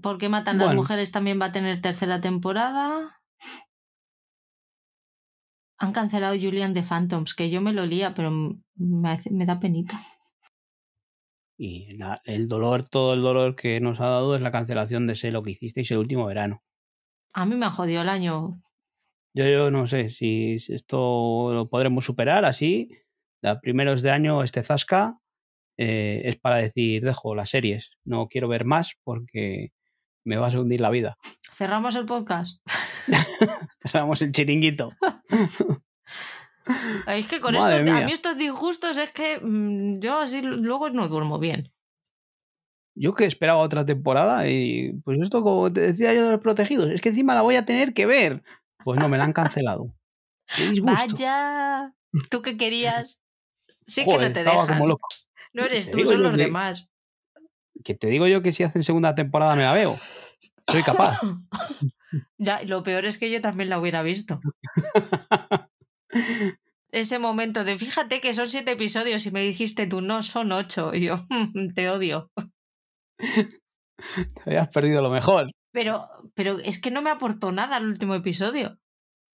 ¿Por 0.00 0.18
qué 0.18 0.28
matan 0.28 0.58
las 0.58 0.74
mujeres? 0.74 1.12
También 1.12 1.40
va 1.40 1.46
a 1.46 1.52
tener 1.52 1.80
tercera 1.82 2.20
temporada. 2.20 3.20
Han 5.82 5.92
cancelado 5.92 6.36
Julian 6.40 6.72
de 6.72 6.84
Phantoms, 6.84 7.34
que 7.34 7.50
yo 7.50 7.60
me 7.60 7.72
lo 7.72 7.84
lía, 7.84 8.14
pero 8.14 8.30
me, 8.76 9.46
da 9.46 9.58
penita. 9.58 10.00
Y 11.58 11.98
el 12.24 12.46
dolor, 12.46 12.88
todo 12.88 13.14
el 13.14 13.22
dolor 13.22 13.56
que 13.56 13.80
nos 13.80 13.98
ha 13.98 14.04
dado 14.04 14.36
es 14.36 14.42
la 14.42 14.52
cancelación 14.52 15.08
de 15.08 15.14
ese 15.14 15.32
lo 15.32 15.42
que 15.42 15.50
hicisteis 15.50 15.90
el 15.90 15.98
último 15.98 16.24
verano. 16.26 16.62
A 17.32 17.46
mí 17.46 17.56
me 17.56 17.66
ha 17.66 17.70
jodido 17.70 18.02
el 18.02 18.08
año. 18.08 18.62
Yo, 19.34 19.44
yo 19.44 19.72
no 19.72 19.88
sé 19.88 20.10
si 20.10 20.58
esto 20.68 21.52
lo 21.52 21.66
podremos 21.66 22.04
superar 22.04 22.44
así. 22.44 22.88
A 23.42 23.58
primeros 23.58 24.02
de 24.02 24.12
año, 24.12 24.44
este 24.44 24.62
Zasca 24.62 25.18
eh, 25.76 26.22
es 26.26 26.38
para 26.38 26.58
decir, 26.58 27.02
dejo 27.02 27.34
las 27.34 27.50
series, 27.50 27.90
no 28.04 28.28
quiero 28.28 28.46
ver 28.46 28.64
más 28.64 28.94
porque 29.02 29.72
me 30.24 30.36
vas 30.36 30.54
a 30.54 30.60
hundir 30.60 30.80
la 30.80 30.90
vida. 30.90 31.16
Cerramos 31.52 31.96
el 31.96 32.06
podcast. 32.06 32.64
Cerramos 33.86 34.22
el 34.22 34.32
chiringuito. 34.32 34.92
Es 37.08 37.26
que 37.26 37.40
con 37.40 37.56
esto, 37.56 37.66
a 37.66 37.80
mí 37.80 38.12
estos 38.12 38.38
disgustos 38.38 38.96
es 38.96 39.10
que 39.10 39.40
mm, 39.42 39.98
yo 39.98 40.20
así 40.20 40.42
luego 40.42 40.90
no 40.90 41.08
duermo 41.08 41.40
bien. 41.40 41.72
Yo 42.94 43.14
que 43.14 43.24
esperaba 43.24 43.58
otra 43.58 43.84
temporada 43.84 44.48
y 44.48 44.92
pues 45.04 45.18
esto 45.20 45.42
como 45.42 45.72
te 45.72 45.80
decía 45.80 46.14
yo 46.14 46.24
de 46.24 46.30
los 46.30 46.40
protegidos, 46.40 46.88
es 46.92 47.00
que 47.00 47.08
encima 47.08 47.34
la 47.34 47.42
voy 47.42 47.56
a 47.56 47.66
tener 47.66 47.94
que 47.94 48.06
ver. 48.06 48.44
Pues 48.84 49.00
no, 49.00 49.08
me 49.08 49.18
la 49.18 49.24
han 49.24 49.32
cancelado. 49.32 49.92
Vaya, 50.84 51.92
tú 52.30 52.42
que 52.42 52.56
querías. 52.56 53.24
Sí 53.88 54.04
que 54.04 54.18
no 54.18 54.32
te 54.32 54.44
dejan. 54.44 54.84
No 55.52 55.64
eres 55.64 55.90
tú, 55.90 56.06
son 56.06 56.22
los 56.22 56.36
demás 56.36 56.92
que 57.82 57.94
te 57.94 58.06
digo 58.06 58.26
yo 58.26 58.42
que 58.42 58.52
si 58.52 58.62
hacen 58.62 58.82
segunda 58.82 59.14
temporada 59.14 59.54
me 59.54 59.62
la 59.62 59.72
veo. 59.72 59.98
soy 60.68 60.82
capaz. 60.82 61.20
Ya, 62.38 62.62
lo 62.62 62.82
peor 62.82 63.04
es 63.04 63.18
que 63.18 63.30
yo 63.30 63.40
también 63.40 63.68
la 63.70 63.78
hubiera 63.78 64.02
visto. 64.02 64.40
Ese 66.92 67.18
momento 67.18 67.64
de 67.64 67.78
fíjate 67.78 68.20
que 68.20 68.34
son 68.34 68.50
siete 68.50 68.72
episodios 68.72 69.24
y 69.24 69.30
me 69.30 69.40
dijiste 69.42 69.86
tú 69.86 70.02
no, 70.02 70.22
son 70.22 70.52
ocho. 70.52 70.94
Y 70.94 71.06
yo, 71.06 71.14
te 71.74 71.88
odio. 71.88 72.30
Te 74.34 74.42
habías 74.46 74.68
perdido 74.68 75.00
lo 75.00 75.10
mejor. 75.10 75.52
Pero, 75.70 76.08
pero 76.34 76.58
es 76.58 76.80
que 76.80 76.90
no 76.90 77.02
me 77.02 77.10
aportó 77.10 77.52
nada 77.52 77.78
el 77.78 77.86
último 77.86 78.14
episodio. 78.16 78.78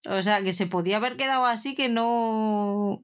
O 0.10 0.24
sea, 0.24 0.42
que 0.42 0.53
se 0.53 0.68
podía 0.68 0.98
haber 0.98 1.18
quedado 1.18 1.45
así 1.45 1.76
que 1.76 1.90
no. 1.90 3.03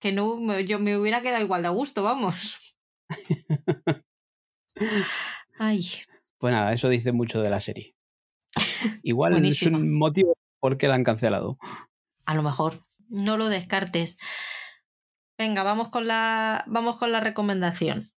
Que 0.00 0.12
no. 0.12 0.60
Yo 0.60 0.78
me 0.78 0.96
hubiera 0.96 1.22
quedado 1.22 1.42
igual 1.42 1.62
de 1.62 1.68
a 1.68 1.72
gusto, 1.72 2.04
vamos. 2.04 2.78
Ay. 5.58 5.86
Pues 6.38 6.54
nada, 6.54 6.72
eso 6.72 6.88
dice 6.88 7.12
mucho 7.12 7.42
de 7.42 7.50
la 7.50 7.60
serie. 7.60 7.94
Igual 9.02 9.44
es 9.44 9.62
un 9.62 9.92
motivo 9.96 10.36
por 10.58 10.78
qué 10.78 10.88
la 10.88 10.94
han 10.94 11.04
cancelado. 11.04 11.58
A 12.24 12.34
lo 12.34 12.42
mejor. 12.42 12.84
No 13.08 13.36
lo 13.36 13.48
descartes. 13.48 14.18
Venga, 15.36 15.62
vamos 15.62 15.88
con 15.88 16.06
la, 16.06 16.64
vamos 16.68 16.96
con 16.96 17.10
la 17.10 17.20
recomendación. 17.20 18.10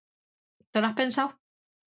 ¿Te 0.70 0.80
lo 0.80 0.88
has 0.88 0.94
pensado? 0.94 1.38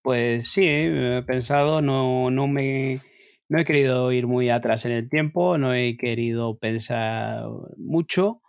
Pues 0.02 0.50
sí, 0.50 0.66
he 0.66 1.24
pensado, 1.24 1.82
no, 1.82 2.32
no 2.32 2.48
me 2.48 3.02
no 3.48 3.60
he 3.60 3.66
querido 3.66 4.12
ir 4.12 4.28
muy 4.28 4.50
atrás 4.50 4.86
en 4.86 4.92
el 4.92 5.10
tiempo, 5.10 5.58
no 5.58 5.74
he 5.74 5.98
querido 5.98 6.58
pensar 6.58 7.46
mucho, 7.78 8.42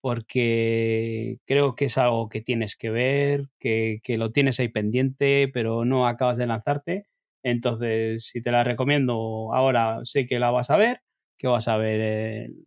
porque 0.00 1.38
creo 1.46 1.74
que 1.74 1.86
es 1.86 1.96
algo 1.98 2.28
que 2.28 2.42
tienes 2.42 2.76
que 2.76 2.90
ver, 2.90 3.48
que, 3.58 4.00
que, 4.02 4.18
lo 4.18 4.32
tienes 4.32 4.60
ahí 4.60 4.68
pendiente, 4.68 5.48
pero 5.52 5.84
no 5.84 6.06
acabas 6.06 6.38
de 6.38 6.46
lanzarte. 6.46 7.06
Entonces, 7.42 8.26
si 8.26 8.42
te 8.42 8.52
la 8.52 8.64
recomiendo 8.64 9.52
ahora, 9.52 10.00
sé 10.04 10.26
que 10.26 10.38
la 10.38 10.50
vas 10.50 10.70
a 10.70 10.76
ver, 10.76 11.00
que 11.38 11.48
vas 11.48 11.68
a 11.68 11.76
ver 11.76 12.00
el, 12.00 12.66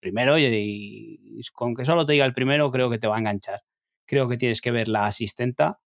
primero 0.00 0.38
y, 0.38 1.40
con 1.52 1.74
que 1.74 1.84
solo 1.84 2.06
te 2.06 2.12
diga 2.12 2.26
el 2.26 2.34
primero, 2.34 2.70
creo 2.70 2.90
que 2.90 2.98
te 2.98 3.08
va 3.08 3.16
a 3.16 3.20
enganchar. 3.20 3.62
Creo 4.06 4.28
que 4.28 4.36
tienes 4.36 4.60
que 4.60 4.70
ver 4.70 4.88
la 4.88 5.06
asistenta, 5.06 5.80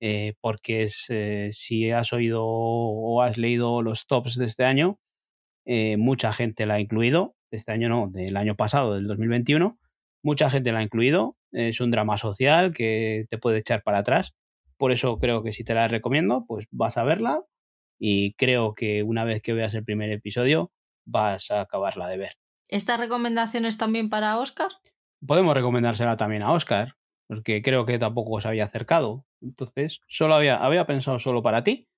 eh, 0.00 0.34
porque 0.40 0.84
es, 0.84 1.06
eh, 1.08 1.50
si 1.52 1.90
has 1.90 2.12
oído 2.12 2.42
o 2.44 3.22
has 3.22 3.38
leído 3.38 3.82
los 3.82 4.06
tops 4.06 4.36
de 4.36 4.46
este 4.46 4.64
año, 4.64 4.98
eh, 5.66 5.96
mucha 5.96 6.32
gente 6.32 6.66
la 6.66 6.74
ha 6.74 6.80
incluido, 6.80 7.36
este 7.50 7.72
año 7.72 7.88
no, 7.88 8.08
del 8.10 8.36
año 8.36 8.56
pasado, 8.56 8.94
del 8.94 9.06
2021, 9.06 9.78
mucha 10.22 10.50
gente 10.50 10.72
la 10.72 10.80
ha 10.80 10.82
incluido, 10.82 11.36
es 11.52 11.80
un 11.80 11.90
drama 11.90 12.18
social 12.18 12.74
que 12.74 13.26
te 13.30 13.38
puede 13.38 13.58
echar 13.58 13.82
para 13.82 13.98
atrás, 13.98 14.34
por 14.76 14.92
eso 14.92 15.18
creo 15.18 15.42
que 15.42 15.52
si 15.52 15.64
te 15.64 15.74
la 15.74 15.88
recomiendo, 15.88 16.44
pues 16.46 16.66
vas 16.70 16.96
a 16.96 17.04
verla 17.04 17.42
y 17.98 18.34
creo 18.34 18.74
que 18.74 19.02
una 19.02 19.24
vez 19.24 19.42
que 19.42 19.52
veas 19.52 19.74
el 19.74 19.84
primer 19.84 20.10
episodio 20.10 20.72
vas 21.06 21.50
a 21.50 21.60
acabarla 21.60 22.08
de 22.08 22.16
ver. 22.16 22.32
¿Esta 22.68 22.96
recomendación 22.96 23.66
es 23.66 23.78
también 23.78 24.08
para 24.08 24.38
Oscar? 24.38 24.70
Podemos 25.26 25.54
recomendársela 25.54 26.16
también 26.16 26.42
a 26.42 26.52
Oscar, 26.52 26.96
porque 27.28 27.62
creo 27.62 27.86
que 27.86 27.98
tampoco 27.98 28.32
os 28.32 28.46
había 28.46 28.64
acercado. 28.64 29.24
Entonces, 29.40 30.00
solo 30.08 30.34
había, 30.34 30.56
había 30.56 30.86
pensado 30.86 31.18
solo 31.18 31.42
para 31.42 31.64
ti, 31.64 31.88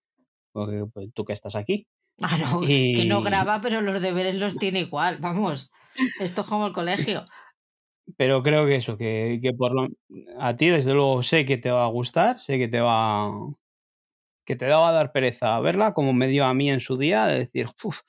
porque 0.53 0.85
pues, 0.93 1.09
tú 1.15 1.25
que 1.25 1.33
estás 1.33 1.57
aquí. 1.57 1.87
Ah, 2.23 2.39
no, 2.39 2.61
que 2.63 3.05
no 3.07 3.23
graba, 3.23 3.61
pero 3.61 3.83
los 3.83 4.01
deberes 4.01 4.37
los 4.37 4.57
tiene 4.57 4.81
igual, 4.81 5.19
vamos. 5.21 5.71
Esto 6.19 6.43
es 6.43 6.47
como 6.47 6.67
el 6.67 6.73
colegio. 6.73 7.25
Pero 8.17 8.43
creo 8.43 8.67
que 8.67 8.77
eso, 8.77 8.97
que, 8.97 9.41
que 9.43 9.53
por 9.53 9.73
lo, 9.75 9.89
a 10.39 10.57
ti 10.57 10.69
desde 10.69 10.95
luego 10.95 11.23
sé 11.23 11.45
que 11.45 11.59
te 11.59 11.71
va 11.71 11.85
a 11.85 11.89
gustar, 11.89 12.39
sé 12.39 12.59
que 12.59 12.69
te 12.69 12.81
va 12.81 13.31
que 14.47 14.57
te 14.57 14.67
va 14.69 14.89
a 14.89 14.93
dar 14.93 15.13
pereza 15.13 15.59
verla, 15.61 15.93
como 15.93 16.13
me 16.13 16.29
dio 16.29 16.45
a 16.45 16.55
mí 16.55 16.71
en 16.71 16.81
su 16.81 16.97
día, 16.97 17.27
de 17.27 17.41
decir, 17.41 17.67
uff, 17.83 18.01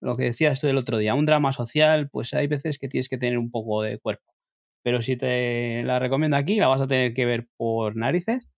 lo 0.00 0.16
que 0.16 0.24
decías 0.24 0.60
tú 0.60 0.66
el 0.68 0.78
otro 0.78 0.98
día, 0.98 1.14
un 1.14 1.26
drama 1.26 1.52
social, 1.52 2.08
pues 2.10 2.34
hay 2.34 2.46
veces 2.46 2.78
que 2.78 2.88
tienes 2.88 3.08
que 3.08 3.18
tener 3.18 3.38
un 3.38 3.50
poco 3.50 3.82
de 3.82 3.98
cuerpo. 3.98 4.32
Pero 4.82 5.02
si 5.02 5.16
te 5.16 5.82
la 5.84 5.98
recomiendo 5.98 6.36
aquí, 6.36 6.56
la 6.56 6.68
vas 6.68 6.80
a 6.80 6.88
tener 6.88 7.14
que 7.14 7.26
ver 7.26 7.46
por 7.56 7.94
narices 7.94 8.50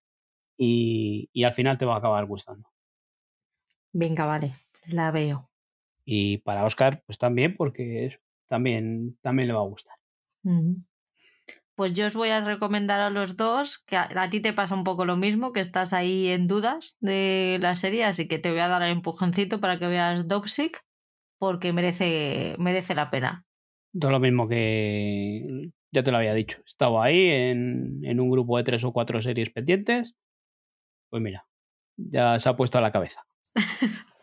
y, 0.57 1.29
y 1.33 1.45
al 1.45 1.55
final 1.55 1.77
te 1.77 1.85
va 1.85 1.97
a 1.97 1.99
acabar 1.99 2.25
gustando. 2.25 2.69
Venga, 3.93 4.25
vale, 4.27 4.55
la 4.87 5.11
veo. 5.11 5.43
Y 6.05 6.39
para 6.39 6.65
Oscar, 6.65 7.03
pues 7.07 7.19
también, 7.19 7.57
porque 7.57 8.17
también, 8.49 9.19
también 9.21 9.49
le 9.49 9.55
va 9.55 9.61
a 9.61 9.69
gustar. 9.69 9.97
Pues 11.75 11.93
yo 11.93 12.07
os 12.07 12.15
voy 12.15 12.29
a 12.29 12.45
recomendar 12.45 13.01
a 13.01 13.11
los 13.11 13.37
dos, 13.37 13.79
que 13.79 13.97
a, 13.97 14.09
a, 14.15 14.31
ti 14.31 14.41
te 14.41 14.53
pasa 14.53 14.75
un 14.75 14.85
poco 14.85 15.05
lo 15.05 15.17
mismo, 15.17 15.53
que 15.53 15.61
estás 15.61 15.93
ahí 15.93 16.29
en 16.29 16.47
dudas 16.47 16.97
de 17.01 17.59
la 17.61 17.75
serie, 17.75 18.05
así 18.05 18.29
que 18.29 18.39
te 18.39 18.51
voy 18.51 18.61
a 18.61 18.69
dar 18.69 18.83
el 18.83 18.93
empujoncito 18.93 19.61
para 19.61 19.79
que 19.79 19.89
veas 19.89 20.29
Doxic, 20.29 20.85
porque 21.39 21.73
merece, 21.73 22.55
merece 22.59 22.95
la 22.95 23.11
pena. 23.11 23.45
Todo 23.99 24.13
lo 24.13 24.21
mismo 24.21 24.49
que 24.49 25.71
ya 25.93 26.03
te 26.03 26.11
lo 26.11 26.19
había 26.19 26.35
dicho. 26.35 26.59
Estaba 26.67 27.05
ahí 27.05 27.29
en, 27.29 28.01
en 28.05 28.21
un 28.21 28.31
grupo 28.31 28.57
de 28.57 28.65
tres 28.65 28.85
o 28.85 28.93
cuatro 28.93 29.23
series 29.23 29.51
pendientes. 29.51 30.15
Pues 31.11 31.23
mira, 31.23 31.47
ya 31.97 32.39
se 32.39 32.49
ha 32.49 32.57
puesto 32.57 32.79
a 32.79 32.83
la 32.83 32.93
cabeza. 32.93 33.25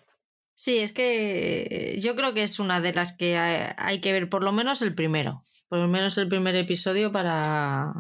Sí, 0.54 0.78
es 0.78 0.92
que 0.92 1.98
yo 2.00 2.16
creo 2.16 2.36
que 2.36 2.44
es 2.44 2.60
una 2.60 2.82
de 2.82 2.94
las 2.94 3.18
que 3.18 3.36
hay 3.36 4.00
que 4.00 4.12
ver 4.12 4.30
por 4.30 4.44
lo 4.44 4.52
menos 4.52 4.84
el 4.84 4.94
primero, 4.94 5.42
por 5.72 5.80
lo 5.80 5.88
menos 5.88 6.18
el 6.18 6.28
primer 6.28 6.54
episodio 6.58 7.14
para... 7.14 7.94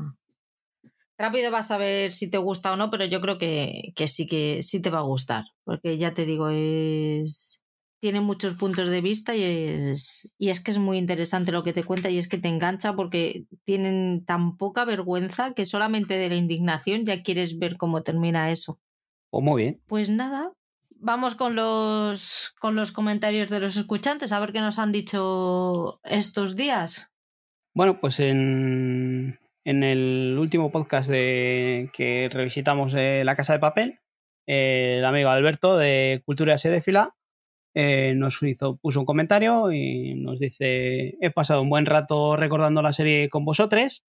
Rápido 1.17 1.51
vas 1.51 1.72
a 1.72 1.77
ver 1.77 2.11
si 2.11 2.30
te 2.30 2.38
gusta 2.38 2.74
o 2.74 2.75
no, 2.75 2.91
pero 2.91 3.06
yo 3.06 3.22
creo 3.22 3.38
que, 3.38 3.93
que 3.95 4.09
sí 4.09 4.27
que 4.27 4.61
sí 4.61 4.82
te 4.82 4.90
va 4.90 5.00
a 5.00 5.03
gustar, 5.03 5.45
porque 5.64 5.98
ya 5.98 6.14
te 6.14 6.25
digo, 6.25 6.50
es... 6.50 7.64
tiene 8.01 8.19
muchos 8.19 8.56
puntos 8.56 8.90
de 8.90 9.00
vista 9.00 9.38
y 9.38 9.43
es, 9.43 10.33
y 10.38 10.50
es 10.50 10.61
que 10.61 10.72
es 10.72 10.80
muy 10.80 10.98
interesante 10.98 11.53
lo 11.53 11.64
que 11.64 11.72
te 11.72 11.85
cuenta 11.85 12.09
y 12.09 12.17
es 12.17 12.27
que 12.27 12.40
te 12.40 12.50
engancha 12.50 12.93
porque 12.93 13.45
tienen 13.64 14.25
tan 14.25 14.58
poca 14.58 14.83
vergüenza 14.83 15.53
que 15.53 15.66
solamente 15.66 16.16
de 16.17 16.27
la 16.27 16.35
indignación 16.35 17.06
ya 17.06 17.24
quieres 17.24 17.58
ver 17.58 17.77
cómo 17.77 18.03
termina 18.03 18.51
eso. 18.51 18.82
Oh, 19.30 19.40
muy 19.40 19.61
bien. 19.61 19.82
Pues 19.88 20.09
nada, 20.09 20.51
vamos 20.90 21.35
con 21.35 21.56
los, 21.56 22.53
con 22.59 22.75
los 22.75 22.91
comentarios 22.91 23.48
de 23.48 23.61
los 23.61 23.77
escuchantes, 23.77 24.33
a 24.33 24.41
ver 24.41 24.51
qué 24.51 24.59
nos 24.59 24.77
han 24.77 24.91
dicho 24.91 26.01
estos 26.03 26.58
días. 26.58 27.10
Bueno, 27.74 28.00
pues 28.00 28.19
en, 28.19 29.40
en 29.64 29.83
el 29.83 30.38
último 30.38 30.72
podcast 30.72 31.09
de, 31.09 31.90
que 31.93 32.30
revisitamos 32.32 32.93
La 32.93 33.35
Casa 33.35 33.53
de 33.53 33.59
Papel, 33.59 34.00
el 34.45 35.06
amigo 35.06 35.30
Alberto 35.30 35.77
de 35.77 36.22
Cultura 36.25 36.58
Sedefila 36.58 37.16
eh, 37.74 38.14
nos 38.16 38.41
hizo, 38.43 38.75
puso 38.77 39.00
un 39.00 39.06
comentario 39.06 39.72
y 39.72 40.16
nos 40.16 40.40
dice, 40.40 41.16
he 41.22 41.32
pasado 41.32 41.61
un 41.61 41.69
buen 41.69 41.85
rato 41.85 42.35
recordando 42.35 42.82
la 42.82 42.91
serie 42.91 43.30
con 43.30 43.45
vosotros, 43.45 44.03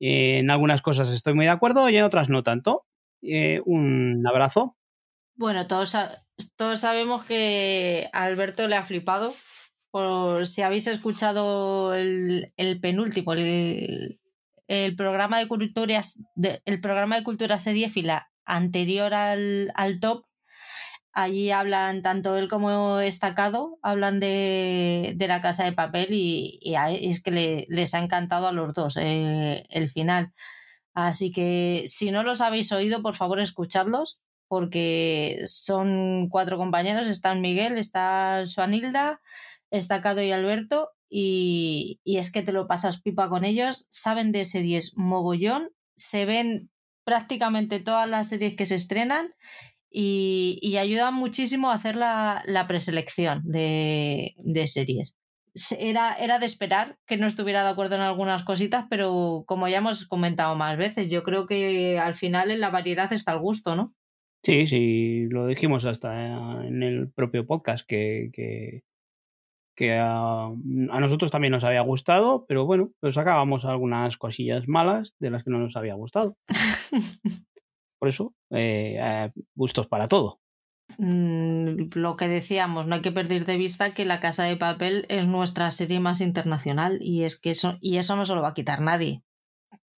en 0.00 0.50
algunas 0.50 0.82
cosas 0.82 1.12
estoy 1.12 1.34
muy 1.34 1.44
de 1.44 1.50
acuerdo 1.50 1.88
y 1.90 1.96
en 1.96 2.04
otras 2.04 2.28
no 2.28 2.42
tanto. 2.42 2.84
Eh, 3.22 3.60
un 3.64 4.22
abrazo 4.26 4.76
bueno, 5.38 5.66
todos, 5.66 5.94
todos 6.56 6.80
sabemos 6.80 7.24
que 7.26 8.08
a 8.14 8.24
Alberto 8.24 8.66
le 8.68 8.76
ha 8.76 8.84
flipado. 8.84 9.34
Por 9.90 10.46
si 10.46 10.62
habéis 10.62 10.86
escuchado 10.86 11.94
el, 11.94 12.52
penúltimo, 12.80 13.32
el, 13.32 14.18
programa 14.96 15.38
de 15.38 15.48
cultura, 15.48 16.00
de, 16.34 16.62
el 16.64 16.80
programa 16.80 17.16
de 17.16 17.24
cultura 17.24 17.58
serie 17.58 17.88
fila 17.88 18.30
anterior 18.44 19.14
al, 19.14 19.72
al 19.74 20.00
top, 20.00 20.24
allí 21.12 21.50
hablan 21.50 22.02
tanto 22.02 22.36
él 22.36 22.48
como 22.48 23.00
Estacado, 23.00 23.78
hablan 23.82 24.20
de, 24.20 25.14
de 25.16 25.28
la 25.28 25.40
casa 25.40 25.64
de 25.64 25.72
papel 25.72 26.08
y, 26.10 26.58
y 26.60 26.74
es 27.08 27.22
que 27.22 27.30
le, 27.30 27.66
les 27.70 27.94
ha 27.94 28.00
encantado 28.00 28.48
a 28.48 28.52
los 28.52 28.74
dos 28.74 28.98
eh, 29.00 29.64
el 29.70 29.88
final. 29.88 30.32
Así 30.92 31.32
que 31.32 31.84
si 31.88 32.10
no 32.10 32.22
los 32.22 32.40
habéis 32.40 32.72
oído, 32.72 33.02
por 33.02 33.14
favor 33.14 33.40
escuchadlos 33.40 34.20
porque 34.48 35.42
son 35.46 36.28
cuatro 36.28 36.56
compañeros, 36.56 37.06
están 37.06 37.40
Miguel, 37.40 37.78
está 37.78 38.46
Suanilda, 38.46 39.20
está 39.70 40.00
Cado 40.00 40.22
y 40.22 40.32
Alberto, 40.32 40.90
y, 41.08 42.00
y, 42.04 42.18
es 42.18 42.32
que 42.32 42.42
te 42.42 42.52
lo 42.52 42.66
pasas 42.66 43.00
pipa 43.00 43.28
con 43.28 43.44
ellos, 43.44 43.86
saben 43.90 44.32
de 44.32 44.44
series 44.44 44.96
mogollón, 44.96 45.70
se 45.96 46.24
ven 46.24 46.70
prácticamente 47.04 47.78
todas 47.80 48.08
las 48.08 48.28
series 48.28 48.56
que 48.56 48.66
se 48.66 48.74
estrenan 48.74 49.34
y, 49.90 50.58
y 50.60 50.76
ayudan 50.78 51.14
muchísimo 51.14 51.70
a 51.70 51.74
hacer 51.74 51.96
la, 51.96 52.42
la 52.46 52.66
preselección 52.66 53.42
de, 53.44 54.34
de 54.38 54.66
series. 54.66 55.16
Era, 55.78 56.14
era, 56.16 56.38
de 56.38 56.44
esperar 56.44 56.98
que 57.06 57.16
no 57.16 57.26
estuviera 57.26 57.62
de 57.62 57.70
acuerdo 57.70 57.94
en 57.94 58.02
algunas 58.02 58.42
cositas, 58.42 58.84
pero 58.90 59.44
como 59.46 59.68
ya 59.68 59.78
hemos 59.78 60.06
comentado 60.06 60.54
más 60.54 60.76
veces, 60.76 61.08
yo 61.08 61.22
creo 61.22 61.46
que 61.46 61.98
al 61.98 62.14
final 62.14 62.50
en 62.50 62.60
la 62.60 62.68
variedad 62.68 63.10
está 63.12 63.32
el 63.32 63.38
gusto, 63.38 63.74
¿no? 63.74 63.94
Sí, 64.42 64.66
sí, 64.66 65.26
lo 65.30 65.46
dijimos 65.46 65.86
hasta 65.86 66.66
en 66.66 66.82
el 66.82 67.10
propio 67.10 67.46
podcast 67.46 67.86
que, 67.86 68.28
que, 68.34 68.82
que 69.76 69.92
a, 69.92 70.46
a, 70.46 71.00
nosotros 71.00 71.30
también 71.30 71.52
nos 71.52 71.64
había 71.64 71.82
gustado, 71.82 72.46
pero 72.48 72.64
bueno, 72.64 72.90
pues 73.00 73.14
sacábamos 73.14 73.64
algunas 73.64 74.16
cosillas 74.16 74.66
malas 74.66 75.12
de 75.20 75.30
las 75.30 75.44
que 75.44 75.50
no 75.50 75.58
nos 75.58 75.76
había 75.76 75.94
gustado. 75.94 76.36
Por 77.98 78.08
eso, 78.08 78.34
eh, 78.50 78.96
eh, 78.98 79.28
gustos 79.54 79.86
para 79.86 80.08
todo. 80.08 80.40
mm, 80.98 81.90
lo 81.94 82.16
que 82.16 82.28
decíamos, 82.28 82.86
no 82.86 82.96
hay 82.96 83.02
que 83.02 83.12
perder 83.12 83.44
de 83.44 83.56
vista 83.56 83.94
que 83.94 84.04
La 84.04 84.20
Casa 84.20 84.44
de 84.44 84.56
Papel 84.56 85.06
es 85.08 85.26
nuestra 85.26 85.70
serie 85.70 86.00
más 86.00 86.20
internacional 86.20 86.98
y 87.00 87.24
es 87.24 87.38
que 87.38 87.50
eso, 87.50 87.78
y 87.80 87.98
eso 87.98 88.16
no 88.16 88.24
se 88.24 88.34
lo 88.34 88.42
va 88.42 88.48
a 88.48 88.54
quitar 88.54 88.80
nadie. 88.80 89.22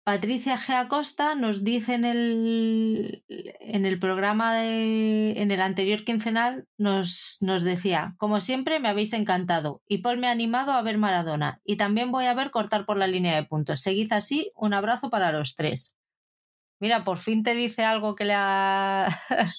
Patricia 0.09 0.57
G. 0.57 0.73
Acosta 0.73 1.35
nos 1.35 1.63
dice 1.63 1.93
en 1.93 2.03
el, 2.03 3.23
en 3.27 3.85
el 3.85 3.99
programa 3.99 4.55
de, 4.55 5.39
en 5.39 5.51
el 5.51 5.61
anterior 5.61 6.03
quincenal, 6.03 6.65
nos, 6.79 7.37
nos 7.41 7.61
decía, 7.61 8.15
como 8.17 8.41
siempre 8.41 8.79
me 8.79 8.89
habéis 8.89 9.13
encantado 9.13 9.83
y 9.87 9.99
Paul 9.99 10.17
me 10.17 10.27
ha 10.27 10.31
animado 10.31 10.71
a 10.71 10.81
ver 10.81 10.97
Maradona 10.97 11.61
y 11.63 11.77
también 11.77 12.11
voy 12.11 12.25
a 12.25 12.33
ver 12.33 12.49
cortar 12.49 12.87
por 12.87 12.97
la 12.97 13.05
línea 13.05 13.35
de 13.35 13.45
puntos. 13.45 13.81
Seguid 13.81 14.11
así, 14.11 14.51
un 14.55 14.73
abrazo 14.73 15.11
para 15.11 15.31
los 15.31 15.55
tres. 15.55 15.95
Mira, 16.79 17.03
por 17.03 17.19
fin 17.19 17.43
te 17.43 17.53
dice 17.53 17.83
algo 17.83 18.15
que 18.15 18.25
le 18.25 18.33
ha, 18.35 19.09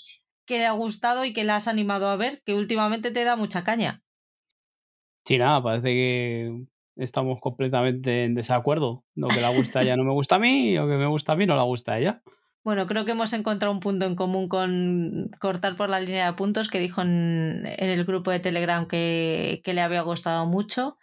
que 0.46 0.58
le 0.58 0.66
ha 0.66 0.72
gustado 0.72 1.24
y 1.24 1.32
que 1.32 1.44
le 1.44 1.52
has 1.52 1.68
animado 1.68 2.08
a 2.08 2.16
ver, 2.16 2.42
que 2.44 2.54
últimamente 2.54 3.12
te 3.12 3.22
da 3.22 3.36
mucha 3.36 3.62
caña. 3.62 4.02
Sí, 5.26 5.38
nada, 5.38 5.62
parece 5.62 5.86
que 5.90 6.64
estamos 7.00 7.40
completamente 7.40 8.24
en 8.24 8.34
desacuerdo. 8.34 9.04
Lo 9.14 9.28
que 9.28 9.40
le 9.40 9.56
gusta 9.56 9.80
a 9.80 9.82
ella 9.82 9.96
no 9.96 10.04
me 10.04 10.12
gusta 10.12 10.36
a 10.36 10.38
mí 10.38 10.70
y 10.70 10.74
lo 10.76 10.86
que 10.86 10.96
me 10.96 11.06
gusta 11.06 11.32
a 11.32 11.36
mí 11.36 11.46
no 11.46 11.56
le 11.56 11.62
gusta 11.62 11.92
a 11.92 11.98
ella. 11.98 12.22
Bueno, 12.62 12.86
creo 12.86 13.06
que 13.06 13.12
hemos 13.12 13.32
encontrado 13.32 13.72
un 13.72 13.80
punto 13.80 14.04
en 14.04 14.14
común 14.14 14.48
con 14.48 15.30
cortar 15.40 15.76
por 15.76 15.88
la 15.88 15.98
línea 15.98 16.26
de 16.26 16.32
puntos 16.34 16.68
que 16.68 16.78
dijo 16.78 17.00
en, 17.00 17.62
el 17.64 18.04
grupo 18.04 18.30
de 18.30 18.40
Telegram 18.40 18.86
que, 18.86 19.62
que, 19.64 19.72
le 19.72 19.80
había 19.80 20.02
gustado 20.02 20.44
mucho. 20.44 20.98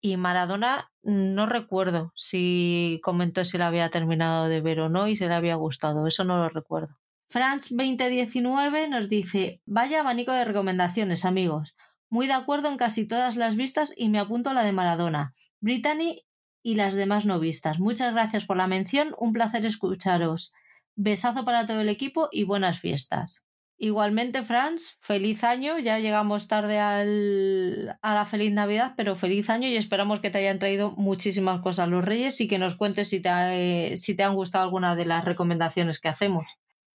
Y 0.00 0.16
Maradona, 0.16 0.92
no 1.02 1.46
recuerdo 1.46 2.12
si 2.14 3.00
comentó 3.02 3.44
si 3.44 3.58
la 3.58 3.66
había 3.66 3.90
terminado 3.90 4.48
de 4.48 4.60
ver 4.60 4.80
o 4.80 4.88
no 4.88 5.08
y 5.08 5.16
si 5.16 5.26
le 5.26 5.34
había 5.34 5.56
gustado. 5.56 6.06
Eso 6.06 6.22
no 6.22 6.36
lo 6.36 6.48
recuerdo. 6.48 6.96
France 7.28 7.74
2019 7.74 8.88
nos 8.88 9.08
dice: 9.08 9.60
Vaya 9.66 10.00
abanico 10.00 10.30
de 10.30 10.44
recomendaciones, 10.44 11.24
amigos. 11.24 11.74
Muy 12.14 12.28
de 12.28 12.32
acuerdo 12.32 12.68
en 12.68 12.76
casi 12.76 13.08
todas 13.08 13.34
las 13.34 13.56
vistas 13.56 13.92
y 13.96 14.08
me 14.08 14.20
apunto 14.20 14.50
a 14.50 14.54
la 14.54 14.62
de 14.62 14.70
Maradona, 14.70 15.32
Brittany 15.58 16.22
y 16.62 16.76
las 16.76 16.94
demás 16.94 17.26
no 17.26 17.40
vistas. 17.40 17.80
Muchas 17.80 18.12
gracias 18.12 18.44
por 18.44 18.56
la 18.56 18.68
mención, 18.68 19.16
un 19.18 19.32
placer 19.32 19.66
escucharos. 19.66 20.54
Besazo 20.94 21.44
para 21.44 21.66
todo 21.66 21.80
el 21.80 21.88
equipo 21.88 22.28
y 22.30 22.44
buenas 22.44 22.78
fiestas. 22.78 23.44
Igualmente, 23.78 24.44
Franz, 24.44 24.96
feliz 25.00 25.42
año. 25.42 25.80
Ya 25.80 25.98
llegamos 25.98 26.46
tarde 26.46 26.78
al, 26.78 27.98
a 28.00 28.14
la 28.14 28.24
feliz 28.26 28.52
Navidad, 28.52 28.94
pero 28.96 29.16
feliz 29.16 29.50
año 29.50 29.66
y 29.66 29.74
esperamos 29.74 30.20
que 30.20 30.30
te 30.30 30.38
hayan 30.38 30.60
traído 30.60 30.92
muchísimas 30.92 31.62
cosas 31.62 31.88
los 31.88 32.04
Reyes 32.04 32.40
y 32.40 32.46
que 32.46 32.60
nos 32.60 32.76
cuentes 32.76 33.08
si 33.08 33.20
te, 33.20 33.96
si 33.96 34.14
te 34.14 34.22
han 34.22 34.36
gustado 34.36 34.62
alguna 34.62 34.94
de 34.94 35.04
las 35.04 35.24
recomendaciones 35.24 35.98
que 35.98 36.10
hacemos. 36.10 36.46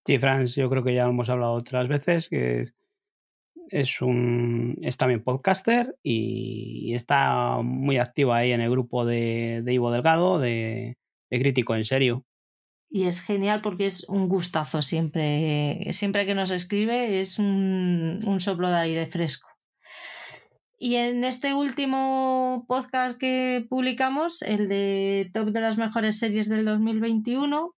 Sí, 0.06 0.16
Franz, 0.20 0.55
yo 0.55 0.70
creo 0.70 0.84
que 0.84 0.94
ya 0.94 1.06
hemos 1.06 1.28
hablado 1.28 1.55
otras 1.55 1.88
veces 1.88 2.28
que 2.28 2.77
es 3.70 4.00
un 4.00 4.78
es 4.82 4.97
también 4.97 5.22
podcaster 5.22 5.97
y 6.02 6.94
está 6.94 7.60
muy 7.62 7.98
activo 7.98 8.32
ahí 8.32 8.52
en 8.52 8.60
el 8.60 8.70
grupo 8.70 9.05
de, 9.05 9.62
de 9.64 9.74
Ivo 9.74 9.90
Delgado, 9.90 10.38
de, 10.38 10.97
Crítico 11.30 11.74
en 11.74 11.84
Serio. 11.84 12.24
Y 12.90 13.05
es 13.05 13.20
genial 13.20 13.60
porque 13.60 13.86
es 13.86 14.08
un 14.08 14.28
gustazo 14.28 14.80
siempre. 14.80 15.92
Siempre 15.92 16.24
que 16.24 16.34
nos 16.34 16.50
escribe 16.50 17.20
es 17.20 17.38
un, 17.38 18.18
un 18.26 18.40
soplo 18.40 18.70
de 18.70 18.76
aire 18.76 19.06
fresco. 19.06 19.48
Y 20.78 20.94
en 20.94 21.24
este 21.24 21.55
último 21.55 22.64
podcast 22.66 23.18
que 23.18 23.66
publicamos, 23.68 24.42
el 24.42 24.68
de 24.68 25.28
Top 25.34 25.50
de 25.50 25.60
las 25.60 25.76
mejores 25.76 26.18
series 26.18 26.48
del 26.48 26.64
2021, 26.64 27.74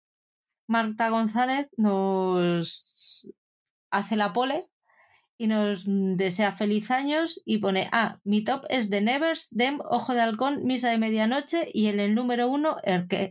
Marta 0.68 1.10
González 1.10 1.70
nos 1.78 3.26
hace 3.90 4.16
la 4.16 4.34
pole 4.34 4.68
y 5.40 5.48
nos 5.48 5.86
desea 5.88 6.52
feliz 6.52 6.92
años 6.92 7.42
y 7.46 7.60
pone, 7.60 7.90
ah, 7.94 8.20
mi 8.26 8.44
top 8.44 8.66
es 8.68 8.90
The 8.90 9.00
Nevers, 9.00 9.48
Dem, 9.52 9.80
Ojo 9.90 10.14
de 10.14 10.20
Halcón, 10.20 10.66
Misa 10.66 10.92
de 10.92 10.98
Medianoche 10.98 11.70
y 11.74 11.88
en 11.88 12.02
el 12.02 12.14
número 12.14 12.50
uno 12.50 12.76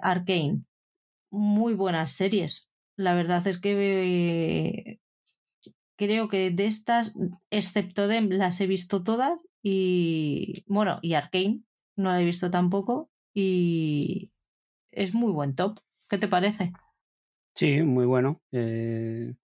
Arcane. 0.01 0.63
Muy 1.31 1.75
buenas 1.75 2.13
series. 2.13 2.71
La 2.97 3.15
verdad 3.15 3.47
es 3.47 3.59
que 3.61 4.99
creo 5.97 6.29
que 6.29 6.51
de 6.51 6.67
estas, 6.67 7.15
excepto 7.51 8.09
Dem, 8.09 8.31
las 8.31 8.59
he 8.63 8.67
visto 8.67 9.05
todas 9.05 9.39
y 9.63 10.65
bueno, 10.67 11.01
y 11.03 11.13
Arcane 11.13 11.61
no 11.95 12.09
la 12.09 12.23
he 12.23 12.25
visto 12.25 12.51
tampoco 12.51 13.11
y 13.35 14.31
es 14.93 15.15
muy 15.15 15.31
buen 15.31 15.55
top. 15.55 15.79
¿Qué 16.09 16.17
te 16.17 16.27
parece? 16.27 16.73
Sí, 17.55 17.83
muy 17.83 18.07
bueno. 18.07 18.41
Eh, 18.51 19.35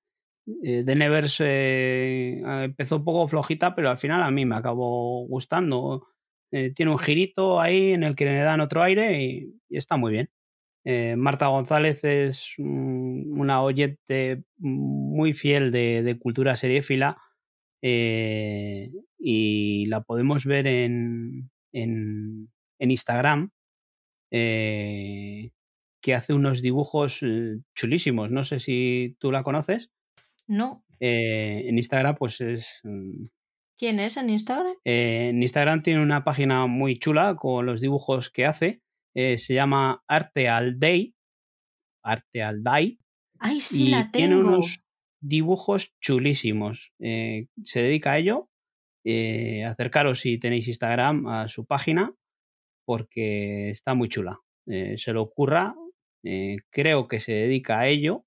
Eh, 0.62 0.84
Nevers 0.84 1.38
eh, 1.40 2.42
empezó 2.64 2.96
un 2.96 3.04
poco 3.04 3.28
flojita, 3.28 3.74
pero 3.74 3.90
al 3.90 3.98
final 3.98 4.22
a 4.22 4.30
mí 4.30 4.44
me 4.44 4.56
acabó 4.56 5.26
gustando. 5.26 6.06
Eh, 6.50 6.72
tiene 6.74 6.92
un 6.92 6.98
girito 6.98 7.60
ahí 7.60 7.92
en 7.92 8.04
el 8.04 8.14
que 8.14 8.26
le 8.26 8.38
dan 8.38 8.60
otro 8.60 8.82
aire 8.82 9.22
y, 9.22 9.54
está 9.70 9.96
muy 9.96 10.12
bien. 10.12 10.30
Marta 11.16 11.46
González 11.46 12.04
es 12.04 12.52
una 12.58 13.62
oyente 13.62 14.44
muy 14.58 15.32
fiel 15.32 15.72
de, 15.72 16.18
cultura 16.20 16.56
seriéfila 16.56 17.16
y 17.80 19.86
la 19.86 20.02
podemos 20.02 20.44
ver 20.44 20.66
en, 20.66 21.50
en 21.72 22.50
Instagram 22.78 23.50
que 24.30 25.50
hace 26.14 26.34
unos 26.34 26.60
dibujos 26.60 27.20
chulísimos. 27.74 28.30
No 28.30 28.44
sé 28.44 28.60
si 28.60 29.16
tú 29.18 29.32
la 29.32 29.42
conoces. 29.42 29.93
No. 30.46 30.84
Eh, 31.00 31.68
en 31.68 31.78
Instagram, 31.78 32.16
pues 32.16 32.40
es. 32.40 32.80
Mm, 32.82 33.26
¿Quién 33.78 34.00
es 34.00 34.16
en 34.16 34.30
Instagram? 34.30 34.74
Eh, 34.84 35.28
en 35.30 35.42
Instagram 35.42 35.82
tiene 35.82 36.02
una 36.02 36.24
página 36.24 36.66
muy 36.66 36.98
chula 36.98 37.34
con 37.36 37.66
los 37.66 37.80
dibujos 37.80 38.30
que 38.30 38.46
hace. 38.46 38.82
Eh, 39.14 39.38
se 39.38 39.54
llama 39.54 40.02
Arte 40.06 40.48
al 40.48 40.78
Day. 40.78 41.14
Arte 42.02 42.42
al 42.42 42.62
Day. 42.62 42.98
¡Ay, 43.38 43.60
sí, 43.60 43.88
la 43.88 44.10
tengo! 44.10 44.12
Tiene 44.12 44.36
unos 44.36 44.80
dibujos 45.20 45.92
chulísimos. 46.00 46.92
se 46.98 47.80
dedica 47.80 48.12
a 48.12 48.18
ello. 48.18 48.48
acercaros 49.66 50.20
si 50.20 50.38
tenéis 50.38 50.68
Instagram 50.68 51.26
a 51.26 51.48
su 51.48 51.66
página 51.66 52.14
porque 52.86 53.70
está 53.70 53.94
muy 53.94 54.08
chula. 54.08 54.40
se 54.66 55.12
lo 55.12 55.22
ocurra. 55.22 55.74
creo 56.70 57.08
que 57.08 57.20
se 57.20 57.32
dedica 57.32 57.80
a 57.80 57.88
ello 57.88 58.24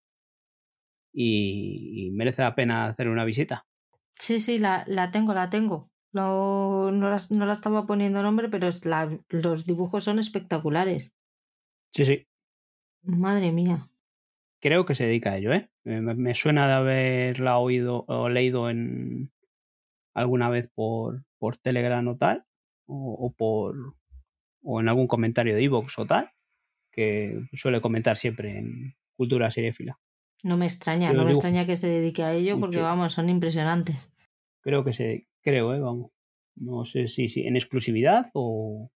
y, 1.20 2.12
merece 2.12 2.44
la 2.44 2.54
pena 2.54 2.88
hacer 2.88 3.10
una 3.10 3.26
visita. 3.26 3.66
Sí, 4.12 4.40
sí, 4.40 4.60
la, 4.60 4.84
la 4.88 5.10
tengo, 5.10 5.34
la 5.34 5.50
tengo. 5.50 5.90
No, 6.14 6.92
no, 6.92 7.10
la, 7.10 7.20
no, 7.32 7.46
la, 7.46 7.54
estaba 7.54 7.86
poniendo 7.86 8.22
nombre, 8.22 8.50
pero 8.50 8.68
es 8.68 8.86
la, 8.86 9.18
los 9.30 9.66
dibujos 9.66 10.04
son 10.04 10.20
espectaculares. 10.20 11.18
Sí, 11.94 12.06
sí. 12.06 12.28
Madre 13.02 13.52
mía. 13.52 13.80
Creo 14.62 14.86
que 14.86 14.96
se 14.96 15.06
dedica 15.06 15.32
a 15.32 15.38
ello, 15.38 15.54
¿eh? 15.54 15.70
Me, 15.84 16.36
suena 16.36 16.68
de 16.68 16.74
haberla 16.74 17.58
oído 17.58 18.06
o 18.08 18.30
leído 18.30 18.70
en 18.70 19.32
alguna 20.14 20.50
vez 20.50 20.70
por, 20.74 21.24
por 21.38 21.58
Telegram 21.58 22.08
o 22.08 22.18
tal, 22.18 22.46
o, 22.86 23.34
por 23.38 23.96
o 24.64 24.82
en 24.82 24.90
algún 24.90 25.08
comentario 25.08 25.56
de 25.56 25.64
Evox 25.64 25.98
o 26.00 26.06
tal, 26.06 26.32
que 26.92 27.42
suele 27.54 27.82
comentar 27.82 28.18
siempre 28.18 28.58
en 28.58 28.96
Cultura 29.16 29.52
Seriefila. 29.52 30.00
No 30.44 30.58
me 30.58 30.66
extraña, 30.66 31.14
no 31.14 31.26
me 31.26 31.32
extraña 31.32 31.66
que 31.66 31.78
se 31.78 31.88
dedique 31.88 32.24
a 32.24 32.34
ello 32.34 32.60
porque, 32.60 32.80
vamos, 32.80 33.14
son 33.14 33.30
impresionantes. 33.30 34.14
Creo 34.62 34.84
que 34.84 34.94
se, 34.94 35.28
creo, 35.42 35.74
¿eh? 35.74 35.80
Vamos. 35.80 36.12
No 36.56 36.86
sé 36.86 37.08
si, 37.08 37.30
si 37.30 37.42
en 37.42 37.56
exclusividad 37.56 38.30
o... 38.34 38.90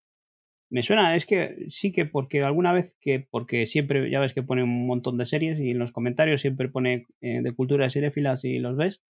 Me 0.71 0.83
suena, 0.83 1.17
es 1.17 1.25
que 1.25 1.67
sí 1.71 1.93
que 1.93 2.05
porque 2.05 2.43
alguna 2.43 2.75
vez 2.75 2.95
que, 3.01 3.27
porque 3.31 3.67
siempre, 3.67 4.11
ya 4.11 4.21
ves 4.21 4.35
que 4.35 4.43
pone 4.43 4.63
un 4.63 4.87
montón 4.87 5.17
de 5.17 5.25
series 5.25 5.59
y 5.59 5.71
en 5.71 5.79
los 5.79 5.93
comentarios 5.93 6.43
siempre 6.43 6.69
pone 6.69 7.07
eh, 7.23 7.41
de 7.41 7.55
cultura 7.55 7.85
de 7.87 7.91
seriefila 7.91 8.37
si 8.37 8.59
los 8.59 8.77
ves, 8.77 9.03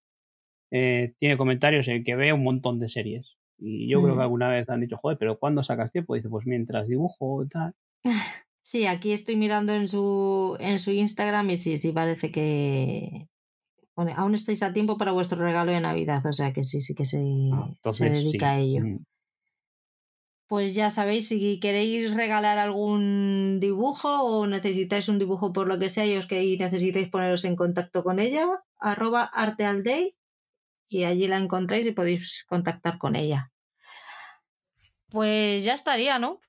eh, 0.71 1.13
tiene 1.17 1.35
comentarios 1.35 1.87
en 1.87 2.03
que 2.03 2.15
ve 2.15 2.31
un 2.31 2.43
montón 2.43 2.79
de 2.79 2.89
series. 2.89 3.37
Y 3.57 3.89
yo 3.89 4.03
creo 4.03 4.15
que 4.15 4.21
alguna 4.21 4.49
vez 4.49 4.69
han 4.69 4.81
dicho, 4.81 4.97
joder, 4.97 5.17
pero 5.17 5.39
¿cuándo 5.39 5.63
sacas 5.63 5.91
tiempo? 5.91 6.13
dice, 6.13 6.29
pues 6.29 6.45
mientras 6.45 6.87
dibujo 6.87 7.43
y 7.43 7.47
tal. 7.47 7.73
Sí, 8.67 8.85
aquí 8.85 9.13
estoy 9.13 9.37
mirando 9.37 9.73
en 9.73 9.87
su, 9.87 10.57
en 10.59 10.79
su 10.79 10.91
Instagram 10.91 11.51
y 11.51 11.55
sí, 11.55 11.77
sí 11.77 11.93
parece 11.93 12.33
que 12.33 13.29
aún 13.95 14.35
estáis 14.35 14.61
a 14.61 14.73
tiempo 14.73 14.97
para 14.97 15.13
vuestro 15.13 15.41
regalo 15.41 15.71
de 15.71 15.79
Navidad, 15.79 16.25
o 16.25 16.33
sea 16.33 16.51
que 16.51 16.65
sí, 16.65 16.81
sí 16.81 16.93
que 16.93 17.05
se, 17.05 17.23
ah, 17.53 17.93
se 17.93 18.09
dedica 18.09 18.51
a 18.51 18.59
ello. 18.59 18.81
Mm. 18.83 19.05
Pues 20.47 20.75
ya 20.75 20.89
sabéis, 20.89 21.29
si 21.29 21.61
queréis 21.61 22.13
regalar 22.13 22.57
algún 22.57 23.61
dibujo 23.61 24.23
o 24.23 24.47
necesitáis 24.47 25.07
un 25.07 25.17
dibujo 25.17 25.53
por 25.53 25.69
lo 25.69 25.79
que 25.79 25.87
sea 25.87 26.05
y 26.05 26.17
os 26.17 26.27
que 26.27 26.57
necesitáis 26.59 27.07
poneros 27.07 27.45
en 27.45 27.55
contacto 27.55 28.03
con 28.03 28.19
ella, 28.19 28.49
arroba 28.79 29.23
artealday 29.23 30.13
y 30.89 31.05
allí 31.05 31.29
la 31.29 31.37
encontráis 31.37 31.87
y 31.87 31.91
podéis 31.93 32.43
contactar 32.49 32.97
con 32.97 33.15
ella. 33.15 33.49
Pues 35.07 35.63
ya 35.63 35.73
estaría, 35.73 36.19
¿no? 36.19 36.41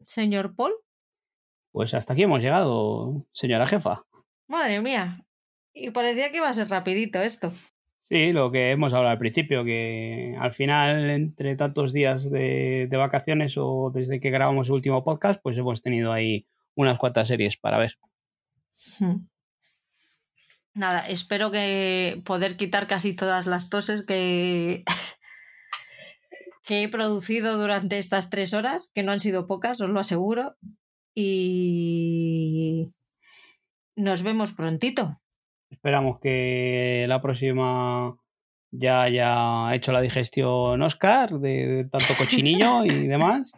Señor 0.00 0.54
Paul. 0.54 0.83
Pues 1.74 1.92
hasta 1.92 2.12
aquí 2.12 2.22
hemos 2.22 2.40
llegado, 2.40 3.26
señora 3.32 3.66
jefa. 3.66 4.04
Madre 4.46 4.80
mía. 4.80 5.12
Y 5.72 5.90
parecía 5.90 6.30
que 6.30 6.36
iba 6.36 6.48
a 6.48 6.52
ser 6.52 6.68
rapidito 6.68 7.18
esto. 7.18 7.52
Sí, 7.98 8.32
lo 8.32 8.52
que 8.52 8.70
hemos 8.70 8.94
hablado 8.94 9.10
al 9.10 9.18
principio, 9.18 9.64
que 9.64 10.36
al 10.38 10.52
final, 10.52 11.10
entre 11.10 11.56
tantos 11.56 11.92
días 11.92 12.30
de, 12.30 12.88
vacaciones 12.92 13.56
o 13.56 13.90
desde 13.92 14.20
que 14.20 14.30
grabamos 14.30 14.68
el 14.68 14.74
último 14.74 15.02
podcast, 15.02 15.40
pues 15.42 15.58
hemos 15.58 15.82
tenido 15.82 16.12
ahí 16.12 16.46
unas 16.76 16.96
cuantas 16.96 17.26
series 17.26 17.56
para 17.56 17.78
ver. 17.78 17.98
Hmm. 19.00 19.26
Nada, 20.74 21.00
espero 21.08 21.50
que 21.50 22.22
poder 22.24 22.56
quitar 22.56 22.86
casi 22.86 23.16
todas 23.16 23.46
las 23.46 23.68
toses 23.68 24.06
que, 24.06 24.84
que 26.64 26.84
he 26.84 26.88
producido 26.88 27.58
durante 27.58 27.98
estas 27.98 28.30
tres 28.30 28.54
horas, 28.54 28.92
que 28.94 29.02
no 29.02 29.10
han 29.10 29.18
sido 29.18 29.48
pocas, 29.48 29.80
os 29.80 29.90
lo 29.90 29.98
aseguro. 29.98 30.54
Y 31.14 32.92
nos 33.96 34.22
vemos 34.22 34.52
prontito. 34.52 35.16
Esperamos 35.70 36.18
que 36.20 37.04
la 37.08 37.20
próxima 37.22 38.16
ya 38.76 39.02
haya 39.02 39.74
hecho 39.74 39.92
la 39.92 40.00
digestión 40.00 40.82
Oscar 40.82 41.38
de, 41.38 41.86
tanto 41.90 42.14
cochinillo 42.18 42.84
y 42.84 42.88
demás. 43.08 43.52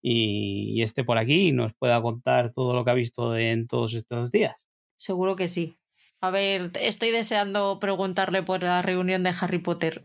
Y, 0.00 0.82
esté 0.82 1.02
por 1.02 1.18
aquí 1.18 1.48
y 1.48 1.52
nos 1.52 1.72
pueda 1.74 2.00
contar 2.02 2.52
todo 2.52 2.74
lo 2.74 2.84
que 2.84 2.90
ha 2.90 2.94
visto 2.94 3.36
en 3.36 3.66
todos 3.66 3.94
estos 3.94 4.30
días. 4.30 4.66
Seguro 4.96 5.34
que 5.34 5.48
sí. 5.48 5.76
A 6.20 6.30
ver, 6.30 6.70
estoy 6.80 7.10
deseando 7.10 7.78
preguntarle 7.80 8.42
por 8.42 8.62
la 8.62 8.82
reunión 8.82 9.22
de 9.22 9.32
Harry 9.40 9.58
Potter. 9.58 10.02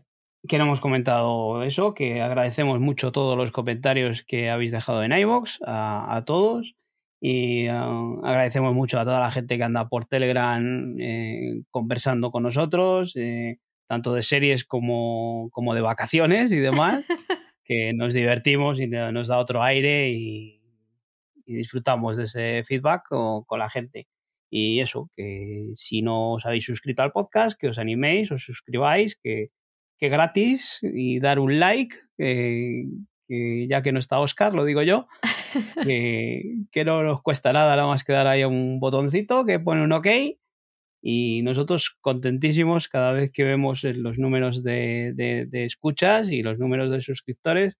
Que 0.48 0.56
no 0.56 0.64
hemos 0.64 0.80
comentado 0.80 1.62
eso, 1.62 1.92
que 1.92 2.22
agradecemos 2.22 2.80
mucho 2.80 3.12
todos 3.12 3.36
los 3.36 3.52
comentarios 3.52 4.22
que 4.22 4.48
habéis 4.48 4.72
dejado 4.72 5.02
en 5.02 5.12
iVoox, 5.12 5.58
a, 5.66 6.16
a 6.16 6.24
todos. 6.24 6.76
Y 7.20 7.66
ah, 7.66 8.14
agradecemos 8.22 8.74
mucho 8.74 8.98
a 8.98 9.04
toda 9.04 9.20
la 9.20 9.30
gente 9.30 9.58
que 9.58 9.64
anda 9.64 9.88
por 9.88 10.06
Telegram 10.06 10.96
eh, 10.98 11.62
conversando 11.70 12.30
con 12.30 12.42
nosotros, 12.42 13.14
eh, 13.16 13.58
tanto 13.86 14.14
de 14.14 14.22
series 14.22 14.64
como, 14.64 15.50
como, 15.52 15.74
de 15.74 15.82
vacaciones 15.82 16.50
y 16.50 16.58
demás, 16.58 17.06
que 17.64 17.92
nos 17.94 18.14
divertimos 18.14 18.80
y 18.80 18.86
nos 18.86 19.28
da 19.28 19.38
otro 19.38 19.62
aire 19.62 20.10
y, 20.10 20.56
disfrutamos 21.44 22.16
de 22.16 22.24
ese 22.24 22.62
feedback 22.64 23.08
con, 23.08 23.42
con, 23.42 23.58
la 23.58 23.68
gente. 23.68 24.06
Y 24.48 24.78
eso, 24.78 25.10
que 25.16 25.72
si 25.74 26.00
no 26.00 26.34
os 26.34 26.46
habéis 26.46 26.64
suscrito 26.64 27.02
al 27.02 27.10
podcast, 27.10 27.58
que 27.58 27.66
os 27.66 27.78
animéis, 27.80 28.30
os 28.30 28.44
suscribáis, 28.44 29.16
que, 29.16 29.48
que 29.98 30.08
gratis 30.08 30.78
y 30.80 31.18
dar 31.18 31.40
un 31.40 31.58
like, 31.58 31.96
que 32.16 32.86
ya 33.68 33.82
que 33.82 33.90
no 33.90 33.98
está 33.98 34.20
Oscar, 34.20 34.54
lo 34.54 34.64
digo 34.64 34.82
yo, 34.82 35.08
que, 36.72 36.84
no 36.84 37.02
nos 37.02 37.22
cuesta 37.22 37.52
nada 37.52 37.76
nada 37.76 37.88
más 37.88 38.04
que 38.04 38.12
dar 38.12 38.26
ahí 38.26 38.44
un 38.44 38.80
botoncito 38.80 39.44
que 39.44 39.60
pone 39.60 39.82
un 39.82 39.92
OK 39.92 40.06
y 41.02 41.42
nosotros 41.42 41.96
contentísimos 42.00 42.88
cada 42.88 43.12
vez 43.12 43.30
que 43.32 43.44
vemos 43.44 43.84
los 43.84 44.18
números 44.18 44.62
de, 44.62 45.48
escuchas 45.52 46.30
y 46.30 46.42
los 46.42 46.58
números 46.58 46.90
de 46.90 47.00
suscriptores 47.00 47.78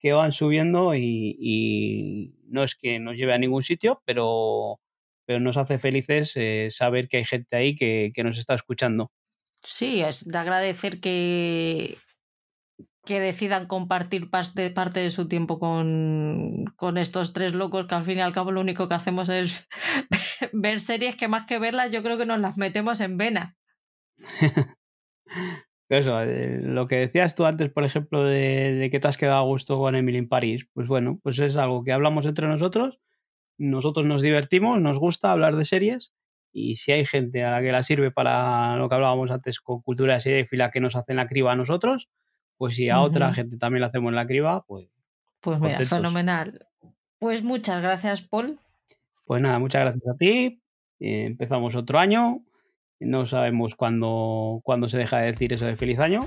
que 0.00 0.12
van 0.12 0.32
subiendo 0.32 0.94
y, 0.94 2.34
no 2.48 2.64
es 2.64 2.74
que 2.74 2.98
nos 2.98 3.16
lleve 3.16 3.34
a 3.34 3.38
ningún 3.38 3.62
sitio, 3.62 4.02
pero, 4.04 4.80
pero 5.26 5.38
nos 5.38 5.56
hace 5.56 5.78
felices 5.78 6.32
eh, 6.34 6.68
saber 6.70 7.08
que 7.08 7.18
hay 7.18 7.24
gente 7.24 7.56
ahí 7.56 7.76
que, 7.76 8.10
que 8.14 8.24
nos 8.24 8.38
está 8.38 8.54
escuchando. 8.54 9.12
Sí, 9.62 10.02
es 10.02 10.26
de 10.26 10.38
agradecer 10.38 11.00
que 11.00 11.96
que 13.04 13.20
decidan 13.20 13.66
compartir 13.66 14.30
parte, 14.30 14.70
de 14.70 15.10
su 15.10 15.26
tiempo 15.26 15.58
con, 15.58 16.64
con, 16.76 16.98
estos 16.98 17.32
tres 17.32 17.52
locos 17.52 17.86
que 17.86 17.94
al 17.94 18.04
fin 18.04 18.18
y 18.18 18.20
al 18.20 18.32
cabo 18.32 18.52
lo 18.52 18.60
único 18.60 18.88
que 18.88 18.94
hacemos 18.94 19.28
es 19.28 19.68
ver 20.52 20.78
series 20.78 21.16
que 21.16 21.28
más 21.28 21.46
que 21.46 21.58
verlas 21.58 21.90
yo 21.90 22.02
creo 22.02 22.16
que 22.16 22.26
nos 22.26 22.40
las 22.40 22.58
metemos 22.58 23.00
en 23.00 23.16
vena. 23.16 23.56
Eso, 25.88 26.22
eh, 26.22 26.58
lo 26.62 26.88
que 26.88 26.96
decías 26.96 27.34
tú 27.34 27.44
antes, 27.44 27.70
por 27.70 27.84
ejemplo, 27.84 28.24
de, 28.24 28.88
que 28.90 28.98
te 28.98 29.08
has 29.08 29.18
quedado 29.18 29.40
a 29.40 29.46
gusto 29.46 29.78
con 29.78 29.94
Emily 29.94 30.16
en 30.16 30.28
París, 30.28 30.66
pues 30.72 30.88
bueno, 30.88 31.20
pues 31.22 31.38
es 31.38 31.56
algo 31.58 31.84
que 31.84 31.92
hablamos 31.92 32.24
entre 32.24 32.46
nosotros, 32.46 32.98
nosotros 33.58 34.06
nos 34.06 34.22
divertimos, 34.22 34.80
nos 34.80 34.98
gusta 34.98 35.32
hablar 35.32 35.54
de 35.56 35.66
series 35.66 36.14
y 36.50 36.76
si 36.76 36.92
hay 36.92 37.04
gente 37.04 37.44
a 37.44 37.50
la 37.50 37.60
que 37.60 37.72
la 37.72 37.82
sirve 37.82 38.10
para 38.10 38.76
lo 38.76 38.88
que 38.88 38.94
hablábamos 38.94 39.30
antes 39.30 39.60
con 39.60 39.82
cultura 39.82 40.14
de 40.14 40.20
serie 40.20 40.46
fila 40.46 40.70
que 40.70 40.80
nos 40.80 40.96
hacen 40.96 41.16
la 41.16 41.28
criba 41.28 41.52
a 41.52 41.56
nosotros, 41.56 42.08
pues 42.56 42.76
si 42.76 42.88
a 42.88 43.00
otra 43.00 43.32
gente 43.34 43.56
también 43.56 43.80
la 43.80 43.88
hacemos 43.88 44.10
en 44.10 44.16
la 44.16 44.26
criba, 44.26 44.64
pues. 44.66 44.88
Pues 45.40 45.58
mira, 45.58 45.84
fenomenal. 45.84 46.66
Pues 47.18 47.42
muchas 47.42 47.82
gracias, 47.82 48.22
Paul. 48.22 48.58
Pues 49.24 49.42
nada, 49.42 49.58
muchas 49.58 49.82
gracias 49.82 50.08
a 50.08 50.16
ti. 50.16 50.60
Eh, 51.00 51.24
empezamos 51.26 51.74
otro 51.74 51.98
año. 51.98 52.40
No 53.00 53.26
sabemos 53.26 53.74
cuándo, 53.74 54.60
cuándo 54.62 54.88
se 54.88 54.98
deja 54.98 55.18
de 55.18 55.32
decir 55.32 55.52
eso 55.52 55.66
de 55.66 55.76
feliz 55.76 55.98
año. 55.98 56.20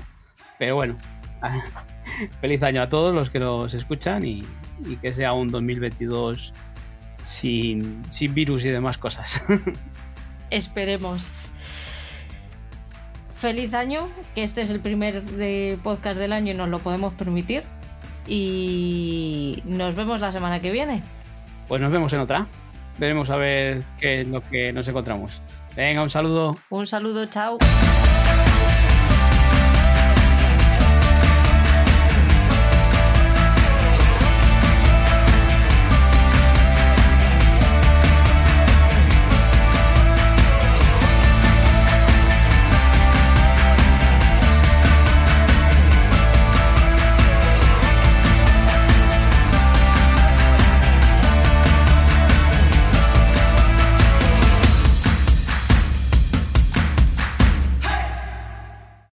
Pero 0.58 0.76
bueno, 0.76 0.96
feliz 2.40 2.62
año 2.62 2.82
a 2.82 2.88
todos 2.88 3.14
los 3.14 3.30
que 3.30 3.38
nos 3.38 3.74
escuchan 3.74 4.24
y, 4.24 4.42
que 5.00 5.12
sea 5.12 5.32
un 5.32 5.48
2022 5.48 6.52
sin, 7.24 8.02
sin 8.10 8.34
virus 8.34 8.66
y 8.66 8.70
demás 8.70 8.98
cosas. 8.98 9.42
Esperemos 10.50 11.30
feliz 13.36 13.74
año, 13.74 14.08
que 14.34 14.42
este 14.42 14.62
es 14.62 14.70
el 14.70 14.80
primer 14.80 15.22
de 15.22 15.78
podcast 15.82 16.18
del 16.18 16.32
año 16.32 16.52
y 16.52 16.56
nos 16.56 16.68
lo 16.68 16.78
podemos 16.78 17.12
permitir. 17.14 17.64
Y 18.26 19.62
nos 19.64 19.94
vemos 19.94 20.20
la 20.20 20.32
semana 20.32 20.60
que 20.60 20.72
viene. 20.72 21.02
Pues 21.68 21.80
nos 21.80 21.92
vemos 21.92 22.12
en 22.12 22.20
otra. 22.20 22.46
Veremos 22.98 23.30
a 23.30 23.36
ver 23.36 23.84
qué 24.00 24.22
es 24.22 24.28
lo 24.28 24.42
que 24.42 24.72
nos 24.72 24.88
encontramos. 24.88 25.42
Venga, 25.76 26.02
un 26.02 26.10
saludo. 26.10 26.56
Un 26.70 26.86
saludo, 26.86 27.26
chao. 27.26 27.58